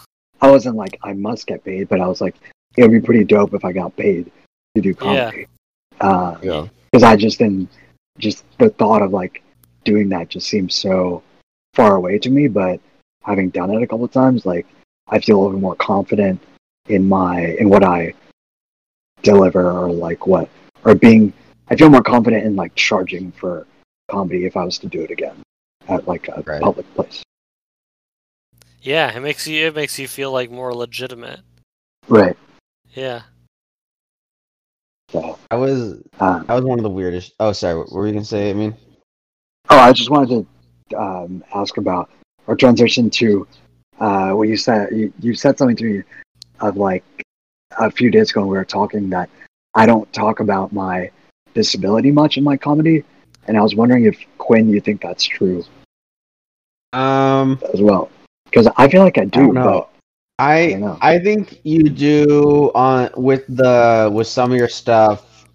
I 0.43 0.51
wasn't 0.51 0.77
like 0.77 0.99
I 1.03 1.15
must 1.15 1.47
get 1.47 1.65
paid, 1.65 1.89
but 1.89 2.01
I 2.01 2.07
was 2.07 2.21
like, 2.21 2.37
it 2.77 2.83
would 2.83 2.93
be 2.93 3.01
pretty 3.01 3.25
dope 3.25 3.55
if 3.55 3.65
I 3.65 3.73
got 3.73 3.97
paid 3.97 4.31
to 4.75 4.83
do 4.83 4.95
comedy. 4.95 5.47
Uh, 6.01 6.37
yeah. 6.43 6.67
because 6.93 7.03
I 7.03 7.17
just 7.17 7.39
didn't 7.39 7.69
just 8.19 8.45
the 8.59 8.69
thought 8.71 9.03
of 9.03 9.13
like 9.13 9.43
doing 9.85 10.09
that 10.11 10.29
just 10.29 10.49
seems 10.49 10.75
so 10.75 11.23
far 11.75 11.97
away 11.97 12.19
to 12.19 12.31
me. 12.31 12.49
But 12.49 12.81
having 13.23 13.51
done 13.51 13.71
it 13.71 13.83
a 13.83 13.87
couple 13.87 14.05
of 14.05 14.13
times, 14.13 14.47
like 14.47 14.67
I 15.09 15.19
feel 15.21 15.37
a 15.37 15.41
little 15.41 15.57
bit 15.57 15.63
more 15.63 15.77
confident 15.77 16.41
in 16.89 17.09
my 17.09 17.57
in 17.59 17.69
what 17.69 17.85
I 17.85 18.15
deliver 19.23 19.71
or 19.71 19.91
like 19.91 20.27
what 20.27 20.49
or 20.85 20.95
being. 20.95 21.33
I 21.71 21.77
feel 21.77 21.91
more 21.91 22.03
confident 22.03 22.45
in 22.47 22.57
like 22.57 22.75
charging 22.77 23.31
for 23.33 23.67
comedy 24.11 24.47
if 24.47 24.57
I 24.57 24.65
was 24.65 24.79
to 24.79 24.87
do 24.87 25.03
it 25.03 25.11
again 25.11 25.37
at 25.89 26.09
like 26.09 26.29
a 26.29 26.43
Right. 26.47 26.63
public 26.63 26.93
place. 26.95 27.23
Yeah, 28.81 29.15
it 29.15 29.21
makes 29.21 29.47
you 29.47 29.67
it 29.67 29.75
makes 29.75 29.99
you 29.99 30.09
feel 30.09 30.33
like 30.33 30.51
more 30.51 30.75
legitimate. 30.75 31.41
Right. 32.09 32.37
Yeah. 32.95 33.23
So, 35.11 35.39
I 35.51 35.57
was 35.57 36.03
um, 36.21 36.47
that 36.47 36.55
was 36.55 36.65
one 36.65 36.79
of 36.79 36.83
the 36.83 36.91
weirdest. 36.91 37.35
Oh, 37.41 37.53
sorry. 37.53 37.79
What 37.79 37.93
were 37.93 38.07
you 38.07 38.13
gonna 38.13 38.25
say? 38.25 38.51
I 38.51 38.53
mean, 38.55 38.75
Oh, 39.71 39.79
I 39.79 39.93
just 39.93 40.11
wanted 40.11 40.47
to 40.91 40.99
um, 40.99 41.45
ask 41.55 41.77
about 41.77 42.11
or 42.47 42.57
transition 42.57 43.11
to 43.11 43.47
uh, 44.01 44.31
what 44.33 44.49
you 44.49 44.57
said. 44.57 44.91
You, 44.93 45.13
you 45.21 45.35
said 45.35 45.59
something 45.59 45.77
to 45.77 45.85
me 45.85 46.03
of 46.61 46.77
like 46.77 47.05
a 47.79 47.91
few 47.91 48.11
days 48.11 48.31
ago 48.31 48.41
when 48.41 48.51
we 48.51 48.57
were 48.57 48.65
talking 48.65 49.11
that 49.11 49.29
I 49.75 49.87
don't 49.87 50.11
talk 50.13 50.41
about 50.41 50.73
my 50.73 51.11
disability 51.55 52.11
much 52.11 52.37
in 52.37 52.45
my 52.45 52.57
comedy, 52.57 53.05
and 53.47 53.57
I 53.57 53.61
was 53.61 53.75
wondering 53.75 54.05
if 54.05 54.19
Quinn, 54.39 54.69
you 54.69 54.81
think 54.81 55.01
that's 55.01 55.25
true 55.25 55.65
um, 56.93 57.61
as 57.73 57.81
well? 57.81 58.11
Because 58.45 58.69
I 58.77 58.89
feel 58.89 59.03
like 59.03 59.19
I 59.19 59.25
do, 59.25 59.41
don't 59.41 59.55
know. 59.55 59.89
I. 60.39 60.97
I 61.01 61.19
think 61.19 61.61
you 61.65 61.83
do 61.83 62.71
on 62.75 63.11
with 63.17 63.45
the 63.49 64.11
with 64.13 64.27
some 64.27 64.53
of 64.53 64.59
your 64.59 64.69
stuff, 64.69 65.47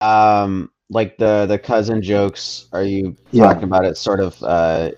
um, 0.00 0.70
like 0.90 1.18
the 1.18 1.46
the 1.46 1.58
cousin 1.58 2.02
jokes. 2.02 2.66
Are 2.72 2.84
you 2.84 3.16
Yeah. 3.30 3.44
talking 3.44 3.64
about 3.64 3.84
it 3.84 3.96
sort 3.96 4.20
of 4.20 4.42
uh 4.42 4.90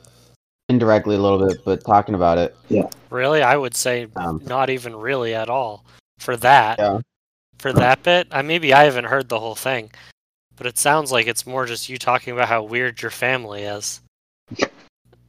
indirectly 0.68 1.16
a 1.16 1.18
little 1.18 1.46
bit, 1.46 1.64
but 1.64 1.84
talking 1.84 2.14
about 2.14 2.38
it? 2.38 2.56
Yeah 2.68 2.88
really, 3.10 3.42
I 3.42 3.56
would 3.56 3.74
say 3.74 4.06
Um, 4.16 4.40
not 4.46 4.70
even 4.70 4.96
really 4.96 5.34
at 5.34 5.50
all. 5.50 5.84
For 6.18 6.36
that, 6.38 6.78
Yeah. 6.78 7.00
for 7.58 7.72
that 7.72 8.02
bit, 8.02 8.28
I 8.30 8.42
maybe 8.42 8.72
I 8.72 8.84
haven't 8.84 9.04
heard 9.04 9.28
the 9.28 9.40
whole 9.40 9.54
thing, 9.54 9.90
but 10.56 10.66
it 10.66 10.78
sounds 10.78 11.12
like 11.12 11.26
it's 11.26 11.46
more 11.46 11.66
just 11.66 11.88
you 11.88 11.98
talking 11.98 12.32
about 12.32 12.48
how 12.48 12.62
weird 12.62 13.02
your 13.02 13.10
family 13.10 13.62
is. 13.62 14.00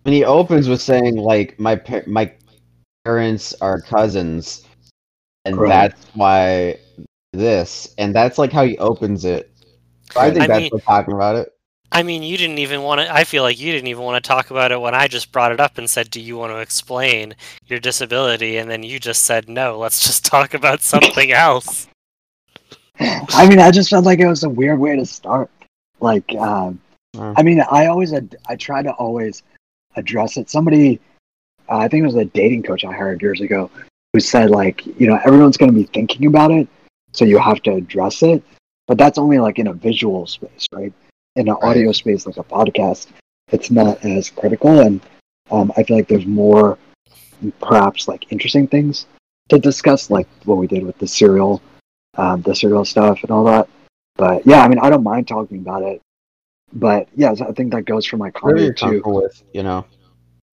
And 0.03 0.16
he 0.16 0.26
opens 0.26 0.68
with 0.68 0.82
saying 0.82 1.18
like 1.18 1.59
my 1.59 1.76
par- 1.76 2.03
my 2.07 2.34
parents 3.05 3.53
are 3.62 3.80
cousins, 3.80 4.66
and 5.45 5.59
Right. 5.59 5.70
that's 5.93 6.07
why 6.16 6.80
this, 7.34 7.93
and 7.99 8.16
that's 8.16 8.39
like 8.39 8.51
how 8.51 8.66
he 8.66 8.80
opens 8.80 9.26
it. 9.26 9.50
So 10.14 10.20
I 10.20 10.32
think 10.32 10.43
I 10.43 10.47
that's 10.47 10.59
mean- 10.62 10.70
what 10.72 10.84
talking 10.84 11.14
about 11.14 11.36
it. 11.36 11.53
I 11.93 12.03
mean, 12.03 12.24
you 12.24 12.38
didn't 12.38 12.59
even 12.59 12.84
want 12.84 13.01
to. 13.01 13.14
I 13.14 13.26
feel 13.26 13.43
like 13.43 13.59
you 13.59 13.74
didn't 13.74 13.88
even 13.88 14.03
want 14.03 14.24
to 14.24 14.26
talk 14.26 14.49
about 14.49 14.72
it 14.72 14.80
when 14.80 14.95
I 14.95 15.09
just 15.09 15.34
brought 15.34 15.51
it 15.51 15.59
up 15.59 15.78
and 15.78 15.89
said, 15.89 16.09
"Do 16.09 16.22
you 16.22 16.38
want 16.38 16.53
to 16.53 16.59
explain 16.59 17.36
your 17.68 17.80
disability?" 17.80 18.55
And 18.57 18.72
then 18.72 18.82
you 18.82 18.97
just 18.97 19.24
said, 19.24 19.49
"No, 19.49 19.78
let's 19.78 19.99
just 19.99 20.24
talk 20.36 20.53
about 20.53 20.80
something 20.82 21.34
else." 21.34 21.88
I 22.99 23.45
mean, 23.49 23.59
I 23.59 23.72
just 23.72 23.89
felt 23.89 24.05
like 24.05 24.20
it 24.20 24.28
was 24.28 24.43
a 24.43 24.49
weird 24.49 24.80
way 24.80 24.95
to 24.95 25.05
start. 25.05 25.49
Like, 25.99 26.34
um, 26.36 26.80
Uh. 27.18 27.34
I 27.36 27.43
mean, 27.43 27.62
I 27.70 27.88
always, 27.88 28.14
ad- 28.14 28.38
I 28.47 28.55
try 28.55 28.82
to 28.84 28.91
always 28.93 29.43
address 29.97 30.38
it. 30.38 30.49
Somebody, 30.49 30.99
uh, 31.68 31.78
I 31.78 31.89
think 31.89 32.03
it 32.03 32.05
was 32.05 32.16
a 32.16 32.24
dating 32.26 32.64
coach 32.64 32.86
I 32.86 32.93
hired 32.93 33.22
years 33.22 33.41
ago, 33.41 33.70
who 34.14 34.22
said 34.22 34.49
like, 34.49 34.86
you 34.97 35.07
know, 35.07 35.20
everyone's 35.26 35.57
going 35.57 35.72
to 35.74 35.78
be 35.78 35.84
thinking 35.86 36.26
about 36.28 36.51
it, 36.51 36.70
so 37.12 37.26
you 37.26 37.38
have 37.38 37.62
to 37.64 37.74
address 37.74 38.24
it. 38.24 38.41
But 38.91 38.97
that's 38.97 39.17
only 39.17 39.39
like 39.39 39.57
in 39.57 39.67
a 39.67 39.73
visual 39.73 40.27
space, 40.27 40.67
right? 40.73 40.91
In 41.37 41.47
an 41.47 41.53
Right. 41.53 41.77
audio 41.77 41.93
space, 41.93 42.25
like 42.25 42.35
a 42.35 42.43
podcast, 42.43 43.07
it's 43.49 43.71
not 43.71 44.03
as 44.03 44.29
critical. 44.29 44.81
And 44.81 44.99
um, 45.49 45.71
I 45.77 45.83
feel 45.83 45.95
like 45.95 46.09
there's 46.09 46.25
more, 46.25 46.77
perhaps 47.61 48.09
like 48.09 48.29
interesting 48.33 48.67
things 48.67 49.05
to 49.47 49.57
discuss, 49.57 50.09
like 50.09 50.27
what 50.43 50.57
we 50.57 50.67
did 50.67 50.83
with 50.83 50.97
the 50.97 51.07
serial 51.07 51.61
um, 52.17 52.41
the 52.41 52.53
serial 52.53 52.83
stuff 52.83 53.21
and 53.21 53.31
all 53.31 53.45
that. 53.45 53.69
But 54.17 54.45
yeah, 54.45 54.61
I 54.61 54.67
mean, 54.67 54.79
I 54.79 54.89
don't 54.89 55.03
mind 55.03 55.25
talking 55.25 55.59
about 55.59 55.83
it. 55.83 56.01
But 56.73 57.07
yeah, 57.15 57.31
I 57.31 57.53
think 57.53 57.71
that 57.71 57.85
goes 57.85 58.05
for 58.05 58.17
my 58.17 58.29
comedy 58.29 58.73
too. 58.73 59.01
with, 59.05 59.41
you 59.53 59.63
know. 59.63 59.85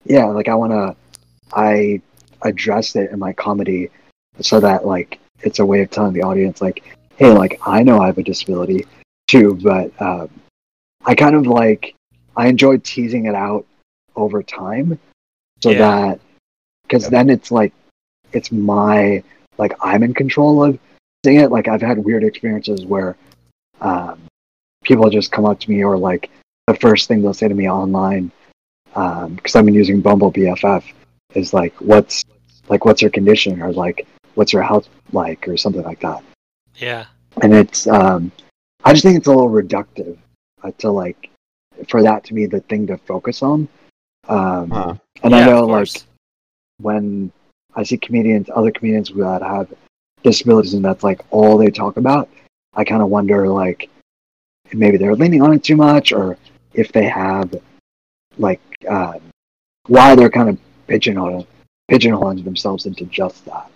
Yeah, 0.06 0.24
like 0.24 0.48
I 0.48 0.56
want 0.56 0.72
to, 0.72 0.96
I 1.52 2.02
address 2.42 2.96
it 2.96 3.12
in 3.12 3.20
my 3.20 3.32
comedy 3.32 3.90
so 4.40 4.58
that 4.58 4.84
like 4.84 5.20
it's 5.42 5.60
a 5.60 5.64
way 5.64 5.82
of 5.82 5.90
telling 5.90 6.14
the 6.14 6.22
audience 6.22 6.60
like, 6.60 6.82
hey, 7.16 7.32
like 7.32 7.60
I 7.66 7.82
know 7.82 8.00
I 8.00 8.06
have 8.06 8.18
a 8.18 8.22
disability 8.22 8.86
too, 9.28 9.58
but 9.62 9.90
um, 10.00 10.28
I 11.04 11.14
kind 11.14 11.34
of 11.36 11.46
like 11.46 11.94
I 12.36 12.48
enjoy 12.48 12.78
teasing 12.78 13.26
it 13.26 13.34
out 13.34 13.66
over 14.16 14.42
time 14.42 14.98
so 15.62 15.70
Yeah. 15.70 15.78
that 15.78 16.20
because 16.82 17.08
then 17.08 17.30
it's 17.30 17.50
like 17.50 17.72
it's 18.32 18.52
my 18.52 19.22
like 19.58 19.72
I'm 19.80 20.02
in 20.02 20.14
control 20.14 20.62
of 20.64 20.78
seeing 21.24 21.40
it. 21.40 21.50
Like 21.50 21.68
I've 21.68 21.80
had 21.80 21.98
weird 21.98 22.24
experiences 22.24 22.84
where 22.84 23.16
um, 23.80 24.20
people 24.82 25.08
just 25.10 25.32
come 25.32 25.44
up 25.44 25.60
to 25.60 25.70
me 25.70 25.82
or 25.84 25.96
like 25.96 26.30
the 26.66 26.74
first 26.74 27.08
thing 27.08 27.22
they'll 27.22 27.34
say 27.34 27.48
to 27.48 27.54
me 27.54 27.68
online 27.68 28.30
because 28.92 29.56
I've 29.56 29.64
been 29.64 29.74
using 29.74 30.00
Bumble 30.00 30.32
BFF 30.32 30.84
is 31.34 31.52
like 31.52 31.74
what's 31.80 32.24
like 32.68 32.84
what's 32.84 33.02
your 33.02 33.10
condition 33.10 33.60
or 33.60 33.72
like 33.72 34.06
what's 34.34 34.52
your 34.52 34.62
health 34.62 34.88
like 35.12 35.48
or 35.48 35.56
something 35.56 35.82
like 35.82 36.00
that. 36.00 36.22
Yeah. 36.76 37.06
And 37.42 37.52
it's 37.54 37.86
um, 37.86 38.32
I 38.84 38.92
just 38.92 39.04
think 39.04 39.16
it's 39.16 39.26
a 39.26 39.30
little 39.30 39.50
reductive 39.50 40.16
uh, 40.62 40.70
to 40.78 40.90
like 40.90 41.30
for 41.88 42.02
that 42.02 42.24
to 42.24 42.34
be 42.34 42.46
the 42.46 42.60
thing 42.60 42.86
to 42.86 42.96
focus 42.98 43.42
on. 43.42 43.68
Um, 44.28 44.70
Huh. 44.70 44.94
and 45.22 45.32
yeah, 45.32 45.38
I 45.38 45.40
of 45.42 45.46
know 45.46 45.66
like 45.66 45.88
when 46.80 47.32
I 47.74 47.82
see 47.82 47.96
comedians, 47.96 48.48
other 48.54 48.70
comedians 48.70 49.10
that 49.10 49.42
have 49.42 49.72
disabilities, 50.22 50.74
and 50.74 50.84
that's 50.84 51.04
like 51.04 51.20
all 51.30 51.56
they 51.58 51.70
talk 51.70 51.96
about, 51.96 52.28
I 52.74 52.84
kind 52.84 53.02
of 53.02 53.08
wonder 53.08 53.48
like 53.48 53.90
maybe 54.72 54.96
they're 54.96 55.14
leaning 55.16 55.42
on 55.42 55.52
it 55.52 55.62
too 55.62 55.76
much, 55.76 56.12
or 56.12 56.36
if 56.72 56.92
they 56.92 57.04
have 57.04 57.54
like 58.38 58.60
uh, 58.88 59.18
why 59.86 60.14
they're 60.14 60.30
kind 60.30 60.48
of 60.48 60.58
pigeonholing 60.88 61.46
pigeonholing 61.90 62.44
themselves 62.44 62.86
into 62.86 63.04
just 63.06 63.44
that. 63.44 63.70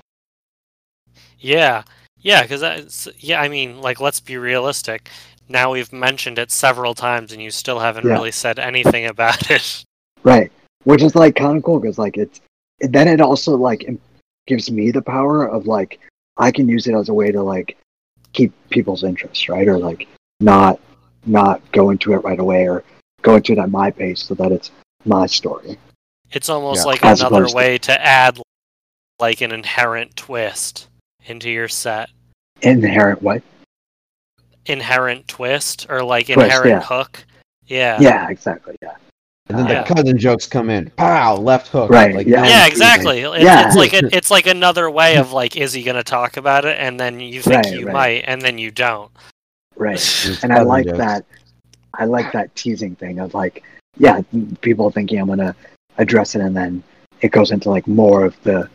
Yeah, 1.39 1.85
yeah, 2.21 2.43
because 2.43 3.09
yeah, 3.19 3.41
I 3.41 3.49
mean, 3.49 3.81
like, 3.81 4.01
let's 4.01 4.21
be 4.21 4.37
realistic. 4.37 5.11
Now 5.49 5.73
we've 5.73 5.93
mentioned 5.93 6.39
it 6.39 6.51
several 6.51 6.95
times, 6.95 7.33
and 7.33 7.43
you 7.43 7.51
still 7.51 7.79
haven't 7.79 8.07
Yeah. 8.07 8.13
really 8.13 8.33
said 8.33 8.59
anything 8.59 9.07
about 9.07 9.51
it. 9.51 9.85
Right. 10.23 10.53
Which 10.85 11.03
is 11.03 11.15
like 11.15 11.37
kind 11.37 11.57
of 11.57 11.63
cool 11.63 11.81
because 11.81 11.99
like 11.99 12.17
it's 12.17 12.41
then 12.81 13.09
it 13.09 13.21
also 13.21 13.57
like 13.57 13.85
im- 13.85 14.01
gives 14.47 14.71
me 14.71 14.91
the 14.91 15.03
power 15.03 15.47
of 15.47 15.67
like 15.67 16.01
I 16.37 16.51
can 16.51 16.69
use 16.69 16.87
it 16.87 16.95
as 16.95 17.09
a 17.09 17.15
way 17.15 17.31
to 17.33 17.43
like 17.43 17.77
keep 18.33 18.53
people's 18.71 19.05
interest, 19.05 19.49
right? 19.49 19.67
Or 19.69 19.79
like 19.79 20.07
not 20.41 20.79
not 21.27 21.61
go 21.73 21.91
into 21.91 22.13
it 22.13 22.19
right 22.19 22.39
away 22.39 22.69
or 22.69 22.85
go 23.23 23.37
into 23.37 23.53
it 23.53 23.59
at 23.59 23.71
my 23.71 23.91
pace 23.91 24.23
so 24.23 24.35
that 24.35 24.53
it's 24.53 24.71
my 25.05 25.27
story. 25.27 25.79
It's 26.33 26.49
almost 26.49 26.81
Yeah. 26.81 26.91
like 26.93 27.03
another 27.03 27.27
opposed 27.37 27.51
to- 27.51 27.57
way 27.57 27.79
to 27.79 28.05
add 28.05 28.41
like 29.19 29.41
an 29.41 29.53
inherent 29.53 30.15
twist 30.17 30.88
into 31.31 31.51
your 31.51 31.69
set. 31.69 32.11
Inherent 32.63 33.23
what? 33.23 33.43
Inherent 34.67 35.27
twist 35.29 35.87
or 35.89 36.03
like 36.03 36.27
Twist, 36.27 36.41
inherent 36.41 36.69
yeah. 36.71 36.81
hook. 36.83 37.25
Yeah. 37.67 37.99
Yeah, 38.01 38.29
exactly. 38.29 38.77
Yeah. 38.83 38.97
And 39.49 39.59
then 39.59 39.67
Yeah. 39.67 39.83
the 39.85 39.95
cousin 39.95 40.19
jokes 40.19 40.47
come 40.47 40.69
in. 40.69 40.91
Pow! 40.91 41.37
Left 41.37 41.69
hook. 41.69 41.91
Right, 41.91 42.15
Like, 42.15 42.27
yeah. 42.27 42.45
Yeah, 42.45 42.67
exactly. 42.67 43.21
It's, 43.21 43.43
Yeah. 43.43 43.67
it's 43.67 43.77
like 43.77 43.95
a, 43.95 44.15
it's 44.15 44.31
like 44.31 44.47
another 44.47 44.91
way 44.91 45.17
of 45.17 45.33
like, 45.33 45.57
is 45.57 45.73
he 45.73 45.83
gonna 45.83 46.03
talk 46.03 46.37
about 46.37 46.65
it? 46.67 46.77
And 46.79 47.01
then 47.01 47.19
you 47.21 47.41
think 47.41 47.65
Right, 47.65 47.73
you 47.75 47.87
right. 47.87 47.93
might, 47.93 48.25
and 48.27 48.43
then 48.43 48.59
you 48.59 48.71
don't. 48.71 49.11
Right. 49.77 50.39
and 50.43 50.53
I 50.53 50.63
like 50.63 50.87
jokes. 50.87 50.99
that. 50.99 51.25
I 51.95 52.05
like 52.05 52.31
that 52.33 52.55
teasing 52.55 52.95
thing 52.95 53.19
of 53.21 53.33
like, 53.35 53.65
yeah, 53.97 54.21
people 54.61 54.91
thinking 54.91 55.19
I'm 55.19 55.29
gonna 55.29 55.57
address 55.97 56.35
it, 56.35 56.43
and 56.43 56.55
then 56.57 56.83
it 57.23 57.33
goes 57.33 57.51
into 57.51 57.71
like 57.71 57.87
more 57.89 58.25
of 58.25 58.41
the, 58.43 58.69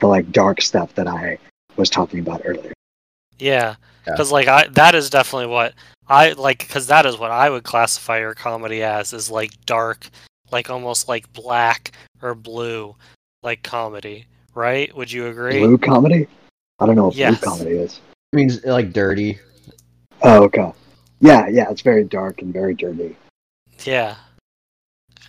the 0.00 0.06
like 0.08 0.30
dark 0.32 0.60
stuff 0.60 0.94
that 0.96 1.06
I 1.06 1.38
was 1.76 1.90
talking 1.90 2.20
about 2.20 2.42
earlier. 2.44 2.72
Yeah, 3.38 3.76
Yeah. 4.06 4.12
because 4.12 4.32
like 4.32 4.48
I 4.48 4.66
that 4.68 4.94
is 4.94 5.10
definitely 5.10 5.48
what 5.48 5.74
I 6.08 6.32
like 6.32 6.58
because 6.60 6.86
that 6.88 7.06
is 7.06 7.18
what 7.18 7.30
I 7.30 7.50
would 7.50 7.64
classify 7.64 8.18
your 8.20 8.34
comedy 8.34 8.82
as 8.82 9.12
is 9.12 9.30
like 9.30 9.50
dark, 9.66 10.08
like 10.50 10.70
almost 10.70 11.08
like 11.08 11.32
black 11.32 11.92
or 12.22 12.34
blue, 12.34 12.94
like 13.42 13.62
comedy, 13.62 14.26
right? 14.54 14.94
Would 14.96 15.12
you 15.12 15.26
agree? 15.26 15.58
Blue 15.60 15.78
comedy? 15.78 16.28
I 16.78 16.86
don't 16.86 16.96
know 16.96 17.06
what 17.06 17.14
Yes. 17.14 17.40
blue 17.40 17.50
comedy 17.50 17.76
is. 17.76 18.00
It 18.32 18.36
means 18.36 18.64
like 18.64 18.92
dirty. 18.92 19.38
Oh, 20.22 20.44
okay. 20.44 20.72
Yeah, 21.20 21.48
yeah, 21.48 21.70
it's 21.70 21.82
very 21.82 22.04
dark 22.04 22.42
and 22.42 22.52
very 22.52 22.74
dirty. 22.74 23.16
Yeah. 23.84 24.16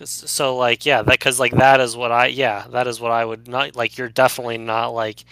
So 0.04 0.56
like 0.56 0.86
yeah, 0.86 1.02
that 1.02 1.10
because 1.12 1.40
like 1.40 1.52
that 1.52 1.80
is 1.80 1.96
what 1.96 2.12
I 2.12 2.26
yeah 2.26 2.66
that 2.70 2.86
is 2.86 3.00
what 3.00 3.10
I 3.10 3.24
would 3.24 3.48
not 3.48 3.74
like. 3.74 3.98
You're 3.98 4.08
definitely 4.08 4.58
not 4.58 4.90
like 4.94 5.24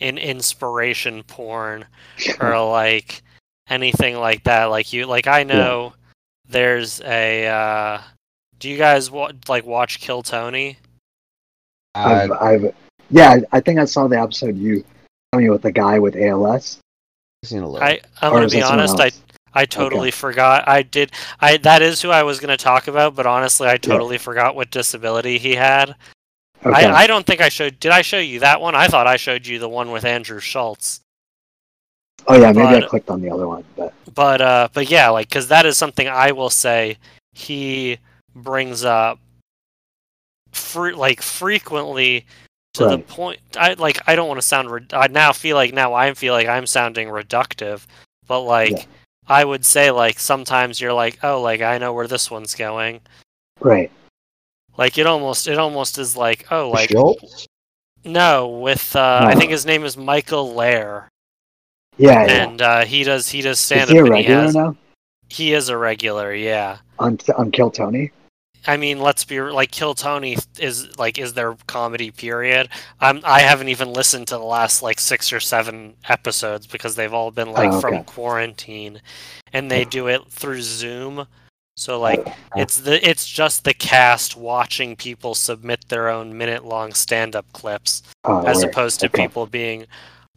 in 0.00 0.18
inspiration 0.18 1.22
porn 1.24 1.84
or 2.40 2.68
like 2.70 3.22
anything 3.68 4.16
like 4.18 4.44
that. 4.44 4.64
Like 4.66 4.92
you 4.92 5.06
like 5.06 5.26
I 5.26 5.42
know 5.44 5.92
there's 6.48 7.00
a. 7.02 7.46
uh 7.46 8.02
Do 8.58 8.68
you 8.68 8.76
guys 8.78 9.10
wa- 9.10 9.32
like 9.48 9.64
watch 9.66 10.00
Kill 10.00 10.22
Tony? 10.22 10.78
I've, 11.94 12.30
Uh, 12.30 12.38
I've, 12.40 12.74
yeah, 13.10 13.38
I 13.52 13.60
think 13.60 13.78
I 13.78 13.84
saw 13.84 14.06
the 14.08 14.18
episode 14.20 14.56
you 14.56 14.84
told 15.32 15.42
me 15.42 15.50
with 15.50 15.62
the 15.62 15.72
guy 15.72 15.98
with 15.98 16.16
ALS. 16.16 16.78
seen 17.44 17.62
a 17.62 17.68
little. 17.68 17.86
I 17.86 18.00
I'm 18.20 18.32
Or 18.32 18.36
gonna 18.36 18.48
be 18.48 18.62
honest. 18.62 18.98
I? 19.00 19.10
I 19.54 19.64
totally 19.64 20.10
forgot. 20.10 20.68
I 20.68 20.82
did. 20.82 21.12
I 21.40 21.56
that 21.58 21.82
is 21.82 22.02
who 22.02 22.10
I 22.10 22.22
was 22.22 22.38
gonna 22.38 22.56
talk 22.56 22.86
about, 22.86 23.14
but 23.16 23.26
honestly, 23.26 23.66
I 23.66 23.76
totally 23.78 24.18
forgot 24.18 24.54
what 24.54 24.70
disability 24.70 25.38
he 25.38 25.54
had. 25.54 25.96
Okay. 26.64 26.86
I, 26.86 27.02
I 27.02 27.06
don't 27.06 27.24
think 27.26 27.40
I 27.40 27.48
showed. 27.48 27.78
Did 27.80 27.92
I 27.92 28.02
show 28.02 28.18
you 28.18 28.40
that 28.40 28.60
one? 28.60 28.74
I 28.74 28.88
thought 28.88 29.06
I 29.06 29.16
showed 29.16 29.46
you 29.46 29.58
the 29.58 29.68
one 29.68 29.90
with 29.92 30.04
Andrew 30.04 30.40
Schulz. 30.40 31.00
oh 32.26 32.34
yeah, 32.40 32.52
maybe 32.52 32.84
I 32.84 32.86
clicked 32.88 33.10
on 33.10 33.20
the 33.20 33.30
other 33.30 33.46
one, 33.46 33.64
but 33.76 33.94
But 34.14 34.40
uh, 34.40 34.68
but 34.72 34.90
yeah, 34.90 35.08
like 35.10 35.28
because 35.28 35.48
that 35.48 35.66
is 35.66 35.76
something 35.76 36.08
I 36.08 36.32
will 36.32 36.50
say 36.50 36.98
he 37.32 37.98
brings 38.34 38.84
up, 38.84 39.20
fre- 40.52 40.90
like 40.94 41.22
frequently 41.22 42.26
to 42.74 42.84
the 42.86 42.98
point. 42.98 43.38
I 43.56 43.74
like 43.74 44.00
I 44.08 44.16
don't 44.16 44.28
want 44.28 44.40
to 44.40 44.46
sound. 44.46 44.70
Re- 44.70 44.86
I 44.92 45.06
now 45.08 45.32
feel 45.32 45.56
like 45.56 45.72
now 45.72 45.94
I 45.94 46.12
feel 46.14 46.34
like 46.34 46.48
I'm 46.48 46.66
sounding 46.66 47.08
reductive, 47.08 47.86
but 48.26 48.42
like 48.42 48.72
Yeah. 48.72 48.84
I 49.28 49.44
would 49.44 49.64
say 49.64 49.90
like 49.92 50.18
sometimes 50.18 50.80
you're 50.80 50.92
like 50.92 51.18
oh 51.22 51.40
like 51.40 51.60
I 51.60 51.78
know 51.78 51.92
where 51.92 52.08
this 52.08 52.30
one's 52.30 52.54
going. 52.56 53.00
right. 53.60 53.90
Like 54.78 54.96
it 54.96 55.06
almost 55.06 55.48
it 55.48 55.58
almost 55.58 55.98
is 55.98 56.16
like 56.16 56.46
oh 56.50 56.70
like 56.70 56.90
Schulz? 56.90 57.46
no 58.04 58.48
with 58.48 58.96
uh, 58.96 59.20
I 59.24 59.34
think 59.34 59.50
his 59.50 59.66
name 59.66 59.84
is 59.84 59.96
Michael 59.96 60.54
Lair. 60.54 61.08
Yeah, 61.98 62.26
yeah. 62.26 62.44
and 62.44 62.62
uh, 62.62 62.84
he 62.84 63.02
does 63.02 63.28
he 63.28 63.42
does 63.42 63.58
Is 63.58 63.64
stand 63.64 63.90
he 63.90 63.98
up 63.98 64.06
a 64.06 64.06
and 64.06 64.16
he 64.16 64.22
regular 64.22 64.42
has 64.42 64.54
now 64.54 64.76
he 65.28 65.52
is 65.52 65.68
a 65.68 65.76
regular 65.76 66.32
yeah 66.32 66.78
on 66.98 67.18
on 67.36 67.50
Kill 67.50 67.70
Tony? 67.70 68.12
i 68.66 68.76
mean 68.76 68.98
let's 68.98 69.24
be 69.24 69.40
like 69.40 69.70
kill 69.70 69.94
tony 69.94 70.36
is 70.58 70.98
like 70.98 71.16
is 71.16 71.32
their 71.32 71.54
comedy 71.68 72.10
period 72.10 72.68
i'm 73.00 73.20
i 73.24 73.38
haven't 73.40 73.68
even 73.68 73.92
listened 73.92 74.26
to 74.26 74.34
the 74.34 74.42
last 74.42 74.82
like 74.82 74.98
six 74.98 75.32
or 75.32 75.38
seven 75.38 75.94
episodes 76.08 76.66
because 76.66 76.96
they've 76.96 77.14
all 77.14 77.30
been 77.30 77.52
like 77.52 77.70
Oh, 77.72 77.80
from 77.80 78.02
quarantine 78.04 79.00
and 79.52 79.70
they 79.70 79.84
do 79.84 80.08
it 80.08 80.26
through 80.28 80.60
zoom 80.62 81.26
so 81.78 82.00
like 82.00 82.20
it's 82.56 82.78
the 82.80 83.08
it's 83.08 83.26
just 83.26 83.64
the 83.64 83.74
cast 83.74 84.36
watching 84.36 84.96
people 84.96 85.34
submit 85.34 85.88
their 85.88 86.08
own 86.08 86.36
minute 86.36 86.64
long 86.64 86.92
stand 86.92 87.36
up 87.36 87.46
clips 87.52 88.02
Oh, 88.24 88.44
as 88.46 88.62
word. 88.62 88.70
opposed 88.70 89.00
to 89.00 89.06
Okay. 89.06 89.22
people 89.26 89.46
being 89.46 89.86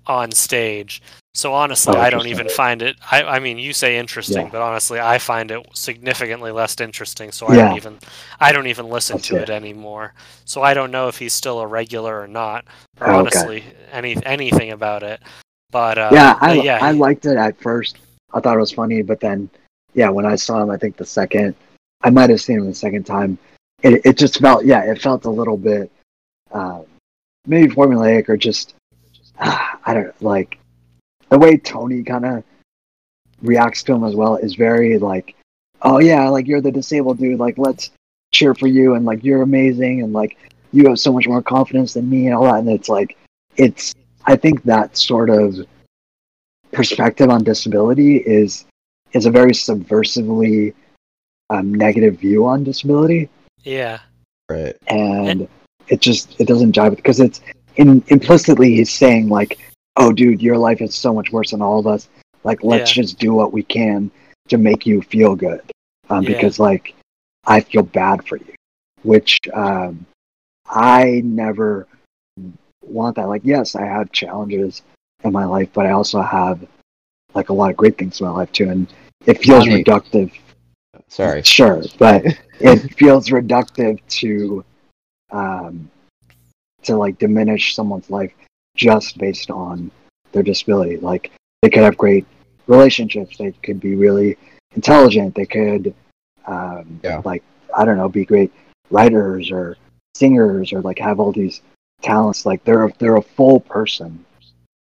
on 0.08 0.32
stage. 0.32 1.02
So 1.34 1.54
honestly, 1.54 1.94
Oh, 1.96 2.00
I 2.00 2.10
don't 2.10 2.28
even 2.28 2.50
find 2.50 2.82
it. 2.82 2.98
I, 3.10 3.24
I 3.24 3.40
mean, 3.40 3.58
you 3.58 3.72
say 3.74 3.98
interesting, 3.98 4.46
Yeah. 4.46 4.50
but 4.52 4.62
honestly, 4.62 5.00
I 5.00 5.18
find 5.18 5.50
it 5.50 5.66
significantly 5.74 6.52
less 6.52 6.80
interesting. 6.82 7.32
So 7.32 7.48
I 7.48 7.56
Yeah. 7.56 7.68
don't 7.70 7.78
even, 7.78 8.00
I 8.40 8.52
don't 8.52 8.68
even 8.68 8.90
listen 8.90 9.16
That's 9.16 9.28
to 9.30 9.38
it. 9.38 9.44
it 9.44 9.50
anymore. 9.50 10.14
So 10.46 10.62
I 10.62 10.74
don't 10.74 10.92
know 10.92 11.08
if 11.08 11.18
he's 11.18 11.34
still 11.34 11.60
a 11.62 11.68
regular 11.68 12.20
or 12.20 12.28
not, 12.28 12.66
or 13.00 13.08
Oh, 13.08 13.20
okay. 13.20 13.20
honestly, 13.20 13.64
any 13.92 14.18
anything 14.26 14.72
about 14.72 15.04
it. 15.04 15.22
But 15.72 15.98
uh, 15.98 16.10
yeah, 16.14 16.38
I 16.42 16.56
but 16.56 16.66
yeah, 16.66 16.80
I 16.82 16.92
liked 16.92 17.26
it 17.26 17.38
at 17.38 17.58
first. 17.62 17.98
I 18.34 18.42
thought 18.42 18.58
it 18.58 18.60
was 18.60 18.72
funny, 18.72 19.02
but 19.02 19.20
then, 19.22 19.50
yeah, 19.94 20.10
when 20.10 20.26
I 20.26 20.36
saw 20.36 20.62
him, 20.62 20.70
I 20.70 20.78
think 20.78 20.98
the 20.98 21.06
second, 21.06 21.56
I 22.02 22.10
might 22.10 22.30
have 22.30 22.42
seen 22.42 22.60
him 22.60 22.66
the 22.66 22.74
second 22.74 23.06
time. 23.06 23.38
It 23.84 24.06
it 24.06 24.18
just 24.18 24.40
felt, 24.40 24.66
yeah, 24.66 24.84
it 24.84 25.02
felt 25.02 25.26
a 25.26 25.30
little 25.30 25.58
bit, 25.58 25.92
uh, 26.52 26.82
maybe 27.46 27.74
formulaic 27.74 28.30
or 28.30 28.38
just, 28.38 28.76
ah, 29.40 29.80
I 29.86 29.94
don't 29.94 30.22
like, 30.22 30.60
the 31.30 31.40
way 31.40 31.58
Tony 31.58 32.04
kind 32.04 32.26
of 32.26 32.44
reacts 33.42 33.84
to 33.84 33.94
him 33.94 34.04
as 34.04 34.16
well 34.16 34.36
is 34.36 34.56
very 34.56 34.98
like, 34.98 35.36
oh 35.82 36.00
yeah, 36.00 36.28
like 36.30 36.48
you're 36.48 36.62
the 36.62 36.72
disabled 36.72 37.18
dude, 37.18 37.40
like 37.40 37.58
let's 37.58 37.92
cheer 38.32 38.54
for 38.54 38.68
you 38.68 38.96
and 38.96 39.06
like 39.06 39.24
you're 39.24 39.42
amazing 39.42 40.02
and 40.02 40.14
like 40.14 40.38
you 40.72 40.88
have 40.88 41.00
so 41.00 41.12
much 41.12 41.28
more 41.28 41.42
confidence 41.42 41.94
than 41.94 42.10
me 42.10 42.28
and 42.28 42.36
all 42.36 42.44
that. 42.44 42.60
And 42.60 42.70
it's 42.70 42.90
like, 42.90 43.18
it's 43.58 43.94
I 44.26 44.36
think 44.36 44.64
that 44.64 44.96
sort 44.96 45.30
of 45.30 45.66
perspective 46.72 47.30
on 47.30 47.44
disability 47.44 48.18
is 48.18 48.66
is 49.14 49.26
a 49.26 49.32
very 49.32 49.52
subversively 49.52 50.74
um, 51.50 51.74
negative 51.74 52.20
view 52.20 52.46
on 52.46 52.64
disability, 52.64 53.30
yeah, 53.64 54.00
Right. 54.50 54.76
and 54.88 55.48
it 55.88 56.00
just 56.02 56.40
it 56.40 56.48
doesn't 56.48 56.74
jive 56.74 56.96
because 56.96 57.20
it's 57.20 57.42
in, 57.76 58.04
implicitly 58.08 58.76
he's 58.76 58.92
saying 58.92 59.28
like, 59.30 59.60
"Oh, 59.98 60.12
dude, 60.14 60.42
your 60.42 60.58
life 60.58 60.82
is 60.82 60.96
so 60.96 61.14
much 61.14 61.32
worse 61.32 61.52
than 61.52 61.62
all 61.62 61.80
of 61.80 61.88
us. 61.88 62.08
Like, 62.44 62.64
let's 62.64 62.92
just 62.92 63.20
do 63.20 63.34
what 63.34 63.52
we 63.54 63.64
can 63.64 64.10
to 64.48 64.58
make 64.58 64.86
you 64.86 65.02
feel 65.02 65.36
good, 65.36 65.62
um, 66.10 66.24
Yeah. 66.24 66.30
because 66.34 66.60
like 66.60 66.94
I 67.46 67.60
feel 67.62 67.84
bad 67.84 68.26
for 68.28 68.38
you," 68.38 68.54
which 69.04 69.38
um, 69.54 70.06
I 70.70 71.22
never 71.26 71.88
want 72.84 73.16
that. 73.18 73.28
Like, 73.28 73.42
yes, 73.44 73.76
I 73.76 73.86
have 73.86 74.12
challenges 74.12 74.82
in 75.24 75.32
my 75.34 75.46
life, 75.46 75.70
but 75.74 75.86
I 75.86 75.92
also 75.92 76.22
have 76.22 76.66
like 77.34 77.50
a 77.50 77.54
lot 77.54 77.70
of 77.72 77.78
great 77.78 77.98
things 77.98 78.20
in 78.20 78.26
my 78.28 78.32
life 78.34 78.52
too, 78.52 78.70
and 78.70 78.88
it 79.26 79.42
feels 79.42 79.66
reductive. 79.66 80.32
Sorry. 81.08 81.44
Sure, 81.44 81.84
but 82.00 82.24
it 82.60 82.94
feels 82.96 83.30
reductive 83.30 84.00
to 84.08 84.64
um, 85.32 85.90
to 86.84 86.96
like 86.96 87.18
diminish 87.20 87.76
someone's 87.76 88.10
life 88.10 88.34
just 88.76 89.18
based 89.18 89.52
on 89.52 89.92
their 90.32 90.44
disability. 90.44 90.98
Like 90.98 91.32
they 91.62 91.70
could 91.70 91.84
have 91.84 91.98
great 91.98 92.26
relationships, 92.68 93.38
they 93.38 93.52
could 93.64 93.80
be 93.80 93.96
really 93.96 94.38
intelligent, 94.76 95.36
they 95.36 95.46
could 95.46 95.94
um, 96.46 97.00
Yeah. 97.04 97.22
like 97.26 97.44
I 97.76 97.86
don't 97.86 97.98
know, 97.98 98.10
be 98.10 98.26
great 98.26 98.52
writers 98.90 99.52
or 99.52 99.78
singers 100.16 100.74
or 100.74 100.82
like 100.82 101.00
have 101.00 101.20
all 101.20 101.32
these 101.32 101.62
talents. 102.02 102.46
Like 102.46 102.64
they're 102.64 102.86
a, 102.86 102.94
they're 103.00 103.18
a 103.18 103.22
full 103.22 103.60
person, 103.60 104.24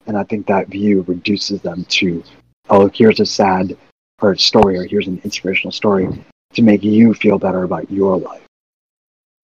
and 0.07 0.17
I 0.17 0.25
think 0.25 0.47
that 0.47 0.69
view 0.69 1.05
reduces 1.09 1.63
them 1.63 1.85
to 1.91 2.23
oh 2.69 2.91
here's 2.93 3.21
a 3.21 3.27
sad 3.27 3.77
or 4.21 4.35
story 4.37 4.79
or 4.79 4.85
here's 4.85 5.07
an 5.07 5.21
inspirational 5.25 5.73
story 5.73 6.09
to 6.55 6.63
make 6.63 6.83
you 6.83 7.15
feel 7.15 7.39
better 7.39 7.63
about 7.63 7.91
your 7.91 8.19
life. 8.19 8.43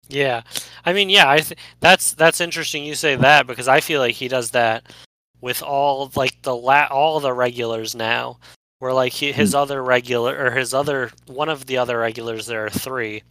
Yeah, 0.08 0.42
I 0.84 0.92
mean, 0.92 1.08
yeah, 1.10 1.30
I 1.30 1.40
th- 1.40 1.58
that's 1.80 2.12
that's 2.12 2.40
interesting 2.40 2.84
you 2.84 2.94
say 2.94 3.16
that 3.16 3.46
because 3.46 3.68
I 3.68 3.80
feel 3.80 4.00
like 4.00 4.14
he 4.14 4.28
does 4.28 4.50
that 4.50 4.92
with 5.40 5.62
all 5.62 6.10
like 6.16 6.40
the 6.42 6.54
la- 6.54 6.88
all 6.90 7.20
the 7.20 7.32
regulars 7.32 7.94
now. 7.94 8.38
Where 8.78 8.92
like 8.92 9.12
he, 9.12 9.30
his 9.30 9.52
hmm. 9.52 9.58
other 9.58 9.82
regular 9.82 10.36
or 10.36 10.50
his 10.50 10.74
other 10.74 11.12
one 11.26 11.48
of 11.48 11.66
the 11.66 11.78
other 11.78 11.98
regulars, 11.98 12.46
there 12.46 12.66
are 12.66 12.70
three. 12.70 13.22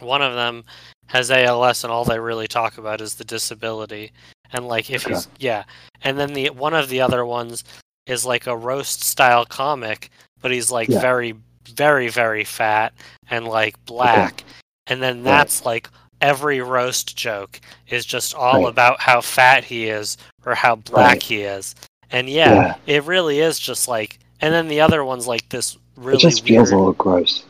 One 0.00 0.22
of 0.22 0.34
them 0.34 0.64
has 1.06 1.30
ALS, 1.30 1.84
and 1.84 1.92
all 1.92 2.04
they 2.04 2.18
really 2.18 2.48
talk 2.48 2.78
about 2.78 3.00
is 3.00 3.14
the 3.14 3.24
disability. 3.24 4.10
And 4.52 4.66
like 4.66 4.90
if 4.90 5.04
he's 5.04 5.28
yeah, 5.38 5.64
and 6.02 6.18
then 6.18 6.32
the 6.32 6.50
one 6.50 6.74
of 6.74 6.88
the 6.88 7.00
other 7.00 7.24
ones 7.24 7.62
is 8.06 8.24
like 8.26 8.46
a 8.46 8.56
roast 8.56 9.02
style 9.02 9.44
comic, 9.44 10.10
but 10.40 10.50
he's 10.50 10.70
like 10.70 10.88
Yeah. 10.88 11.00
very 11.00 11.34
very 11.74 12.08
very 12.08 12.44
fat 12.44 12.92
and 13.30 13.46
like 13.46 13.82
black 13.86 14.42
and 14.88 15.00
then 15.02 15.18
Right. 15.18 15.24
that's 15.24 15.64
like 15.64 15.88
every 16.20 16.60
roast 16.60 17.16
joke 17.16 17.60
is 17.88 18.04
just 18.04 18.34
all 18.34 18.62
Right. 18.64 18.68
about 18.68 19.00
how 19.00 19.20
fat 19.20 19.64
he 19.64 19.88
is 19.88 20.16
or 20.44 20.54
how 20.56 20.74
black 20.76 21.06
Right. 21.14 21.22
he 21.22 21.40
is. 21.42 21.74
And 22.10 22.28
yeah, 22.28 22.54
Yeah. 22.54 22.74
it 22.86 23.04
really 23.04 23.38
is 23.40 23.58
just 23.58 23.86
like 23.88 24.18
and 24.40 24.52
then 24.52 24.66
the 24.68 24.80
other 24.80 25.04
one's 25.04 25.26
like 25.28 25.48
this 25.50 25.78
really 25.96 26.14
weird. 26.14 26.14
it 26.16 26.20
just 26.20 26.42
weird 26.42 26.48
feels 26.48 26.70
a 26.72 26.76
little 26.76 26.92
gross. 26.94 27.44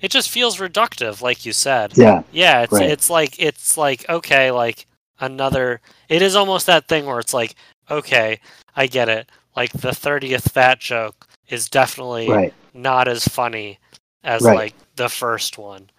it 0.00 0.10
just 0.10 0.28
feels 0.30 0.58
reductive 0.58 1.22
like 1.22 1.46
you 1.46 1.52
said. 1.52 1.92
Yeah, 1.96 2.22
Yeah, 2.32 2.62
it's 2.62 2.72
Right. 2.72 2.90
it's 2.90 3.08
like 3.08 3.38
it's 3.38 3.76
like 3.78 4.04
okay, 4.08 4.50
like 4.50 4.86
another. 5.20 5.80
It 6.08 6.20
is 6.20 6.34
almost 6.34 6.66
that 6.66 6.88
thing 6.88 7.06
where 7.06 7.20
it's 7.20 7.32
like 7.32 7.54
okay, 7.90 8.40
I 8.76 8.86
get 8.86 9.08
it. 9.08 9.30
Like 9.56 9.72
the 9.72 9.94
thirtieth 9.94 10.50
fat 10.52 10.80
joke 10.80 11.26
is 11.48 11.68
definitely 11.68 12.28
right. 12.28 12.54
not 12.74 13.08
as 13.08 13.26
funny 13.26 13.78
as 14.24 14.42
Right. 14.42 14.56
like 14.56 14.74
the 14.96 15.08
first 15.08 15.58
one. 15.58 15.90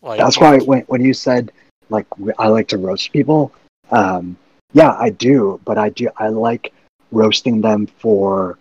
Like 0.00 0.18
That's 0.18 0.38
why 0.38 0.58
when 0.58 0.80
when 0.82 1.04
you 1.04 1.14
said 1.14 1.52
like 1.90 2.06
I 2.38 2.48
like 2.48 2.68
to 2.68 2.78
roast 2.78 3.12
people, 3.12 3.52
um, 3.90 4.36
yeah, 4.72 4.96
I 4.98 5.10
do, 5.10 5.60
but 5.64 5.78
I 5.78 5.90
do 5.90 6.08
I 6.16 6.28
like 6.28 6.72
roasting 7.10 7.60
them 7.60 7.86
for 7.86 8.58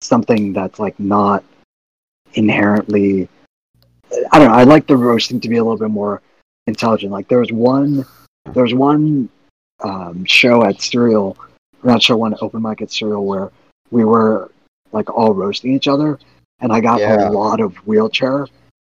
something 0.00 0.52
that's 0.52 0.78
like 0.78 0.98
not 0.98 1.44
inherently. 2.34 3.28
I 4.32 4.38
don't 4.38 4.48
know. 4.48 4.54
I 4.54 4.64
like 4.64 4.86
the 4.86 4.96
roasting 4.96 5.40
to 5.40 5.48
be 5.48 5.56
a 5.56 5.64
little 5.64 5.78
bit 5.78 5.90
more 5.90 6.22
intelligent. 6.66 7.12
Like 7.12 7.28
there 7.28 7.40
was 7.40 7.52
one, 7.52 8.04
there 8.52 8.62
was 8.62 8.74
one 8.74 9.28
um, 9.82 10.24
show 10.24 10.64
at 10.64 10.80
Serial, 10.80 11.36
not 11.86 12.02
sure 12.02 12.16
when 12.16 12.34
open 12.40 12.62
mic 12.62 12.82
at 12.82 12.90
Serial 12.90 13.24
where 13.24 13.50
we 13.90 14.04
were 14.04 14.50
like 14.92 15.10
all 15.10 15.34
roasting 15.34 15.74
each 15.74 15.88
other, 15.88 16.18
and 16.60 16.72
I 16.72 16.80
got 16.80 17.00
Yeah. 17.00 17.28
a 17.28 17.30
lot 17.30 17.60
of 17.60 17.76
wheelchair 17.86 18.46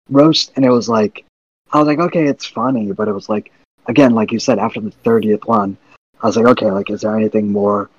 roast, 0.10 0.52
and 0.56 0.66
it 0.66 0.70
was 0.70 0.90
like 0.90 1.26
I 1.74 1.80
was 1.80 1.88
like, 1.88 2.00
okay, 2.00 2.28
it's 2.28 2.46
funny, 2.46 2.92
but 2.92 3.08
it 3.08 3.14
was 3.14 3.30
like 3.30 3.52
again, 3.88 4.14
like 4.14 4.32
you 4.32 4.40
said, 4.40 4.60
after 4.60 4.80
the 4.80 4.92
thirtieth 4.92 5.46
one, 5.46 5.78
I 6.22 6.28
was 6.28 6.38
like, 6.38 6.48
okay, 6.48 6.72
like 6.72 6.90
is 6.90 7.02
there 7.02 7.16
anything 7.16 7.52
more 7.52 7.90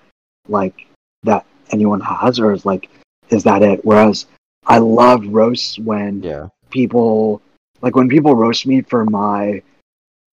like 0.49 0.87
that 1.25 1.45
anyone 1.71 2.01
has, 2.01 2.41
or 2.41 2.53
is 2.53 2.65
like 2.65 2.89
is 3.31 3.45
that 3.45 3.63
it? 3.63 3.85
Whereas 3.85 4.27
I 4.67 4.79
love 4.79 5.27
roasts 5.27 5.79
when 5.79 6.23
Yeah. 6.23 6.49
people 6.71 7.43
like 7.83 7.95
when 7.95 8.09
people 8.09 8.35
roast 8.35 8.67
me 8.67 8.81
for 8.83 9.05
my 9.05 9.63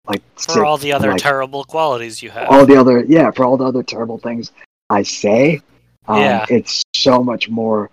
like 0.06 0.22
for 0.38 0.64
all 0.64 0.76
the 0.78 0.92
other 0.92 1.12
like, 1.12 1.22
terrible 1.22 1.64
qualities 1.64 2.22
you 2.22 2.30
have. 2.30 2.48
all 2.48 2.66
the 2.66 2.76
other 2.76 3.04
yeah 3.04 3.30
for 3.30 3.44
all 3.44 3.56
the 3.56 3.64
other 3.64 3.82
terrible 3.82 4.18
things 4.18 4.52
I 4.90 5.02
say. 5.02 5.60
Um, 6.06 6.20
Yeah. 6.20 6.46
it's 6.50 6.82
so 6.94 7.22
much 7.24 7.48
more 7.48 7.90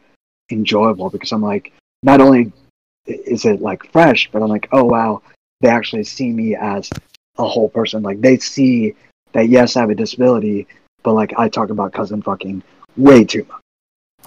enjoyable 0.51 1.09
because 1.09 1.31
I'm 1.31 1.41
like 1.41 1.71
not 2.03 2.19
only 2.19 2.51
is 3.07 3.45
it 3.45 3.61
like 3.61 3.89
fresh, 3.91 4.29
but 4.31 4.41
I'm 4.43 4.49
like 4.49 4.67
oh 4.71 4.83
wow 4.83 5.21
they 5.61 5.69
actually 5.69 6.03
see 6.03 6.29
me 6.31 6.55
as 6.55 6.89
a 7.37 7.47
whole 7.47 7.69
person. 7.69 8.03
Like 8.03 8.19
they 8.19 8.37
see 8.37 8.95
that 9.33 9.47
yes 9.47 9.75
I 9.77 9.81
have 9.81 9.89
a 9.89 9.95
disability, 9.95 10.67
but 11.03 11.13
like 11.13 11.33
I 11.37 11.47
talk 11.47 11.69
about 11.69 11.93
cousin 11.93 12.21
fucking 12.21 12.61
way 12.97 13.23
too 13.23 13.45
much. 13.47 13.60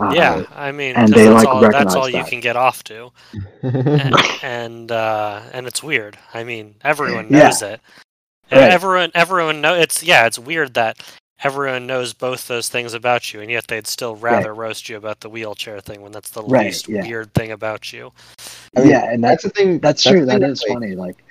Uh, 0.01 0.13
yeah, 0.15 0.45
I 0.55 0.73
mean, 0.73 0.97
and 0.97 1.13
'cause 1.13 1.17
they, 1.17 1.25
that's 1.29 1.45
like, 1.45 1.49
all, 1.55 1.61
that's 1.61 1.73
recognize 1.75 1.95
all 1.95 2.09
you 2.09 2.25
can 2.25 2.41
get 2.41 2.57
off 2.57 2.83
to, 2.85 3.11
and 3.63 4.15
and, 4.43 4.91
uh, 4.93 5.41
and 5.53 5.67
it's 5.67 5.83
weird. 5.83 6.19
I 6.33 6.43
mean, 6.45 6.75
everyone 6.83 7.29
Yeah. 7.31 7.45
knows 7.45 7.63
it. 7.63 7.81
Right. 8.51 8.71
Everyone, 8.71 9.11
everyone 9.15 9.61
know 9.61 9.75
it's 9.75 10.03
yeah, 10.03 10.27
it's 10.27 10.39
weird 10.39 10.75
that 10.75 10.99
everyone 11.43 11.87
knows 11.87 12.13
both 12.13 12.47
those 12.49 12.69
things 12.69 12.93
about 12.95 13.33
you, 13.33 13.41
and 13.41 13.51
yet 13.51 13.67
they'd 13.69 13.87
still 13.87 14.17
rather 14.17 14.55
roast 14.55 14.89
you 14.89 14.97
about 14.97 15.21
the 15.21 15.29
wheelchair 15.31 15.81
thing 15.81 16.03
when 16.03 16.13
that's 16.13 16.31
the 16.31 16.43
Right, 16.43 16.67
least 16.67 16.89
yeah. 16.89 17.03
weird 17.03 17.33
thing 17.35 17.53
about 17.53 17.93
you. 17.93 18.13
I 18.77 18.81
mean, 18.81 18.91
yeah, 18.91 19.11
and 19.13 19.23
That's 19.23 19.43
that's 19.45 19.55
the 19.55 19.61
thing. 19.63 19.79
that's 19.79 20.03
the 20.05 20.11
true. 20.11 20.27
thing 20.27 20.41
That 20.41 20.49
like, 20.49 20.69
funny. 20.69 20.95
Like 20.95 21.25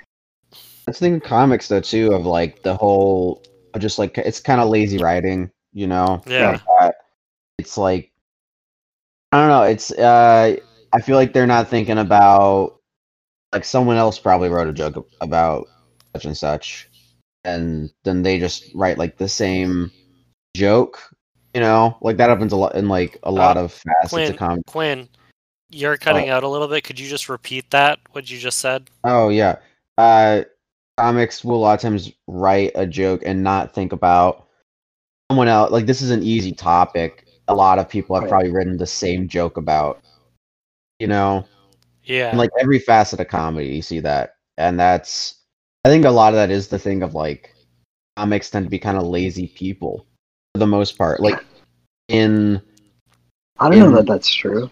That's 0.86 0.99
the 0.99 1.05
thing 1.05 1.14
with 1.16 1.24
comics 1.24 1.68
though 1.68 1.82
too 1.82 2.14
of 2.14 2.26
like 2.26 2.61
the 2.64 2.76
whole 2.76 3.43
just 3.78 3.99
like 3.99 4.18
it's 4.18 4.39
kind 4.39 4.61
of 4.61 4.70
lazy 4.70 4.97
writing, 4.99 5.49
you 5.74 5.88
know. 5.88 6.22
Yeah. 6.28 6.59
Like. 6.80 6.93
It's 7.59 7.78
like 7.78 8.11
I 9.34 9.38
don't 9.38 9.48
know. 9.48 9.64
It's 9.64 9.92
uh 9.92 10.56
I 10.94 11.02
feel 11.02 11.16
like 11.16 11.34
they're 11.34 11.48
not 11.48 11.68
thinking 11.68 11.98
about 11.98 12.76
like 13.52 13.66
someone 13.66 13.98
else 13.98 14.20
probably 14.20 14.50
wrote 14.50 14.68
a 14.68 14.74
joke 14.74 15.10
about 15.22 15.68
such 16.16 16.26
and 16.26 16.38
such, 16.38 16.88
and 17.44 17.92
then 18.04 18.22
they 18.22 18.38
just 18.38 18.66
write 18.76 19.00
like 19.00 19.18
the 19.18 19.28
same 19.28 19.90
joke. 20.56 21.00
You 21.56 21.62
know, 21.62 21.98
like 22.02 22.18
that 22.18 22.30
happens 22.30 22.54
a 22.54 22.56
lot 22.56 22.76
in 22.76 22.88
like 22.88 23.18
a 23.24 23.32
lot 23.32 23.58
of 23.58 23.74
facets 23.74 24.14
Quinn, 24.14 24.32
of 24.32 24.38
comics. 24.38 24.72
Quinn, 24.72 25.10
you're 25.72 25.98
cutting 25.98 26.30
out 26.30 26.44
a 26.44 26.48
little 26.48 26.68
bit. 26.68 26.84
Could 26.84 27.00
you 27.00 27.10
just 27.10 27.28
repeat 27.28 27.72
that? 27.72 27.98
What 28.12 28.30
you 28.30 28.38
just 28.38 28.60
said? 28.60 28.88
Oh 29.04 29.30
yeah. 29.30 29.56
Uh 29.98 30.44
comics 31.00 31.44
will 31.44 31.56
a 31.56 31.58
lot 31.58 31.74
of 31.74 31.82
times 31.82 32.12
write 32.28 32.72
a 32.76 32.86
joke 32.86 33.24
and 33.26 33.42
not 33.44 33.74
think 33.74 33.94
about 33.94 34.48
someone 35.32 35.48
else. 35.48 35.72
Like 35.72 35.88
this 35.88 36.04
is 36.04 36.12
an 36.12 36.22
easy 36.22 36.52
topic. 36.52 37.22
A 37.48 37.54
lot 37.54 37.80
of 37.80 37.89
people 37.89 38.20
have 38.20 38.30
probably 38.30 38.52
written 38.52 38.78
the 38.78 38.88
same 38.88 39.28
joke 39.28 39.58
about. 39.58 40.02
You 41.00 41.08
know, 41.08 41.46
Yeah. 42.04 42.30
and 42.30 42.38
like 42.38 42.52
every 42.60 42.80
facet 42.80 43.20
of 43.20 43.28
comedy, 43.28 43.68
you 43.68 43.82
see 43.82 44.00
that, 44.00 44.36
and 44.58 44.80
that's. 44.80 45.41
I 45.86 45.89
think 45.89 46.06
a 46.06 46.10
lot 46.10 46.32
of 46.34 46.36
that 46.36 46.50
is 46.52 46.70
the 46.70 46.80
thing 46.80 47.04
of 47.04 47.14
like, 47.14 47.54
comics 48.16 48.50
tend 48.50 48.66
to 48.66 48.70
be 48.70 48.80
kind 48.80 48.96
of 48.96 49.04
lazy 49.04 49.48
people, 49.48 50.06
for 50.54 50.60
the 50.60 50.68
most 50.68 50.98
part. 50.98 51.20
Like, 51.20 51.44
in 52.08 52.62
I 53.60 53.70
don't 53.70 53.80
know 53.80 53.91
that 53.98 54.06
that's 54.06 54.34
true. 54.34 54.70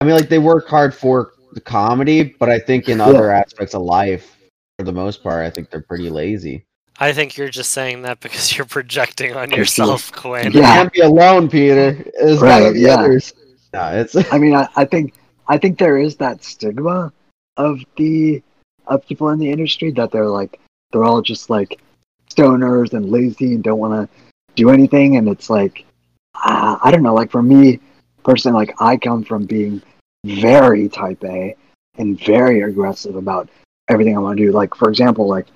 I 0.00 0.04
mean, 0.04 0.14
like 0.14 0.28
they 0.28 0.38
work 0.38 0.68
hard 0.68 0.94
for 0.94 1.32
the 1.52 1.60
comedy, 1.60 2.34
but 2.38 2.50
I 2.50 2.58
think 2.58 2.88
in 2.88 2.98
Yeah. 2.98 3.06
other 3.06 3.30
aspects 3.30 3.74
of 3.74 3.82
life, 3.82 4.36
for 4.78 4.84
the 4.84 4.92
most 4.92 5.22
part, 5.22 5.46
I 5.46 5.50
think 5.50 5.70
they're 5.70 5.80
pretty 5.80 6.10
lazy. 6.10 6.66
I 7.00 7.14
think 7.14 7.38
you're 7.38 7.48
just 7.48 7.70
saying 7.70 8.02
that 8.02 8.20
because 8.20 8.54
you're 8.56 8.66
projecting 8.66 9.34
on 9.34 9.50
yourself, 9.50 10.12
Quinn. 10.12 10.52
Yeah. 10.52 10.74
can't 10.74 10.92
be 10.92 11.00
alone, 11.00 11.48
Peter. 11.48 11.92
There's 12.20 12.40
Right, 12.40 12.60
gotta 12.60 12.78
yeah. 12.78 12.94
others. 12.94 13.32
No, 13.72 13.88
it's 13.88 14.14
I 14.32 14.38
mean, 14.38 14.54
I, 14.54 14.68
I 14.76 14.84
think 14.84 15.14
I 15.48 15.56
think 15.56 15.78
there 15.78 15.98
is 15.98 16.16
that 16.16 16.44
stigma 16.44 17.12
of 17.56 17.80
the 17.96 18.42
of 18.86 19.06
people 19.06 19.30
in 19.30 19.38
the 19.38 19.50
industry 19.50 19.90
that 19.92 20.10
they're 20.10 20.26
like 20.26 20.60
they're 20.92 21.04
all 21.04 21.22
just 21.22 21.50
like 21.50 21.80
stoners 22.28 22.92
and 22.92 23.10
lazy 23.10 23.54
and 23.54 23.64
don't 23.64 23.78
want 23.78 23.94
to 23.94 24.32
do 24.54 24.70
anything, 24.70 25.16
and 25.16 25.28
it's 25.28 25.48
like 25.48 25.86
uh, 26.34 26.78
I 26.82 26.90
don't 26.90 27.02
know. 27.02 27.14
Like 27.14 27.30
for 27.30 27.42
me 27.42 27.80
personally, 28.24 28.56
like 28.56 28.80
I 28.80 28.96
come 28.96 29.24
from 29.24 29.46
being 29.46 29.80
very 30.24 30.88
type 30.88 31.24
A 31.24 31.54
and 31.96 32.20
very 32.20 32.62
aggressive 32.62 33.16
about 33.16 33.48
everything 33.88 34.16
I 34.16 34.20
want 34.20 34.38
to 34.38 34.46
do. 34.46 34.52
Like 34.52 34.74
for 34.74 34.88
example, 34.88 35.28
like 35.28 35.46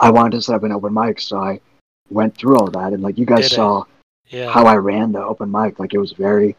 I 0.00 0.10
wanted 0.10 0.32
to 0.32 0.42
set 0.42 0.56
up 0.56 0.62
an 0.64 0.72
open 0.72 0.92
mic, 0.92 1.20
so 1.20 1.38
I 1.38 1.60
went 2.10 2.36
through 2.36 2.56
all 2.56 2.66
that, 2.70 2.92
and 2.92 3.02
like 3.02 3.16
you 3.18 3.24
guys 3.26 3.48
Did 3.48 3.56
saw 3.56 3.84
Yeah. 4.28 4.50
how 4.50 4.66
I 4.66 4.76
ran 4.76 5.12
the 5.12 5.22
open 5.24 5.50
mic. 5.50 5.78
Like 5.78 5.94
it 5.94 5.98
was 5.98 6.12
very 6.12 6.56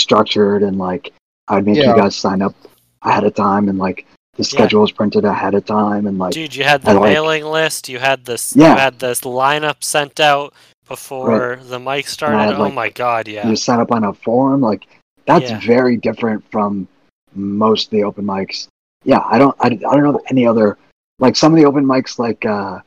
structured 0.00 0.62
and 0.62 0.78
like 0.78 1.12
I'd 1.48 1.64
make 1.66 1.76
Yeah. 1.76 1.90
you 1.90 1.96
guys 1.96 2.16
sign 2.16 2.42
up 2.42 2.54
ahead 3.02 3.24
of 3.24 3.34
time 3.34 3.68
and 3.68 3.78
like 3.78 4.06
the 4.36 4.42
Yeah. 4.42 4.48
schedule 4.48 4.80
was 4.82 4.92
printed 4.92 5.24
ahead 5.24 5.54
of 5.54 5.64
time 5.64 6.06
and 6.06 6.18
like 6.18 6.32
Dude, 6.32 6.54
you 6.54 6.64
had 6.64 6.84
I 6.86 6.92
the 6.94 7.00
like- 7.00 7.12
mailing 7.12 7.44
list. 7.44 7.88
You 7.88 7.98
had 8.00 8.24
this. 8.24 8.54
Yeah. 8.56 8.72
You 8.74 8.78
had 8.80 8.98
this 8.98 9.20
lineup 9.22 9.82
sent 9.84 10.20
out 10.20 10.52
before 10.88 11.60
the 11.62 11.78
mic 11.78 12.06
started. 12.08 12.38
had, 12.38 12.54
oh 12.54 12.62
like, 12.62 12.74
my 12.74 12.90
god, 12.90 13.28
yeah. 13.28 13.48
you 13.48 13.56
sign 13.56 13.80
up 13.80 13.90
on 13.92 14.04
a 14.04 14.12
forum. 14.12 14.60
Like 14.60 14.86
that's 15.26 15.50
Yeah. 15.50 15.60
very 15.60 15.96
different 15.96 16.44
from 16.50 16.86
most 17.34 17.86
of 17.86 17.90
the 17.92 18.04
open 18.04 18.24
mics. 18.24 18.68
Yeah, 19.04 19.22
I 19.24 19.38
don't 19.38 19.56
I, 19.60 19.66
I 19.68 19.76
don't 19.94 20.02
know 20.02 20.20
any 20.28 20.46
other 20.46 20.76
like 21.18 21.36
some 21.36 21.52
of 21.52 21.58
the 21.58 21.64
open 21.66 21.84
mics 21.84 22.18
like 22.18 22.44
uh 22.46 22.80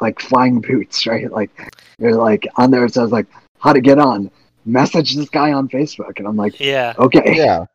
like 0.00 0.20
flying 0.20 0.60
boots, 0.60 1.06
right? 1.12 1.30
Like 1.30 1.50
you're 1.98 2.14
like 2.14 2.46
on 2.56 2.70
there 2.70 2.84
it 2.84 2.94
says 2.94 3.10
like 3.12 3.26
how 3.58 3.72
to 3.72 3.80
get 3.80 3.98
on. 3.98 4.30
Message 4.64 5.14
this 5.14 5.28
guy 5.28 5.52
on 5.52 5.68
Facebook 5.68 6.18
and 6.18 6.26
I'm 6.26 6.36
like, 6.36 6.58
Yeah. 6.58 6.94
okay. 6.98 7.36
yeah. 7.36 7.66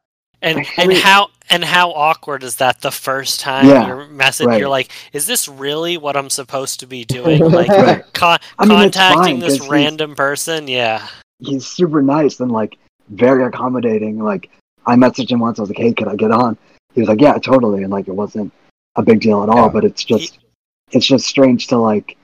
And 0.43 0.57
Like, 0.57 0.79
and 0.79 0.91
I 0.91 0.95
how 0.99 1.29
and 1.49 1.63
how 1.63 1.91
awkward 1.91 2.43
is 2.43 2.55
that 2.57 2.81
the 2.81 2.91
first 2.91 3.39
time 3.39 3.67
Yeah, 3.67 3.87
your 3.87 4.07
message 4.07 4.47
right. 4.47 4.59
you're 4.59 4.69
like, 4.69 4.91
is 5.13 5.25
this 5.27 5.47
really 5.47 5.97
what 5.97 6.17
I'm 6.17 6.29
supposed 6.29 6.79
to 6.81 6.87
be 6.87 7.05
doing? 7.17 7.39
Like 7.43 7.69
Right. 7.69 8.03
con- 8.13 8.39
I 8.59 8.65
mean, 8.65 8.79
it's 8.81 8.97
fine, 8.97 9.39
this 9.39 9.67
random 9.69 10.15
person? 10.15 10.67
Yeah. 10.67 11.07
he's 11.39 11.65
super 11.67 12.01
nice 12.01 12.39
and 12.39 12.51
like 12.51 12.77
very 13.09 13.43
accommodating. 13.43 14.19
Like 14.19 14.49
I 14.85 14.95
messaged 14.95 15.29
him 15.31 15.39
once, 15.39 15.59
I 15.59 15.61
was 15.63 15.69
like, 15.69 15.77
"Hey, 15.77 15.93
could 15.93 16.07
I 16.07 16.15
get 16.15 16.31
on?" 16.31 16.57
He 16.95 17.01
was 17.01 17.07
like, 17.09 17.21
"Yeah, 17.21 17.37
totally," 17.37 17.83
and 17.83 17.91
like 17.91 18.07
it 18.07 18.13
wasn't 18.15 18.51
a 18.95 19.01
big 19.01 19.21
deal 19.21 19.43
at 19.43 19.49
all. 19.49 19.65
Yeah. 19.65 19.69
But 19.69 19.85
it's 19.85 20.03
just 20.03 20.39
it's 20.91 21.05
just 21.05 21.25
strange 21.27 21.67
to 21.67 21.77
like 21.77 22.17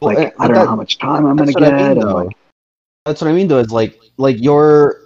Well, 0.00 0.14
like 0.14 0.34
I 0.38 0.46
don't 0.46 0.54
that- 0.56 0.62
know 0.64 0.68
how 0.70 0.76
much 0.76 0.98
time 0.98 1.26
I'm 1.26 1.36
gonna 1.36 1.52
get 1.52 1.74
I 1.74 1.88
mean, 1.94 2.02
and 2.02 2.12
like 2.12 2.36
That's 3.04 3.20
what 3.20 3.28
I 3.30 3.32
mean, 3.32 3.48
though. 3.48 3.58
Is 3.58 3.70
like 3.72 3.98
like 4.16 4.40
your 4.40 5.00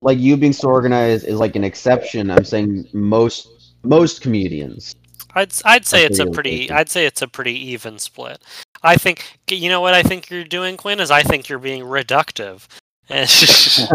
like 0.00 0.18
you 0.18 0.36
being 0.36 0.52
so 0.52 0.68
organized 0.68 1.26
is 1.26 1.38
like 1.38 1.54
an 1.56 1.64
exception. 1.64 2.30
I'm 2.30 2.44
saying 2.44 2.88
most 2.92 3.74
most 3.84 4.20
comedians. 4.22 4.94
I'd 5.34 5.52
I'd 5.64 5.86
say 5.86 6.04
it's 6.04 6.18
a 6.18 6.24
pretty 6.26 6.66
pretty. 6.66 6.70
I'd 6.70 6.88
say 6.90 7.06
it's 7.06 7.22
a 7.22 7.28
pretty 7.28 7.54
even 7.70 7.98
split. 7.98 8.42
I 8.82 8.96
think 8.96 9.38
you 9.50 9.68
know 9.68 9.80
what 9.80 9.94
I 9.94 10.02
think 10.02 10.28
you're 10.28 10.44
doing, 10.44 10.76
Quinn, 10.76 11.00
is 11.00 11.10
I 11.10 11.22
think 11.22 11.48
you're 11.48 11.58
being 11.58 11.84
reductive. 11.84 12.66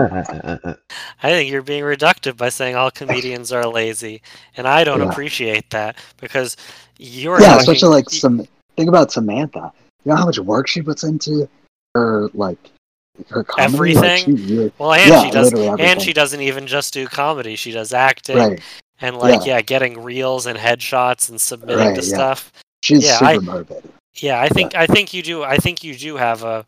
I 1.24 1.30
think 1.30 1.52
you're 1.52 1.62
being 1.62 1.84
reductive 1.84 2.38
by 2.38 2.50
saying 2.50 2.76
all 2.76 2.92
comedians 2.92 3.52
are 3.52 3.66
lazy, 3.68 4.22
and 4.56 4.68
I 4.68 4.84
don't 4.84 5.02
Yeah. 5.02 5.10
appreciate 5.10 5.70
that 5.72 5.98
because 6.20 6.56
you're 6.98 7.40
yeah, 7.42 7.48
talking- 7.48 7.62
especially 7.62 7.90
like 7.90 8.10
some 8.10 8.48
think 8.76 8.90
about 8.90 9.12
Samantha. 9.12 9.72
You 10.06 10.12
know 10.12 10.16
how 10.18 10.26
much 10.26 10.40
work 10.40 10.68
she 10.68 10.82
puts 10.82 11.04
into 11.04 11.50
her 11.96 12.30
like 12.34 12.58
her 13.30 13.44
comedy. 13.44 13.96
Like, 13.96 14.06
Everything? 14.06 14.38
she 14.48 14.72
Well, 14.78 14.94
and 14.94 15.10
Yeah, 15.10 15.24
she 15.24 15.32
does, 15.32 15.54
and 15.54 16.02
she 16.02 16.14
doesn't 16.14 16.42
even 16.42 16.68
just 16.68 16.94
do 16.94 17.08
comedy. 17.08 17.56
She 17.56 17.72
does 17.72 17.92
acting 17.94 18.38
right. 18.38 18.62
and 19.02 19.18
like 19.18 19.46
Yeah. 19.46 19.56
yeah. 19.56 19.62
getting 19.62 20.02
reels 20.04 20.46
and 20.46 20.58
headshots 20.58 21.30
and 21.30 21.42
submitting 21.42 21.88
Right, 21.88 21.96
to 21.96 22.04
stuff. 22.04 22.52
She's 22.84 23.10
super 23.12 23.26
I- 23.26 23.38
motivated. 23.40 23.92
Yeah, 24.20 24.40
I 24.42 24.50
think 24.50 24.74
I 24.76 24.88
think 24.88 25.14
you 25.14 25.22
do. 25.22 25.44
I 25.44 25.58
think 25.58 25.84
you 25.84 25.96
do 25.96 26.16
have 26.18 26.44
a 26.44 26.66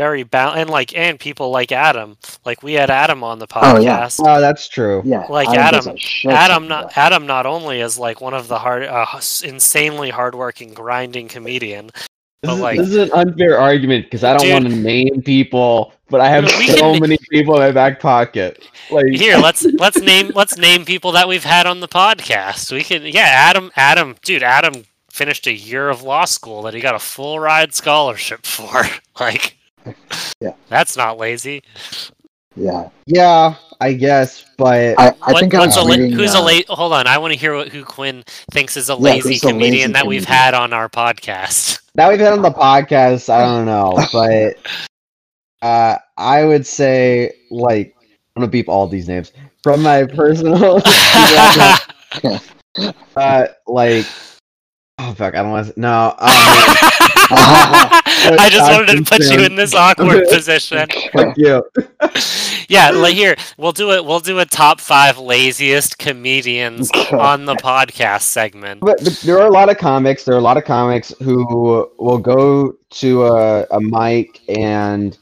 very 0.00 0.22
bal 0.22 0.52
and 0.54 0.70
like 0.70 0.96
and 0.96 1.18
people 1.20 1.50
like 1.50 1.72
Adam. 1.72 2.16
Like 2.44 2.62
we 2.62 2.72
had 2.74 2.90
Adam 2.90 3.22
on 3.22 3.38
the 3.38 3.46
podcast. 3.46 4.18
Oh, 4.20 4.24
yeah. 4.26 4.36
Oh, 4.36 4.40
that's 4.40 4.68
true. 4.68 5.02
Yeah, 5.04 5.26
Like 5.28 5.48
does 5.48 5.86
Adam- 5.86 5.96
Adam 6.28 6.68
not 6.68 6.88
that. 6.88 6.98
Adam 6.98 7.26
not 7.26 7.46
only 7.46 7.80
is 7.80 7.98
like 7.98 8.20
one 8.20 8.34
of 8.34 8.48
the 8.48 8.58
hard, 8.58 8.84
uh, 8.84 9.06
s- 9.16 9.42
insanely 9.42 10.10
hardworking, 10.10 10.72
grinding 10.74 11.28
comedian. 11.28 11.86
This 12.42 12.50
But, 12.50 12.54
is, 12.54 12.60
like- 12.60 12.78
this 12.78 12.88
is 12.88 12.96
an 12.96 13.12
unfair 13.12 13.58
argument 13.58 14.06
because 14.06 14.24
I 14.24 14.32
don't 14.32 14.42
Dude. 14.42 14.52
want 14.54 14.68
to 14.68 14.74
name 14.76 15.20
people, 15.22 15.92
but 16.08 16.20
I 16.22 16.28
have 16.30 16.48
so 16.50 16.92
can- 16.92 17.00
many 17.00 17.18
people 17.30 17.54
in 17.56 17.60
my 17.60 17.70
back 17.70 18.00
pocket. 18.00 18.62
Like 18.90 19.06
Here, 19.12 19.36
let's 19.36 19.62
let's 19.78 20.00
name 20.00 20.32
let's 20.34 20.56
name 20.56 20.84
people 20.86 21.12
that 21.12 21.28
we've 21.28 21.44
had 21.44 21.66
on 21.66 21.80
the 21.80 21.88
podcast. 21.88 22.72
We 22.72 22.82
can 22.82 23.02
yeah, 23.04 23.28
Adam 23.28 23.70
Adam 23.76 24.16
dude, 24.24 24.42
Adam 24.42 24.84
finished 25.10 25.46
a 25.46 25.52
year 25.52 25.90
of 25.90 26.02
law 26.02 26.24
school 26.24 26.62
that 26.62 26.72
he 26.72 26.80
got 26.80 26.94
a 26.94 26.98
full 26.98 27.38
ride 27.38 27.74
scholarship 27.74 28.46
for. 28.46 28.84
Like 29.20 29.58
Yeah. 30.40 30.52
That's 30.68 30.96
not 30.96 31.18
lazy. 31.18 31.62
Yeah, 32.56 32.88
yeah, 33.06 33.54
I 33.80 33.92
guess, 33.92 34.44
but 34.58 34.98
I, 34.98 35.08
I 35.22 35.32
What- 35.32 35.40
think 35.40 35.54
I 35.54 35.60
what's 35.60 35.76
was 35.76 35.84
a 35.84 35.88
la- 35.88 35.94
reading, 35.94 36.12
who's 36.12 36.34
uh, 36.34 36.40
a 36.40 36.42
late 36.42 36.66
hold 36.68 36.92
on, 36.92 37.06
I 37.06 37.16
want 37.18 37.32
to 37.32 37.38
hear 37.38 37.54
what 37.54 37.68
who 37.68 37.84
Quinn 37.84 38.24
thinks 38.50 38.76
is 38.76 38.90
a 38.90 38.94
Yeah, 38.94 38.98
lazy 38.98 39.36
a 39.36 39.38
comedian 39.38 39.92
lazy 39.92 39.92
that 39.92 40.06
we've 40.06 40.24
had 40.24 40.52
on 40.54 40.72
our 40.72 40.88
podcast. 40.88 41.80
now 41.94 42.10
we've 42.10 42.18
had 42.18 42.32
on 42.32 42.42
the 42.42 42.50
podcast. 42.50 43.28
I 43.32 43.42
don't 43.42 43.66
know, 43.66 43.96
but 44.12 44.56
uh, 45.62 45.98
I 46.16 46.44
would 46.44 46.66
say 46.66 47.32
like 47.50 47.94
I'm 48.36 48.40
gonna 48.42 48.50
beep 48.50 48.68
all 48.68 48.88
these 48.88 49.06
names 49.08 49.32
from 49.62 49.82
my 49.82 50.04
personal. 50.04 50.82
uh, 53.16 53.46
like 53.68 54.06
oh 55.00 55.14
fuck, 55.14 55.34
I 55.34 55.42
don't 55.42 55.50
want 55.50 55.74
to. 55.74 55.80
No, 55.80 56.10
um, 56.10 56.16
I 57.32 58.48
just 58.50 58.70
wanted 58.70 59.04
to 59.04 59.10
put 59.10 59.22
you 59.30 59.44
in 59.44 59.54
this 59.54 59.74
awkward 59.74 60.26
position. 60.30 60.88
fuck 61.12 61.36
you. 61.36 61.64
Yeah, 62.68 62.90
like 62.90 63.14
here, 63.14 63.34
we'll 63.58 63.72
do 63.72 63.90
it. 63.90 64.04
We'll 64.04 64.20
do 64.20 64.38
a 64.38 64.46
top 64.46 64.80
five 64.80 65.18
laziest 65.18 65.98
comedians 65.98 66.88
on 67.10 67.44
the 67.44 67.56
podcast 67.56 68.22
segment. 68.22 68.82
But, 68.82 69.02
but 69.02 69.14
there 69.24 69.40
are 69.40 69.48
a 69.48 69.50
lot 69.50 69.68
of 69.68 69.76
comics. 69.76 70.22
There 70.22 70.36
are 70.36 70.38
a 70.38 70.42
lot 70.42 70.56
of 70.56 70.64
comics 70.64 71.12
who 71.20 71.44
will 71.98 72.18
go 72.18 72.74
to 72.90 73.26
a, 73.26 73.66
a 73.72 73.80
mic 73.80 74.48
and 74.48 75.18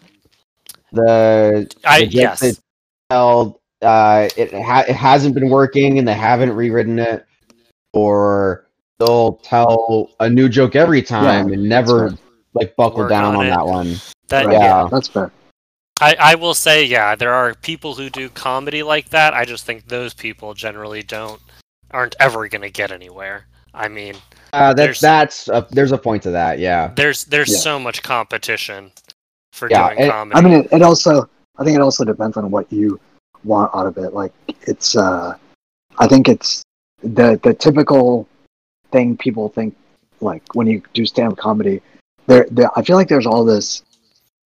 the, 0.93 1.75
I 1.87 2.01
the 2.01 2.07
yes, 2.09 2.61
tell 3.09 3.63
uh, 3.81 4.29
it 4.37 4.53
ha- 4.53 4.85
it 4.87 4.95
hasn't 4.95 5.35
been 5.35 5.49
working 5.49 5.99
and 5.99 6.07
they 6.07 6.15
haven't 6.15 6.55
rewritten 6.55 6.99
it, 6.99 7.25
or 7.95 8.68
they'll 8.99 9.35
tell 9.43 10.11
a 10.21 10.29
new 10.29 10.49
joke 10.49 10.77
every 10.77 11.03
time 11.03 11.49
Yeah, 11.49 11.55
and 11.55 11.69
never 11.69 12.15
like 12.55 12.75
buckle 12.77 13.01
Work 13.01 13.11
down 13.11 13.35
on 13.37 13.37
on, 13.37 13.47
that 13.49 13.67
one. 13.67 13.97
that 14.29 14.47
Right, 14.47 14.53
yeah. 14.55 14.83
Yeah. 14.85 14.89
that's 14.91 15.09
fair. 15.09 15.31
I, 16.01 16.17
I 16.21 16.35
will 16.37 16.55
say 16.55 16.85
yeah, 16.85 17.15
there 17.17 17.33
are 17.33 17.55
people 17.55 17.95
who 17.95 18.09
do 18.11 18.29
comedy 18.31 18.83
like 18.83 19.09
that. 19.11 19.35
I 19.35 19.45
just 19.45 19.65
think 19.65 19.87
those 19.89 20.15
people 20.15 20.55
generally 20.55 21.03
don't 21.03 21.41
aren't 21.91 22.17
ever 22.21 22.49
gonna 22.49 22.71
get 22.71 22.93
anywhere. 22.93 23.47
I 23.75 23.89
mean, 23.89 24.15
Uh, 24.53 24.73
There's- 24.75 25.01
that's 25.01 25.45
that's 25.45 25.71
a, 25.71 25.75
there's 25.75 25.93
a 25.93 25.99
point 25.99 26.23
to 26.25 26.31
that. 26.31 26.59
Yeah. 26.59 26.91
there's 26.97 27.25
there's 27.25 27.51
Yeah. 27.53 27.59
so 27.59 27.79
much 27.79 28.03
competition 28.03 28.91
for 29.53 29.69
Yeah, 29.71 29.89
doing 29.89 30.01
and- 30.03 30.11
comedy. 30.13 30.39
I 30.39 30.43
mean, 30.43 30.53
it, 30.65 30.73
it 30.73 30.83
also, 30.83 31.29
I 31.59 31.65
think 31.65 31.77
it 31.77 31.81
also 31.83 32.05
depends 32.05 32.37
on 32.37 32.51
what 32.51 32.73
you 32.73 32.99
want 33.45 33.71
out 33.75 33.87
of 33.87 33.97
it. 33.99 34.15
Like, 34.15 34.33
it's, 34.63 34.97
uh, 34.97 35.35
I 35.99 36.07
think 36.07 36.29
it's 36.29 36.63
the 37.03 37.39
the 37.43 37.55
typical 37.55 38.27
thing 38.93 39.17
people 39.17 39.49
think, 39.49 39.77
like 40.21 40.43
when 40.55 40.67
you 40.67 40.83
do 40.95 41.07
stand 41.07 41.33
up 41.33 41.39
comedy. 41.39 41.81
There, 42.27 42.47
there, 42.51 42.71
I 42.77 42.83
feel 42.83 42.97
like 42.97 43.09
there's 43.09 43.27
all 43.27 43.45
this. 43.45 43.83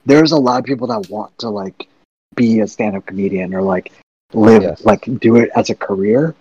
There's 0.07 0.33
a 0.33 0.37
lot 0.37 0.59
of 0.61 0.65
people 0.65 0.87
that 0.89 1.09
want 1.11 1.37
to 1.39 1.49
like 1.49 1.89
be 2.37 2.61
a 2.61 2.67
stand 2.67 2.97
up 2.97 3.07
comedian 3.07 3.55
or 3.55 3.63
like 3.63 3.93
live, 4.33 4.63
Yes. 4.63 4.85
like 4.85 5.05
do 5.21 5.37
it 5.37 5.51
as 5.57 5.71
a 5.71 5.75
career, 5.75 6.35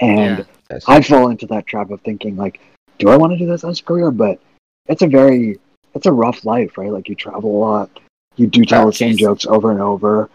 and 0.00 0.44
Yeah. 0.70 0.78
I 0.88 1.00
fall 1.02 1.28
into 1.28 1.46
that 1.48 1.66
trap 1.66 1.90
of 1.90 2.00
thinking 2.00 2.36
like, 2.36 2.60
do 2.98 3.08
I 3.10 3.16
want 3.16 3.32
to 3.32 3.38
do 3.38 3.46
this 3.46 3.62
as 3.64 3.80
a 3.80 3.82
career? 3.82 4.10
But 4.10 4.40
it's 4.86 5.02
a 5.02 5.06
very, 5.06 5.58
it's 5.94 6.06
a 6.06 6.12
rough 6.12 6.44
life, 6.44 6.76
right? 6.78 6.90
Like 6.90 7.08
you 7.08 7.14
travel 7.14 7.50
a 7.56 7.60
lot, 7.60 7.90
you 8.36 8.46
do 8.46 8.64
tell 8.64 8.84
Oh, 8.84 8.86
the 8.90 8.96
same 8.96 9.14
jeez. 9.14 9.18
jokes 9.20 9.46
over 9.46 9.70
and 9.70 9.80
over. 9.80 10.28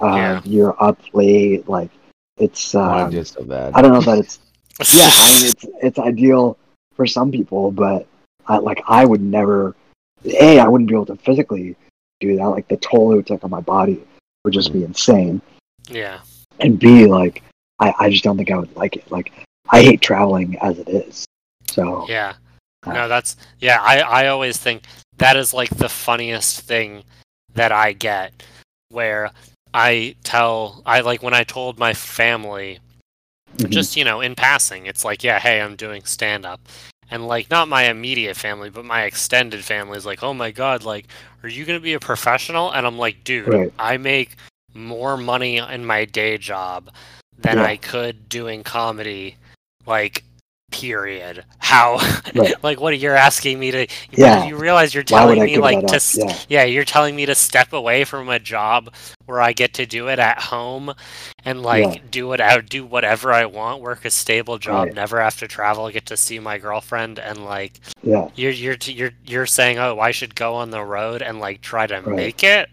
Uh, 0.00 0.06
Yeah. 0.16 0.40
You're 0.44 0.76
up 0.82 0.98
late, 1.12 1.68
like 1.68 1.90
it's. 2.38 2.74
I 2.74 2.78
want 2.86 3.00
Um, 3.02 3.10
to 3.10 3.16
do 3.16 3.20
it 3.20 3.26
so 3.26 3.44
bad. 3.44 3.72
I 3.74 3.82
don't 3.82 3.92
know 3.92 4.00
that 4.00 4.18
it's. 4.18 4.38
Yeah, 4.94 5.08
I 5.12 5.38
mean 5.40 5.50
it's 5.50 5.66
it's 5.82 5.98
ideal 5.98 6.56
for 6.94 7.06
some 7.06 7.30
people, 7.30 7.70
but 7.70 8.06
I, 8.46 8.58
like 8.58 8.82
I 8.86 9.04
would 9.04 9.22
never. 9.22 9.74
A, 10.24 10.58
I 10.58 10.68
wouldn't 10.68 10.88
be 10.88 10.94
able 10.94 11.06
to 11.06 11.16
physically 11.16 11.76
do 12.20 12.36
that. 12.36 12.44
Like 12.46 12.66
the 12.68 12.78
toll 12.78 13.12
it 13.12 13.16
would 13.16 13.26
take 13.26 13.44
on 13.44 13.50
my 13.50 13.60
body 13.60 14.02
would 14.44 14.54
just 14.54 14.72
be 14.72 14.84
insane. 14.84 15.40
yeah. 15.88 16.20
And 16.60 16.78
B, 16.78 17.06
like 17.06 17.42
I, 17.80 17.92
I 17.98 18.10
just 18.10 18.24
don't 18.24 18.36
think 18.36 18.50
I 18.50 18.56
would 18.56 18.74
like 18.76 18.96
it. 18.96 19.10
Like 19.10 19.32
I 19.70 19.82
hate 19.82 20.00
traveling 20.00 20.56
as 20.60 20.78
it 20.78 20.88
is. 20.88 21.26
So 21.68 22.06
Yeah. 22.08 22.34
Uh, 22.86 22.92
No, 22.92 23.08
that's 23.08 23.36
yeah, 23.58 23.78
I 23.80 24.00
I 24.00 24.26
always 24.28 24.56
think 24.56 24.84
that 25.18 25.36
is 25.36 25.52
like 25.52 25.70
the 25.70 25.88
funniest 25.88 26.60
thing 26.60 27.02
that 27.54 27.72
I 27.72 27.92
get 27.92 28.42
where 28.88 29.30
I 29.72 30.14
tell 30.22 30.82
I 30.86 31.00
like 31.00 31.22
when 31.22 31.34
I 31.34 31.44
told 31.44 31.78
my 31.78 31.94
family 31.94 32.78
mhm. 33.58 33.70
just, 33.70 33.96
you 33.96 34.04
know, 34.04 34.20
in 34.20 34.34
passing, 34.34 34.86
it's 34.86 35.04
like, 35.04 35.22
yeah, 35.24 35.38
hey, 35.38 35.60
I'm 35.60 35.76
doing 35.76 36.04
stand 36.04 36.44
up. 36.46 36.60
And 37.10 37.26
like 37.28 37.50
not 37.50 37.68
my 37.68 37.84
immediate 37.84 38.36
family, 38.36 38.70
but 38.70 38.84
my 38.84 39.02
extended 39.04 39.62
family 39.64 39.96
is 39.98 40.06
like, 40.06 40.22
"Oh 40.22 40.32
my 40.34 40.50
god, 40.50 40.84
like 40.84 41.06
are 41.42 41.48
you 41.48 41.64
going 41.66 41.78
to 41.78 41.82
be 41.82 41.92
a 41.94 42.00
professional?" 42.00 42.70
And 42.72 42.86
I'm 42.86 42.98
like, 42.98 43.22
"Dude, 43.24 43.48
Right. 43.48 43.72
I 43.78 43.98
make 43.98 44.36
more 44.74 45.16
money 45.16 45.58
in 45.58 45.84
my 45.86 46.06
day 46.06 46.38
job 46.38 46.90
than 47.38 47.58
Yeah. 47.58 47.64
I 47.64 47.76
could 47.76 48.28
doing 48.28 48.62
comedy." 48.64 49.36
Like 49.86 50.24
period. 50.74 51.44
How 51.58 51.98
Right. 52.34 52.56
like 52.62 52.80
what 52.80 52.92
are 52.92 52.96
you're 52.96 53.16
asking 53.16 53.58
me 53.58 53.70
to 53.72 53.86
Yeah. 54.10 54.44
you 54.44 54.56
realize 54.56 54.94
you're 54.94 55.02
telling 55.04 55.44
me 55.44 55.58
like 55.58 55.84
to 55.86 55.96
up? 55.96 56.02
Yeah. 56.12 56.38
yeah, 56.48 56.64
you're 56.64 56.84
telling 56.84 57.14
me 57.16 57.26
to 57.26 57.34
step 57.34 57.72
away 57.72 58.04
from 58.04 58.28
a 58.28 58.38
job 58.38 58.92
where 59.26 59.40
I 59.40 59.52
get 59.52 59.74
to 59.74 59.86
do 59.86 60.08
it 60.08 60.18
at 60.18 60.38
home 60.40 60.94
and 61.44 61.62
like 61.62 61.90
Yeah. 61.94 62.10
do 62.10 62.32
it 62.32 62.40
out, 62.40 62.68
do 62.68 62.84
whatever 62.84 63.32
I 63.32 63.46
want, 63.46 63.82
work 63.82 64.04
a 64.04 64.10
stable 64.10 64.58
job, 64.58 64.88
Right. 64.88 64.94
never 64.94 65.20
have 65.20 65.38
to 65.38 65.48
travel, 65.48 65.88
get 65.90 66.06
to 66.06 66.16
see 66.16 66.38
my 66.40 66.58
girlfriend, 66.58 67.18
and 67.18 67.44
like 67.44 67.80
Yeah. 68.02 68.28
you're 68.34 68.52
you're 68.52 68.76
you're 68.84 69.12
you're 69.24 69.46
saying, 69.46 69.78
oh, 69.78 69.98
I 70.00 70.10
should 70.12 70.34
go 70.34 70.54
on 70.56 70.70
the 70.70 70.82
road 70.84 71.22
and 71.22 71.40
like 71.40 71.60
try 71.60 71.86
to 71.86 72.02
Right. 72.04 72.16
make 72.16 72.42
it. 72.44 72.68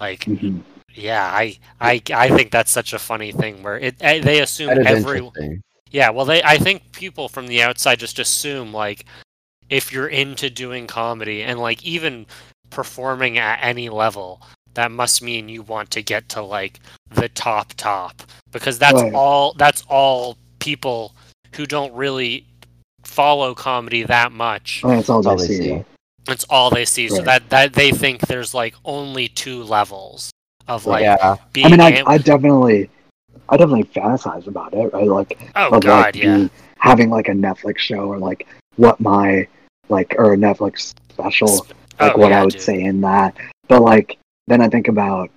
Like, 0.00 0.24
hmm 0.24 0.58
yeah, 0.94 1.24
I 1.24 1.58
I 1.80 2.02
I 2.12 2.28
think 2.30 2.50
that's 2.50 2.70
such 2.70 2.92
a 2.92 2.98
funny 2.98 3.32
thing 3.32 3.62
where 3.62 3.78
it 3.78 3.96
eh, 4.00 4.20
they 4.20 4.40
assume 4.40 4.74
That 4.74 4.78
is 4.78 4.86
every 4.86 5.20
interesting. 5.34 5.62
Yeah, 5.90 6.10
well, 6.10 6.24
they 6.24 6.42
I 6.42 6.58
think 6.58 6.92
people 6.92 7.28
from 7.28 7.46
the 7.46 7.62
outside 7.62 7.98
just 7.98 8.18
assume 8.18 8.72
like 8.72 9.06
if 9.70 9.92
you're 9.92 10.08
into 10.08 10.50
doing 10.50 10.86
comedy 10.86 11.42
and 11.42 11.58
like 11.58 11.84
even 11.84 12.26
performing 12.70 13.38
at 13.38 13.58
any 13.62 13.88
level, 13.88 14.40
that 14.74 14.90
must 14.90 15.22
mean 15.22 15.48
you 15.48 15.62
want 15.62 15.90
to 15.92 16.02
get 16.02 16.28
to 16.30 16.42
like 16.42 16.80
the 17.10 17.28
top 17.30 17.72
top 17.74 18.22
because 18.52 18.78
that's 18.78 19.02
Right. 19.02 19.14
all 19.14 19.54
that's 19.54 19.82
all 19.88 20.36
people 20.58 21.14
who 21.54 21.66
don't 21.66 21.92
really 21.94 22.44
follow 23.04 23.54
comedy 23.54 24.02
that 24.02 24.32
much. 24.32 24.82
Oh, 24.84 24.88
I 24.88 24.90
mean, 24.90 25.00
it's 25.00 25.08
all 25.08 25.22
That's 25.22 25.26
all 25.26 25.36
they 25.38 25.46
see. 25.46 25.62
see. 25.62 25.84
It's 26.28 26.44
all 26.50 26.70
they 26.70 26.84
see. 26.84 27.08
So 27.08 27.22
that 27.22 27.48
that 27.50 27.72
they 27.72 27.92
think 27.92 28.22
there's 28.26 28.52
like 28.52 28.74
only 28.84 29.28
two 29.28 29.62
levels 29.62 30.30
of 30.68 30.86
like 30.86 31.02
yeah. 31.02 31.36
being 31.52 31.66
I 31.66 31.70
mean, 31.70 31.80
I, 31.80 32.02
I 32.06 32.18
definitely, 32.18 32.90
I 33.48 33.56
definitely 33.56 33.84
fantasize 33.84 34.46
about 34.46 34.74
it, 34.74 34.92
right? 34.92 35.06
Like, 35.06 35.38
oh 35.56 35.76
of 35.76 35.82
god, 35.82 36.14
like 36.14 36.16
yeah. 36.16 36.48
having 36.78 37.10
like 37.10 37.28
a 37.28 37.32
Netflix 37.32 37.78
show 37.78 38.08
or 38.08 38.18
like 38.18 38.46
what 38.76 39.00
my 39.00 39.46
like 39.88 40.14
or 40.18 40.34
a 40.34 40.36
Netflix 40.36 40.94
special, 41.10 41.48
Sp- 41.48 41.74
like 42.00 42.14
oh, 42.14 42.18
what 42.18 42.30
yeah, 42.30 42.40
I 42.40 42.44
would 42.44 42.52
dude. 42.52 42.62
say 42.62 42.82
in 42.82 43.00
that. 43.02 43.36
But 43.68 43.82
like, 43.82 44.18
then 44.46 44.60
I 44.60 44.68
think 44.68 44.88
about 44.88 45.30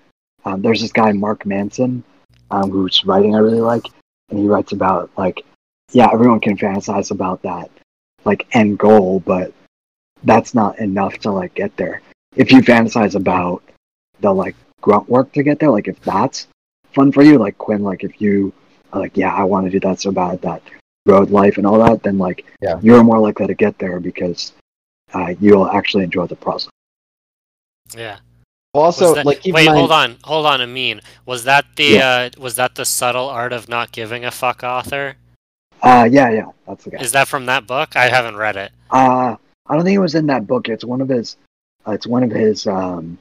um, 0.45 0.62
there's 0.62 0.82
this 0.82 0.91
guy 0.91 1.12
Mark 1.12 1.45
Manson, 1.45 2.04
um, 2.52 2.70
whose 2.70 3.06
writing 3.06 3.36
I 3.36 3.39
really 3.39 3.62
like, 3.62 3.86
and 4.30 4.39
he 4.39 4.45
writes 4.45 4.72
about 4.72 5.10
like, 5.18 5.43
yeah, 5.91 6.10
everyone 6.12 6.39
can 6.39 6.58
fantasize 6.58 7.12
about 7.12 7.41
that 7.43 7.70
like 8.26 8.47
end 8.54 8.78
goal, 8.78 9.20
but 9.22 9.54
that's 10.24 10.54
not 10.54 10.80
enough 10.80 11.18
to 11.20 11.32
like 11.32 11.54
get 11.54 11.76
there. 11.78 12.02
If 12.36 12.52
you 12.52 12.62
fantasize 12.62 13.16
about 13.16 13.64
the 14.20 14.34
like 14.34 14.56
grunt 14.82 15.10
work 15.10 15.32
to 15.34 15.43
get 15.43 15.60
there, 15.60 15.72
like 15.72 15.88
if 15.88 16.00
that's 16.02 16.47
fun 16.93 17.11
for 17.11 17.23
you, 17.23 17.37
like 17.37 17.57
Quinn, 17.57 17.83
like 17.83 18.03
if 18.03 18.21
you 18.21 18.53
are 18.93 19.01
like, 19.01 19.15
yeah, 19.15 19.33
I 19.33 19.43
want 19.43 19.65
to 19.65 19.71
do 19.71 19.79
that 19.87 19.99
so 20.01 20.11
bad, 20.11 20.41
that 20.41 20.61
road 21.05 21.29
life 21.29 21.57
and 21.57 21.65
all 21.65 21.79
that, 21.79 22.03
then 22.03 22.17
like 22.17 22.45
Yeah. 22.61 22.79
you're 22.81 23.03
more 23.03 23.19
likely 23.19 23.47
to 23.47 23.53
get 23.53 23.77
there 23.79 23.99
because 23.99 24.53
uh, 25.13 25.33
you'll 25.39 25.69
actually 25.69 26.03
enjoy 26.03 26.27
the 26.27 26.35
process. 26.35 26.69
Yeah. 27.95 28.17
Well, 28.73 28.83
also, 28.83 29.15
that- 29.15 29.25
like, 29.25 29.41
wait, 29.45 29.65
mind, 29.65 29.69
hold 29.69 29.91
on, 29.91 30.17
hold 30.23 30.45
on, 30.45 30.61
Amin. 30.61 31.01
Was 31.25 31.43
that 31.45 31.65
the 31.75 31.99
uh, 32.01 32.29
was 32.37 32.55
that 32.55 32.75
the 32.75 32.85
subtle 32.85 33.27
art 33.27 33.51
of 33.51 33.67
not 33.67 33.91
giving 33.91 34.23
a 34.25 34.31
fuck 34.31 34.63
author? 34.63 35.15
Uh, 35.81 36.07
yeah, 36.11 36.29
yeah, 36.29 36.45
that's 36.67 36.83
the 36.83 36.91
guy. 36.91 36.99
Is 36.99 37.11
that 37.13 37.27
from 37.27 37.47
that 37.47 37.65
book? 37.65 37.95
I 37.95 38.09
haven't 38.09 38.35
read 38.35 38.57
it. 38.57 38.71
Uh, 38.91 39.35
I 39.65 39.75
don't 39.75 39.83
think 39.85 39.95
it 39.95 39.99
was 39.99 40.13
in 40.13 40.27
that 40.27 40.45
book. 40.45 40.69
It's 40.69 40.85
one 40.85 41.01
of 41.01 41.09
his. 41.09 41.37
Uh, 41.87 41.93
it's 41.93 42.05
one 42.05 42.21
of 42.21 42.29
his 42.29 42.67
um, 42.67 43.17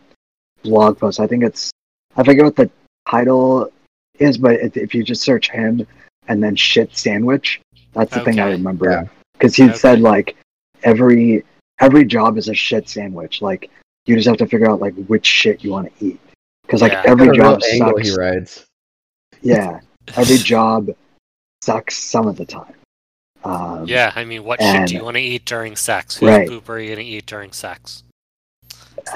blog 0.62 0.98
posts. 0.98 1.20
I 1.20 1.26
think 1.26 1.44
it's. 1.44 1.70
I 2.16 2.24
forget 2.24 2.44
what 2.44 2.56
the 2.56 2.70
title 3.10 3.72
is, 4.18 4.38
but 4.38 4.54
if, 4.60 4.76
if 4.76 4.94
you 4.94 5.02
just 5.02 5.22
search 5.22 5.50
him 5.50 5.86
and 6.28 6.42
then 6.42 6.56
shit 6.56 6.96
sandwich, 6.96 7.60
that's 7.92 8.14
the 8.14 8.20
thing 8.20 8.38
I 8.38 8.44
Okay. 8.44 8.52
remember. 8.52 8.90
Yeah. 8.90 9.04
Because 9.32 9.54
he 9.54 9.64
Okay. 9.64 9.74
said 9.74 10.00
like 10.00 10.36
every 10.82 11.44
every 11.80 12.04
job 12.04 12.36
is 12.38 12.48
a 12.48 12.54
shit 12.54 12.88
sandwich. 12.88 13.40
Like 13.40 13.70
you 14.06 14.16
just 14.16 14.26
have 14.28 14.36
to 14.38 14.46
figure 14.46 14.68
out 14.70 14.80
like 14.80 14.94
which 15.06 15.26
shit 15.26 15.62
you 15.62 15.70
want 15.70 15.96
to 15.98 16.04
eat. 16.04 16.20
Because 16.66 16.82
like 16.82 16.92
Yeah. 16.92 17.02
every 17.06 17.30
job 17.36 17.62
angle 17.72 17.94
sucks. 17.96 18.08
he 18.08 18.14
writes. 18.16 18.64
Yeah, 19.42 19.80
every 20.16 20.38
job 20.38 20.90
sucks 21.62 21.96
some 21.96 22.26
of 22.26 22.36
the 22.36 22.44
time. 22.44 22.74
Um, 23.44 23.86
Yeah, 23.86 24.12
I 24.16 24.24
mean, 24.24 24.42
what 24.44 24.60
shit 24.60 24.88
do 24.88 24.94
you 24.94 25.04
want 25.04 25.16
to 25.16 25.22
eat 25.22 25.44
during 25.44 25.76
sex? 25.76 26.16
Whose 26.16 26.28
Right. 26.28 26.48
poop 26.48 26.68
are 26.68 26.78
you 26.80 26.90
gonna 26.90 27.02
eat 27.06 27.26
during 27.26 27.52
sex? 27.52 28.02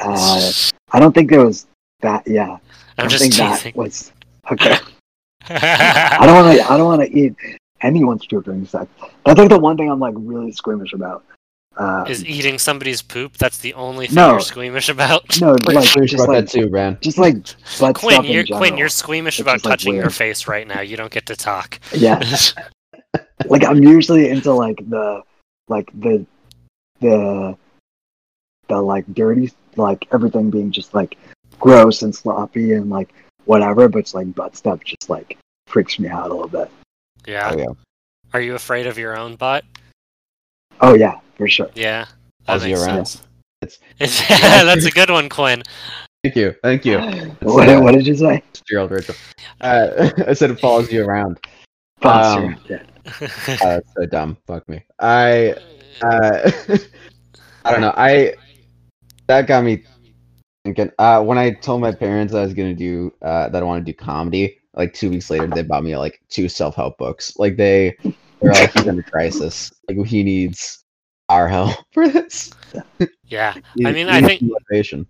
Uh, 0.00 0.52
I 0.92 1.00
don't 1.00 1.12
think 1.12 1.28
there 1.30 1.44
was 1.44 1.66
that. 2.00 2.26
Yeah, 2.26 2.58
I 2.91 2.91
I'm 3.02 3.08
just 3.10 3.22
think 3.22 3.34
teasing. 3.34 3.72
that 3.72 3.76
was 3.76 4.12
okay. 4.50 4.76
I 5.48 6.18
don't 6.26 6.34
want 6.44 6.56
to. 6.58 6.70
I 6.72 6.76
don't 6.76 6.86
want 6.86 7.02
to 7.02 7.10
eat 7.18 7.34
anyone's 7.80 8.24
poop 8.26 8.44
during 8.44 8.64
sex. 8.66 8.88
That's 9.24 9.38
like 9.38 9.48
the 9.48 9.58
one 9.58 9.76
thing 9.76 9.90
I'm 9.90 10.00
like 10.00 10.14
really 10.16 10.52
squeamish 10.52 10.92
about. 10.92 11.24
Uh, 11.76 12.04
Is 12.06 12.22
eating 12.26 12.58
somebody's 12.58 13.00
poop? 13.00 13.38
That's 13.38 13.56
the 13.58 13.72
only 13.74 14.06
thing 14.06 14.16
No. 14.16 14.32
you're 14.32 14.40
squeamish 14.40 14.90
about. 14.90 15.40
no, 15.40 15.54
Pretty 15.56 15.72
like 15.76 15.86
sure 15.88 16.04
just 16.04 16.22
about 16.24 16.34
like 16.34 16.44
that 16.44 16.50
too, 16.52 16.68
Bran. 16.68 16.98
just 17.00 17.16
like 17.16 17.36
butt 17.80 17.94
Quinn, 17.96 18.14
stuff 18.16 18.26
you're 18.26 18.42
general. 18.42 18.60
Quinn, 18.60 18.76
you're 18.76 18.88
squeamish 18.90 19.38
It's 19.38 19.42
about 19.42 19.54
just, 19.54 19.64
like, 19.64 19.72
touching 19.72 19.94
your 19.94 20.10
face 20.10 20.46
right 20.46 20.66
now. 20.68 20.80
You 20.80 20.98
don't 20.98 21.10
get 21.10 21.24
to 21.26 21.34
talk. 21.36 21.80
Yeah, 21.94 22.22
like 23.46 23.64
I'm 23.64 23.82
usually 23.82 24.28
into 24.28 24.52
like 24.52 24.76
the 24.90 25.22
like 25.68 25.88
the 25.98 26.26
the 27.00 27.56
the 28.68 28.80
like 28.80 29.06
dirty 29.14 29.50
like 29.76 30.06
everything 30.12 30.50
being 30.50 30.70
just 30.72 30.92
like 30.92 31.16
gross 31.62 32.02
and 32.02 32.14
sloppy 32.14 32.72
and 32.74 32.90
like 32.90 33.14
whatever, 33.46 33.88
but 33.88 34.00
it's 34.00 34.14
like 34.14 34.34
butt 34.34 34.56
stuff 34.56 34.82
just 34.84 35.08
like 35.08 35.38
freaks 35.68 35.98
me 35.98 36.08
out 36.08 36.30
a 36.30 36.34
little 36.34 36.48
bit. 36.48 36.68
yeah. 37.26 37.50
Oh, 37.54 37.56
yeah. 37.58 37.66
Are 38.34 38.40
you 38.40 38.54
afraid 38.54 38.86
of 38.86 38.98
your 38.98 39.16
own 39.16 39.36
butt? 39.36 39.64
Oh 40.80 40.94
yeah, 40.94 41.20
for 41.36 41.48
sure. 41.48 41.70
Yeah. 41.74 42.06
That 42.46 42.60
Follows 42.60 42.64
you 42.64 42.68
makes 42.74 42.82
around. 42.86 43.06
sense. 43.06 43.78
It's- 44.00 44.28
That's 44.64 44.84
a 44.86 44.90
good 44.90 45.10
one, 45.10 45.28
Quinn. 45.28 45.62
Thank 46.24 46.36
you. 46.36 46.54
Thank 46.62 46.84
you. 46.84 46.98
What, 47.42 47.68
uh, 47.68 47.80
what 47.80 47.92
did 47.92 48.06
you 48.06 48.16
say? 48.16 48.42
Gerald 48.68 48.90
Rachel. 48.90 49.14
Uh, 49.60 50.10
I 50.26 50.32
said 50.34 50.50
it 50.50 50.60
follows 50.60 50.90
you 50.92 51.04
around. 51.04 51.38
Foster. 52.00 52.42
um, 52.46 52.56
yeah. 52.68 52.82
Uh, 53.06 53.28
that's 53.58 53.88
so 53.96 54.06
dumb. 54.06 54.36
Fuck 54.46 54.68
me. 54.68 54.82
I 54.98 55.54
uh, 56.02 56.50
I 57.64 57.70
don't 57.70 57.80
know. 57.80 57.94
I 57.96 58.34
that 59.28 59.46
got 59.46 59.62
me 59.64 59.84
thinking. 60.64 60.90
Uh, 60.98 61.22
when 61.22 61.38
I 61.38 61.50
told 61.52 61.80
my 61.80 61.92
parents 61.92 62.34
I 62.34 62.42
was 62.42 62.54
gonna 62.54 62.74
do 62.74 63.12
uh, 63.22 63.48
that 63.48 63.62
I 63.62 63.66
want 63.66 63.84
to 63.84 63.92
do 63.92 63.96
comedy, 63.96 64.58
like 64.74 64.94
two 64.94 65.10
weeks 65.10 65.30
later, 65.30 65.46
they 65.46 65.62
bought 65.62 65.84
me 65.84 65.96
like 65.96 66.20
two 66.28 66.48
self 66.48 66.74
help 66.74 66.98
books. 66.98 67.36
Like 67.38 67.56
they 67.56 67.96
they're 68.40 68.52
like 68.52 68.72
he's 68.72 68.86
in 68.86 68.98
a 68.98 69.02
crisis. 69.02 69.72
Like 69.88 70.06
he 70.06 70.22
needs 70.22 70.84
our 71.28 71.48
help 71.48 71.76
for 71.92 72.08
this. 72.08 72.50
yeah. 73.26 73.54
I 73.84 73.92
mean, 73.92 74.08
I 74.08 74.20
think- 74.22 74.42
motivation. 74.42 75.06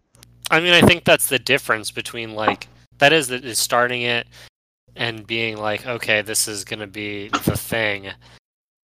I 0.50 0.60
mean, 0.60 0.74
I 0.74 0.82
think 0.86 1.04
that's 1.04 1.28
the 1.28 1.38
difference 1.38 1.90
between 1.90 2.34
like 2.34 2.68
that 2.98 3.12
is 3.12 3.28
that 3.28 3.44
is 3.44 3.58
starting 3.58 4.02
it 4.02 4.26
and 4.96 5.26
being 5.26 5.56
like, 5.56 5.86
okay, 5.86 6.20
this 6.20 6.46
is 6.46 6.64
gonna 6.64 6.86
be 6.86 7.28
the 7.28 7.56
thing, 7.56 8.10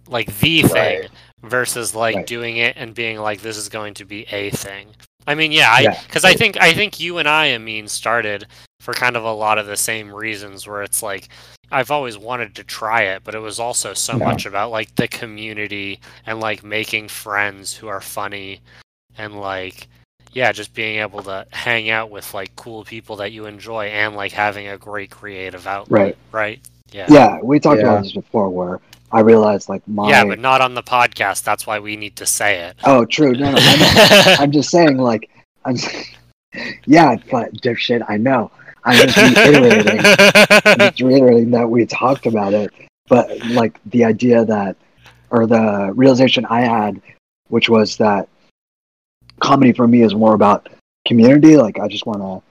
like 0.06 0.28
the 0.38 0.62
thing, 0.62 0.72
Right. 1.02 1.10
versus 1.42 1.94
like 1.94 2.16
Right. 2.16 2.26
doing 2.26 2.56
it 2.56 2.74
and 2.78 2.94
being 2.94 3.18
like, 3.18 3.42
this 3.42 3.58
is 3.58 3.68
going 3.68 3.92
to 3.94 4.06
be 4.06 4.22
a 4.32 4.48
thing. 4.50 4.86
I 5.28 5.34
mean, 5.34 5.52
yeah, 5.52 5.70
I 5.70 5.80
Yeah. 5.80 6.02
because 6.06 6.24
I 6.24 6.32
think 6.32 6.56
I 6.60 6.72
think 6.72 6.98
you 6.98 7.18
and 7.18 7.28
I, 7.28 7.52
I 7.54 7.58
mean, 7.58 7.86
started 7.86 8.46
for 8.80 8.94
kind 8.94 9.14
of 9.14 9.24
a 9.24 9.32
lot 9.32 9.58
of 9.58 9.66
the 9.66 9.76
same 9.76 10.10
reasons 10.12 10.66
where 10.66 10.82
it's 10.82 11.02
like 11.02 11.28
I've 11.70 11.90
always 11.90 12.16
wanted 12.16 12.54
to 12.54 12.64
try 12.64 13.02
it, 13.02 13.24
but 13.24 13.34
it 13.34 13.40
was 13.40 13.60
also 13.60 13.92
so 13.92 14.16
Yeah. 14.16 14.24
much 14.24 14.46
about 14.46 14.70
like 14.70 14.94
the 14.96 15.06
community 15.06 16.00
and 16.24 16.40
like 16.40 16.64
making 16.64 17.08
friends 17.08 17.74
who 17.74 17.88
are 17.88 18.00
funny 18.00 18.60
and 19.18 19.38
like 19.38 19.86
yeah, 20.32 20.50
just 20.52 20.72
being 20.74 20.98
able 21.00 21.22
to 21.24 21.46
hang 21.52 21.90
out 21.90 22.10
with 22.10 22.32
like 22.32 22.54
cool 22.56 22.84
people 22.84 23.16
that 23.16 23.32
you 23.32 23.44
enjoy 23.46 23.86
and 23.86 24.16
like 24.16 24.32
having 24.32 24.68
a 24.68 24.78
great 24.78 25.10
creative 25.10 25.66
outlet. 25.66 25.90
Right. 26.00 26.16
Right. 26.32 26.60
Yeah. 26.90 27.06
Yeah, 27.10 27.38
we 27.42 27.60
talked 27.60 27.80
Yeah. 27.80 27.88
about 27.92 28.02
this 28.04 28.12
before 28.12 28.48
where 28.48 28.80
I 29.10 29.20
realized 29.20 29.68
like 29.68 29.86
my 29.88 30.08
Yeah, 30.10 30.24
but 30.24 30.38
not 30.38 30.60
on 30.60 30.74
the 30.74 30.82
podcast. 30.82 31.42
That's 31.42 31.66
why 31.66 31.78
we 31.78 31.96
need 31.96 32.16
to 32.16 32.26
say 32.26 32.60
it. 32.60 32.76
Oh 32.84 33.04
true. 33.04 33.32
No, 33.32 33.52
no, 33.52 33.58
I'm 34.38 34.52
just 34.58 34.70
saying 34.70 34.98
like 34.98 35.30
I'm 35.64 35.76
Yeah, 36.86 37.16
but 37.30 37.52
dipshit, 37.54 38.04
I 38.08 38.16
know. 38.16 38.50
I'm 38.84 39.08
just 39.08 39.16
reiterating 39.16 40.00
I'm 40.64 40.78
just 40.78 41.00
reiterating 41.00 41.50
that 41.52 41.68
we 41.68 41.86
talked 41.86 42.26
about 42.26 42.52
it. 42.54 42.72
But 43.08 43.44
like 43.46 43.80
the 43.86 44.04
idea 44.04 44.44
that 44.44 44.76
or 45.30 45.46
the 45.46 45.92
realization 45.94 46.44
I 46.46 46.60
had, 46.60 47.00
which 47.48 47.68
was 47.68 47.96
that 47.96 48.28
comedy 49.40 49.72
for 49.72 49.88
me 49.88 50.02
is 50.02 50.14
more 50.14 50.34
about 50.34 50.68
community. 51.06 51.56
Like 51.56 51.78
I 51.78 51.88
just 51.88 52.06
wanna 52.06 52.42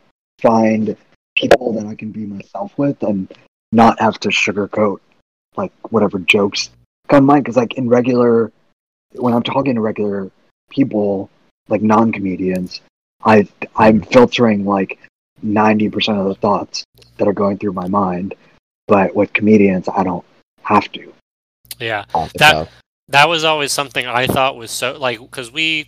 find 0.41 0.95
people 1.35 1.73
that 1.73 1.85
I 1.85 1.93
can 1.93 2.11
be 2.11 2.25
myself 2.25 2.75
with 2.77 3.01
and 3.03 3.31
not 3.71 3.99
have 3.99 4.19
to 4.21 4.29
sugarcoat 4.29 4.99
like 5.57 5.71
whatever 5.91 6.19
jokes 6.19 6.69
come 7.07 7.25
mind. 7.25 7.43
Because 7.43 7.57
like 7.57 7.73
in 7.73 7.89
regular, 7.89 8.51
when 9.13 9.33
I'm 9.33 9.43
talking 9.43 9.75
to 9.75 9.81
regular 9.81 10.29
people, 10.69 11.29
like 11.67 11.81
non-comedians, 11.81 12.81
I 13.25 13.47
I'm 13.75 14.01
filtering 14.01 14.65
like 14.65 14.99
ninety 15.41 15.89
percent 15.89 16.19
of 16.19 16.25
the 16.25 16.35
thoughts 16.35 16.83
that 17.17 17.27
are 17.27 17.33
going 17.33 17.57
through 17.57 17.73
my 17.73 17.87
mind. 17.87 18.35
But 18.87 19.15
with 19.15 19.33
comedians, 19.33 19.89
I 19.93 20.03
don't 20.03 20.25
have 20.63 20.91
to. 20.93 21.13
yeah. 21.79 22.05
Uh, 22.13 22.29
that- 22.35 22.53
cuff. 22.53 22.71
that 23.09 23.27
was 23.27 23.43
always 23.43 23.71
something 23.71 24.05
I 24.05 24.27
thought 24.27 24.55
was 24.55 24.71
so 24.71 24.97
like 24.97 25.19
because 25.19 25.51
we 25.51 25.87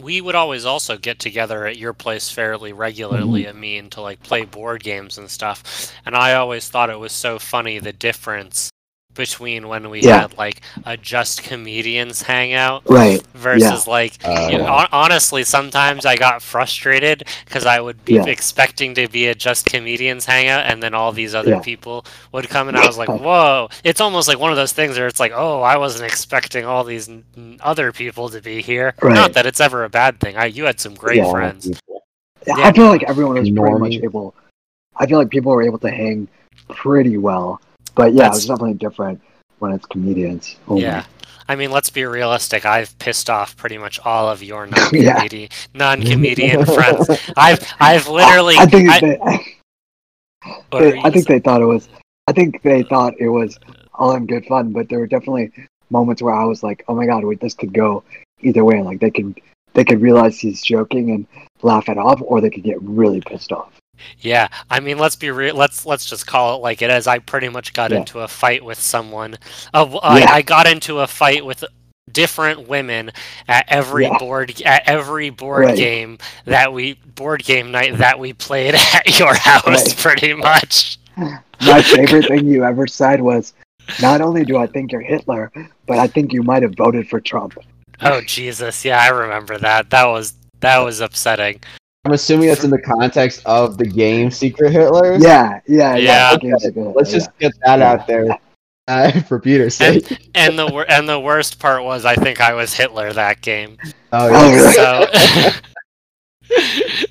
we 0.00 0.20
would 0.20 0.34
always 0.34 0.64
also 0.64 0.98
get 0.98 1.18
together 1.18 1.66
at 1.66 1.78
your 1.78 1.92
place 1.92 2.30
fairly 2.30 2.72
regularly. 2.72 3.44
Mm-hmm. 3.44 3.56
I 3.56 3.60
mean, 3.60 3.90
to 3.90 4.00
like 4.00 4.22
play 4.22 4.44
board 4.44 4.82
games 4.82 5.18
and 5.18 5.30
stuff. 5.30 5.92
And 6.04 6.14
I 6.14 6.34
always 6.34 6.68
thought 6.68 6.90
it 6.90 6.98
was 6.98 7.12
so 7.12 7.38
funny 7.38 7.78
the 7.78 7.92
difference 7.92 8.70
between 9.16 9.68
when 9.68 9.90
we 9.90 10.00
Yeah. 10.02 10.22
had 10.22 10.36
like 10.38 10.60
a 10.84 10.96
just 10.96 11.42
comedians 11.42 12.22
hangout 12.22 12.82
Right. 12.88 13.22
versus 13.34 13.86
like 13.86 14.12
Uh, 14.24 14.48
you 14.50 14.58
know, 14.58 14.66
hon- 14.66 14.88
honestly 14.92 15.42
sometimes 15.44 16.04
i 16.06 16.16
got 16.16 16.42
frustrated 16.42 17.24
because 17.44 17.66
i 17.66 17.80
would 17.80 18.04
be 18.04 18.14
Yeah. 18.14 18.26
expecting 18.26 18.94
to 18.94 19.08
be 19.08 19.26
a 19.26 19.34
just 19.34 19.66
comedians 19.66 20.26
hangout 20.26 20.66
and 20.66 20.82
then 20.82 20.94
all 20.94 21.12
these 21.12 21.34
other 21.34 21.52
Yeah. 21.52 21.60
people 21.60 22.04
would 22.32 22.48
come 22.48 22.68
and 22.68 22.76
i 22.76 22.86
was 22.86 22.98
like 22.98 23.08
whoa 23.08 23.68
it's 23.82 24.00
almost 24.00 24.28
like 24.28 24.38
one 24.38 24.50
of 24.50 24.56
those 24.56 24.72
things 24.72 24.96
where 24.98 25.06
it's 25.08 25.20
like 25.20 25.32
oh 25.34 25.62
i 25.62 25.76
wasn't 25.76 26.04
expecting 26.04 26.64
all 26.64 26.84
these 26.84 27.08
n- 27.08 27.24
n- 27.36 27.58
other 27.62 27.92
people 27.92 28.28
to 28.28 28.40
be 28.40 28.60
here 28.62 28.94
Right. 29.02 29.14
not 29.14 29.32
that 29.32 29.46
it's 29.46 29.60
ever 29.60 29.84
a 29.84 29.88
bad 29.88 30.20
thing 30.20 30.36
i 30.36 30.46
you 30.46 30.64
had 30.66 30.78
some 30.80 30.94
great 30.94 31.18
Yeah. 31.18 31.30
friends 31.30 31.66
Yeah, 32.46 32.58
Yeah. 32.58 32.68
I 32.68 32.72
feel 32.72 32.86
like 32.86 33.02
everyone 33.08 33.34
was 33.40 33.50
pretty 33.50 33.78
much 33.78 33.94
able. 34.04 34.32
I 34.96 35.06
feel 35.06 35.18
like 35.18 35.30
people 35.30 35.50
were 35.52 35.62
able 35.64 35.78
to 35.78 35.90
hang 35.90 36.28
pretty 36.68 37.16
well. 37.18 37.60
But 37.96 38.12
yeah, 38.12 38.18
That's- 38.24 38.36
it's 38.38 38.46
definitely 38.46 38.74
different 38.74 39.20
when 39.58 39.72
it's 39.72 39.86
comedians. 39.86 40.56
only. 40.68 40.82
yeah 40.82 41.04
I 41.48 41.54
mean, 41.54 41.70
let's 41.70 41.90
be 41.90 42.04
realistic. 42.04 42.66
I've 42.66 42.98
pissed 42.98 43.30
off 43.30 43.56
pretty 43.56 43.78
much 43.78 44.00
all 44.04 44.28
of 44.28 44.42
your 44.42 44.66
non-comedian, 44.66 45.48
non-comedian 45.74 46.66
friends. 46.76 47.08
I've, 47.36 47.72
I've 47.78 48.08
literally. 48.08 48.56
I, 48.56 48.62
I 48.62 48.66
think 48.66 48.90
I- 48.90 49.00
they, 49.00 49.16
they, 50.72 50.98
I 50.98 51.10
think 51.10 51.14
saying? 51.14 51.24
they 51.28 51.38
thought 51.38 51.62
it 51.62 51.66
was. 51.66 51.88
I 52.26 52.32
think 52.32 52.62
they 52.62 52.82
thought 52.82 53.14
it 53.20 53.28
was 53.28 53.58
all 53.94 54.14
in 54.16 54.26
good 54.26 54.44
fun, 54.46 54.72
but 54.72 54.88
there 54.88 54.98
were 54.98 55.06
definitely 55.06 55.52
moments 55.90 56.20
where 56.20 56.34
I 56.34 56.44
was 56.44 56.64
like, 56.64 56.84
"Oh 56.88 56.96
my 56.96 57.06
god, 57.06 57.24
wait, 57.24 57.40
this 57.40 57.54
could 57.54 57.72
go 57.72 58.02
either 58.40 58.64
way." 58.64 58.82
Like 58.82 58.98
they 58.98 59.12
could, 59.12 59.40
they 59.74 59.84
could 59.84 60.00
realize 60.00 60.40
he's 60.40 60.62
joking 60.62 61.12
and 61.12 61.26
laugh 61.62 61.88
it 61.88 61.96
off, 61.96 62.20
or 62.24 62.40
they 62.40 62.50
could 62.50 62.64
get 62.64 62.82
really 62.82 63.20
pissed 63.20 63.52
off. 63.52 63.72
Yeah, 64.20 64.48
I 64.70 64.80
mean, 64.80 64.98
let's 64.98 65.16
be 65.16 65.30
real. 65.30 65.54
Let's 65.56 65.86
let's 65.86 66.06
just 66.06 66.26
call 66.26 66.54
it 66.56 66.58
like 66.62 66.82
it 66.82 66.90
is. 66.90 67.06
I 67.06 67.18
pretty 67.18 67.48
much 67.48 67.72
got 67.72 67.90
Yeah. 67.90 67.98
into 67.98 68.20
a 68.20 68.28
fight 68.28 68.64
with 68.64 68.80
someone. 68.80 69.36
Uh, 69.74 69.98
I, 70.02 70.18
Yeah. 70.20 70.30
I 70.32 70.42
got 70.42 70.66
into 70.66 71.00
a 71.00 71.06
fight 71.06 71.44
with 71.44 71.64
different 72.12 72.68
women 72.68 73.10
at 73.48 73.64
every 73.68 74.04
Yeah. 74.04 74.18
board 74.18 74.62
at 74.64 74.82
every 74.86 75.30
board 75.30 75.64
Right. 75.66 75.76
game 75.76 76.18
that 76.44 76.72
we 76.72 76.94
board 77.16 77.44
game 77.44 77.70
night 77.72 77.98
that 77.98 78.18
we 78.18 78.32
played 78.32 78.74
at 78.94 79.18
your 79.18 79.34
house. 79.34 79.66
Right. 79.66 79.96
Pretty 79.98 80.32
much. 80.34 80.98
My 81.16 81.82
favorite 81.82 82.26
thing 82.28 82.46
you 82.46 82.64
ever 82.64 82.86
said 82.86 83.20
was, 83.22 83.54
"Not 84.00 84.20
only 84.20 84.44
do 84.44 84.56
I 84.56 84.66
think 84.66 84.92
you're 84.92 85.00
Hitler, 85.00 85.50
but 85.86 85.98
I 85.98 86.06
think 86.06 86.32
you 86.32 86.42
might 86.42 86.62
have 86.62 86.74
voted 86.76 87.08
for 87.08 87.20
Trump." 87.20 87.58
Oh 88.02 88.20
Jesus, 88.20 88.84
yeah, 88.84 89.00
I 89.00 89.08
remember 89.08 89.56
that. 89.58 89.90
That 89.90 90.04
was 90.06 90.34
that 90.60 90.78
was 90.78 91.00
upsetting. 91.00 91.60
I'm 92.06 92.12
assuming 92.12 92.46
that's 92.46 92.62
in 92.62 92.70
the 92.70 92.80
context 92.80 93.42
of 93.46 93.78
the 93.78 93.84
game 93.84 94.30
Secret 94.30 94.70
Hitler. 94.70 95.16
Yeah, 95.16 95.58
yeah, 95.66 95.96
yeah. 95.96 95.96
Yeah. 95.96 96.32
the 96.34 96.38
game's 96.38 96.64
a 96.64 96.70
good- 96.70 96.94
Let's 96.94 97.10
yeah. 97.10 97.18
just 97.18 97.36
get 97.40 97.52
that 97.64 97.82
out 97.82 98.06
there 98.06 98.28
uh, 98.86 99.20
for 99.28 99.40
Peter's 99.40 99.74
sake. 99.74 100.30
And 100.36 100.56
the 100.56 100.66
and 100.88 101.08
the 101.08 101.18
worst 101.18 101.58
part 101.58 101.82
was 101.82 102.04
I 102.04 102.14
think 102.14 102.40
I 102.40 102.52
was 102.52 102.74
Hitler 102.74 103.12
that 103.12 103.40
game. 103.40 103.76
Oh, 104.12 104.28
Oh, 104.30 104.50
yeah. 104.50 104.54
really? 104.54 104.72
So 104.72 105.50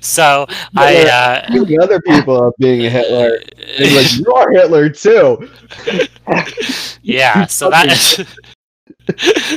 So 0.00 0.46
I 0.74 1.02
uh 1.02 1.42
Accusing 1.46 1.82
other 1.82 2.00
people 2.00 2.42
of 2.48 2.54
being 2.58 2.86
a 2.86 2.88
Hitler. 2.88 3.38
He's 3.76 3.94
like, 3.94 4.18
you 4.26 4.32
are 4.32 4.50
Hitler 4.50 4.88
too. 4.88 5.50
yeah, 7.02 7.44
so 7.44 7.68
that 7.68 7.90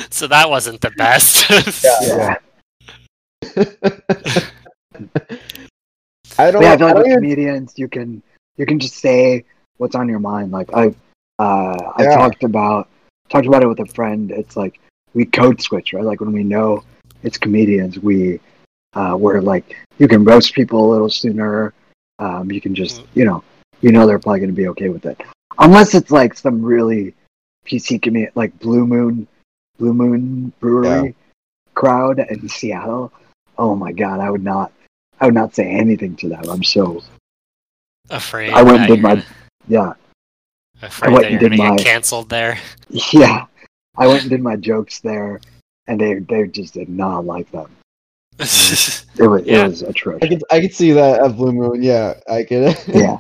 so 0.10 0.28
that 0.28 0.50
wasn't 0.50 0.82
the 0.82 0.92
best. 0.98 1.50
Yeah. 1.82 2.36
I 6.38 6.52
don't. 6.52 6.62
But 6.62 6.66
yeah, 6.66 6.74
I 6.74 6.78
know. 6.78 6.88
feel 6.88 6.88
I 6.88 6.94
like 6.94 7.06
with 7.06 7.14
comedians, 7.14 7.74
you 7.78 7.88
can 7.88 8.22
you 8.58 8.66
can 8.66 8.80
just 8.80 8.96
say 8.96 9.46
what's 9.78 9.96
on 9.96 10.08
your 10.10 10.20
mind. 10.20 10.52
Like 10.52 10.70
I, 10.74 10.94
uh, 11.40 11.92
I 11.96 12.04
Yeah. 12.04 12.14
talked 12.14 12.44
about 12.44 12.90
talked 13.30 13.48
about 13.48 13.64
it 13.64 13.68
with 13.68 13.80
a 13.80 13.86
friend. 13.86 14.32
It's 14.32 14.56
like 14.56 14.80
we 15.14 15.26
code 15.26 15.62
switch, 15.62 15.94
right? 15.94 16.04
Like 16.04 16.20
when 16.22 16.32
we 16.34 16.44
know 16.44 16.84
it's 17.24 17.38
comedians, 17.38 18.00
we 18.00 18.40
uh, 18.94 19.16
we're 19.20 19.42
like 19.42 19.76
you 19.98 20.08
can 20.08 20.24
roast 20.24 20.54
people 20.54 20.86
a 20.86 20.92
little 20.92 21.10
sooner. 21.10 21.74
Um, 22.20 22.52
you 22.52 22.62
can 22.62 22.76
just 22.76 23.04
you 23.14 23.26
know 23.26 23.44
you 23.82 23.92
know 23.92 24.06
they're 24.06 24.20
probably 24.20 24.40
going 24.40 24.50
to 24.52 24.56
be 24.56 24.68
okay 24.70 24.90
with 24.90 25.06
it, 25.06 25.22
unless 25.60 25.94
it's 25.94 26.12
like 26.12 26.36
some 26.36 26.62
really 26.62 27.14
PC 27.66 28.02
comedian 28.02 28.32
like 28.36 28.58
Blue 28.60 28.86
Moon, 28.86 29.28
Blue 29.78 29.94
Moon 29.94 30.52
Brewery 30.60 31.16
crowd 31.76 32.20
in 32.20 32.48
Seattle. 32.50 33.12
Oh 33.58 33.76
my 33.76 33.92
god, 33.92 34.20
I 34.20 34.30
would 34.30 34.44
not. 34.44 34.72
I 35.22 35.26
would 35.26 35.34
not 35.34 35.54
say 35.56 35.70
anything 35.70 36.16
to 36.18 36.30
them. 36.30 36.50
I'm 36.50 36.64
so 36.64 37.04
afraid 38.10 38.52
I 38.54 38.62
went 38.64 38.80
and 38.80 38.88
did 38.88 39.02
my 39.02 39.10
gonna- 39.16 39.26
yeah 39.68 39.94
afraid 40.82 41.12
went 41.12 41.24
that 41.24 41.32
and 41.34 41.42
you're 41.42 41.50
did 41.50 41.58
my- 41.60 41.76
get 41.76 41.86
canceled 41.86 42.30
there. 42.30 42.58
yeah. 43.14 43.46
I 43.98 44.08
went 44.08 44.22
and 44.22 44.30
did 44.30 44.42
my 44.42 44.56
jokes 44.56 45.00
there, 45.02 45.42
and 45.88 46.00
they 46.00 46.16
they 46.20 46.48
just 46.48 46.74
did 46.74 46.88
not 46.90 47.26
like 47.26 47.52
them. 47.52 47.70
It 48.40 49.28
was 49.28 49.44
Yeah. 49.46 49.66
it 49.66 49.68
was 49.68 49.84
I 49.84 49.88
atrocious. 49.88 50.30
could, 50.30 50.44
I 50.50 50.62
could 50.62 50.74
see 50.74 50.94
that 50.94 51.20
at 51.22 51.36
Blue 51.36 51.52
Moon. 51.52 51.84
Yeah, 51.84 52.14
I 52.30 52.44
could. 52.44 52.78
Yeah, 52.88 53.18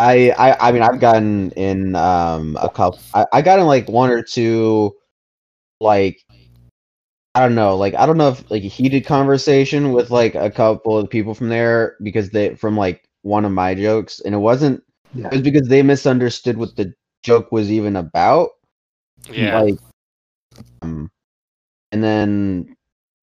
I, 0.00 0.30
I, 0.32 0.68
I 0.68 0.72
mean, 0.72 0.82
I've 0.82 0.98
gotten 0.98 1.52
in 1.52 1.94
um 1.94 2.58
a 2.60 2.68
couple. 2.68 2.98
I, 3.14 3.24
I 3.32 3.42
got 3.42 3.60
in 3.60 3.66
like 3.66 3.88
one 3.88 4.10
or 4.10 4.22
two, 4.22 4.92
like 5.80 6.20
I 7.34 7.40
don't 7.40 7.54
know, 7.54 7.76
like 7.76 7.94
I 7.94 8.04
don't 8.06 8.18
know 8.18 8.28
if 8.28 8.50
like 8.50 8.62
a 8.62 8.68
heated 8.68 9.06
conversation 9.06 9.92
with 9.92 10.10
like 10.10 10.34
a 10.34 10.50
couple 10.50 10.98
of 10.98 11.08
people 11.08 11.34
from 11.34 11.48
there 11.48 11.96
because 12.02 12.30
they 12.30 12.54
from 12.54 12.76
like 12.76 13.08
one 13.22 13.44
of 13.44 13.52
my 13.52 13.74
jokes, 13.74 14.20
and 14.20 14.34
it 14.34 14.38
wasn't. 14.38 14.82
yeah. 15.14 15.26
It 15.28 15.32
was 15.32 15.42
because 15.42 15.68
they 15.68 15.82
misunderstood 15.82 16.58
what 16.58 16.76
the 16.76 16.92
joke 17.22 17.50
was 17.50 17.70
even 17.70 17.96
about. 17.96 18.50
yeah. 19.32 19.60
Like, 19.62 19.76
um, 20.82 21.10
and 21.92 22.04
then 22.04 22.76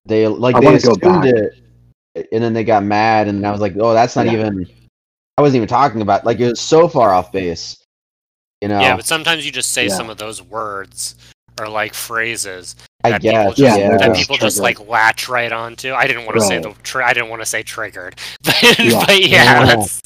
they 0.05 0.28
like 0.28 0.55
I 0.55 0.60
they 0.60 0.76
assumed 0.76 1.26
it, 1.26 1.53
and 2.32 2.43
then 2.43 2.53
they 2.53 2.64
got 2.64 2.84
mad, 2.84 3.28
and 3.28 3.45
I 3.45 3.51
was 3.51 3.62
like, 3.62 3.76
oh, 3.80 3.93
that's 3.93 4.16
not 4.16 4.26
Yeah. 4.26 4.34
even. 4.34 4.66
I 5.38 5.41
wasn't 5.41 5.57
even 5.57 5.68
talking 5.70 6.01
about 6.01 6.26
like 6.26 6.39
it 6.39 6.49
was 6.49 6.60
so 6.60 6.88
far 6.88 7.14
off 7.14 7.32
base. 7.32 7.78
You 8.62 8.70
know, 8.70 8.82
Yeah, 8.82 8.95
but 8.95 9.05
sometimes 9.05 9.45
you 9.45 9.51
just 9.51 9.72
say 9.72 9.88
Yeah. 9.88 9.95
some 9.95 10.10
of 10.10 10.18
those 10.18 10.41
words 10.41 11.16
or 11.60 11.68
like 11.68 11.93
phrases 11.93 12.76
I 13.04 13.12
that 13.12 13.22
guess. 13.22 13.34
people 13.34 13.54
just 13.54 13.60
Yeah, 13.80 13.89
yeah. 13.91 13.97
that 13.97 14.16
people 14.16 14.38
just 14.38 14.60
like 14.60 14.88
latch 14.88 15.30
right 15.30 15.52
onto. 15.52 15.93
I 15.93 16.06
didn't 16.08 16.26
want 16.26 16.38
to 16.38 16.43
say 16.43 16.60
the 16.60 16.74
tri- 16.84 17.08
I 17.10 17.14
didn't 17.14 17.30
want 17.30 17.41
to 17.41 17.45
say 17.45 17.64
triggered, 17.64 18.16
but 18.43 18.62
Yeah. 18.80 19.06
but 19.06 19.20
yeah, 19.22 19.66
Yeah. 19.66 19.66
that's 19.66 20.02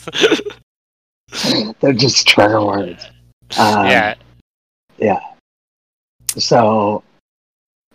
They're 1.80 1.94
just 1.94 2.28
trigger 2.28 2.64
words. 2.64 3.06
Um, 3.58 3.88
yeah. 4.98 5.20
So, 6.38 7.04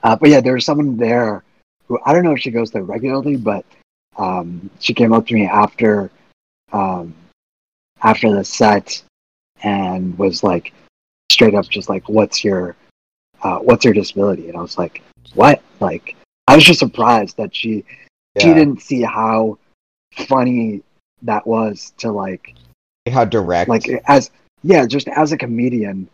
uh, 0.02 0.16
but 0.16 0.28
yeah, 0.30 0.40
there 0.40 0.54
was 0.54 0.64
someone 0.64 0.96
there 0.96 1.42
who 1.86 1.98
I 2.04 2.12
don't 2.12 2.24
know 2.24 2.32
if 2.32 2.40
she 2.40 2.50
goes 2.50 2.70
there 2.70 2.82
regularly, 2.82 3.36
but 3.36 3.64
um, 4.16 4.68
she 4.80 4.94
came 4.94 5.12
up 5.12 5.26
to 5.28 5.34
me 5.34 5.46
after 5.46 6.10
um, 6.72 7.14
after 8.02 8.32
the 8.34 8.44
set 8.44 9.02
and 9.62 10.16
was 10.18 10.42
like 10.42 10.72
straight 11.30 11.54
up 11.54 11.68
just 11.68 11.88
like, 11.88 12.08
"What's 12.08 12.44
your 12.44 12.76
uh, 13.42 13.58
what's 13.58 13.84
her 13.84 13.92
disability?" 13.92 14.48
And 14.48 14.56
I 14.56 14.62
was 14.62 14.78
like, 14.78 15.02
"What?" 15.34 15.62
Like 15.80 16.16
I 16.46 16.54
was 16.54 16.64
just 16.64 16.78
surprised 16.80 17.36
that 17.36 17.54
she 17.54 17.84
she 18.38 18.52
didn't 18.54 18.80
see 18.82 19.02
how 19.02 19.58
funny 20.12 20.82
that 21.22 21.46
was 21.46 21.92
to 21.98 22.10
like 22.12 22.54
how 23.10 23.24
direct. 23.24 23.68
like 23.68 23.88
as 24.06 24.30
yeah 24.62 24.86
just 24.86 25.08
as 25.08 25.32
a 25.32 25.36
comedian 25.36 26.08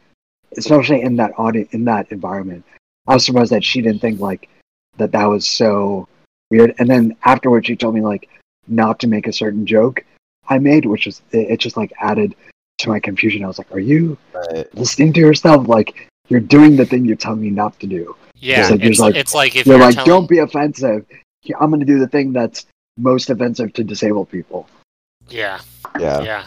especially 0.57 1.03
in 1.03 1.17
that 1.17 1.33
audience 1.39 1.69
in 1.73 1.85
that 1.85 2.11
environment 2.13 2.65
i 3.07 3.15
was 3.15 3.25
surprised 3.27 3.51
that 3.53 3.65
she 3.65 3.81
didn't 3.83 4.01
think 4.01 4.21
like 4.21 4.49
that 4.97 5.11
that 5.13 5.25
was 5.25 5.49
so 5.49 6.07
weird 6.51 6.75
and 6.79 6.89
then 6.89 7.17
afterwards 7.25 7.67
she 7.67 7.77
told 7.77 7.95
me 7.95 8.01
like 8.01 8.29
not 8.69 8.99
to 9.01 9.07
make 9.07 9.27
a 9.27 9.33
certain 9.33 9.67
joke 9.67 10.05
i 10.49 10.59
made 10.59 10.85
which 10.87 11.07
was 11.07 11.21
it, 11.33 11.51
it 11.51 11.57
just 11.61 11.77
like 11.77 11.93
added 12.01 12.35
to 12.79 12.89
my 12.89 13.01
confusion 13.01 13.45
i 13.45 13.47
was 13.47 13.59
like 13.59 13.73
are 13.73 13.81
you 13.81 14.17
Right. 14.33 14.73
listening 14.75 15.13
to 15.15 15.21
yourself 15.21 15.69
like 15.69 16.09
you're 16.29 16.41
doing 16.41 16.77
the 16.77 16.87
thing 16.87 17.05
you're 17.05 17.17
telling 17.17 17.41
me 17.41 17.51
not 17.51 17.79
to 17.81 17.87
do 17.87 18.17
Yeah, 18.37 18.69
like- 18.69 18.83
it's, 18.83 18.99
like- 18.99 19.15
it's 19.15 19.35
like 19.35 19.57
if 19.57 19.67
you're 19.67 19.77
you're, 19.77 19.87
like 19.87 19.95
telling, 19.95 20.09
don't 20.09 20.29
be 20.29 20.39
offensive 20.39 21.07
i'm 21.61 21.71
going 21.71 21.81
to 21.81 21.87
do 21.87 21.99
the 21.99 22.09
thing 22.09 22.33
that's 22.33 22.67
most 22.97 23.29
offensive 23.29 23.73
to 23.75 23.85
disabled 23.85 24.31
people 24.31 24.69
yeah, 25.29 25.61
yeah. 25.99 26.23
yeah. 26.23 26.47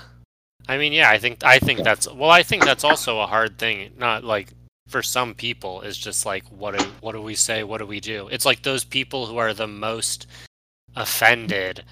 I 0.67 0.77
mean, 0.77 0.93
yeah, 0.93 1.09
I 1.09 1.17
think 1.17 1.43
I 1.43 1.59
think 1.59 1.83
that's 1.83 2.11
well, 2.11 2.29
I 2.29 2.43
think 2.43 2.63
that's 2.65 2.83
also 2.83 3.19
a 3.19 3.25
hard 3.27 3.57
thing. 3.57 3.91
Not 3.97 4.23
like 4.23 4.49
for 4.87 5.01
some 5.01 5.33
people, 5.33 5.81
is 5.81 5.97
just 5.97 6.25
like 6.25 6.43
what 6.45 6.77
do 6.77 6.85
what 7.01 7.13
do 7.13 7.21
we 7.21 7.35
say? 7.35 7.63
What 7.63 7.79
do 7.79 7.85
we 7.85 7.99
do? 7.99 8.27
It's 8.31 8.45
like 8.45 8.63
those 8.63 8.83
people 8.83 9.27
who 9.27 9.37
are 9.37 9.53
the 9.53 9.67
most 9.67 10.27
offended 10.95 11.83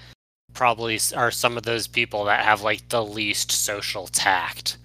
probably 0.52 0.98
are 1.14 1.30
some 1.30 1.56
of 1.56 1.62
those 1.62 1.86
people 1.86 2.24
that 2.24 2.44
have 2.44 2.62
like 2.62 2.88
the 2.88 3.04
least 3.04 3.50
social 3.50 4.06
tact. 4.06 4.76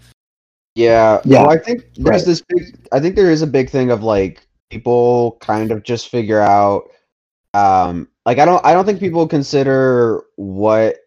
Yeah. 0.76 1.22
Yeah. 1.26 1.42
Well, 1.42 1.52
I 1.52 1.58
think 1.58 1.86
there's 1.96 2.22
Right. 2.22 2.26
this 2.26 2.42
big. 2.48 2.88
I 2.92 3.00
think 3.00 3.16
there 3.16 3.32
is 3.32 3.42
a 3.42 3.48
big 3.48 3.70
thing 3.70 3.92
of 3.92 4.04
like 4.04 4.48
people 4.70 5.38
kind 5.42 5.72
of 5.72 5.84
just 5.84 6.10
figure 6.10 6.40
out. 6.40 6.84
Um, 7.54 8.08
like 8.26 8.40
I 8.40 8.46
don't. 8.46 8.64
I 8.66 8.74
don't 8.74 8.86
think 8.86 9.00
people 9.00 9.28
consider 9.28 10.24
what 10.38 10.98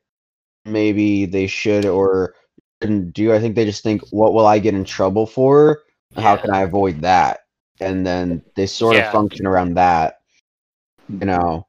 maybe 0.66 1.26
they 1.26 1.46
should 1.46 1.86
or 1.86 2.34
shouldn't 2.82 3.12
do. 3.14 3.32
I 3.32 3.40
think 3.40 3.54
they 3.54 3.64
just 3.64 3.82
think, 3.82 4.02
what 4.10 4.34
will 4.34 4.46
I 4.46 4.58
get 4.58 4.74
in 4.74 4.84
trouble 4.84 5.26
for? 5.26 5.82
How 6.16 6.36
can 6.36 6.50
I 6.50 6.62
avoid 6.62 7.00
that? 7.02 7.40
And 7.80 8.06
then 8.06 8.42
they 8.56 8.66
sort 8.66 8.96
Yeah. 8.96 9.06
of 9.06 9.12
function 9.12 9.46
around 9.46 9.74
that. 9.74 10.20
You 11.08 11.26
know, 11.26 11.66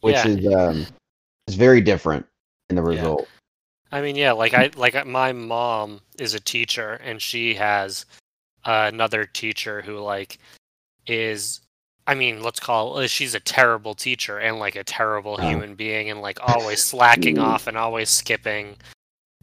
which 0.00 0.16
Yeah. 0.16 0.28
is 0.28 0.46
um, 0.54 0.86
is 1.46 1.54
very 1.54 1.80
different 1.80 2.26
in 2.70 2.76
the 2.76 2.82
Yeah. 2.82 2.88
result. 2.88 3.28
I 3.90 4.00
mean, 4.02 4.16
yeah, 4.16 4.32
like 4.32 4.54
I 4.54 4.70
like 4.76 4.94
uh, 4.94 5.04
my 5.04 5.32
mom 5.32 6.00
is 6.18 6.34
a 6.34 6.40
teacher, 6.40 6.94
and 6.94 7.20
she 7.22 7.54
has 7.54 8.04
uh, 8.64 8.90
another 8.92 9.24
teacher 9.24 9.80
who 9.82 9.98
like 9.98 10.38
is, 11.06 11.60
I 12.06 12.14
mean, 12.14 12.42
let's 12.42 12.60
call 12.60 12.98
uh, 12.98 13.06
she's 13.06 13.34
a 13.34 13.40
terrible 13.40 13.94
teacher 13.94 14.38
and 14.38 14.58
like 14.58 14.76
a 14.76 14.84
terrible 14.84 15.36
human 15.38 15.74
being, 15.74 16.10
and 16.10 16.20
like 16.20 16.38
always 16.42 16.80
slacking 16.80 17.38
off 17.38 17.66
and 17.66 17.76
always 17.76 18.10
skipping. 18.10 18.76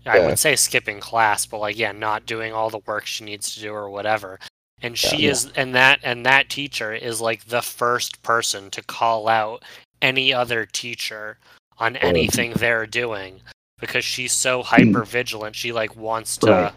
I 0.05 0.17
Yeah. 0.17 0.27
would 0.27 0.37
say 0.39 0.55
skipping 0.55 0.99
class, 0.99 1.45
but 1.47 1.59
like 1.59 1.77
yeah, 1.77 1.91
not 1.91 2.27
doing 2.27 2.53
all 2.53 2.69
the 2.69 2.79
work 2.85 3.07
she 3.07 3.23
needs 3.23 3.55
to 3.55 3.61
do 3.61 3.73
or 3.73 3.89
whatever. 3.89 4.39
And 4.81 4.97
she 4.97 5.25
Yeah. 5.25 5.31
is, 5.31 5.51
and 5.55 5.73
that 5.75 5.99
and 6.03 6.25
that 6.25 6.49
teacher 6.49 6.93
is 6.93 7.19
like 7.21 7.45
the 7.45 7.63
first 7.63 8.21
person 8.21 8.69
to 8.71 8.83
call 8.83 9.27
out 9.27 9.63
any 10.01 10.31
other 10.33 10.65
teacher 10.67 11.39
on 11.79 11.95
anything 11.97 12.53
they're 12.53 12.85
doing 12.85 13.41
because 13.85 14.05
she's 14.05 14.33
so 14.33 14.61
hmm. 14.61 14.67
hyper 14.67 15.03
vigilant 15.03 15.55
she 15.55 15.71
like 15.71 15.95
wants 15.95 16.37
to 16.37 16.51
Right. 16.51 16.73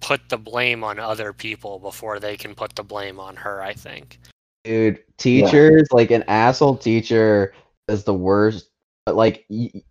put 0.00 0.28
the 0.28 0.38
blame 0.38 0.82
on 0.82 0.98
other 0.98 1.32
people 1.32 1.78
before 1.78 2.18
they 2.18 2.36
can 2.36 2.54
put 2.54 2.74
the 2.74 2.82
blame 2.82 3.20
on 3.20 3.36
her 3.36 3.62
i 3.62 3.72
think 3.72 4.18
Dude, 4.64 5.02
teachers 5.16 5.88
like 5.90 6.10
an 6.10 6.22
asshole 6.28 6.76
teacher 6.76 7.54
is 7.88 8.04
the 8.04 8.14
worst. 8.14 8.68
But 9.06 9.16
like, 9.16 9.46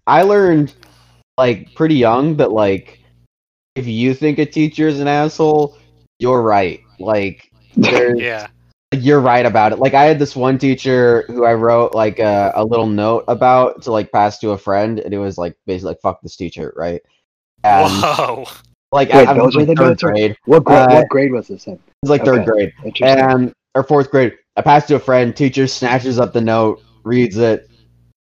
I 0.06 0.22
learned 0.22 0.74
like 1.38 1.74
pretty 1.74 1.96
young 1.96 2.38
that 2.38 2.52
like 2.52 3.00
if 3.76 3.88
you 3.88 4.14
think 4.14 4.38
a 4.38 4.46
teacher 4.46 4.88
is 4.88 5.00
an 5.00 5.08
asshole, 5.08 5.78
you're 6.20 6.44
right. 6.44 6.82
Like, 7.00 7.52
there's, 7.76 8.20
yeah 8.20 8.48
you're 8.92 9.20
right 9.20 9.46
about 9.46 9.72
it. 9.72 9.80
Like, 9.80 9.94
I 9.94 10.04
had 10.06 10.20
this 10.20 10.36
one 10.36 10.58
teacher 10.58 11.24
who 11.28 11.46
I 11.46 11.54
wrote 11.54 11.94
like 11.94 12.20
a, 12.20 12.52
a 12.56 12.66
little 12.66 12.88
note 12.88 13.24
about 13.28 13.84
to 13.84 13.92
like 13.92 14.12
pass 14.12 14.40
to 14.40 14.52
a 14.52 14.58
friend, 14.58 15.00
and 15.00 15.14
it 15.14 15.20
was 15.20 15.38
like 15.38 15.56
basically 15.66 15.92
like 15.92 16.02
fuck 16.02 16.22
this 16.22 16.36
teacher, 16.36 16.74
right? 16.76 17.02
And 17.64 17.92
whoa 18.02 18.46
like 18.92 19.10
Wait, 19.10 19.28
I, 19.28 19.32
I 19.32 19.34
those 19.34 19.56
was 19.56 19.58
are 19.58 19.66
the 19.66 19.72
like 19.72 19.78
third 19.78 19.90
notes 19.90 20.04
grade. 20.04 20.32
It 20.32 20.38
what 20.46 20.64
grade 20.64 20.80
Uh, 20.80 20.96
what 20.96 21.10
grade 21.10 21.32
was 21.32 21.48
this 21.48 21.68
in 21.68 21.80
was 22.02 22.10
like 22.10 22.26
third 22.26 22.46
grade 22.46 22.74
Interesting. 22.84 23.30
and 23.30 23.54
or 23.76 23.84
fourth 23.84 24.10
grade 24.10 24.38
I 24.56 24.62
pass 24.62 24.88
to 24.88 24.96
a 24.96 25.00
friend. 25.00 25.36
Teacher 25.36 25.68
snatches 25.68 26.20
up 26.20 26.34
the 26.34 26.42
note, 26.42 26.82
reads 27.04 27.38
it, 27.38 27.70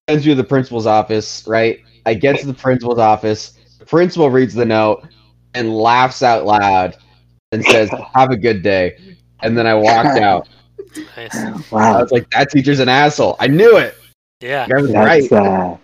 sends 0.09 0.27
you 0.27 0.33
to 0.33 0.43
the 0.43 0.49
principal's 0.49 0.87
office. 0.87 1.45
Right. 1.47 1.81
I 2.05 2.15
get 2.15 2.39
to 2.41 2.47
the 2.47 2.55
principal's 2.55 2.99
office. 2.99 3.53
The 3.79 3.85
principal 3.87 4.31
reads 4.31 4.55
the 4.55 4.65
note 4.65 5.07
and 5.55 5.75
laughs 5.75 6.23
out 6.23 6.47
loud 6.47 6.97
and 7.53 7.65
says, 7.65 7.91
"Have 8.15 8.31
a 8.31 8.37
good 8.37 8.63
day." 8.63 9.16
And 9.43 9.57
then 9.57 9.67
I 9.67 9.75
walked 9.75 10.19
out. 10.19 10.49
Nice. 11.17 11.35
I 11.73 12.01
was 12.03 12.11
like, 12.11 12.29
"That 12.31 12.51
teacher's 12.51 12.81
an 12.81 12.89
asshole." 12.89 13.37
I 13.39 13.47
knew 13.49 13.77
it. 13.77 13.95
Yeah. 14.41 14.67
I 14.71 14.81
was 14.81 14.93
right. 14.93 15.31
Uh, 15.33 15.77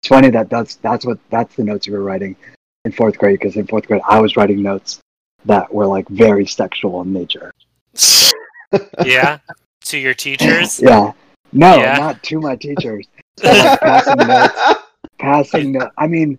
it's 0.00 0.08
funny 0.08 0.30
that 0.30 0.48
that's 0.50 0.76
that's 0.76 1.04
what 1.04 1.18
that's 1.30 1.54
the 1.56 1.64
notes 1.64 1.86
you 1.86 1.92
were 1.92 2.02
writing 2.02 2.36
in 2.84 2.92
fourth 2.92 3.18
grade 3.18 3.38
because 3.38 3.56
in 3.56 3.66
fourth 3.66 3.86
grade 3.86 4.00
I 4.08 4.20
was 4.20 4.36
writing 4.36 4.62
notes 4.62 4.98
that 5.44 5.72
were 5.72 5.86
like 5.86 6.08
very 6.08 6.46
sexual 6.46 7.02
in 7.02 7.12
nature. 7.12 7.52
yeah. 9.04 9.38
To 9.84 9.98
your 9.98 10.14
teachers. 10.14 10.80
Yeah. 10.80 11.12
No, 11.52 11.76
Yeah. 11.78 11.98
not 11.98 12.22
to 12.24 12.40
my 12.40 12.56
teachers. 12.56 13.06
Like 13.42 13.80
passing 13.80 14.26
notes, 14.26 14.82
passing 15.18 15.72
notes. 15.78 15.92
I 15.98 16.06
mean, 16.06 16.38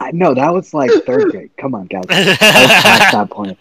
I, 0.00 0.10
no, 0.12 0.34
that 0.34 0.50
was 0.52 0.72
like 0.74 0.90
third 1.04 1.30
grade. 1.30 1.50
Come 1.56 1.74
on, 1.74 1.86
guys. 1.86 2.04
I 2.08 2.24
was 2.28 2.36
past 2.38 3.12
that 3.12 3.30
point. 3.30 3.58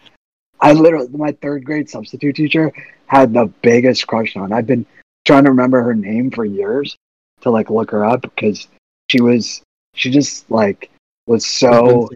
I 0.62 0.74
literally, 0.74 1.08
my 1.10 1.32
third 1.42 1.66
grade 1.66 1.90
substitute 1.90 2.36
teacher 2.36 2.72
had 3.08 3.34
the 3.34 3.46
biggest 3.62 4.06
crush 4.08 4.36
on. 4.36 4.54
I've 4.54 4.68
been 4.68 4.86
trying 5.26 5.44
to 5.46 5.50
remember 5.50 5.82
her 5.82 5.96
name 5.96 6.32
for 6.32 6.46
years 6.46 6.96
to 7.42 7.50
like 7.50 7.70
look 7.70 7.92
her 7.92 8.06
up 8.06 8.22
because 8.22 8.68
she 9.10 9.22
was, 9.22 9.62
she 9.96 10.12
just 10.12 10.50
like 10.52 10.92
was 11.26 11.46
so, 11.46 12.10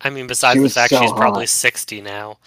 I 0.00 0.10
mean, 0.10 0.26
besides 0.26 0.60
the 0.60 0.68
fact 0.68 0.90
so 0.90 1.00
she's 1.00 1.12
probably 1.12 1.46
60 1.46 2.00
now. 2.00 2.38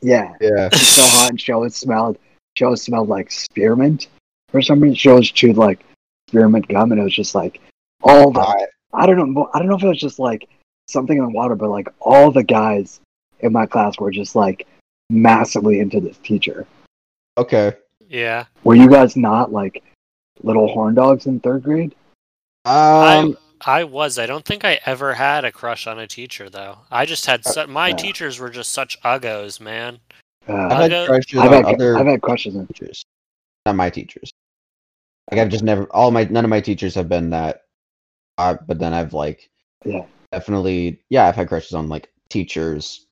yeah, 0.00 0.34
yeah. 0.40 0.68
she's 0.72 0.86
so 0.86 1.02
hot 1.18 1.30
and 1.30 1.40
she 1.40 1.52
always 1.52 1.74
smelled, 1.74 2.18
she 2.54 2.64
always 2.64 2.82
smelled 2.82 3.08
like 3.08 3.30
spearmint 3.30 4.06
for 4.48 4.62
some 4.62 4.80
reason. 4.80 4.94
She 4.94 5.10
always 5.10 5.30
chewed 5.30 5.56
like 5.56 5.84
spearmint 6.28 6.68
gum 6.68 6.92
and 6.92 7.00
it 7.00 7.04
was 7.04 7.14
just 7.14 7.34
like 7.34 7.60
all 8.02 8.30
the, 8.30 8.68
I 8.92 9.06
don't 9.06 9.34
know, 9.34 9.50
I 9.52 9.58
don't 9.58 9.68
know 9.68 9.76
if 9.76 9.82
it 9.82 9.88
was 9.88 10.00
just 10.00 10.20
like 10.20 10.48
something 10.88 11.18
in 11.18 11.24
the 11.24 11.30
water, 11.30 11.56
but 11.56 11.70
like 11.70 11.88
all 12.00 12.30
the 12.30 12.44
guys 12.44 13.00
in 13.40 13.52
my 13.52 13.66
class 13.66 13.98
were 13.98 14.10
just 14.10 14.36
like 14.36 14.66
massively 15.10 15.80
into 15.80 16.00
this 16.00 16.18
teacher. 16.18 16.66
Okay. 17.36 17.74
Yeah. 18.08 18.44
Were 18.62 18.74
you 18.74 18.88
guys 18.88 19.16
not 19.16 19.52
like 19.52 19.82
little 20.42 20.68
horn 20.68 20.94
dogs 20.94 21.26
in 21.26 21.40
third 21.40 21.62
grade? 21.62 21.94
Um. 22.64 23.36
I 23.66 23.84
was. 23.84 24.18
I 24.18 24.26
don't 24.26 24.44
think 24.44 24.64
I 24.64 24.78
ever 24.84 25.14
had 25.14 25.44
a 25.44 25.52
crush 25.52 25.86
on 25.86 25.98
a 25.98 26.06
teacher, 26.06 26.50
though. 26.50 26.78
I 26.90 27.06
just 27.06 27.24
had 27.24 27.46
su- 27.46 27.66
my 27.66 27.88
yeah. 27.88 27.96
teachers 27.96 28.38
were 28.38 28.50
just 28.50 28.72
such 28.72 29.00
uggos, 29.02 29.58
man. 29.58 29.98
Uh, 30.46 30.66
I've 30.66 30.90
had 30.90 31.06
crushes 31.06 31.38
I've, 31.38 31.52
on 31.52 31.64
had, 31.64 31.74
other 31.74 31.96
I've 31.96 32.06
had 32.06 32.20
crushes 32.20 32.56
on. 32.56 32.66
teachers, 32.66 33.04
not 33.64 33.76
my 33.76 33.88
teachers. 33.88 34.30
Like 35.30 35.40
I've 35.40 35.48
just 35.48 35.64
never. 35.64 35.84
All 35.84 36.10
my 36.10 36.24
none 36.24 36.44
of 36.44 36.50
my 36.50 36.60
teachers 36.60 36.94
have 36.94 37.08
been 37.08 37.30
that. 37.30 37.62
Uh, 38.36 38.56
but 38.66 38.78
then 38.78 38.92
I've 38.92 39.14
like. 39.14 39.48
Yeah. 39.84 40.04
Definitely. 40.32 41.00
Yeah, 41.08 41.26
I've 41.26 41.36
had 41.36 41.48
crushes 41.48 41.72
on 41.72 41.88
like 41.88 42.12
teachers 42.28 43.03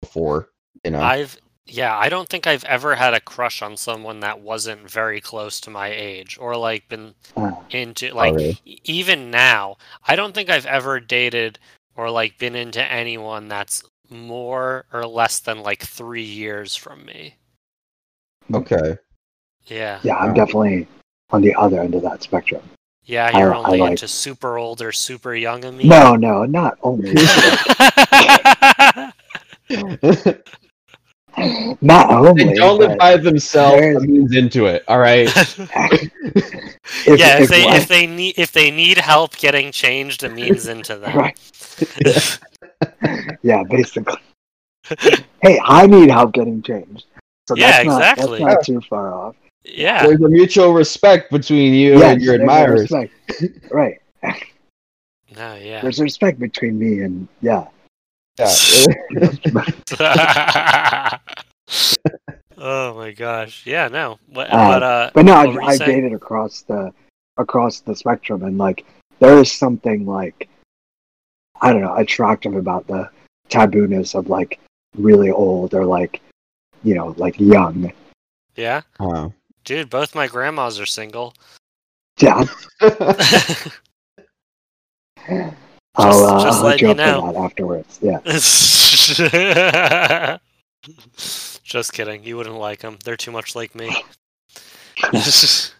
before. 0.00 0.48
You 0.84 0.92
know. 0.92 1.00
I've 1.00 1.36
yeah, 1.66 1.96
I 1.96 2.08
don't 2.08 2.28
think 2.28 2.46
I've 2.48 2.64
ever 2.64 2.96
had 2.96 3.14
a 3.14 3.20
crush 3.20 3.62
on 3.62 3.76
someone 3.76 4.20
that 4.20 4.40
wasn't 4.40 4.90
very 4.90 5.20
close 5.20 5.60
to 5.60 5.70
my 5.70 5.88
age 5.88 6.36
or 6.40 6.56
like 6.56 6.88
been 6.88 7.14
Uh, 7.36 7.52
into 7.70 8.12
like 8.12 8.34
really? 8.34 8.58
e- 8.64 8.78
even 8.84 9.30
now. 9.30 9.76
I 10.06 10.16
don't 10.16 10.34
think 10.34 10.50
I've 10.50 10.66
ever 10.66 10.98
dated 10.98 11.58
or 11.96 12.10
like 12.10 12.38
been 12.38 12.56
into 12.56 12.82
anyone 12.84 13.46
that's 13.48 13.84
more 14.08 14.86
or 14.92 15.06
less 15.06 15.38
than 15.38 15.62
like 15.62 15.82
3 15.84 16.22
years 16.22 16.74
from 16.74 17.04
me. 17.04 17.36
okay. 18.52 18.96
Yeah. 19.66 20.00
yeah, 20.02 20.16
I'm 20.16 20.34
definitely 20.34 20.88
on 21.30 21.42
the 21.42 21.54
other 21.54 21.78
end 21.80 21.94
of 21.94 22.02
that 22.02 22.24
spectrum. 22.24 22.62
Yeah, 23.04 23.30
I- 23.32 23.38
you're 23.38 23.54
I 23.54 23.58
only 23.58 23.78
like- 23.78 23.90
into 23.92 24.08
super 24.08 24.58
old 24.58 24.82
or 24.82 24.90
super 24.90 25.36
young 25.36 25.64
of 25.64 25.74
me. 25.74 25.84
No, 25.84 26.16
no, 26.16 26.44
not 26.46 26.78
only. 26.82 27.10
not 31.80 32.10
only. 32.10 32.44
They 32.44 32.54
don't 32.54 32.78
live 32.78 32.98
by 32.98 33.16
themselves. 33.16 33.80
there's- 33.80 34.02
means 34.02 34.34
into 34.34 34.66
it. 34.66 34.84
All 34.88 34.98
right. 34.98 35.28
if, 35.36 37.18
yeah, 37.18 37.38
if, 37.40 37.48
they 37.48 37.64
one- 37.64 37.76
if 37.76 37.88
they 37.88 38.06
need 38.06 38.38
if 38.38 38.52
they 38.52 38.70
need 38.70 38.98
help 38.98 39.36
getting 39.36 39.72
changed, 39.72 40.22
it 40.24 40.32
means 40.32 40.66
into 40.66 40.96
them. 40.96 41.16
right. 41.16 41.38
yeah, 43.42 43.62
basically. 43.64 44.18
hey, 45.42 45.60
I 45.64 45.86
need 45.86 46.10
help 46.10 46.32
getting 46.32 46.62
changed. 46.62 47.04
So 47.48 47.56
Yeah, 47.56 47.70
that's 47.70 47.86
not, 47.86 48.00
exactly. 48.00 48.38
That's 48.44 48.68
not 48.68 48.74
too 48.80 48.80
far 48.88 49.14
off. 49.14 49.36
yeah. 49.64 50.06
There's 50.06 50.20
a 50.20 50.28
mutual 50.28 50.72
respect 50.72 51.30
between 51.30 51.74
you 51.74 51.98
Yeah, 51.98 52.12
and 52.12 52.22
your 52.22 52.34
admirers. 52.36 52.90
respect. 52.90 53.12
Right. 53.70 54.00
No, 55.36 55.54
yeah. 55.54 55.80
There's 55.80 56.00
respect 56.00 56.38
between 56.38 56.78
me 56.78 57.02
and 57.02 57.28
yeah. 57.40 57.66
Yeah. 58.40 58.50
oh 62.58 62.94
my 62.94 63.12
gosh. 63.12 63.66
Yeah, 63.66 63.88
no. 63.88 64.18
But, 64.32 64.48
Uh, 64.50 64.56
but 64.56 64.82
uh 64.82 65.10
But 65.14 65.24
no, 65.26 65.34
What 65.34 65.48
I've, 65.64 65.80
I've 65.80 65.86
dated 65.86 66.12
across 66.12 66.62
the 66.62 66.92
across 67.36 67.80
the 67.80 67.94
spectrum, 67.94 68.42
and 68.44 68.58
like 68.58 68.84
there 69.18 69.38
is 69.38 69.52
something 69.52 70.06
like 70.06 70.48
I 71.60 71.72
don't 71.72 71.82
know 71.82 71.96
attractive 71.96 72.54
about 72.54 72.86
the 72.86 73.10
tabooness 73.50 74.14
of 74.14 74.28
like 74.28 74.58
really 74.96 75.30
old 75.30 75.74
or 75.74 75.84
like 75.84 76.20
you 76.82 76.94
know 76.94 77.14
like 77.18 77.38
young. 77.38 77.92
yeah. 78.56 78.82
Wow. 78.98 79.34
Dude, 79.64 79.90
both 79.90 80.14
my 80.14 80.26
grandmas 80.26 80.80
are 80.80 80.86
single. 80.86 81.34
Yeah, 82.18 82.44
I'll, 85.96 86.24
uh, 86.24 86.42
just 86.42 86.64
I'll 86.64 86.76
you 86.76 86.90
up 86.90 86.96
know. 86.96 87.20
for 87.20 87.32
that 87.32 87.38
afterwards. 87.40 87.98
Yeah, 88.00 88.20
Just 91.62 91.92
kidding. 91.92 92.24
You 92.24 92.36
wouldn't 92.36 92.56
like 92.56 92.80
them. 92.80 92.98
They're 93.04 93.16
too 93.16 93.32
much 93.32 93.54
like 93.54 93.74
me. 93.74 93.94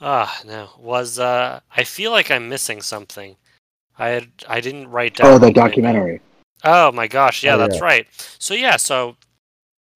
Ah, 0.00 0.40
no. 0.46 0.70
Was 0.78 1.18
uh 1.18 1.58
I 1.76 1.84
feel 1.84 2.12
like 2.12 2.30
I'm 2.30 2.48
missing 2.48 2.80
something. 2.82 3.36
I 3.98 4.08
had 4.10 4.28
I 4.48 4.60
didn't 4.60 4.90
write 4.90 5.16
down 5.16 5.32
oh, 5.32 5.38
the 5.38 5.50
documentary. 5.50 6.20
Oh 6.64 6.92
my 6.92 7.08
gosh, 7.08 7.42
yeah, 7.42 7.54
Oh, 7.54 7.58
that's 7.58 7.78
yeah. 7.78 7.84
right. 7.84 8.06
So 8.38 8.54
yeah, 8.54 8.76
so 8.76 9.16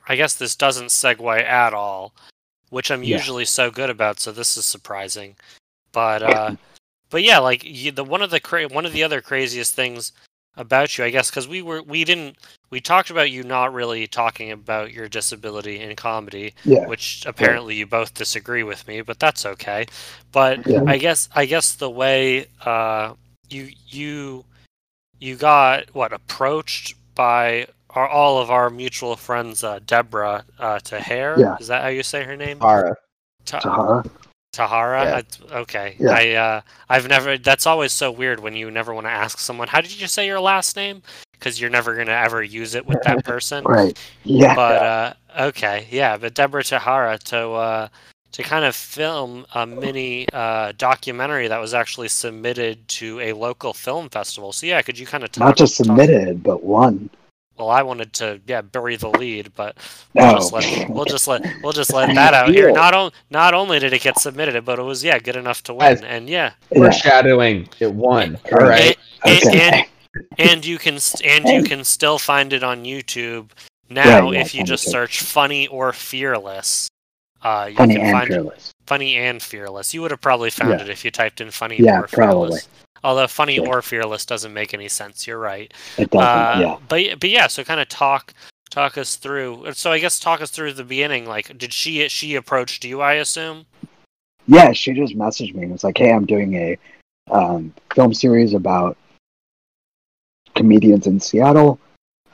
I 0.09 0.17
guess 0.17 0.35
this 0.35 0.57
doesn't 0.57 0.87
segue 0.89 1.43
at 1.45 1.73
all, 1.73 2.13
which 2.71 2.91
I'm 2.91 3.05
Yeah. 3.05 3.17
usually 3.19 3.45
so 3.45 3.71
good 3.71 3.91
about. 3.91 4.19
So 4.19 4.33
this 4.33 4.57
is 4.57 4.65
surprising, 4.65 5.37
but 5.93 6.23
uh, 6.23 6.57
but 7.13 7.23
yeah, 7.23 7.39
like 7.39 7.63
you, 7.63 7.93
the 7.93 8.03
one 8.03 8.23
of 8.23 8.31
the 8.31 8.41
cra- 8.41 8.67
one 8.69 8.87
of 8.87 8.93
the 8.93 9.05
other 9.05 9.21
craziest 9.21 9.75
things 9.75 10.13
about 10.57 10.97
you, 10.99 11.05
I 11.05 11.11
guess, 11.11 11.31
because 11.31 11.47
we 11.47 11.63
were 11.63 11.83
we 11.83 12.05
didn't 12.05 12.37
we 12.71 12.81
talked 12.81 13.11
about 13.11 13.31
you 13.31 13.43
not 13.45 13.73
really 13.73 14.07
talking 14.07 14.51
about 14.51 14.93
your 14.93 15.09
disability 15.09 15.79
in 15.79 15.95
comedy, 15.95 16.55
Yeah, 16.65 16.87
which 16.87 17.25
apparently 17.27 17.75
you 17.77 17.87
both 17.87 18.15
disagree 18.15 18.63
with 18.63 18.89
me, 18.89 19.03
but 19.03 19.19
that's 19.21 19.47
okay. 19.47 19.87
But 20.33 20.67
Yeah. 20.67 20.83
I 20.87 20.97
guess 20.97 21.29
I 21.35 21.45
guess 21.45 21.75
the 21.75 21.91
way 21.91 22.47
uh, 22.65 23.13
you 23.51 23.69
you 23.89 24.45
you 25.21 25.37
got 25.37 25.95
what 25.95 26.13
approached 26.13 26.95
by 27.15 27.67
our, 27.91 28.09
all 28.09 28.39
of 28.39 28.51
our 28.51 28.71
mutual 28.71 29.17
friends, 29.17 29.63
uh, 29.63 29.81
Deborah 29.87 30.45
uh, 30.59 30.79
Tahir. 30.81 31.37
Yeah. 31.39 31.57
Is 31.61 31.69
that 31.69 31.83
how 31.83 31.89
you 31.89 32.03
say 32.03 32.25
her 32.25 32.37
name? 32.37 32.59
Tara. 32.59 32.97
Ta- 33.45 33.61
Tahara. 33.61 34.05
Tahara. 34.63 35.05
Yeah. 35.05 35.21
I- 35.51 35.59
okay. 35.61 35.97
Yeah. 35.99 36.11
I 36.11 36.31
uh, 36.33 36.61
I've 36.89 37.09
never. 37.09 37.39
That's 37.39 37.67
always 37.67 37.93
so 37.93 38.11
weird 38.11 38.41
when 38.41 38.55
you 38.55 38.71
never 38.71 38.93
want 38.95 39.07
to 39.07 39.11
ask 39.11 39.39
someone, 39.39 39.69
"How 39.69 39.81
did 39.81 39.99
you 39.99 40.07
say 40.07 40.27
your 40.27 40.41
last 40.41 40.77
name?" 40.77 41.03
Because 41.33 41.61
you're 41.61 41.71
never 41.71 41.97
gonna 41.97 42.13
ever 42.13 42.43
use 42.43 42.75
it 42.75 42.87
with 42.87 43.03
that 43.05 43.25
person. 43.33 43.65
Right. 43.65 43.99
Yeah. 44.25 44.55
But 44.55 44.83
uh, 44.83 45.15
okay, 45.49 45.87
yeah. 45.91 46.17
But 46.19 46.35
Deborah 46.35 46.63
Tahara 46.63 47.19
to 47.19 47.51
uh, 47.53 47.89
to 48.33 48.43
kind 48.43 48.65
of 48.65 48.77
film 48.77 49.47
a 49.55 49.67
mini 49.67 50.27
uh, 50.33 50.73
documentary 50.77 51.49
that 51.49 51.59
was 51.59 51.73
actually 51.75 52.09
submitted 52.09 52.87
to 52.89 53.21
a 53.21 53.33
local 53.33 53.73
film 53.73 54.09
festival. 54.11 54.53
So 54.53 54.67
yeah, 54.67 54.83
could 54.83 54.99
you 54.99 55.07
kind 55.07 55.25
of 55.25 55.33
talk? 55.33 55.45
Not 55.47 55.57
just 55.57 55.79
talk- 55.79 55.87
submitted, 55.87 56.43
but 56.43 56.63
one. 56.63 57.09
Well, 57.59 57.69
I 57.69 57.83
wanted 57.83 58.13
to 58.15 58.41
yeah 58.47 58.63
bury 58.63 58.97
the 58.97 59.11
lead, 59.11 59.53
but 59.55 59.77
we'll 60.15 60.27
Oh. 60.27 60.33
just 60.35 60.53
let 60.53 60.89
we'll 60.91 61.05
just 61.05 61.29
let 61.29 61.45
we'll 61.63 61.73
just 61.73 61.93
let 61.93 62.15
that 62.15 62.35
out 62.35 62.49
here. 62.49 62.73
Not 62.73 62.95
on, 62.95 63.13
not 63.31 63.55
only 63.55 63.79
did 63.79 63.93
it 63.93 64.01
get 64.03 64.19
submitted, 64.19 64.65
but 64.65 64.79
it 64.79 64.83
was 64.83 65.05
yeah 65.05 65.19
good 65.19 65.37
enough 65.37 65.63
to 65.65 65.75
win, 65.75 65.95
Guys. 65.97 66.03
and 66.03 66.29
yeah, 66.29 66.53
Yeah. 66.71 66.79
Foreshadowing. 66.79 67.69
It 67.79 67.93
won. 67.93 68.39
All 68.53 68.67
right. 68.67 68.97
and, 69.25 69.47
Okay. 69.47 69.61
and, 69.61 69.87
and 70.39 70.65
you 70.67 70.79
can 70.79 70.99
st- 70.99 71.25
and 71.31 71.49
you 71.49 71.63
can 71.63 71.85
still 71.85 72.19
find 72.19 72.53
it 72.53 72.63
on 72.65 72.85
YouTube 72.85 73.51
now 73.91 74.21
Right, 74.25 74.35
yeah, 74.35 74.41
if 74.41 74.55
you 74.55 74.65
just 74.65 74.91
search 74.91 75.21
"funny" 75.21 75.67
or 75.69 75.93
"fearless." 75.93 76.89
Uh, 77.43 77.67
you 77.71 77.77
Funny 77.77 77.97
can 77.97 78.05
and 78.07 78.13
find 78.13 78.31
it 78.31 78.35
fearless. 78.35 78.73
funny 78.87 79.17
and 79.17 79.43
fearless. 79.43 79.93
You 79.93 80.01
would 80.03 80.11
have 80.13 80.21
probably 80.21 80.49
found 80.51 80.71
Yeah. 80.79 80.83
it 80.83 80.89
if 80.89 81.05
you 81.05 81.11
typed 81.11 81.41
in 81.41 81.51
funny 81.51 81.77
Yeah, 81.79 82.01
or 82.01 82.07
probably. 82.07 82.61
Although 83.05 83.27
funny 83.27 83.57
Yeah. 83.57 83.69
or 83.69 83.83
fearless 83.83 84.25
doesn't 84.25 84.53
make 84.55 84.75
any 84.75 84.89
sense. 84.89 85.27
You're 85.27 85.39
right. 85.39 85.73
It 85.99 86.11
doesn't. 86.11 86.29
Uh, 86.29 86.61
yeah. 86.61 86.77
But 86.89 87.21
but 87.21 87.31
yeah, 87.31 87.47
so 87.49 87.65
kind 87.65 87.81
of 87.81 87.89
talk 87.89 88.33
talk 88.71 88.97
us 88.97 89.17
through. 89.17 89.73
So 89.75 89.91
I 89.93 89.99
guess 89.99 90.19
talk 90.21 90.41
us 90.41 90.51
through 90.51 90.75
the 90.75 90.85
beginning. 90.85 91.27
Like, 91.27 91.57
did 91.59 91.73
she 91.73 92.09
she 92.09 92.35
approached 92.37 92.85
you? 92.85 93.01
I 93.01 93.15
assume. 93.15 93.67
Yeah, 94.47 94.73
she 94.73 94.93
just 94.93 95.17
messaged 95.17 95.55
me 95.55 95.63
and 95.63 95.73
was 95.73 95.85
like, 95.85 95.99
"Hey, 95.99 96.13
I'm 96.13 96.27
doing 96.27 96.55
a 96.55 96.79
um, 97.31 97.73
film 97.95 98.13
series 98.15 98.55
about 98.55 98.97
comedians 100.55 101.07
in 101.07 101.21
Seattle. 101.21 101.79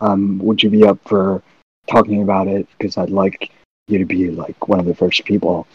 Um, 0.01 0.39
would 0.39 0.63
you 0.63 0.71
be 0.71 0.85
up 0.85 0.99
for 1.07 1.43
talking 1.87 2.23
about 2.23 2.47
it? 2.49 2.67
Because 2.77 2.97
I'd 2.97 3.11
like 3.11 3.51
you 3.89 3.99
to 3.99 4.05
be 4.05 4.31
like 4.31 4.69
one 4.69 4.81
of 4.81 4.87
the 4.87 4.95
first 4.95 5.25
people." 5.25 5.67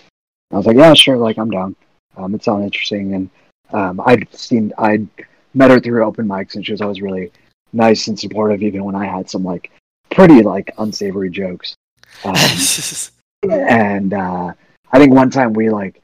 I 0.51 0.57
was 0.57 0.65
like, 0.65 0.77
"Yeah, 0.77 0.93
sure. 0.93 1.17
Like, 1.17 1.37
I'm 1.37 1.49
down. 1.49 1.75
Um, 2.15 2.35
it 2.35 2.43
sounds 2.43 2.63
interesting." 2.63 3.13
And 3.13 3.29
um, 3.73 4.01
I'd 4.05 4.33
seen, 4.33 4.71
I'd 4.77 5.07
met 5.53 5.71
her 5.71 5.79
through 5.79 6.05
open 6.05 6.27
mics, 6.27 6.55
and 6.55 6.65
she 6.65 6.71
was 6.71 6.81
always 6.81 7.01
really 7.01 7.31
nice 7.73 8.07
and 8.07 8.19
supportive, 8.19 8.61
even 8.61 8.83
when 8.83 8.95
I 8.95 9.05
had 9.05 9.29
some 9.29 9.43
like 9.43 9.71
pretty 10.11 10.41
like 10.41 10.73
unsavory 10.77 11.29
jokes. 11.29 11.75
Um, 12.23 12.35
and 13.51 14.13
uh, 14.13 14.53
I 14.91 14.99
think 14.99 15.13
one 15.13 15.29
time 15.29 15.53
we 15.53 15.69
like 15.69 16.01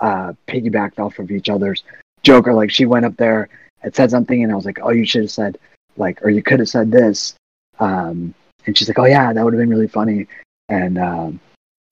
uh, 0.00 0.34
piggybacked 0.46 0.98
off 0.98 1.18
of 1.18 1.30
each 1.30 1.48
other's 1.48 1.82
joke, 2.22 2.46
or 2.46 2.54
like 2.54 2.70
she 2.70 2.86
went 2.86 3.06
up 3.06 3.16
there 3.16 3.48
and 3.82 3.94
said 3.94 4.10
something, 4.10 4.42
and 4.42 4.52
I 4.52 4.56
was 4.56 4.66
like, 4.66 4.78
"Oh, 4.82 4.90
you 4.90 5.06
should 5.06 5.22
have 5.22 5.30
said 5.30 5.58
like, 5.96 6.22
or 6.22 6.30
you 6.30 6.42
could 6.42 6.60
have 6.60 6.68
said 6.68 6.90
this." 6.90 7.34
Um, 7.78 8.34
and 8.66 8.76
she's 8.76 8.88
like, 8.88 8.98
"Oh 8.98 9.06
yeah, 9.06 9.32
that 9.32 9.44
would 9.44 9.54
have 9.54 9.60
been 9.60 9.70
really 9.70 9.88
funny." 9.88 10.26
And 10.68 10.98
um, 10.98 11.40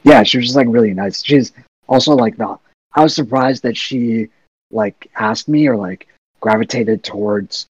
yeah, 0.02 0.22
she 0.22 0.36
was 0.36 0.46
just 0.46 0.56
like 0.56 0.68
really 0.68 0.92
nice. 0.92 1.24
She's 1.24 1.52
also 1.88 2.14
like 2.14 2.36
the. 2.36 2.58
I 2.96 3.02
was 3.02 3.14
surprised 3.14 3.62
that 3.64 3.76
she 3.76 4.28
like 4.70 5.10
asked 5.16 5.48
me 5.48 5.66
or 5.66 5.76
like 5.76 6.08
gravitated 6.40 7.02
towards 7.02 7.66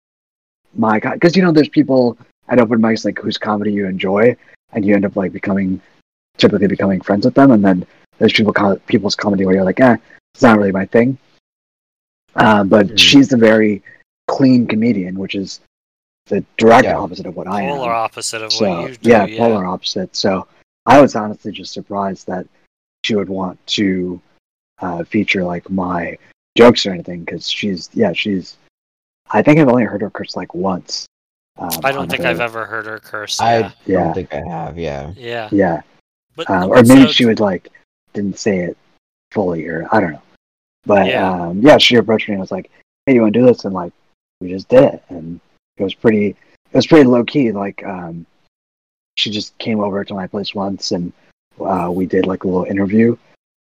my 0.75 0.99
because 0.99 1.37
you 1.37 1.43
know 1.43 1.53
there's 1.53 1.69
people 1.69 2.17
at 2.49 2.59
open 2.59 2.81
mics 2.81 3.05
like 3.05 3.19
whose 3.19 3.39
comedy 3.39 3.73
you 3.73 3.87
enjoy 3.87 4.37
and 4.73 4.85
you 4.85 4.95
end 4.95 5.05
up 5.05 5.17
like 5.17 5.33
becoming 5.33 5.81
typically 6.39 6.67
becoming 6.67 7.01
friends 7.01 7.25
with 7.25 7.35
them. 7.35 7.51
And 7.51 7.65
then 7.65 7.87
there's 8.19 8.33
people 8.33 8.55
people's 8.87 9.17
comedy 9.17 9.45
where 9.45 9.55
you're 9.55 9.65
like 9.65 9.81
eh 9.81 9.97
it's 10.35 10.43
not 10.43 10.57
really 10.57 10.73
my 10.73 10.87
thing. 10.87 11.19
Uh, 12.35 12.65
but 12.65 12.87
mm-hmm. 12.87 12.97
she's 12.97 13.33
a 13.33 13.37
very 13.37 13.83
clean 14.29 14.67
comedian 14.67 15.19
which 15.19 15.35
is 15.35 15.61
the 16.27 16.45
direct 16.57 16.85
yeah. 16.85 16.97
opposite 16.97 17.27
of 17.27 17.37
what 17.37 17.47
polar 17.47 17.59
I 17.59 17.63
am. 17.63 17.77
Polar 17.77 17.93
opposite 17.93 18.43
of 18.43 18.53
so, 18.53 18.71
what 18.71 18.91
you 18.91 18.97
do 18.97 19.11
yeah, 19.11 19.27
yeah. 19.27 19.39
polar 19.39 19.67
opposite. 19.67 20.15
So 20.17 20.47
I 20.87 21.01
was 21.01 21.15
honestly 21.15 21.53
just 21.53 21.73
surprised 21.73 22.27
that 22.29 22.47
she 23.05 23.15
would 23.15 23.29
want 23.29 23.65
to 23.67 24.21
uh, 24.81 25.05
feature 25.05 25.45
like 25.45 25.69
my 25.71 26.17
jokes 26.57 26.85
or 26.87 26.93
anything 26.93 27.25
because 27.25 27.49
she's 27.51 27.89
yeah 27.95 28.13
she's 28.13 28.57
I 29.31 29.43
think 29.43 29.59
I've 29.59 29.69
only 29.69 29.85
heard 29.85 30.03
her 30.03 30.11
curse 30.11 30.37
like 30.37 30.55
once. 30.55 31.07
Um, 31.59 31.71
I 31.85 31.93
don't 31.93 32.11
think 32.11 32.23
her. 32.23 32.29
I've 32.29 32.41
ever 32.41 32.65
heard 32.67 32.87
her 32.87 32.99
curse. 32.99 33.41
I 33.41 33.59
yeah. 33.59 33.63
don't 33.63 33.73
Yeah. 33.87 34.13
think 34.13 34.35
I 34.35 34.41
have. 34.49 34.79
Yeah. 34.79 35.13
Yeah. 35.17 35.49
Yeah, 35.53 35.81
But, 36.37 36.51
um, 36.51 36.69
but 36.71 36.79
or 36.79 36.83
maybe 36.83 37.07
so- 37.07 37.13
she 37.13 37.25
would 37.27 37.41
like 37.41 37.69
didn't 38.15 38.39
say 38.39 38.59
it 38.61 38.77
fully, 39.31 39.67
or 39.67 39.87
I 39.93 40.01
don't 40.01 40.13
know. 40.13 40.23
But 40.85 41.07
Yeah. 41.07 41.31
um, 41.31 41.61
yeah, 41.63 41.79
she 41.79 41.97
approached 41.97 42.29
me 42.29 42.35
and 42.35 42.41
was 42.41 42.51
like, 42.51 42.71
"Hey, 43.07 43.15
you 43.15 43.23
want 43.23 43.33
to 43.35 43.41
do 43.41 43.47
this?" 43.47 43.65
And 43.65 43.73
like, 43.75 43.93
we 44.41 44.51
just 44.51 44.69
did 44.69 44.83
it, 44.85 45.03
and 45.09 45.41
it 45.79 45.83
was 45.85 45.95
pretty. 45.95 46.29
It 46.29 46.77
was 46.77 46.87
pretty 46.87 47.05
low 47.09 47.23
key. 47.25 47.53
Like, 47.53 47.83
um, 47.85 48.27
she 49.17 49.31
just 49.31 49.57
came 49.59 49.81
over 49.81 50.05
to 50.05 50.15
my 50.15 50.27
place 50.27 50.55
once, 50.55 50.93
and 50.93 51.13
uh, 51.61 51.91
we 51.93 52.05
did 52.07 52.27
like 52.27 52.45
a 52.45 52.49
little 52.49 52.65
interview, 52.65 53.17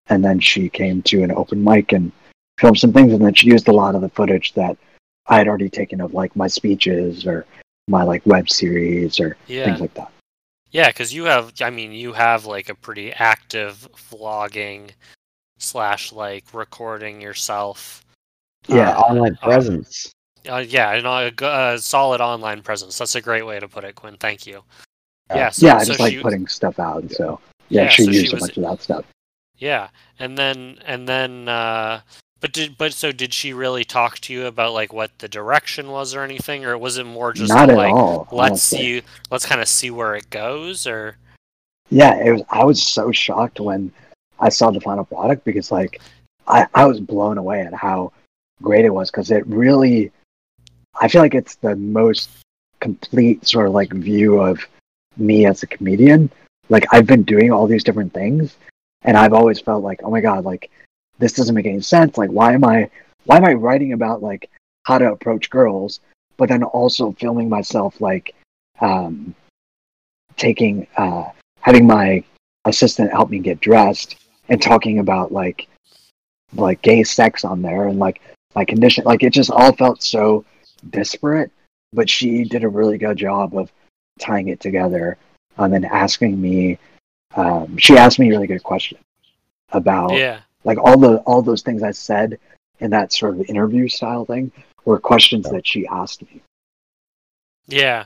and 0.07 0.23
then 0.23 0.39
she 0.39 0.69
came 0.69 1.01
to 1.03 1.23
an 1.23 1.31
open 1.31 1.63
mic 1.63 1.91
and 1.91 2.11
filmed 2.59 2.77
some 2.77 2.93
things, 2.93 3.13
and 3.13 3.23
then 3.23 3.33
she 3.33 3.47
used 3.47 3.67
a 3.67 3.71
lot 3.73 3.95
of 3.95 4.01
the 4.01 4.09
footage 4.09 4.53
that 4.53 4.77
I 5.27 5.37
had 5.37 5.47
already 5.47 5.69
taken 5.69 6.01
of 6.01 6.13
like 6.13 6.35
my 6.35 6.47
speeches 6.47 7.25
or 7.25 7.45
my 7.87 8.03
like 8.03 8.25
web 8.25 8.49
series 8.49 9.19
or 9.19 9.37
Yeah. 9.47 9.65
things 9.65 9.81
like 9.81 9.93
that. 9.95 10.11
Yeah, 10.71 10.87
because 10.89 11.13
you 11.13 11.23
have, 11.25 11.53
I 11.61 11.69
mean, 11.71 11.91
you 11.93 12.13
have 12.13 12.45
like 12.45 12.69
a 12.69 12.75
pretty 12.75 13.11
active 13.11 13.87
vlogging 14.11 14.91
slash 15.57 16.11
like 16.11 16.45
recording 16.53 17.21
yourself. 17.21 18.03
Yeah, 18.67 18.91
uh, 18.91 19.01
Online 19.01 19.37
uh, 19.41 19.45
presence. 19.45 20.11
Uh, 20.47 20.57
yeah, 20.57 20.91
and 20.93 21.41
a 21.41 21.77
solid 21.79 22.21
online 22.21 22.61
presence. 22.61 22.97
That's 22.97 23.15
a 23.15 23.21
great 23.21 23.45
way 23.45 23.59
to 23.59 23.67
put 23.67 23.83
it, 23.83 23.95
Quinn. 23.95 24.15
Thank 24.19 24.45
you. 24.45 24.63
Yeah. 25.29 25.37
Yeah, 25.37 25.49
so, 25.49 25.65
yeah, 25.67 25.75
I 25.75 25.79
so 25.79 25.85
just 25.85 25.99
like 25.99 26.13
she, 26.13 26.21
putting 26.21 26.47
stuff 26.47 26.79
out. 26.79 27.09
So 27.11 27.39
yeah, 27.69 27.83
Yeah, 27.83 27.89
she 27.89 28.03
so 28.05 28.11
she 28.11 28.19
used 28.21 28.33
was- 28.33 28.43
a 28.43 28.45
bunch 28.45 28.57
of 28.57 28.63
that 28.63 28.83
stuff. 28.83 29.05
Yeah, 29.57 29.89
and 30.19 30.37
then 30.37 30.79
and 30.85 31.07
then, 31.07 31.49
uh, 31.49 32.01
but 32.39 32.53
did 32.53 32.77
but 32.77 32.93
so 32.93 33.11
did 33.11 33.33
she 33.33 33.53
really 33.53 33.83
talk 33.83 34.19
to 34.19 34.33
you 34.33 34.45
about 34.45 34.73
like 34.73 34.93
what 34.93 35.17
the 35.19 35.27
direction 35.27 35.89
was 35.89 36.15
or 36.15 36.23
anything, 36.23 36.65
or 36.65 36.77
was 36.77 36.97
it 36.97 37.05
more 37.05 37.33
just 37.33 37.53
Not 37.53 37.69
at 37.69 37.77
like 37.77 37.93
all. 37.93 38.27
let's 38.31 38.61
see, 38.61 39.01
let's 39.29 39.45
kind 39.45 39.61
of 39.61 39.67
see 39.67 39.91
where 39.91 40.15
it 40.15 40.29
goes, 40.29 40.87
or 40.87 41.17
Yeah, 41.89 42.15
it 42.15 42.31
was. 42.31 42.43
I 42.49 42.63
was 42.63 42.81
so 42.81 43.11
shocked 43.11 43.59
when 43.59 43.91
I 44.39 44.49
saw 44.49 44.71
the 44.71 44.81
final 44.81 45.05
product 45.05 45.43
because 45.43 45.71
like 45.71 46.01
I 46.47 46.65
I 46.73 46.85
was 46.85 46.99
blown 46.99 47.37
away 47.37 47.61
at 47.61 47.73
how 47.73 48.13
great 48.61 48.85
it 48.85 48.93
was 48.93 49.11
because 49.11 49.31
it 49.31 49.45
really 49.47 50.11
I 50.99 51.07
feel 51.07 51.21
like 51.21 51.35
it's 51.35 51.55
the 51.55 51.75
most 51.75 52.29
complete 52.79 53.45
sort 53.45 53.67
of 53.67 53.73
like 53.73 53.91
view 53.91 54.39
of 54.39 54.59
me 55.17 55.45
as 55.45 55.63
a 55.63 55.67
comedian. 55.67 56.31
Like 56.69 56.85
I've 56.91 57.05
been 57.05 57.23
doing 57.23 57.51
all 57.51 57.67
these 57.67 57.83
different 57.83 58.13
things 58.13 58.55
and 59.03 59.17
I've 59.17 59.33
always 59.33 59.59
felt 59.59 59.83
like, 59.83 60.01
oh 60.03 60.11
my 60.11 60.21
god, 60.21 60.45
like 60.45 60.69
this 61.19 61.33
doesn't 61.33 61.55
make 61.55 61.65
any 61.65 61.81
sense. 61.81 62.17
Like 62.17 62.31
why 62.31 62.53
am 62.53 62.63
I 62.63 62.89
why 63.25 63.37
am 63.37 63.45
I 63.45 63.53
writing 63.53 63.93
about 63.93 64.23
like 64.23 64.49
how 64.83 64.97
to 64.97 65.11
approach 65.11 65.49
girls, 65.49 65.99
but 66.37 66.49
then 66.49 66.63
also 66.63 67.11
filming 67.13 67.49
myself 67.49 68.01
like 68.01 68.33
um 68.81 69.35
taking 70.37 70.87
uh 70.97 71.25
having 71.61 71.85
my 71.85 72.23
assistant 72.65 73.11
help 73.11 73.29
me 73.29 73.39
get 73.39 73.59
dressed 73.59 74.15
and 74.47 74.61
talking 74.61 74.99
about 74.99 75.31
like 75.31 75.67
like 76.55 76.81
gay 76.81 77.03
sex 77.03 77.43
on 77.43 77.61
there 77.61 77.87
and 77.87 77.99
like 77.99 78.21
my 78.55 78.65
condition 78.65 79.03
like 79.03 79.23
it 79.23 79.31
just 79.31 79.51
all 79.51 79.71
felt 79.73 80.01
so 80.01 80.43
disparate 80.89 81.51
but 81.93 82.09
she 82.09 82.43
did 82.43 82.63
a 82.63 82.69
really 82.69 82.97
good 82.97 83.17
job 83.17 83.55
of 83.55 83.71
tying 84.19 84.47
it 84.47 84.59
together 84.59 85.17
and 85.57 85.73
then 85.73 85.85
asking 85.85 86.39
me 86.41 86.77
um, 87.35 87.77
she 87.77 87.97
asked 87.97 88.17
me 88.17 88.27
a 88.27 88.31
really 88.31 88.47
good 88.47 88.63
question 88.63 88.97
about 89.71 90.13
yeah, 90.13 90.39
like 90.63 90.77
all 90.77 90.97
the 90.97 91.17
all 91.19 91.41
those 91.41 91.61
things 91.61 91.83
i 91.83 91.91
said 91.91 92.39
in 92.79 92.89
that 92.91 93.11
sort 93.13 93.33
of 93.35 93.41
interview 93.49 93.87
style 93.87 94.25
thing 94.25 94.51
were 94.85 94.99
questions 94.99 95.49
that 95.49 95.65
she 95.65 95.85
asked 95.87 96.21
me 96.23 96.41
yeah. 97.67 98.05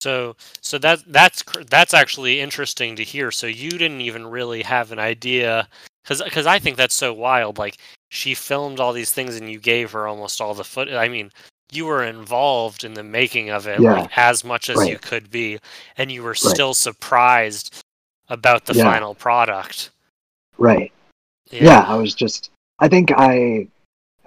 So 0.00 0.36
so 0.60 0.78
that 0.78 1.00
that's 1.06 1.44
that's 1.68 1.94
actually 1.94 2.40
interesting 2.40 2.96
to 2.96 3.04
hear. 3.04 3.30
So 3.30 3.46
you 3.46 3.70
didn't 3.70 4.00
even 4.00 4.26
really 4.26 4.62
have 4.62 4.90
an 4.90 4.98
idea, 4.98 5.68
because 6.02 6.22
cuz 6.22 6.46
I 6.46 6.58
think 6.58 6.76
that's 6.76 6.94
so 6.94 7.12
wild. 7.12 7.58
Like 7.58 7.76
she 8.08 8.34
filmed 8.34 8.80
all 8.80 8.92
these 8.92 9.12
things 9.12 9.36
and 9.36 9.50
you 9.50 9.60
gave 9.60 9.92
her 9.92 10.08
almost 10.08 10.40
all 10.40 10.54
the 10.54 10.64
foot. 10.64 10.88
I 10.88 11.08
mean, 11.08 11.30
you 11.70 11.86
were 11.86 12.02
involved 12.04 12.84
in 12.84 12.94
the 12.94 13.02
making 13.04 13.50
of 13.50 13.66
it 13.68 13.80
Yeah. 13.80 13.92
like 13.92 14.18
as 14.18 14.42
much 14.44 14.68
as 14.70 14.88
you 14.88 14.98
could 14.98 15.30
be, 15.30 15.58
and 15.96 16.10
you 16.10 16.22
were 16.22 16.34
still 16.34 16.74
surprised 16.74 17.82
about 18.28 18.64
the 18.64 18.74
Yeah. 18.74 18.84
final 18.84 19.14
product. 19.14 19.90
right 20.58 20.92
yeah. 21.52 21.84
i 21.86 21.94
was 21.94 22.14
just 22.14 22.50
i 22.78 22.88
think 22.88 23.10
i 23.12 23.66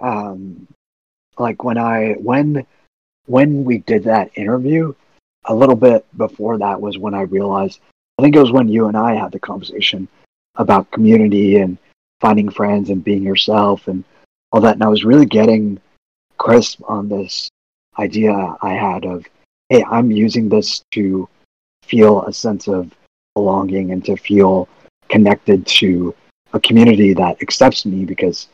um 0.00 0.66
like 1.38 1.64
when 1.64 1.78
i 1.78 2.12
when 2.14 2.66
when 3.26 3.64
we 3.64 3.78
did 3.78 4.04
that 4.04 4.30
interview 4.36 4.94
a 5.46 5.54
little 5.54 5.76
bit 5.76 6.04
before 6.16 6.58
that 6.58 6.80
was 6.80 6.98
when 6.98 7.14
i 7.14 7.22
realized 7.22 7.80
i 8.18 8.22
think 8.22 8.34
it 8.34 8.40
was 8.40 8.52
when 8.52 8.68
you 8.68 8.86
and 8.86 8.96
i 8.96 9.14
had 9.14 9.32
the 9.32 9.38
conversation 9.38 10.08
about 10.56 10.90
community 10.90 11.56
and 11.56 11.76
finding 12.20 12.48
friends 12.48 12.90
and 12.90 13.04
being 13.04 13.22
yourself 13.22 13.88
and 13.88 14.04
all 14.52 14.60
that 14.60 14.74
and 14.74 14.82
i 14.82 14.88
was 14.88 15.04
really 15.04 15.26
getting 15.26 15.80
crisp 16.38 16.80
on 16.88 17.08
this 17.08 17.50
idea 17.98 18.56
i 18.62 18.72
had 18.72 19.04
of 19.04 19.24
hey 19.68 19.84
i'm 19.90 20.10
using 20.10 20.48
this 20.48 20.82
to 20.92 21.28
feel 21.82 22.22
a 22.22 22.32
sense 22.32 22.68
of 22.68 22.90
belonging 23.34 23.92
and 23.92 24.04
to 24.04 24.16
feel 24.16 24.68
connected 25.08 25.66
to 25.66 26.14
a 26.56 26.60
community 26.60 27.14
that 27.14 27.40
accepts 27.42 27.86
me 27.86 28.04
because 28.04 28.48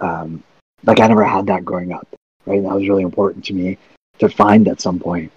um, 0.00 0.42
like 0.84 1.00
I 1.00 1.06
never 1.08 1.24
had 1.24 1.46
that 1.46 1.64
growing 1.64 1.92
up, 1.92 2.06
right? 2.46 2.62
That 2.62 2.74
was 2.74 2.88
really 2.88 3.02
important 3.02 3.44
to 3.46 3.54
me 3.54 3.78
to 4.18 4.28
find 4.28 4.68
at 4.68 4.80
some 4.80 5.00
point. 5.00 5.32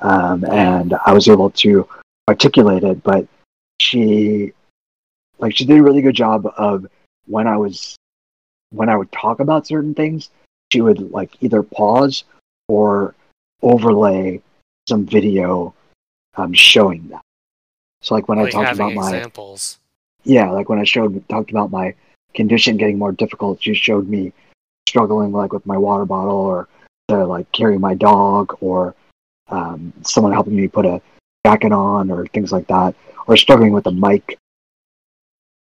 Um, 0.00 0.44
and 0.44 0.94
I 1.06 1.12
was 1.12 1.28
able 1.28 1.50
to 1.50 1.88
articulate 2.28 2.82
it, 2.82 3.02
but 3.02 3.26
she 3.78 4.52
like 5.38 5.56
she 5.56 5.64
did 5.64 5.78
a 5.78 5.82
really 5.82 6.02
good 6.02 6.16
job 6.16 6.52
of 6.56 6.86
when 7.26 7.46
I 7.46 7.56
was 7.56 7.96
when 8.70 8.88
I 8.88 8.96
would 8.96 9.12
talk 9.12 9.40
about 9.40 9.66
certain 9.66 9.94
things, 9.94 10.30
she 10.72 10.80
would 10.80 11.12
like 11.12 11.30
either 11.40 11.62
pause 11.62 12.24
or 12.68 13.14
overlay 13.60 14.40
some 14.88 15.06
video 15.06 15.74
um, 16.36 16.52
showing 16.52 17.06
that. 17.08 17.22
So 18.00 18.14
like 18.14 18.28
when 18.28 18.38
I 18.38 18.42
like 18.42 18.52
talked 18.52 18.68
having 18.68 18.86
about 18.86 18.94
my 18.94 19.16
examples. 19.16 19.78
Yeah, 20.24 20.50
like 20.50 20.68
when 20.68 20.78
I 20.78 20.84
showed 20.84 21.28
talked 21.28 21.50
about 21.50 21.70
my 21.70 21.94
condition 22.34 22.76
getting 22.76 22.98
more 22.98 23.12
difficult, 23.12 23.62
she 23.62 23.74
showed 23.74 24.08
me 24.08 24.32
struggling 24.88 25.32
like 25.32 25.52
with 25.52 25.66
my 25.66 25.76
water 25.78 26.04
bottle 26.04 26.36
or 26.36 26.68
to 27.08 27.24
like 27.26 27.50
carry 27.52 27.78
my 27.78 27.94
dog 27.94 28.56
or 28.60 28.94
um, 29.48 29.92
someone 30.02 30.32
helping 30.32 30.56
me 30.56 30.68
put 30.68 30.86
a 30.86 31.00
jacking 31.44 31.72
on 31.72 32.10
or 32.10 32.26
things 32.28 32.52
like 32.52 32.66
that, 32.68 32.94
or 33.26 33.36
struggling 33.36 33.72
with 33.72 33.84
the 33.84 33.92
mic. 33.92 34.38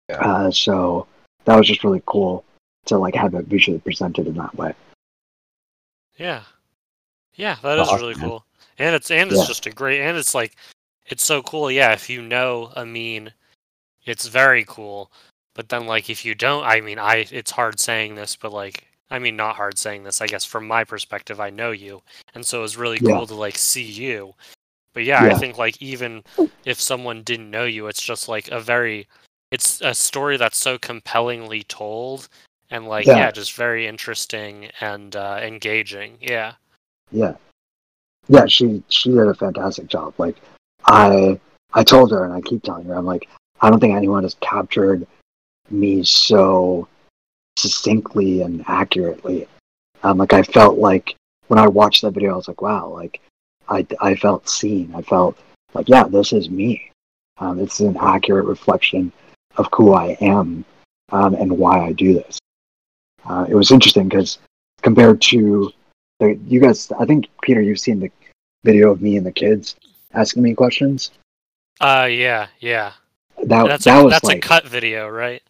Yeah. 0.10 0.16
Uh, 0.16 0.52
so 0.52 1.08
that 1.46 1.56
was 1.58 1.68
just 1.68 1.84
really 1.84 2.02
cool 2.06 2.44
to 2.86 2.98
like 2.98 3.16
have 3.16 3.34
it 3.36 3.46
visually 3.46 3.80
presented 3.80 4.28
in 4.28 4.36
that 4.36 4.56
way. 4.56 4.74
Yeah. 6.18 6.44
Yeah, 7.36 7.58
that 7.62 7.78
is 7.78 7.88
Awesome, 7.88 8.02
really 8.02 8.16
man. 8.16 8.24
cool. 8.30 8.46
And 8.80 8.96
it's 8.96 9.12
and 9.12 9.32
it's 9.32 9.42
Yeah. 9.42 9.48
just 9.48 9.66
a 9.68 9.72
great 9.72 10.02
and 10.02 10.18
it's 10.18 10.34
like 10.34 10.56
it's 11.06 11.24
so 11.24 11.42
cool, 11.44 11.72
yeah, 11.72 11.94
if 11.94 12.10
you 12.10 12.22
know 12.22 12.74
Amin, 12.76 13.32
it's 14.08 14.28
very 14.28 14.64
cool. 14.68 15.12
But 15.54 15.70
then 15.70 15.86
like 15.88 16.10
if 16.10 16.24
you 16.26 16.36
don't 16.36 16.64
I 16.64 16.82
mean 16.82 17.00
I 17.00 17.26
it's 17.32 17.52
hard 17.52 17.80
saying 17.80 18.16
this, 18.16 18.36
but 18.36 18.52
like 18.54 18.88
I 19.10 19.20
mean 19.20 19.36
not 19.36 19.56
hard 19.56 19.78
saying 19.78 20.04
this, 20.04 20.22
I 20.22 20.28
guess 20.28 20.46
from 20.46 20.68
my 20.68 20.84
perspective 20.84 21.40
I 21.40 21.50
know 21.50 21.72
you. 21.72 22.02
And 22.34 22.46
so 22.46 22.60
it 22.60 22.62
was 22.62 22.78
really 22.78 23.00
Yeah. 23.02 23.18
cool 23.18 23.28
to 23.28 23.36
like 23.36 23.58
see 23.58 23.84
you. 23.84 24.34
But 24.94 25.04
yeah, 25.04 25.24
I 25.24 25.34
think 25.34 25.58
like 25.58 25.82
even 25.82 26.24
if 26.66 26.82
someone 26.82 27.22
didn't 27.24 27.52
know 27.52 27.66
you, 27.66 27.88
it's 27.88 28.02
just 28.02 28.28
like 28.28 28.50
a 28.50 28.60
very 28.60 29.08
it's 29.52 29.82
a 29.82 29.94
story 29.94 30.38
that's 30.38 30.58
so 30.58 30.78
compellingly 30.78 31.64
told 31.64 32.28
and 32.70 32.88
like 32.88 33.06
Yeah. 33.08 33.18
yeah, 33.18 33.32
just 33.32 33.54
very 33.54 33.88
interesting 33.88 34.70
and 34.82 35.16
uh 35.16 35.40
engaging. 35.42 36.18
Yeah. 36.22 36.54
Yeah. 37.12 37.36
Yeah, 38.28 38.46
she 38.46 38.84
she 38.90 39.10
did 39.10 39.28
a 39.28 39.34
fantastic 39.34 39.88
job. 39.88 40.14
Like 40.18 40.36
I 40.86 41.40
I 41.74 41.84
told 41.84 42.12
her 42.12 42.26
and 42.26 42.34
I 42.34 42.42
keep 42.42 42.64
telling 42.64 42.86
her, 42.86 42.96
I'm 42.96 43.06
like, 43.06 43.28
I 43.62 43.70
don't 43.70 43.80
think 43.80 43.96
anyone 43.96 44.24
has 44.24 44.36
captured 44.42 45.08
me 45.70 46.04
so 46.04 46.88
succinctly 47.58 48.42
and 48.42 48.64
accurately. 48.68 49.48
Um 50.04 50.18
like 50.18 50.34
I 50.34 50.44
felt 50.44 50.78
like 50.78 51.16
when 51.48 51.60
I 51.60 51.68
watched 51.68 52.02
that 52.02 52.12
video 52.12 52.34
I 52.34 52.38
was 52.38 52.48
like, 52.48 52.62
wow, 52.62 52.88
like 52.88 53.20
I 53.68 53.86
I 54.00 54.16
felt 54.16 54.50
seen. 54.50 54.94
I 54.96 55.02
felt 55.02 55.38
like, 55.74 55.90
yeah, 55.90 56.04
this 56.04 56.34
is 56.34 56.50
me. 56.50 56.92
Um 57.38 57.60
it's 57.60 57.80
an 57.80 57.98
accurate 58.00 58.46
reflection 58.46 59.12
of 59.58 59.68
who 59.74 59.94
I 59.94 60.18
am 60.22 60.64
um 61.12 61.34
and 61.36 61.58
why 61.58 61.86
I 61.86 61.92
do 61.94 62.14
this. 62.14 62.40
Uh, 63.26 63.46
it 63.50 63.56
was 63.56 63.72
interesting 63.72 64.08
because 64.08 64.40
compared 64.82 65.22
to 65.22 65.72
the, 66.20 66.40
you 66.48 66.60
guys, 66.62 66.92
I 66.98 67.06
think 67.06 67.28
Peter, 67.42 67.62
you've 67.62 67.80
seen 67.80 68.00
the 68.00 68.12
video 68.64 68.92
of 68.92 69.02
me 69.02 69.18
and 69.18 69.26
the 69.26 69.32
kids 69.32 69.76
asking 70.14 70.44
me 70.44 70.54
questions. 70.54 71.12
Uh 71.82 72.08
yeah, 72.10 72.48
yeah. 72.60 72.94
That 73.48 73.68
that's 73.68 73.86
that 73.86 74.02
a, 74.02 74.04
was 74.04 74.14
that's 74.14 74.24
like 74.24 74.38
a 74.38 74.48
cut 74.48 74.68
video, 74.68 75.08
right? 75.08 75.42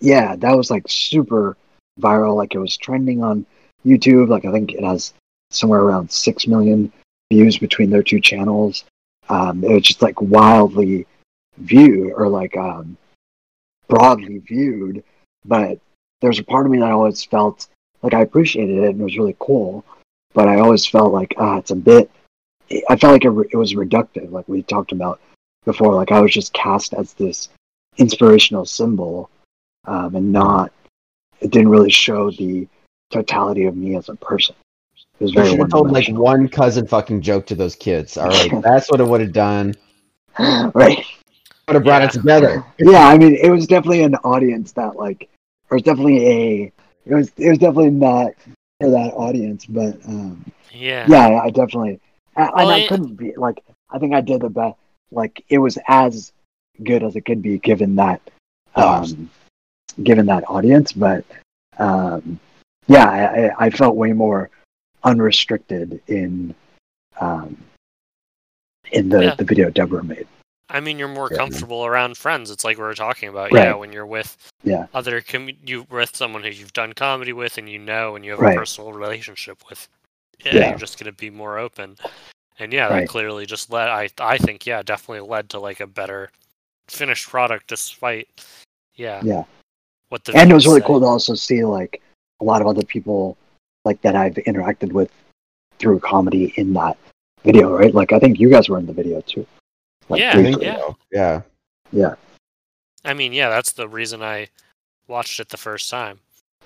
yeah, 0.00 0.36
that 0.36 0.56
was 0.56 0.70
like 0.70 0.84
super 0.88 1.56
viral. 2.00 2.36
Like 2.36 2.54
it 2.54 2.58
was 2.58 2.76
trending 2.76 3.22
on 3.22 3.46
YouTube. 3.84 4.28
Like 4.28 4.44
I 4.44 4.52
think 4.52 4.72
it 4.72 4.84
has 4.84 5.14
somewhere 5.50 5.80
around 5.80 6.10
six 6.10 6.46
million 6.46 6.92
views 7.32 7.58
between 7.58 7.90
their 7.90 8.02
two 8.02 8.20
channels. 8.20 8.84
Um, 9.28 9.64
it 9.64 9.72
was 9.72 9.82
just 9.82 10.02
like 10.02 10.20
wildly 10.20 11.06
viewed 11.58 12.12
or 12.12 12.28
like 12.28 12.56
um, 12.56 12.96
broadly 13.88 14.38
viewed. 14.38 15.02
But 15.44 15.78
there's 16.20 16.38
a 16.38 16.44
part 16.44 16.66
of 16.66 16.72
me 16.72 16.78
that 16.78 16.90
always 16.90 17.24
felt 17.24 17.68
like 18.02 18.14
I 18.14 18.20
appreciated 18.20 18.78
it 18.78 18.90
and 18.90 19.00
it 19.00 19.04
was 19.04 19.18
really 19.18 19.36
cool. 19.38 19.84
But 20.34 20.48
I 20.48 20.60
always 20.60 20.86
felt 20.86 21.12
like 21.12 21.34
ah, 21.38 21.58
it's 21.58 21.70
a 21.70 21.76
bit. 21.76 22.10
I 22.88 22.96
felt 22.96 23.12
like 23.12 23.24
it, 23.24 23.48
it 23.52 23.56
was 23.56 23.74
reductive, 23.74 24.30
like 24.32 24.48
we 24.48 24.62
talked 24.62 24.90
about 24.90 25.20
before. 25.66 25.94
Like 25.94 26.10
I 26.12 26.20
was 26.20 26.32
just 26.32 26.54
cast 26.54 26.94
as 26.94 27.12
this 27.12 27.50
inspirational 27.98 28.64
symbol 28.64 29.28
um, 29.86 30.14
and 30.16 30.32
not 30.32 30.72
it 31.40 31.50
didn't 31.50 31.68
really 31.68 31.90
show 31.90 32.30
the 32.30 32.66
totality 33.10 33.64
of 33.66 33.76
me 33.76 33.96
as 33.96 34.08
a 34.08 34.14
person. 34.16 34.54
It 35.20 35.24
was 35.24 35.30
You 35.32 35.36
very 35.36 35.50
should 35.50 35.58
have 35.60 35.68
told 35.70 35.90
like 35.90 36.08
one-dimensional. 36.08 36.48
cousin 36.48 36.86
fucking 36.86 37.20
joke 37.20 37.46
to 37.46 37.54
those 37.54 37.74
kids. 37.74 38.16
All 38.16 38.28
right, 38.28 38.50
that's 38.62 38.90
what 38.90 39.00
it 39.00 39.06
would 39.06 39.20
have 39.20 39.32
done. 39.32 39.74
right. 40.38 41.04
Would 41.68 41.74
have 41.74 41.84
brought 41.84 42.02
Yeah. 42.02 42.08
it 42.08 42.12
together. 42.12 42.64
Yeah, 42.78 43.06
I 43.08 43.18
mean, 43.18 43.34
it 43.34 43.50
was 43.50 43.66
definitely 43.66 44.02
an 44.02 44.14
audience 44.16 44.72
that 44.72 44.96
like, 44.96 45.28
or 45.70 45.76
it's 45.78 45.84
definitely 45.84 46.26
a. 46.26 46.72
It 47.06 47.14
was 47.14 47.30
it 47.36 47.48
was 47.50 47.58
definitely 47.58 47.90
not 47.90 48.32
for 48.80 48.90
that 48.90 49.12
audience, 49.14 49.64
but 49.66 49.94
um, 50.06 50.44
Yeah. 50.72 51.06
yeah, 51.08 51.40
I 51.42 51.50
definitely. 51.50 51.98
I, 52.36 52.42
Well, 52.42 52.58
and 52.60 52.70
I 52.70 52.78
it- 52.80 52.88
couldn't 52.88 53.14
be 53.16 53.32
like. 53.36 53.62
I 53.90 53.98
think 53.98 54.14
I 54.14 54.20
did 54.20 54.40
the 54.42 54.48
best. 54.50 54.76
Like 55.10 55.44
it 55.48 55.58
was 55.58 55.78
as 55.88 56.32
good 56.82 57.02
as 57.02 57.16
it 57.16 57.22
could 57.22 57.42
be 57.42 57.58
given 57.58 57.96
that, 57.96 58.20
um, 58.74 59.30
given 60.02 60.26
that 60.26 60.44
audience. 60.48 60.92
But 60.92 61.24
um, 61.78 62.38
yeah, 62.86 63.04
I, 63.08 63.46
I- 63.46 63.66
I 63.66 63.70
felt 63.70 63.96
way 63.96 64.12
more 64.12 64.50
unrestricted 65.04 66.00
in 66.08 66.54
um, 67.20 67.56
in 68.92 69.08
the, 69.08 69.22
Yeah. 69.24 69.34
the 69.34 69.44
video 69.44 69.70
Deborah 69.70 70.04
made. 70.04 70.26
I 70.68 70.80
mean, 70.80 70.98
you're 70.98 71.08
more 71.08 71.28
Yeah. 71.30 71.38
comfortable 71.38 71.86
around 71.86 72.16
friends. 72.16 72.50
It's 72.50 72.64
like 72.64 72.76
we 72.76 72.82
were 72.82 72.94
talking 72.94 73.28
about. 73.28 73.52
Right. 73.52 73.64
Yeah, 73.64 73.74
when 73.74 73.92
you're 73.92 74.06
with 74.06 74.36
Yeah. 74.64 74.86
other 74.92 75.20
com- 75.20 75.50
you 75.64 75.86
with 75.90 76.14
someone 76.16 76.42
who 76.42 76.50
you've 76.50 76.72
done 76.72 76.92
comedy 76.92 77.32
with 77.32 77.56
and 77.58 77.68
you 77.70 77.78
know 77.78 78.16
and 78.16 78.24
you 78.24 78.32
have 78.32 78.40
Right. 78.40 78.56
a 78.56 78.58
personal 78.58 78.92
relationship 78.92 79.62
with. 79.68 79.88
Yeah, 80.44 80.54
Yeah. 80.56 80.68
you're 80.70 80.78
just 80.78 80.98
gonna 80.98 81.12
be 81.12 81.30
more 81.30 81.58
open. 81.58 81.96
And 82.58 82.72
yeah, 82.72 82.88
that 82.88 83.08
clearly 83.08 83.44
just 83.46 83.70
led. 83.70 83.88
I 83.88 84.08
I 84.18 84.38
think 84.38 84.66
yeah, 84.66 84.82
definitely 84.82 85.28
led 85.28 85.50
to 85.50 85.60
like 85.60 85.80
a 85.80 85.86
better 85.86 86.30
finished 86.88 87.28
product, 87.28 87.66
despite 87.68 88.28
yeah. 88.94 89.20
Yeah. 89.24 89.44
What 90.08 90.24
the 90.24 90.36
and 90.36 90.50
it 90.50 90.54
was 90.54 90.66
really 90.66 90.80
say. 90.80 90.86
cool 90.86 91.00
to 91.00 91.06
also 91.06 91.34
see 91.34 91.64
like 91.64 92.00
a 92.40 92.44
lot 92.44 92.60
of 92.60 92.66
other 92.66 92.82
people 92.84 93.36
like 93.84 94.00
that 94.02 94.16
I've 94.16 94.34
interacted 94.34 94.92
with 94.92 95.10
through 95.78 96.00
comedy 96.00 96.54
in 96.56 96.72
that 96.74 96.96
video, 97.44 97.76
right? 97.76 97.94
Like 97.94 98.12
I 98.12 98.18
think 98.18 98.38
you 98.40 98.48
guys 98.48 98.68
were 98.68 98.78
in 98.78 98.86
the 98.86 98.92
video 98.92 99.20
too. 99.20 99.46
Like, 100.08 100.20
Yeah, 100.20 100.34
briefly. 100.34 100.64
yeah. 100.64 100.76
so. 100.78 100.96
Yeah. 101.12 101.40
yeah. 101.92 102.14
I 103.04 103.12
mean, 103.14 103.32
yeah, 103.32 103.48
that's 103.50 103.72
the 103.72 103.88
reason 103.88 104.22
I 104.22 104.48
watched 105.08 105.40
it 105.40 105.48
the 105.48 105.56
first 105.56 105.90
time. 105.90 106.20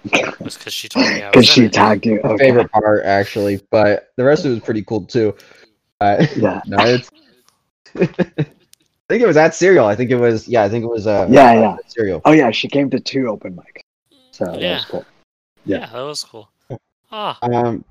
Was 0.41 0.57
because 0.57 0.73
she 0.73 0.89
told 0.89 1.07
me 1.07 1.23
I 1.23 1.31
Because 1.31 1.47
she 1.47 1.61
in 1.63 1.67
it. 1.67 1.73
tagged 1.73 2.07
you. 2.07 2.21
Okay. 2.21 2.45
favorite 2.45 2.71
part 2.71 3.05
actually, 3.05 3.61
but 3.71 4.13
the 4.17 4.25
rest 4.25 4.45
of 4.45 4.53
it 4.53 4.55
was 4.55 4.63
pretty 4.63 4.83
cool 4.85 5.03
too. 5.05 5.35
Uh, 6.01 6.27
Yeah. 6.37 6.61
no, 6.67 6.77
it's. 6.81 7.11
I 7.97 8.05
think 9.09 9.23
it 9.23 9.27
was 9.27 9.37
at 9.37 9.55
Serial. 9.55 9.87
I 9.87 9.95
think 9.97 10.11
it 10.11 10.17
was. 10.17 10.47
Yeah, 10.49 10.63
I 10.63 10.69
think 10.69 10.85
it 10.85 10.89
was. 10.89 11.07
Uh, 11.07 11.27
Yeah, 11.31 11.53
yeah. 11.55 11.77
Serial. 11.89 12.21
Oh 12.25 12.33
yeah, 12.33 12.51
she 12.51 12.69
came 12.69 12.89
to 12.91 13.01
two 13.01 13.29
open 13.29 13.55
mics. 13.57 13.83
So 14.31 14.45
yeah. 14.47 14.51
that 14.53 14.61
Yeah. 14.61 14.75
was 14.77 14.85
cool. 14.87 15.05
Yeah. 15.67 15.79
yeah. 15.79 15.87
that 15.93 16.01
was 16.03 16.25
cool. 16.25 16.49
Ah, 17.13 17.37
Um, 17.43 17.85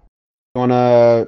you 0.56 0.60
wanna 0.62 1.28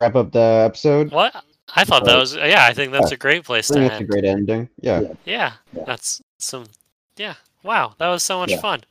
wrap 0.00 0.14
up 0.14 0.30
the 0.30 0.62
episode? 0.64 1.10
what? 1.10 1.34
I 1.74 1.84
thought 1.84 2.04
that 2.04 2.14
Uh, 2.16 2.20
was 2.20 2.36
yeah. 2.36 2.64
I 2.66 2.72
think 2.72 2.92
that's 2.92 3.10
a 3.10 3.16
great 3.16 3.44
place 3.44 3.68
I 3.70 3.74
to 3.74 3.80
think 3.80 3.90
that's 3.90 3.98
a 3.98 4.02
end. 4.04 4.08
great 4.10 4.24
ending. 4.24 4.68
Yeah. 4.80 5.00
Yeah. 5.00 5.08
Yeah, 5.24 5.52
Yeah. 5.74 5.82
that's 5.86 6.22
some. 6.38 6.66
Yeah, 7.16 7.34
wow, 7.64 7.94
that 7.98 8.08
was 8.08 8.22
so 8.22 8.38
much 8.38 8.50
Yeah. 8.52 8.60
fun. 8.60 8.84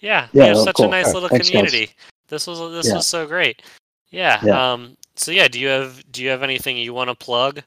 Yeah, 0.00 0.10
Yeah, 0.10 0.24
you 0.32 0.40
that 0.40 0.46
have 0.48 0.56
was 0.56 0.64
such 0.64 0.76
cool. 0.76 0.86
a 0.86 0.88
nice 0.88 1.06
Alright, 1.06 1.14
little 1.14 1.28
thanks, 1.28 1.46
guys. 1.46 1.50
community. 1.50 1.90
This 2.28 2.46
was 2.46 2.72
this 2.72 2.86
Yeah. 2.88 2.94
was 2.94 3.06
so 3.06 3.26
great. 3.26 3.62
Yeah. 4.10 4.40
Yeah. 4.42 4.72
Um. 4.72 4.96
So 5.20 5.32
yeah, 5.32 5.48
do 5.48 5.60
you 5.60 5.68
have 5.68 6.02
do 6.10 6.22
you 6.22 6.30
have 6.30 6.42
anything 6.42 6.78
you 6.78 6.94
want 6.94 7.10
to 7.10 7.14
plug? 7.14 7.60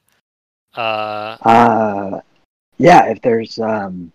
Uh. 0.74 1.36
Uh 1.40 2.20
yeah, 2.78 3.04
if 3.06 3.22
there's 3.22 3.60
um 3.60 4.10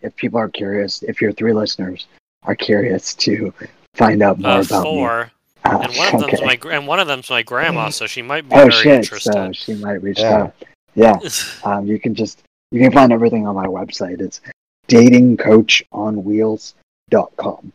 if 0.00 0.14
people 0.14 0.38
are 0.38 0.48
curious, 0.48 1.02
if 1.02 1.20
your 1.20 1.32
three 1.32 1.52
listeners 1.52 2.06
are 2.44 2.54
curious 2.54 3.14
to 3.14 3.52
find 3.94 4.22
out 4.22 4.38
more 4.38 4.52
Uh, 4.52 4.60
about 4.62 4.82
four, 4.84 5.24
me. 5.24 5.30
Uh, 5.64 5.78
and 5.82 5.96
one 5.96 6.14
of 6.14 6.20
them's 6.20 6.34
okay. 6.40 6.46
my 6.46 6.56
and 6.72 6.86
one 6.86 7.00
of 7.00 7.08
them's 7.08 7.28
my 7.30 7.42
grandma, 7.42 7.88
so 7.88 8.06
she 8.06 8.22
might 8.22 8.48
be 8.48 8.54
Oh 8.54 8.68
very 8.68 8.70
shit, 8.70 8.94
interested. 8.94 9.32
so 9.32 9.50
she 9.52 9.74
might 9.74 10.00
reach 10.00 10.20
Yeah. 10.20 10.42
out. 10.42 10.54
Yeah. 10.94 11.18
Um, 11.64 11.84
you 11.86 11.98
can 11.98 12.14
just 12.14 12.42
you 12.70 12.80
can 12.80 12.92
find 12.92 13.12
everything 13.12 13.44
on 13.46 13.56
my 13.56 13.66
website. 13.66 14.20
It's 14.20 14.40
datingcoachonwheels.com. 14.88 17.72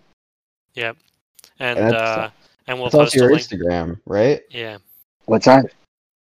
yep. 0.76 0.96
And 1.60 1.80
uh, 1.80 2.30
and 2.68 2.78
we'll 2.78 2.88
It's 2.88 2.96
post 2.96 3.16
also 3.16 3.20
a 3.20 3.22
your 3.24 3.32
link. 3.34 3.44
Instagram, 3.48 4.00
right? 4.06 4.42
Yeah. 4.50 4.78
What's 5.26 5.46
that? 5.46 5.66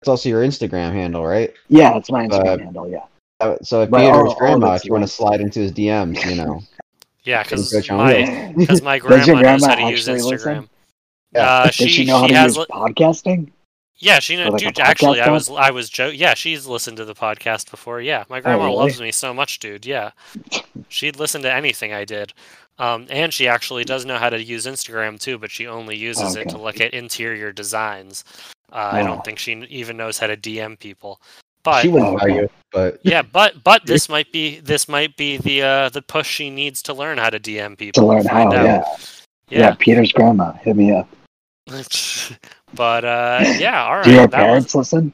It's 0.02 0.08
also 0.10 0.30
your 0.30 0.44
Instagram 0.44 0.92
handle, 0.92 1.26
right? 1.26 1.54
Yeah, 1.70 1.96
it's 1.98 2.12
my 2.12 2.28
Instagram 2.28 2.60
Uh, 2.60 2.64
handle. 2.64 2.90
Yeah. 2.90 3.04
Uh, 3.40 3.56
So 3.62 3.82
if 3.84 3.90
But 3.90 4.00
Peter's 4.00 4.12
all- 4.16 4.30
all 4.30 4.36
grandma, 4.36 4.72
that's 4.72 4.84
if 4.84 4.88
you 4.88 4.94
want 4.94 5.04
to 5.04 5.08
slide 5.08 5.42
into 5.42 5.60
his 5.60 5.72
DMs, 5.72 6.24
you 6.30 6.36
know. 6.36 6.62
Yeah, 7.26 7.42
Dating 7.44 7.58
because 7.58 7.72
Coach 7.72 7.90
my 7.92 8.14
Wheels. 8.16 8.56
because 8.58 8.82
my 8.82 9.00
Does 9.08 9.26
your 9.28 9.38
grandma 9.38 9.52
knows 9.54 9.62
how 9.66 9.76
grandma 9.76 9.86
to 9.90 9.92
use 9.96 10.08
Instagram. 10.10 10.30
listen? 10.30 10.70
Yeah. 11.34 11.50
Uh, 11.50 11.66
Does 11.68 11.76
she 11.76 11.88
she 11.88 12.06
know 12.06 12.18
how 12.18 12.28
she 12.28 12.34
to 12.34 12.44
use 12.44 12.58
li- 12.58 12.66
podcasting? 12.70 13.52
Yeah, 13.96 14.20
she 14.20 14.36
knows. 14.36 14.52
like 14.52 14.62
dude, 14.62 14.80
actually, 14.80 15.22
I 15.22 15.30
was 15.32 15.50
I 15.50 15.72
was 15.72 15.90
jo- 15.90 16.10
Yeah, 16.10 16.34
she's 16.34 16.68
listened 16.68 16.98
to 16.98 17.06
the 17.06 17.16
podcast 17.16 17.72
before. 17.72 18.02
Yeah, 18.02 18.26
my 18.28 18.42
grandma 18.42 18.64
Oh, 18.64 18.68
really? 18.72 18.76
loves 18.78 19.00
me 19.00 19.14
so 19.14 19.34
much, 19.34 19.60
dude. 19.60 19.86
Yeah, 19.86 20.12
she'd 20.90 21.18
listen 21.18 21.42
to 21.44 21.54
anything 21.54 21.94
I 21.94 22.04
did. 22.04 22.34
Um, 22.80 23.06
and 23.10 23.32
she 23.34 23.48
actually 23.48 23.84
does 23.84 24.06
know 24.06 24.18
how 24.18 24.30
to 24.30 24.42
use 24.44 24.66
Instagram 24.66 25.20
too, 25.20 25.38
but 25.38 25.52
she 25.52 25.68
only 25.68 25.96
uses 25.96 26.36
it 26.36 26.50
to 26.50 26.58
look 26.58 26.82
at 26.82 26.94
interior 26.94 27.52
designs. 27.52 28.24
Uh, 28.72 28.90
I 28.94 29.02
Oh. 29.02 29.06
don't 29.06 29.24
think 29.24 29.38
she 29.38 29.54
even 29.70 29.96
knows 29.98 30.18
how 30.18 30.28
to 30.28 30.36
DM 30.36 30.80
people. 30.80 31.22
But 31.64 31.82
she 31.84 31.88
wouldn't 31.88 32.22
Oh, 32.22 32.26
okay. 32.26 32.36
you, 32.36 32.50
but 32.72 33.00
yeah, 33.04 33.22
but 33.22 33.64
but 33.64 33.86
this 33.86 34.10
might 34.10 34.32
be 34.32 34.60
this 34.60 34.90
might 34.90 35.16
be 35.16 35.38
the 35.38 35.62
uh, 35.62 35.90
the 35.90 36.02
push 36.02 36.28
she 36.28 36.50
needs 36.50 36.82
to 36.84 36.94
learn 36.94 37.18
how 37.20 37.30
to 37.30 37.40
DM 37.40 37.78
people. 37.78 38.02
To 38.02 38.08
learn 38.08 38.26
how, 38.26 38.52
yeah. 38.52 38.64
yeah. 38.64 39.60
yeah. 39.60 39.76
Peter's 39.80 40.12
grandma. 40.12 40.52
Hit 40.54 40.76
me 40.76 40.92
up. 40.94 41.08
but 42.74 43.06
uh, 43.06 43.44
yeah, 43.60 43.84
all 43.86 43.96
right. 43.98 44.04
Do 44.06 44.12
your 44.12 44.28
that 44.28 44.32
was- 44.40 44.46
parents 44.46 44.76
listen? 44.76 45.14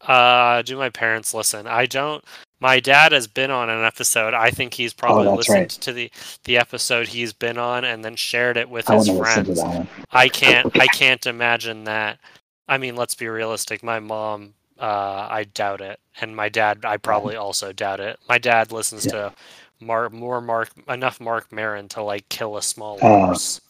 Uh, 0.00 0.60
do 0.62 0.76
my 0.76 0.90
parents 0.90 1.32
listen? 1.32 1.66
I 1.66 1.86
don't. 1.86 2.22
My 2.64 2.80
dad 2.80 3.12
has 3.12 3.26
been 3.26 3.50
on 3.50 3.68
an 3.68 3.84
episode. 3.84 4.32
I 4.32 4.50
think 4.50 4.72
he's 4.72 4.94
probably 4.94 5.26
that's 5.26 5.36
listened 5.36 5.56
right. 5.58 5.68
to 5.68 5.92
the 5.92 6.10
the 6.44 6.56
episode 6.56 7.08
he's 7.08 7.34
been 7.34 7.58
on 7.58 7.84
and 7.84 8.02
then 8.02 8.16
shared 8.16 8.56
it 8.56 8.70
with 8.70 8.88
I 8.88 8.94
his 8.96 9.04
to 9.04 9.12
listen 9.12 9.44
to 9.44 9.54
friends. 9.54 9.88
I 10.10 10.30
can't. 10.30 10.74
I 10.80 10.86
can't 10.86 11.26
imagine 11.26 11.84
that. 11.84 12.18
I 12.66 12.78
mean, 12.78 12.96
let's 12.96 13.14
be 13.14 13.28
realistic. 13.28 13.82
My 13.82 14.00
mom, 14.00 14.54
uh, 14.80 15.28
I 15.30 15.44
doubt 15.52 15.82
it, 15.82 16.00
and 16.22 16.34
my 16.34 16.48
dad, 16.48 16.86
I 16.86 16.96
probably 16.96 17.36
also 17.36 17.70
doubt 17.70 18.00
it. 18.00 18.18
My 18.30 18.38
dad 18.38 18.72
listens 18.72 19.04
Yeah. 19.04 19.12
to 19.12 19.34
Mark 19.80 20.14
more 20.14 20.40
Mark 20.40 20.70
enough 20.88 21.20
Mark 21.20 21.52
Maron 21.52 21.86
to 21.88 22.02
like 22.02 22.26
kill 22.30 22.56
a 22.56 22.62
small 22.62 22.98
Oh. 23.02 23.26
horse, 23.26 23.60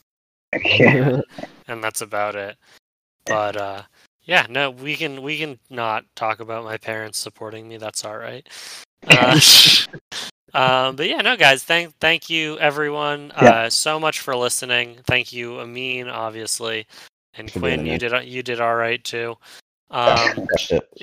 Yeah. 0.65 1.21
and 1.67 1.83
that's 1.83 2.01
about 2.01 2.37
it. 2.37 2.57
But 3.27 3.57
uh, 3.57 3.83
yeah, 4.25 4.47
no, 4.49 4.71
we 4.71 4.97
can 4.97 5.23
we 5.23 5.39
can 5.39 5.59
not 5.71 6.05
talk 6.17 6.41
about 6.41 6.65
my 6.65 6.77
parents 6.77 7.19
supporting 7.19 7.69
me. 7.69 7.77
That's 7.77 8.05
all 8.05 8.17
right. 8.19 8.47
Uh, 9.07 9.39
um, 10.55 10.97
but 10.97 11.09
yeah, 11.09 11.21
no, 11.21 11.37
guys, 11.37 11.63
thank 11.63 11.95
thank 11.99 12.31
you 12.31 12.59
everyone 12.59 13.33
Yeah. 13.43 13.51
uh, 13.51 13.71
so 13.71 14.01
much 14.01 14.21
for 14.21 14.35
listening. 14.35 14.99
Thank 15.07 15.33
you, 15.33 15.61
Amin, 15.61 16.09
obviously, 16.09 16.87
and 17.35 17.51
For 17.51 17.59
Quinn. 17.61 17.85
You 17.85 17.99
did 17.99 18.27
you 18.27 18.43
did 18.43 18.61
all 18.61 18.77
right 18.77 19.03
too. 19.05 19.37
Um, 19.91 20.49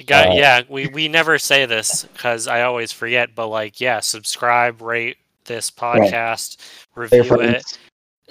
got, 0.06 0.30
Uh, 0.30 0.34
yeah, 0.34 0.62
we 0.68 0.88
we 0.88 1.08
never 1.08 1.38
say 1.38 1.66
this 1.66 2.04
because 2.14 2.48
I 2.48 2.64
always 2.64 2.92
forget. 2.92 3.36
But 3.36 3.48
like, 3.48 3.80
yeah, 3.80 4.00
subscribe, 4.02 4.82
rate 4.82 5.18
this 5.46 5.72
podcast, 5.72 6.58
They're 6.96 7.22
review 7.22 7.40
it. 7.42 7.78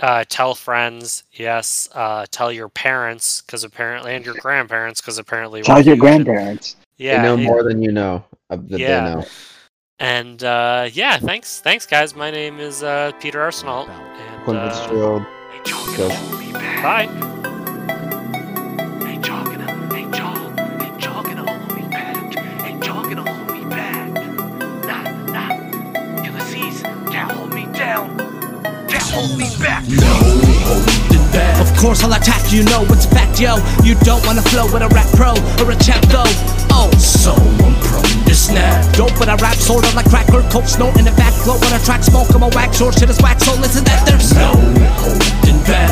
Uh, 0.01 0.25
tell 0.29 0.55
friends. 0.55 1.25
Yes, 1.33 1.89
uh, 1.95 2.27
tell 2.31 2.53
your 2.53 2.69
parents 2.69 3.41
because 3.43 3.65
apparently, 3.65 4.15
and 4.15 4.25
your 4.25 4.35
grandparents 4.41 5.01
because 5.01 5.19
apparently. 5.19 5.63
Tell 5.63 5.77
your 5.77 5.95
reviews- 5.95 6.01
grandparents. 6.01 6.77
Yeah, 6.99 7.23
they 7.23 7.29
know 7.29 7.35
it- 7.35 7.45
more 7.47 7.63
than 7.63 7.83
you 7.83 7.93
know. 7.93 8.25
Uh, 8.51 8.57
that 8.69 8.79
Yeah. 8.81 9.01
they 9.09 9.15
know. 9.15 9.25
And 9.99 10.43
uh, 10.43 10.89
yeah, 10.93 11.19
thanks, 11.19 11.61
thanks, 11.61 11.87
guys. 11.87 12.15
My 12.15 12.31
name 12.31 12.59
is 12.59 12.83
uh, 12.83 13.13
Peter 13.21 13.41
Arsenal, 13.41 13.87
and 13.89 14.45
Quinn 14.45 14.57
uh, 14.57 14.71
Fitzgerald. 14.71 15.23
Go. 15.97 16.09
bye. 16.83 17.47
Course 31.81 32.05
I'll 32.05 32.13
attack, 32.13 32.53
you 32.53 32.63
know 32.65 32.85
it's 32.91 33.07
a 33.07 33.09
fact, 33.09 33.41
yo. 33.41 33.57
You 33.83 33.95
don't 34.05 34.25
wanna 34.27 34.43
flow 34.43 34.67
with 34.67 34.83
a 34.83 34.89
rap 34.89 35.09
pro 35.17 35.33
or 35.65 35.71
a 35.73 35.77
chap 35.77 36.03
though. 36.13 36.29
Oh, 36.71 36.91
so 36.99 37.33
I'm 37.33 37.75
prone 37.81 38.25
to 38.27 38.35
snap. 38.35 38.95
Dope 38.95 39.19
when 39.19 39.31
I 39.31 39.37
rap, 39.37 39.57
sort 39.57 39.87
of 39.87 39.95
like 39.95 40.09
cracker, 40.09 40.43
coke, 40.51 40.69
snort 40.69 40.99
in 40.99 41.07
the 41.07 41.13
back, 41.13 41.33
flow 41.33 41.59
when 41.59 41.73
I 41.73 41.79
track, 41.79 42.05
smoke, 42.05 42.29
I'm 42.35 42.43
a 42.43 42.49
wax, 42.49 42.81
or 42.81 42.93
shit 42.93 43.09
is 43.09 43.21
wax, 43.23 43.45
so 43.45 43.55
listen 43.61 43.85
that 43.85 44.07
there's 44.07 44.33
no 44.35 44.53
holding 45.01 45.40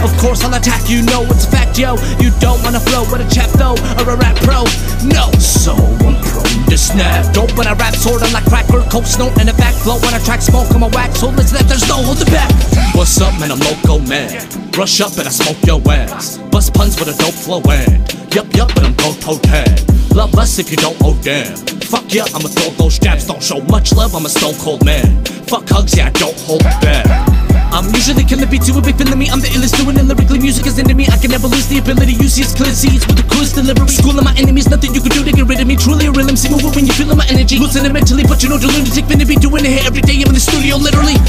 Of 0.03 0.17
course 0.19 0.45
I'll 0.45 0.55
attack, 0.55 0.89
you 0.89 1.03
know 1.03 1.25
it's 1.31 1.47
a 1.47 1.51
fact, 1.51 1.79
yo. 1.79 1.97
You 2.19 2.31
don't 2.41 2.63
wanna 2.63 2.81
flow 2.81 3.03
with 3.11 3.21
a 3.23 3.29
chap 3.31 3.51
though, 3.55 3.77
or 3.99 4.11
a 4.11 4.17
rap 4.17 4.37
pro. 4.43 4.65
No, 5.05 5.31
so 5.39 5.75
I'm 5.75 6.17
prone 6.23 6.65
to 6.71 6.79
snap. 6.79 7.33
Dope 7.33 7.57
when 7.57 7.67
I 7.67 7.75
rap, 7.75 7.95
sort 7.95 8.23
of 8.23 8.33
like 8.33 8.45
cracker, 8.47 8.83
coke, 8.91 9.07
in 9.41 9.47
the 9.47 9.55
back, 9.57 9.75
flow 9.75 9.99
when 10.01 10.15
I 10.15 10.19
track, 10.19 10.43
smoke, 10.43 10.71
I'm 10.75 10.83
a 10.83 10.89
wax, 10.89 11.21
so 11.21 11.29
listen 11.31 11.59
that 11.59 11.69
there's 11.69 11.89
no 11.89 12.03
holding 12.03 12.27
back. 12.33 12.51
What's 12.95 13.21
up, 13.21 13.39
man? 13.39 13.53
I'm 13.53 13.61
loco, 13.61 13.99
man. 14.07 14.31
Rush 14.77 15.01
up 15.01 15.17
and 15.19 15.27
I 15.27 15.31
smoke 15.31 15.59
your 15.67 15.81
ass. 15.93 16.39
Bust 16.51 16.75
puns 16.75 16.99
with 16.99 17.09
a 17.09 17.17
dope 17.19 17.35
flow 17.35 17.63
and 17.71 18.07
yup, 18.35 18.47
yup, 18.55 18.75
but 18.75 18.85
I'm 18.85 18.95
go 18.95 19.13
toe 19.15 19.39
tag. 19.39 19.71
Love 20.15 20.35
us 20.35 20.59
if 20.59 20.71
you 20.71 20.77
don't, 20.77 20.97
oh 21.03 21.19
damn. 21.23 21.57
Fuck 21.89 22.13
yeah, 22.13 22.25
I'ma 22.35 22.49
throw 22.49 22.71
those 22.71 22.99
jabs. 22.99 23.27
Don't 23.27 23.43
show 23.43 23.61
much 23.63 23.93
love, 23.93 24.15
I'm 24.15 24.27
a 24.27 24.29
stone 24.29 24.55
cold 24.55 24.85
man. 24.85 25.25
Fuck 25.47 25.69
hugs, 25.69 25.97
yeah, 25.97 26.09
I 26.09 26.11
don't 26.11 26.39
hold 26.41 26.63
back. 26.63 27.38
I'm 27.69 27.85
usually 27.93 28.25
killing 28.25 28.49
beats, 28.49 28.67
you 28.67 28.73
a 28.73 28.81
big 28.81 28.97
feeling 28.97 29.19
me. 29.19 29.29
I'm 29.29 29.45
the 29.45 29.53
illest 29.53 29.77
doing 29.77 30.01
it 30.01 30.07
lyrically. 30.09 30.41
Music 30.41 30.65
is 30.65 30.79
into 30.81 30.95
me. 30.97 31.05
I 31.13 31.21
can 31.21 31.31
never 31.31 31.47
lose 31.47 31.69
the 31.69 31.79
ability. 31.79 32.17
You 32.17 32.29
see, 32.29 32.41
it's 32.41 32.57
clear 32.57 32.73
seeds 32.73 33.05
with 33.05 33.21
the 33.21 33.27
coolest 33.29 33.61
delivery. 33.61 33.89
Schooling 33.93 34.25
my 34.25 34.33
enemies, 34.41 34.73
nothing 34.73 34.97
you 34.97 35.05
can 35.05 35.13
do 35.13 35.21
to 35.21 35.33
get 35.33 35.45
rid 35.45 35.61
of 35.61 35.69
me. 35.69 35.77
Truly 35.77 36.09
a 36.09 36.13
real 36.13 36.29
MC 36.29 36.49
mover 36.49 36.73
when 36.73 36.89
you 36.89 36.95
feeling 36.97 37.21
my 37.21 37.29
energy. 37.29 37.61
Losing 37.61 37.85
it 37.85 37.93
mentally, 37.93 38.25
but 38.25 38.41
you 38.41 38.49
know 38.49 38.57
the 38.57 38.73
lunatic 38.73 39.05
finna 39.05 39.29
be 39.29 39.37
doing 39.37 39.69
it 39.69 39.73
here 39.77 39.85
every 39.85 40.01
day. 40.01 40.17
I'm 40.25 40.33
in 40.33 40.35
the 40.35 40.41
studio, 40.41 40.81
literally. 40.81 41.21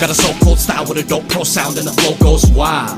Got 0.00 0.08
a 0.08 0.16
so-called 0.16 0.56
style 0.56 0.88
with 0.88 0.96
a 0.96 1.04
dope 1.04 1.28
pro 1.28 1.44
sound 1.44 1.76
and 1.76 1.84
the 1.84 1.92
flow 1.92 2.16
goes 2.24 2.48
wild. 2.56 2.96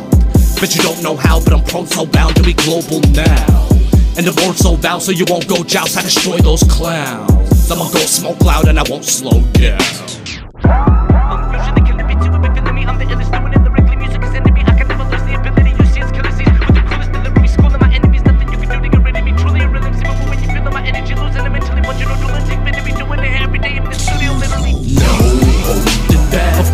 Bet 0.62 0.78
you 0.78 0.86
don't 0.86 1.02
know 1.02 1.18
how, 1.18 1.42
but 1.42 1.52
I'm 1.52 1.66
prone 1.66 1.90
so 1.90 2.06
bound 2.06 2.38
to 2.38 2.46
be 2.46 2.54
global 2.54 3.02
now. 3.10 3.66
And 4.14 4.22
the 4.22 4.30
board's 4.38 4.62
so 4.62 4.78
down, 4.78 5.02
so 5.02 5.10
you 5.10 5.26
won't 5.26 5.50
go 5.50 5.66
joust. 5.66 5.98
I 5.98 6.02
destroy 6.06 6.38
those 6.38 6.62
clowns. 6.70 7.66
I'ma 7.66 7.90
go 7.90 8.06
smoke 8.06 8.38
loud 8.46 8.70
and 8.70 8.78
I 8.78 8.86
won't 8.86 9.04
slow 9.04 9.42
down. 9.50 11.01
A 12.88 12.98
big 12.98 13.08
feeling 13.08 13.18
me. 13.18 13.18
I'm 13.18 13.22
the 13.22 13.32
illest 13.32 13.41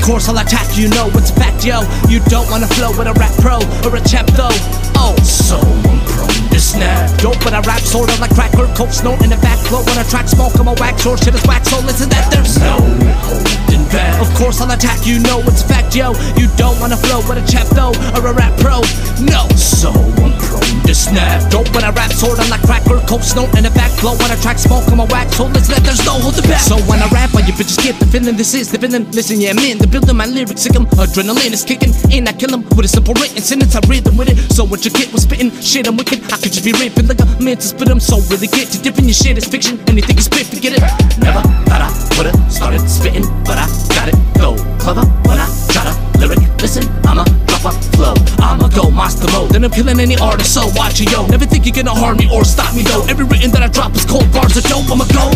course, 0.09 0.26
I'll 0.26 0.40
attack 0.40 0.72
you. 0.72 0.89
Know 0.89 1.12
it's 1.20 1.28
a 1.28 1.35
fact, 1.36 1.66
yo. 1.68 1.85
You 2.09 2.24
don't 2.32 2.48
wanna 2.48 2.66
flow 2.66 2.97
with 2.97 3.06
a 3.06 3.12
rap 3.20 3.35
pro 3.44 3.60
or 3.85 3.93
a 3.94 4.01
chap 4.01 4.24
though. 4.32 4.56
Oh, 4.97 5.14
so 5.20 5.60
I'm 5.60 6.01
prone 6.09 6.48
to 6.48 6.59
snap. 6.59 7.12
Dope 7.20 7.44
when 7.44 7.52
I 7.52 7.60
rap, 7.60 7.85
sort 7.85 8.09
of 8.09 8.18
like 8.18 8.32
cracker, 8.32 8.64
coke, 8.72 8.90
snort 8.90 9.20
in 9.20 9.28
the 9.28 9.36
back, 9.44 9.59
flow 9.68 9.85
when 9.85 9.98
I 9.98 10.05
track, 10.09 10.26
smoke, 10.26 10.56
I'm 10.59 10.66
a 10.66 10.72
wax, 10.80 11.05
or 11.05 11.18
shit 11.18 11.35
is 11.35 11.44
wax. 11.44 11.68
So 11.68 11.80
listen, 11.85 12.09
that 12.09 12.32
there's 12.32 12.56
no 12.56 12.80
holding 13.20 13.85
back. 13.93 14.16
Of 14.18 14.32
course, 14.32 14.62
I'll 14.62 14.72
attack 14.72 15.05
you. 15.05 15.20
Know 15.20 15.44
it's 15.44 15.62
a 15.62 15.68
fact, 15.68 15.94
yo. 15.94 16.16
You 16.40 16.48
don't 16.56 16.80
wanna 16.80 16.97
flow 16.97 17.20
with 17.28 17.36
a 17.36 17.44
chap 17.44 17.68
though 17.76 17.93
or 18.16 18.24
a 18.24 18.32
rap 18.32 18.56
pro. 18.64 18.80
No, 19.20 19.44
so 19.60 19.93
I'm 20.24 20.32
prone 20.69 20.82
to 20.86 20.95
snap. 20.95 21.51
Dope 21.51 21.69
when 21.74 21.85
I 21.85 21.90
rap, 21.90 22.12
sort 22.12 22.39
of 22.39 22.49
like 22.49 22.62
cracker, 22.62 23.01
coke, 23.07 23.23
snort 23.23 23.55
in 23.57 23.65
the 23.65 23.70
back, 23.70 23.90
flow 23.99 24.16
when 24.16 24.31
I 24.31 24.36
track, 24.36 24.59
smoke, 24.59 24.86
on 24.89 24.99
my 24.99 25.05
a 25.05 25.07
wax. 25.07 25.36
So 25.36 25.45
listen, 25.47 25.74
let 25.74 25.82
there's 25.82 26.05
no 26.05 26.20
holding 26.20 26.45
back. 26.45 26.61
So 26.61 26.77
when 26.89 27.01
I 27.03 27.09
rap, 27.09 27.35
all 27.35 27.40
you 27.40 27.53
bitches 27.53 27.78
get 27.82 27.99
the 27.99 28.07
feeling. 28.07 28.36
This 28.36 28.55
is 28.55 28.70
the 28.70 28.78
villain. 28.78 29.11
Listen, 29.12 29.40
yeah, 29.40 29.51
I'm 29.51 29.59
in 29.59 29.78
the 29.78 29.86
building. 29.86 30.16
My 30.16 30.27
lyrics 30.27 30.62
sick 30.62 30.74
'em. 30.77 30.86
Adrenaline 30.99 31.53
is 31.53 31.65
kicking, 31.65 31.95
and 32.12 32.28
I 32.28 32.32
kill 32.32 32.53
'em 32.53 32.62
with 32.77 32.85
a 32.85 32.89
simple 32.89 33.15
written 33.15 33.43
sentence. 33.43 33.74
I 33.77 33.81
rhythm 33.89 34.16
with 34.16 34.28
it. 34.28 34.39
So 34.53 34.65
what 34.65 34.85
you 34.85 34.90
get 34.90 35.12
was 35.12 35.23
spitting 35.23 35.51
shit. 35.61 35.86
I'm 35.86 35.97
wicked. 35.97 36.20
I 36.32 36.36
could 36.36 36.53
just 36.53 36.65
be 36.65 36.73
ripping 36.73 37.07
like 37.07 37.20
a 37.20 37.27
man 37.43 37.57
to 37.57 37.66
spit 37.66 37.89
'em. 37.89 38.01
So 38.01 38.20
really 38.31 38.49
get 38.49 38.70
to 38.73 38.78
dipping 38.78 39.07
your 39.07 39.15
shit 39.15 39.39
is 39.39 39.45
fiction. 39.45 39.81
Anything 39.89 40.16
you 40.16 40.23
spit, 40.23 40.47
forget 40.47 40.73
it. 40.73 40.82
Never 41.19 41.43
thought 41.69 41.82
I 41.82 41.90
would've 42.16 42.36
started 42.53 42.82
spitting, 42.89 43.27
but 43.45 43.59
I 43.59 43.66
got 43.95 44.09
it. 44.09 44.16
Go 44.39 44.57
clever 44.78 45.05
when 45.27 45.39
I 45.39 45.47
try 45.73 45.85
to 45.85 45.95
lyric. 46.19 46.47
Listen, 46.60 46.85
I'ma 47.06 47.24
drop 47.47 47.64
a 47.64 47.72
flow. 47.94 48.14
I'ma 48.39 48.68
go 48.68 48.90
monster 48.90 49.30
mode. 49.32 49.51
Then 49.51 49.64
I'm 49.64 49.70
killing 49.70 50.01
any 50.01 50.18
artist. 50.18 50.55
So 50.55 50.66
watch 50.74 51.01
it, 51.01 51.10
yo. 51.10 51.26
Never 51.26 51.47
think 51.47 51.66
you're 51.66 51.74
gonna 51.74 51.94
harm 51.94 52.16
me 52.18 52.28
or 52.32 52.44
stop 52.44 52.74
me 52.74 52.82
though. 52.82 53.05
Every 53.09 53.24
written 53.24 53.51
that 53.52 53.62
I 53.62 53.68
drop 53.68 53.94
is 53.94 54.05
cold 54.05 54.30
bars 54.32 54.56
of 54.56 54.64
dope. 54.64 54.90
I'ma 54.90 55.06
go. 55.14 55.30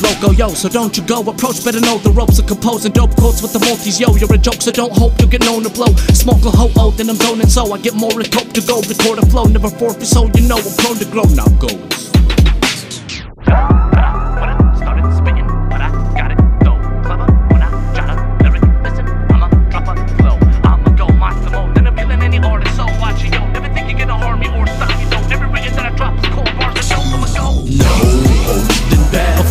Loco, 0.00 0.30
yo, 0.32 0.48
so 0.50 0.68
don't 0.68 0.96
you 0.96 1.02
go 1.02 1.20
approach, 1.22 1.64
better 1.64 1.80
know 1.80 1.98
the 1.98 2.10
ropes 2.10 2.38
of 2.38 2.46
composing 2.46 2.92
dope 2.92 3.16
quotes 3.16 3.42
with 3.42 3.52
the 3.52 3.58
multis, 3.58 3.98
yo. 3.98 4.14
You're 4.14 4.32
a 4.32 4.38
joke, 4.38 4.62
so 4.62 4.70
don't 4.70 4.92
hope 4.92 5.18
you 5.20 5.26
get 5.26 5.42
known 5.42 5.64
to 5.64 5.70
blow. 5.70 5.92
Smoke 6.14 6.44
a 6.46 6.50
ho 6.50 6.70
oh, 6.76 6.90
then 6.92 7.10
I'm 7.10 7.16
zoning, 7.16 7.48
so 7.48 7.72
I 7.72 7.78
get 7.78 7.94
more 7.94 8.14
in 8.14 8.30
cope 8.30 8.52
to 8.52 8.60
go. 8.62 8.80
Record 8.82 9.18
a 9.18 9.26
flow, 9.26 9.44
never 9.44 9.70
forfeit, 9.70 10.06
so 10.06 10.30
you 10.34 10.46
know 10.46 10.58
I'm 10.58 10.76
prone 10.78 10.98
to 10.98 11.04
grow. 11.10 11.24
Now 11.34 11.48
go. 11.58 11.68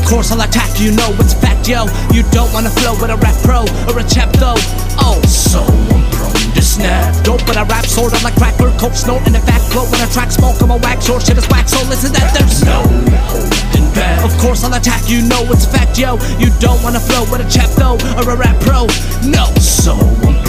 Course 0.07 0.31
I'll 0.31 0.41
attack 0.41 0.79
you, 0.79 0.95
know 0.95 1.11
it's 1.19 1.33
fact, 1.33 1.67
yo. 1.67 1.85
You 2.15 2.23
don't 2.31 2.51
wanna 2.53 2.69
flow 2.69 2.95
with 2.95 3.11
a 3.11 3.17
rap 3.19 3.35
pro 3.43 3.67
or 3.91 3.99
a 3.99 4.05
chap 4.07 4.31
though. 4.39 4.55
Oh, 5.03 5.19
so 5.27 5.59
I'm 5.59 6.03
prone 6.15 6.51
to 6.55 6.61
snap. 6.61 7.11
Dope 7.23 7.43
when 7.47 7.57
I 7.57 7.63
rap, 7.63 7.85
sort 7.85 8.13
of 8.13 8.23
like 8.23 8.35
cracker, 8.35 8.71
coke, 8.79 8.95
snort 8.95 9.27
in 9.27 9.33
the 9.33 9.43
back, 9.43 9.61
flow 9.61 9.83
when 9.91 9.99
I 9.99 10.07
track, 10.07 10.31
smoke, 10.31 10.61
I'm 10.61 10.71
a 10.71 10.77
wax, 10.77 11.09
or 11.09 11.19
shit 11.19 11.37
is 11.37 11.47
wax. 11.49 11.73
So 11.73 11.83
listen, 11.89 12.13
that 12.13 12.31
there's 12.33 12.63
no 12.63 12.87
holding 13.27 13.87
back. 13.93 14.23
Of 14.23 14.31
course 14.39 14.63
I'll 14.63 14.73
attack 14.73 15.09
you, 15.09 15.21
know 15.27 15.43
it's 15.51 15.65
fact, 15.65 15.99
yo. 15.99 16.15
You 16.39 16.49
don't 16.63 16.81
wanna 16.83 17.03
flow 17.03 17.27
with 17.29 17.43
a 17.43 17.49
chap 17.51 17.69
though 17.75 17.99
or 18.15 18.31
a 18.31 18.35
rap 18.35 18.55
pro. 18.61 18.87
No, 19.27 19.51
so 19.59 19.99
I'm 20.23 20.46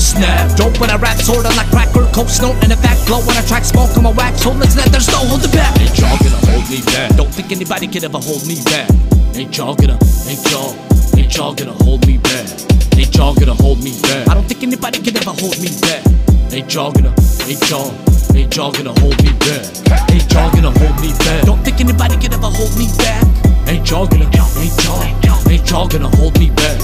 to 0.00 0.06
snap. 0.06 0.56
Dope 0.56 0.80
when 0.80 0.90
I 0.90 0.96
rap, 0.96 1.18
sort 1.20 1.44
of 1.44 1.54
like 1.56 1.68
cracker, 1.68 2.08
coke, 2.12 2.28
snort 2.28 2.56
and 2.64 2.72
a 2.72 2.76
back, 2.80 2.96
flow 3.04 3.20
when 3.20 3.36
I 3.36 3.44
track, 3.44 3.64
smoke, 3.64 3.92
on 3.96 4.04
my 4.04 4.10
wax. 4.10 4.44
Listen, 4.46 4.80
that 4.80 4.88
there's 4.88 5.08
no 5.08 5.20
holding 5.28 5.52
back. 5.52 5.76
Ain't 5.76 5.96
y'all 5.98 6.16
gonna 6.16 6.40
hold 6.48 6.64
me 6.72 6.80
back? 6.88 7.16
Don't 7.16 7.32
think 7.32 7.52
anybody 7.52 7.86
can 7.86 8.04
ever 8.04 8.18
hold 8.18 8.46
me 8.48 8.56
back. 8.64 8.88
Ain't 9.36 9.52
y'all 9.56 9.74
gonna, 9.76 9.98
ain't 10.26 10.42
y'all, 10.50 10.74
ain't 11.16 11.36
y'all 11.36 11.54
gonna 11.54 11.76
hold 11.84 12.06
me 12.06 12.16
back? 12.18 12.48
Ain't 12.96 13.14
y'all 13.14 13.34
gonna 13.34 13.54
hold 13.54 13.84
me 13.84 13.92
back? 14.02 14.28
I 14.28 14.34
don't 14.34 14.48
think 14.48 14.62
anybody 14.62 14.98
can 15.00 15.16
ever 15.16 15.34
hold 15.36 15.60
me 15.60 15.70
back. 15.84 16.02
Ain't 16.50 16.72
y'all 16.74 16.90
gonna, 16.90 17.14
ain't 17.46 17.62
y'all, 17.70 17.92
ain't 18.34 18.56
y'all 18.56 18.72
gonna 18.72 18.94
hold 19.00 19.18
me 19.22 19.32
back? 19.44 19.64
Ain't 20.10 20.26
y'all 20.32 20.50
gonna 20.50 20.72
hold 20.72 20.96
me 21.00 21.12
back? 21.28 21.44
Don't 21.44 21.62
think 21.62 21.80
anybody 21.80 22.16
can 22.16 22.32
ever 22.32 22.50
hold 22.50 22.72
me 22.76 22.88
back. 22.98 23.22
Ain't 23.70 23.88
y'all 23.88 24.04
gonna, 24.04 24.24
ain't 24.26 24.82
y'all, 24.82 25.48
ain't 25.48 25.70
y'all 25.70 25.86
gonna 25.86 26.10
hold 26.16 26.36
me 26.40 26.50
back? 26.50 26.74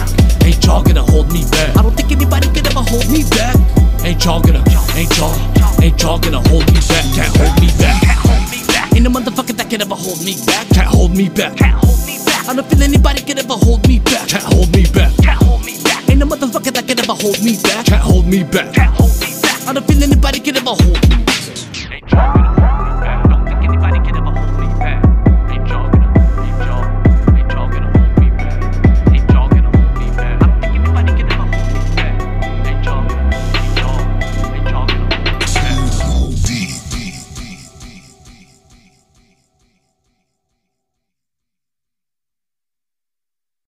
Ain't 0.47 0.65
y'all 0.65 0.85
gonna 0.85 1.03
hold 1.03 1.33
me 1.33 1.43
back? 1.51 1.77
I 1.77 1.83
don't 1.83 1.91
think 1.97 2.13
anybody 2.13 2.47
can 2.55 2.65
ever 2.65 2.79
hold 2.79 3.11
me 3.11 3.27
back. 3.35 3.59
Ain't 4.07 4.25
y'all 4.25 4.41
gonna, 4.41 4.63
ain't 4.95 5.11
y'all, 5.19 5.35
ain't 5.83 6.01
y'all 6.01 6.21
gonna 6.21 6.39
hold 6.47 6.63
me 6.71 6.79
back? 6.87 7.03
Can't 7.11 7.35
hold 7.35 7.59
me 7.59 7.75
back. 7.83 7.99
Can't 8.07 8.23
hold 8.23 8.47
me 8.55 8.63
back. 8.71 8.95
Ain't 8.95 9.03
no 9.03 9.11
motherfucker 9.11 9.57
that 9.59 9.67
can 9.69 9.83
ever 9.83 9.97
hold 9.97 10.23
me 10.23 10.39
back. 10.47 10.69
Can't 10.71 10.87
hold 10.87 11.11
me 11.11 11.29
back. 11.29 11.57
Can't 11.59 11.75
hold 11.75 11.99
me 12.07 12.23
back. 12.23 12.49
I 12.49 12.55
don't 12.55 12.67
feel 12.71 12.83
anybody 12.83 13.21
can 13.23 13.39
ever 13.39 13.59
hold 13.59 13.83
me 13.89 13.99
back. 13.99 14.29
Can't 14.29 14.47
hold 14.47 14.71
me 14.71 14.87
back. 14.87 15.11
Can't 15.27 15.43
hold 15.43 15.67
me 15.67 15.83
back. 15.83 16.09
Ain't 16.09 16.21
no 16.23 16.27
motherfucker 16.27 16.71
that 16.71 16.87
can 16.87 17.03
ever 17.03 17.19
hold 17.19 17.43
me 17.43 17.59
back. 17.67 17.87
Can't 17.87 18.03
hold 18.03 18.27
me 18.31 18.45
back. 18.47 18.71
Can't 18.79 18.95
hold 18.95 19.11
me 19.19 19.35
back. 19.43 19.67
I 19.67 19.73
don't 19.75 19.83
feel 19.91 20.03
anybody 20.07 20.39
can 20.39 20.55
ever 20.55 20.71
hold 20.71 22.46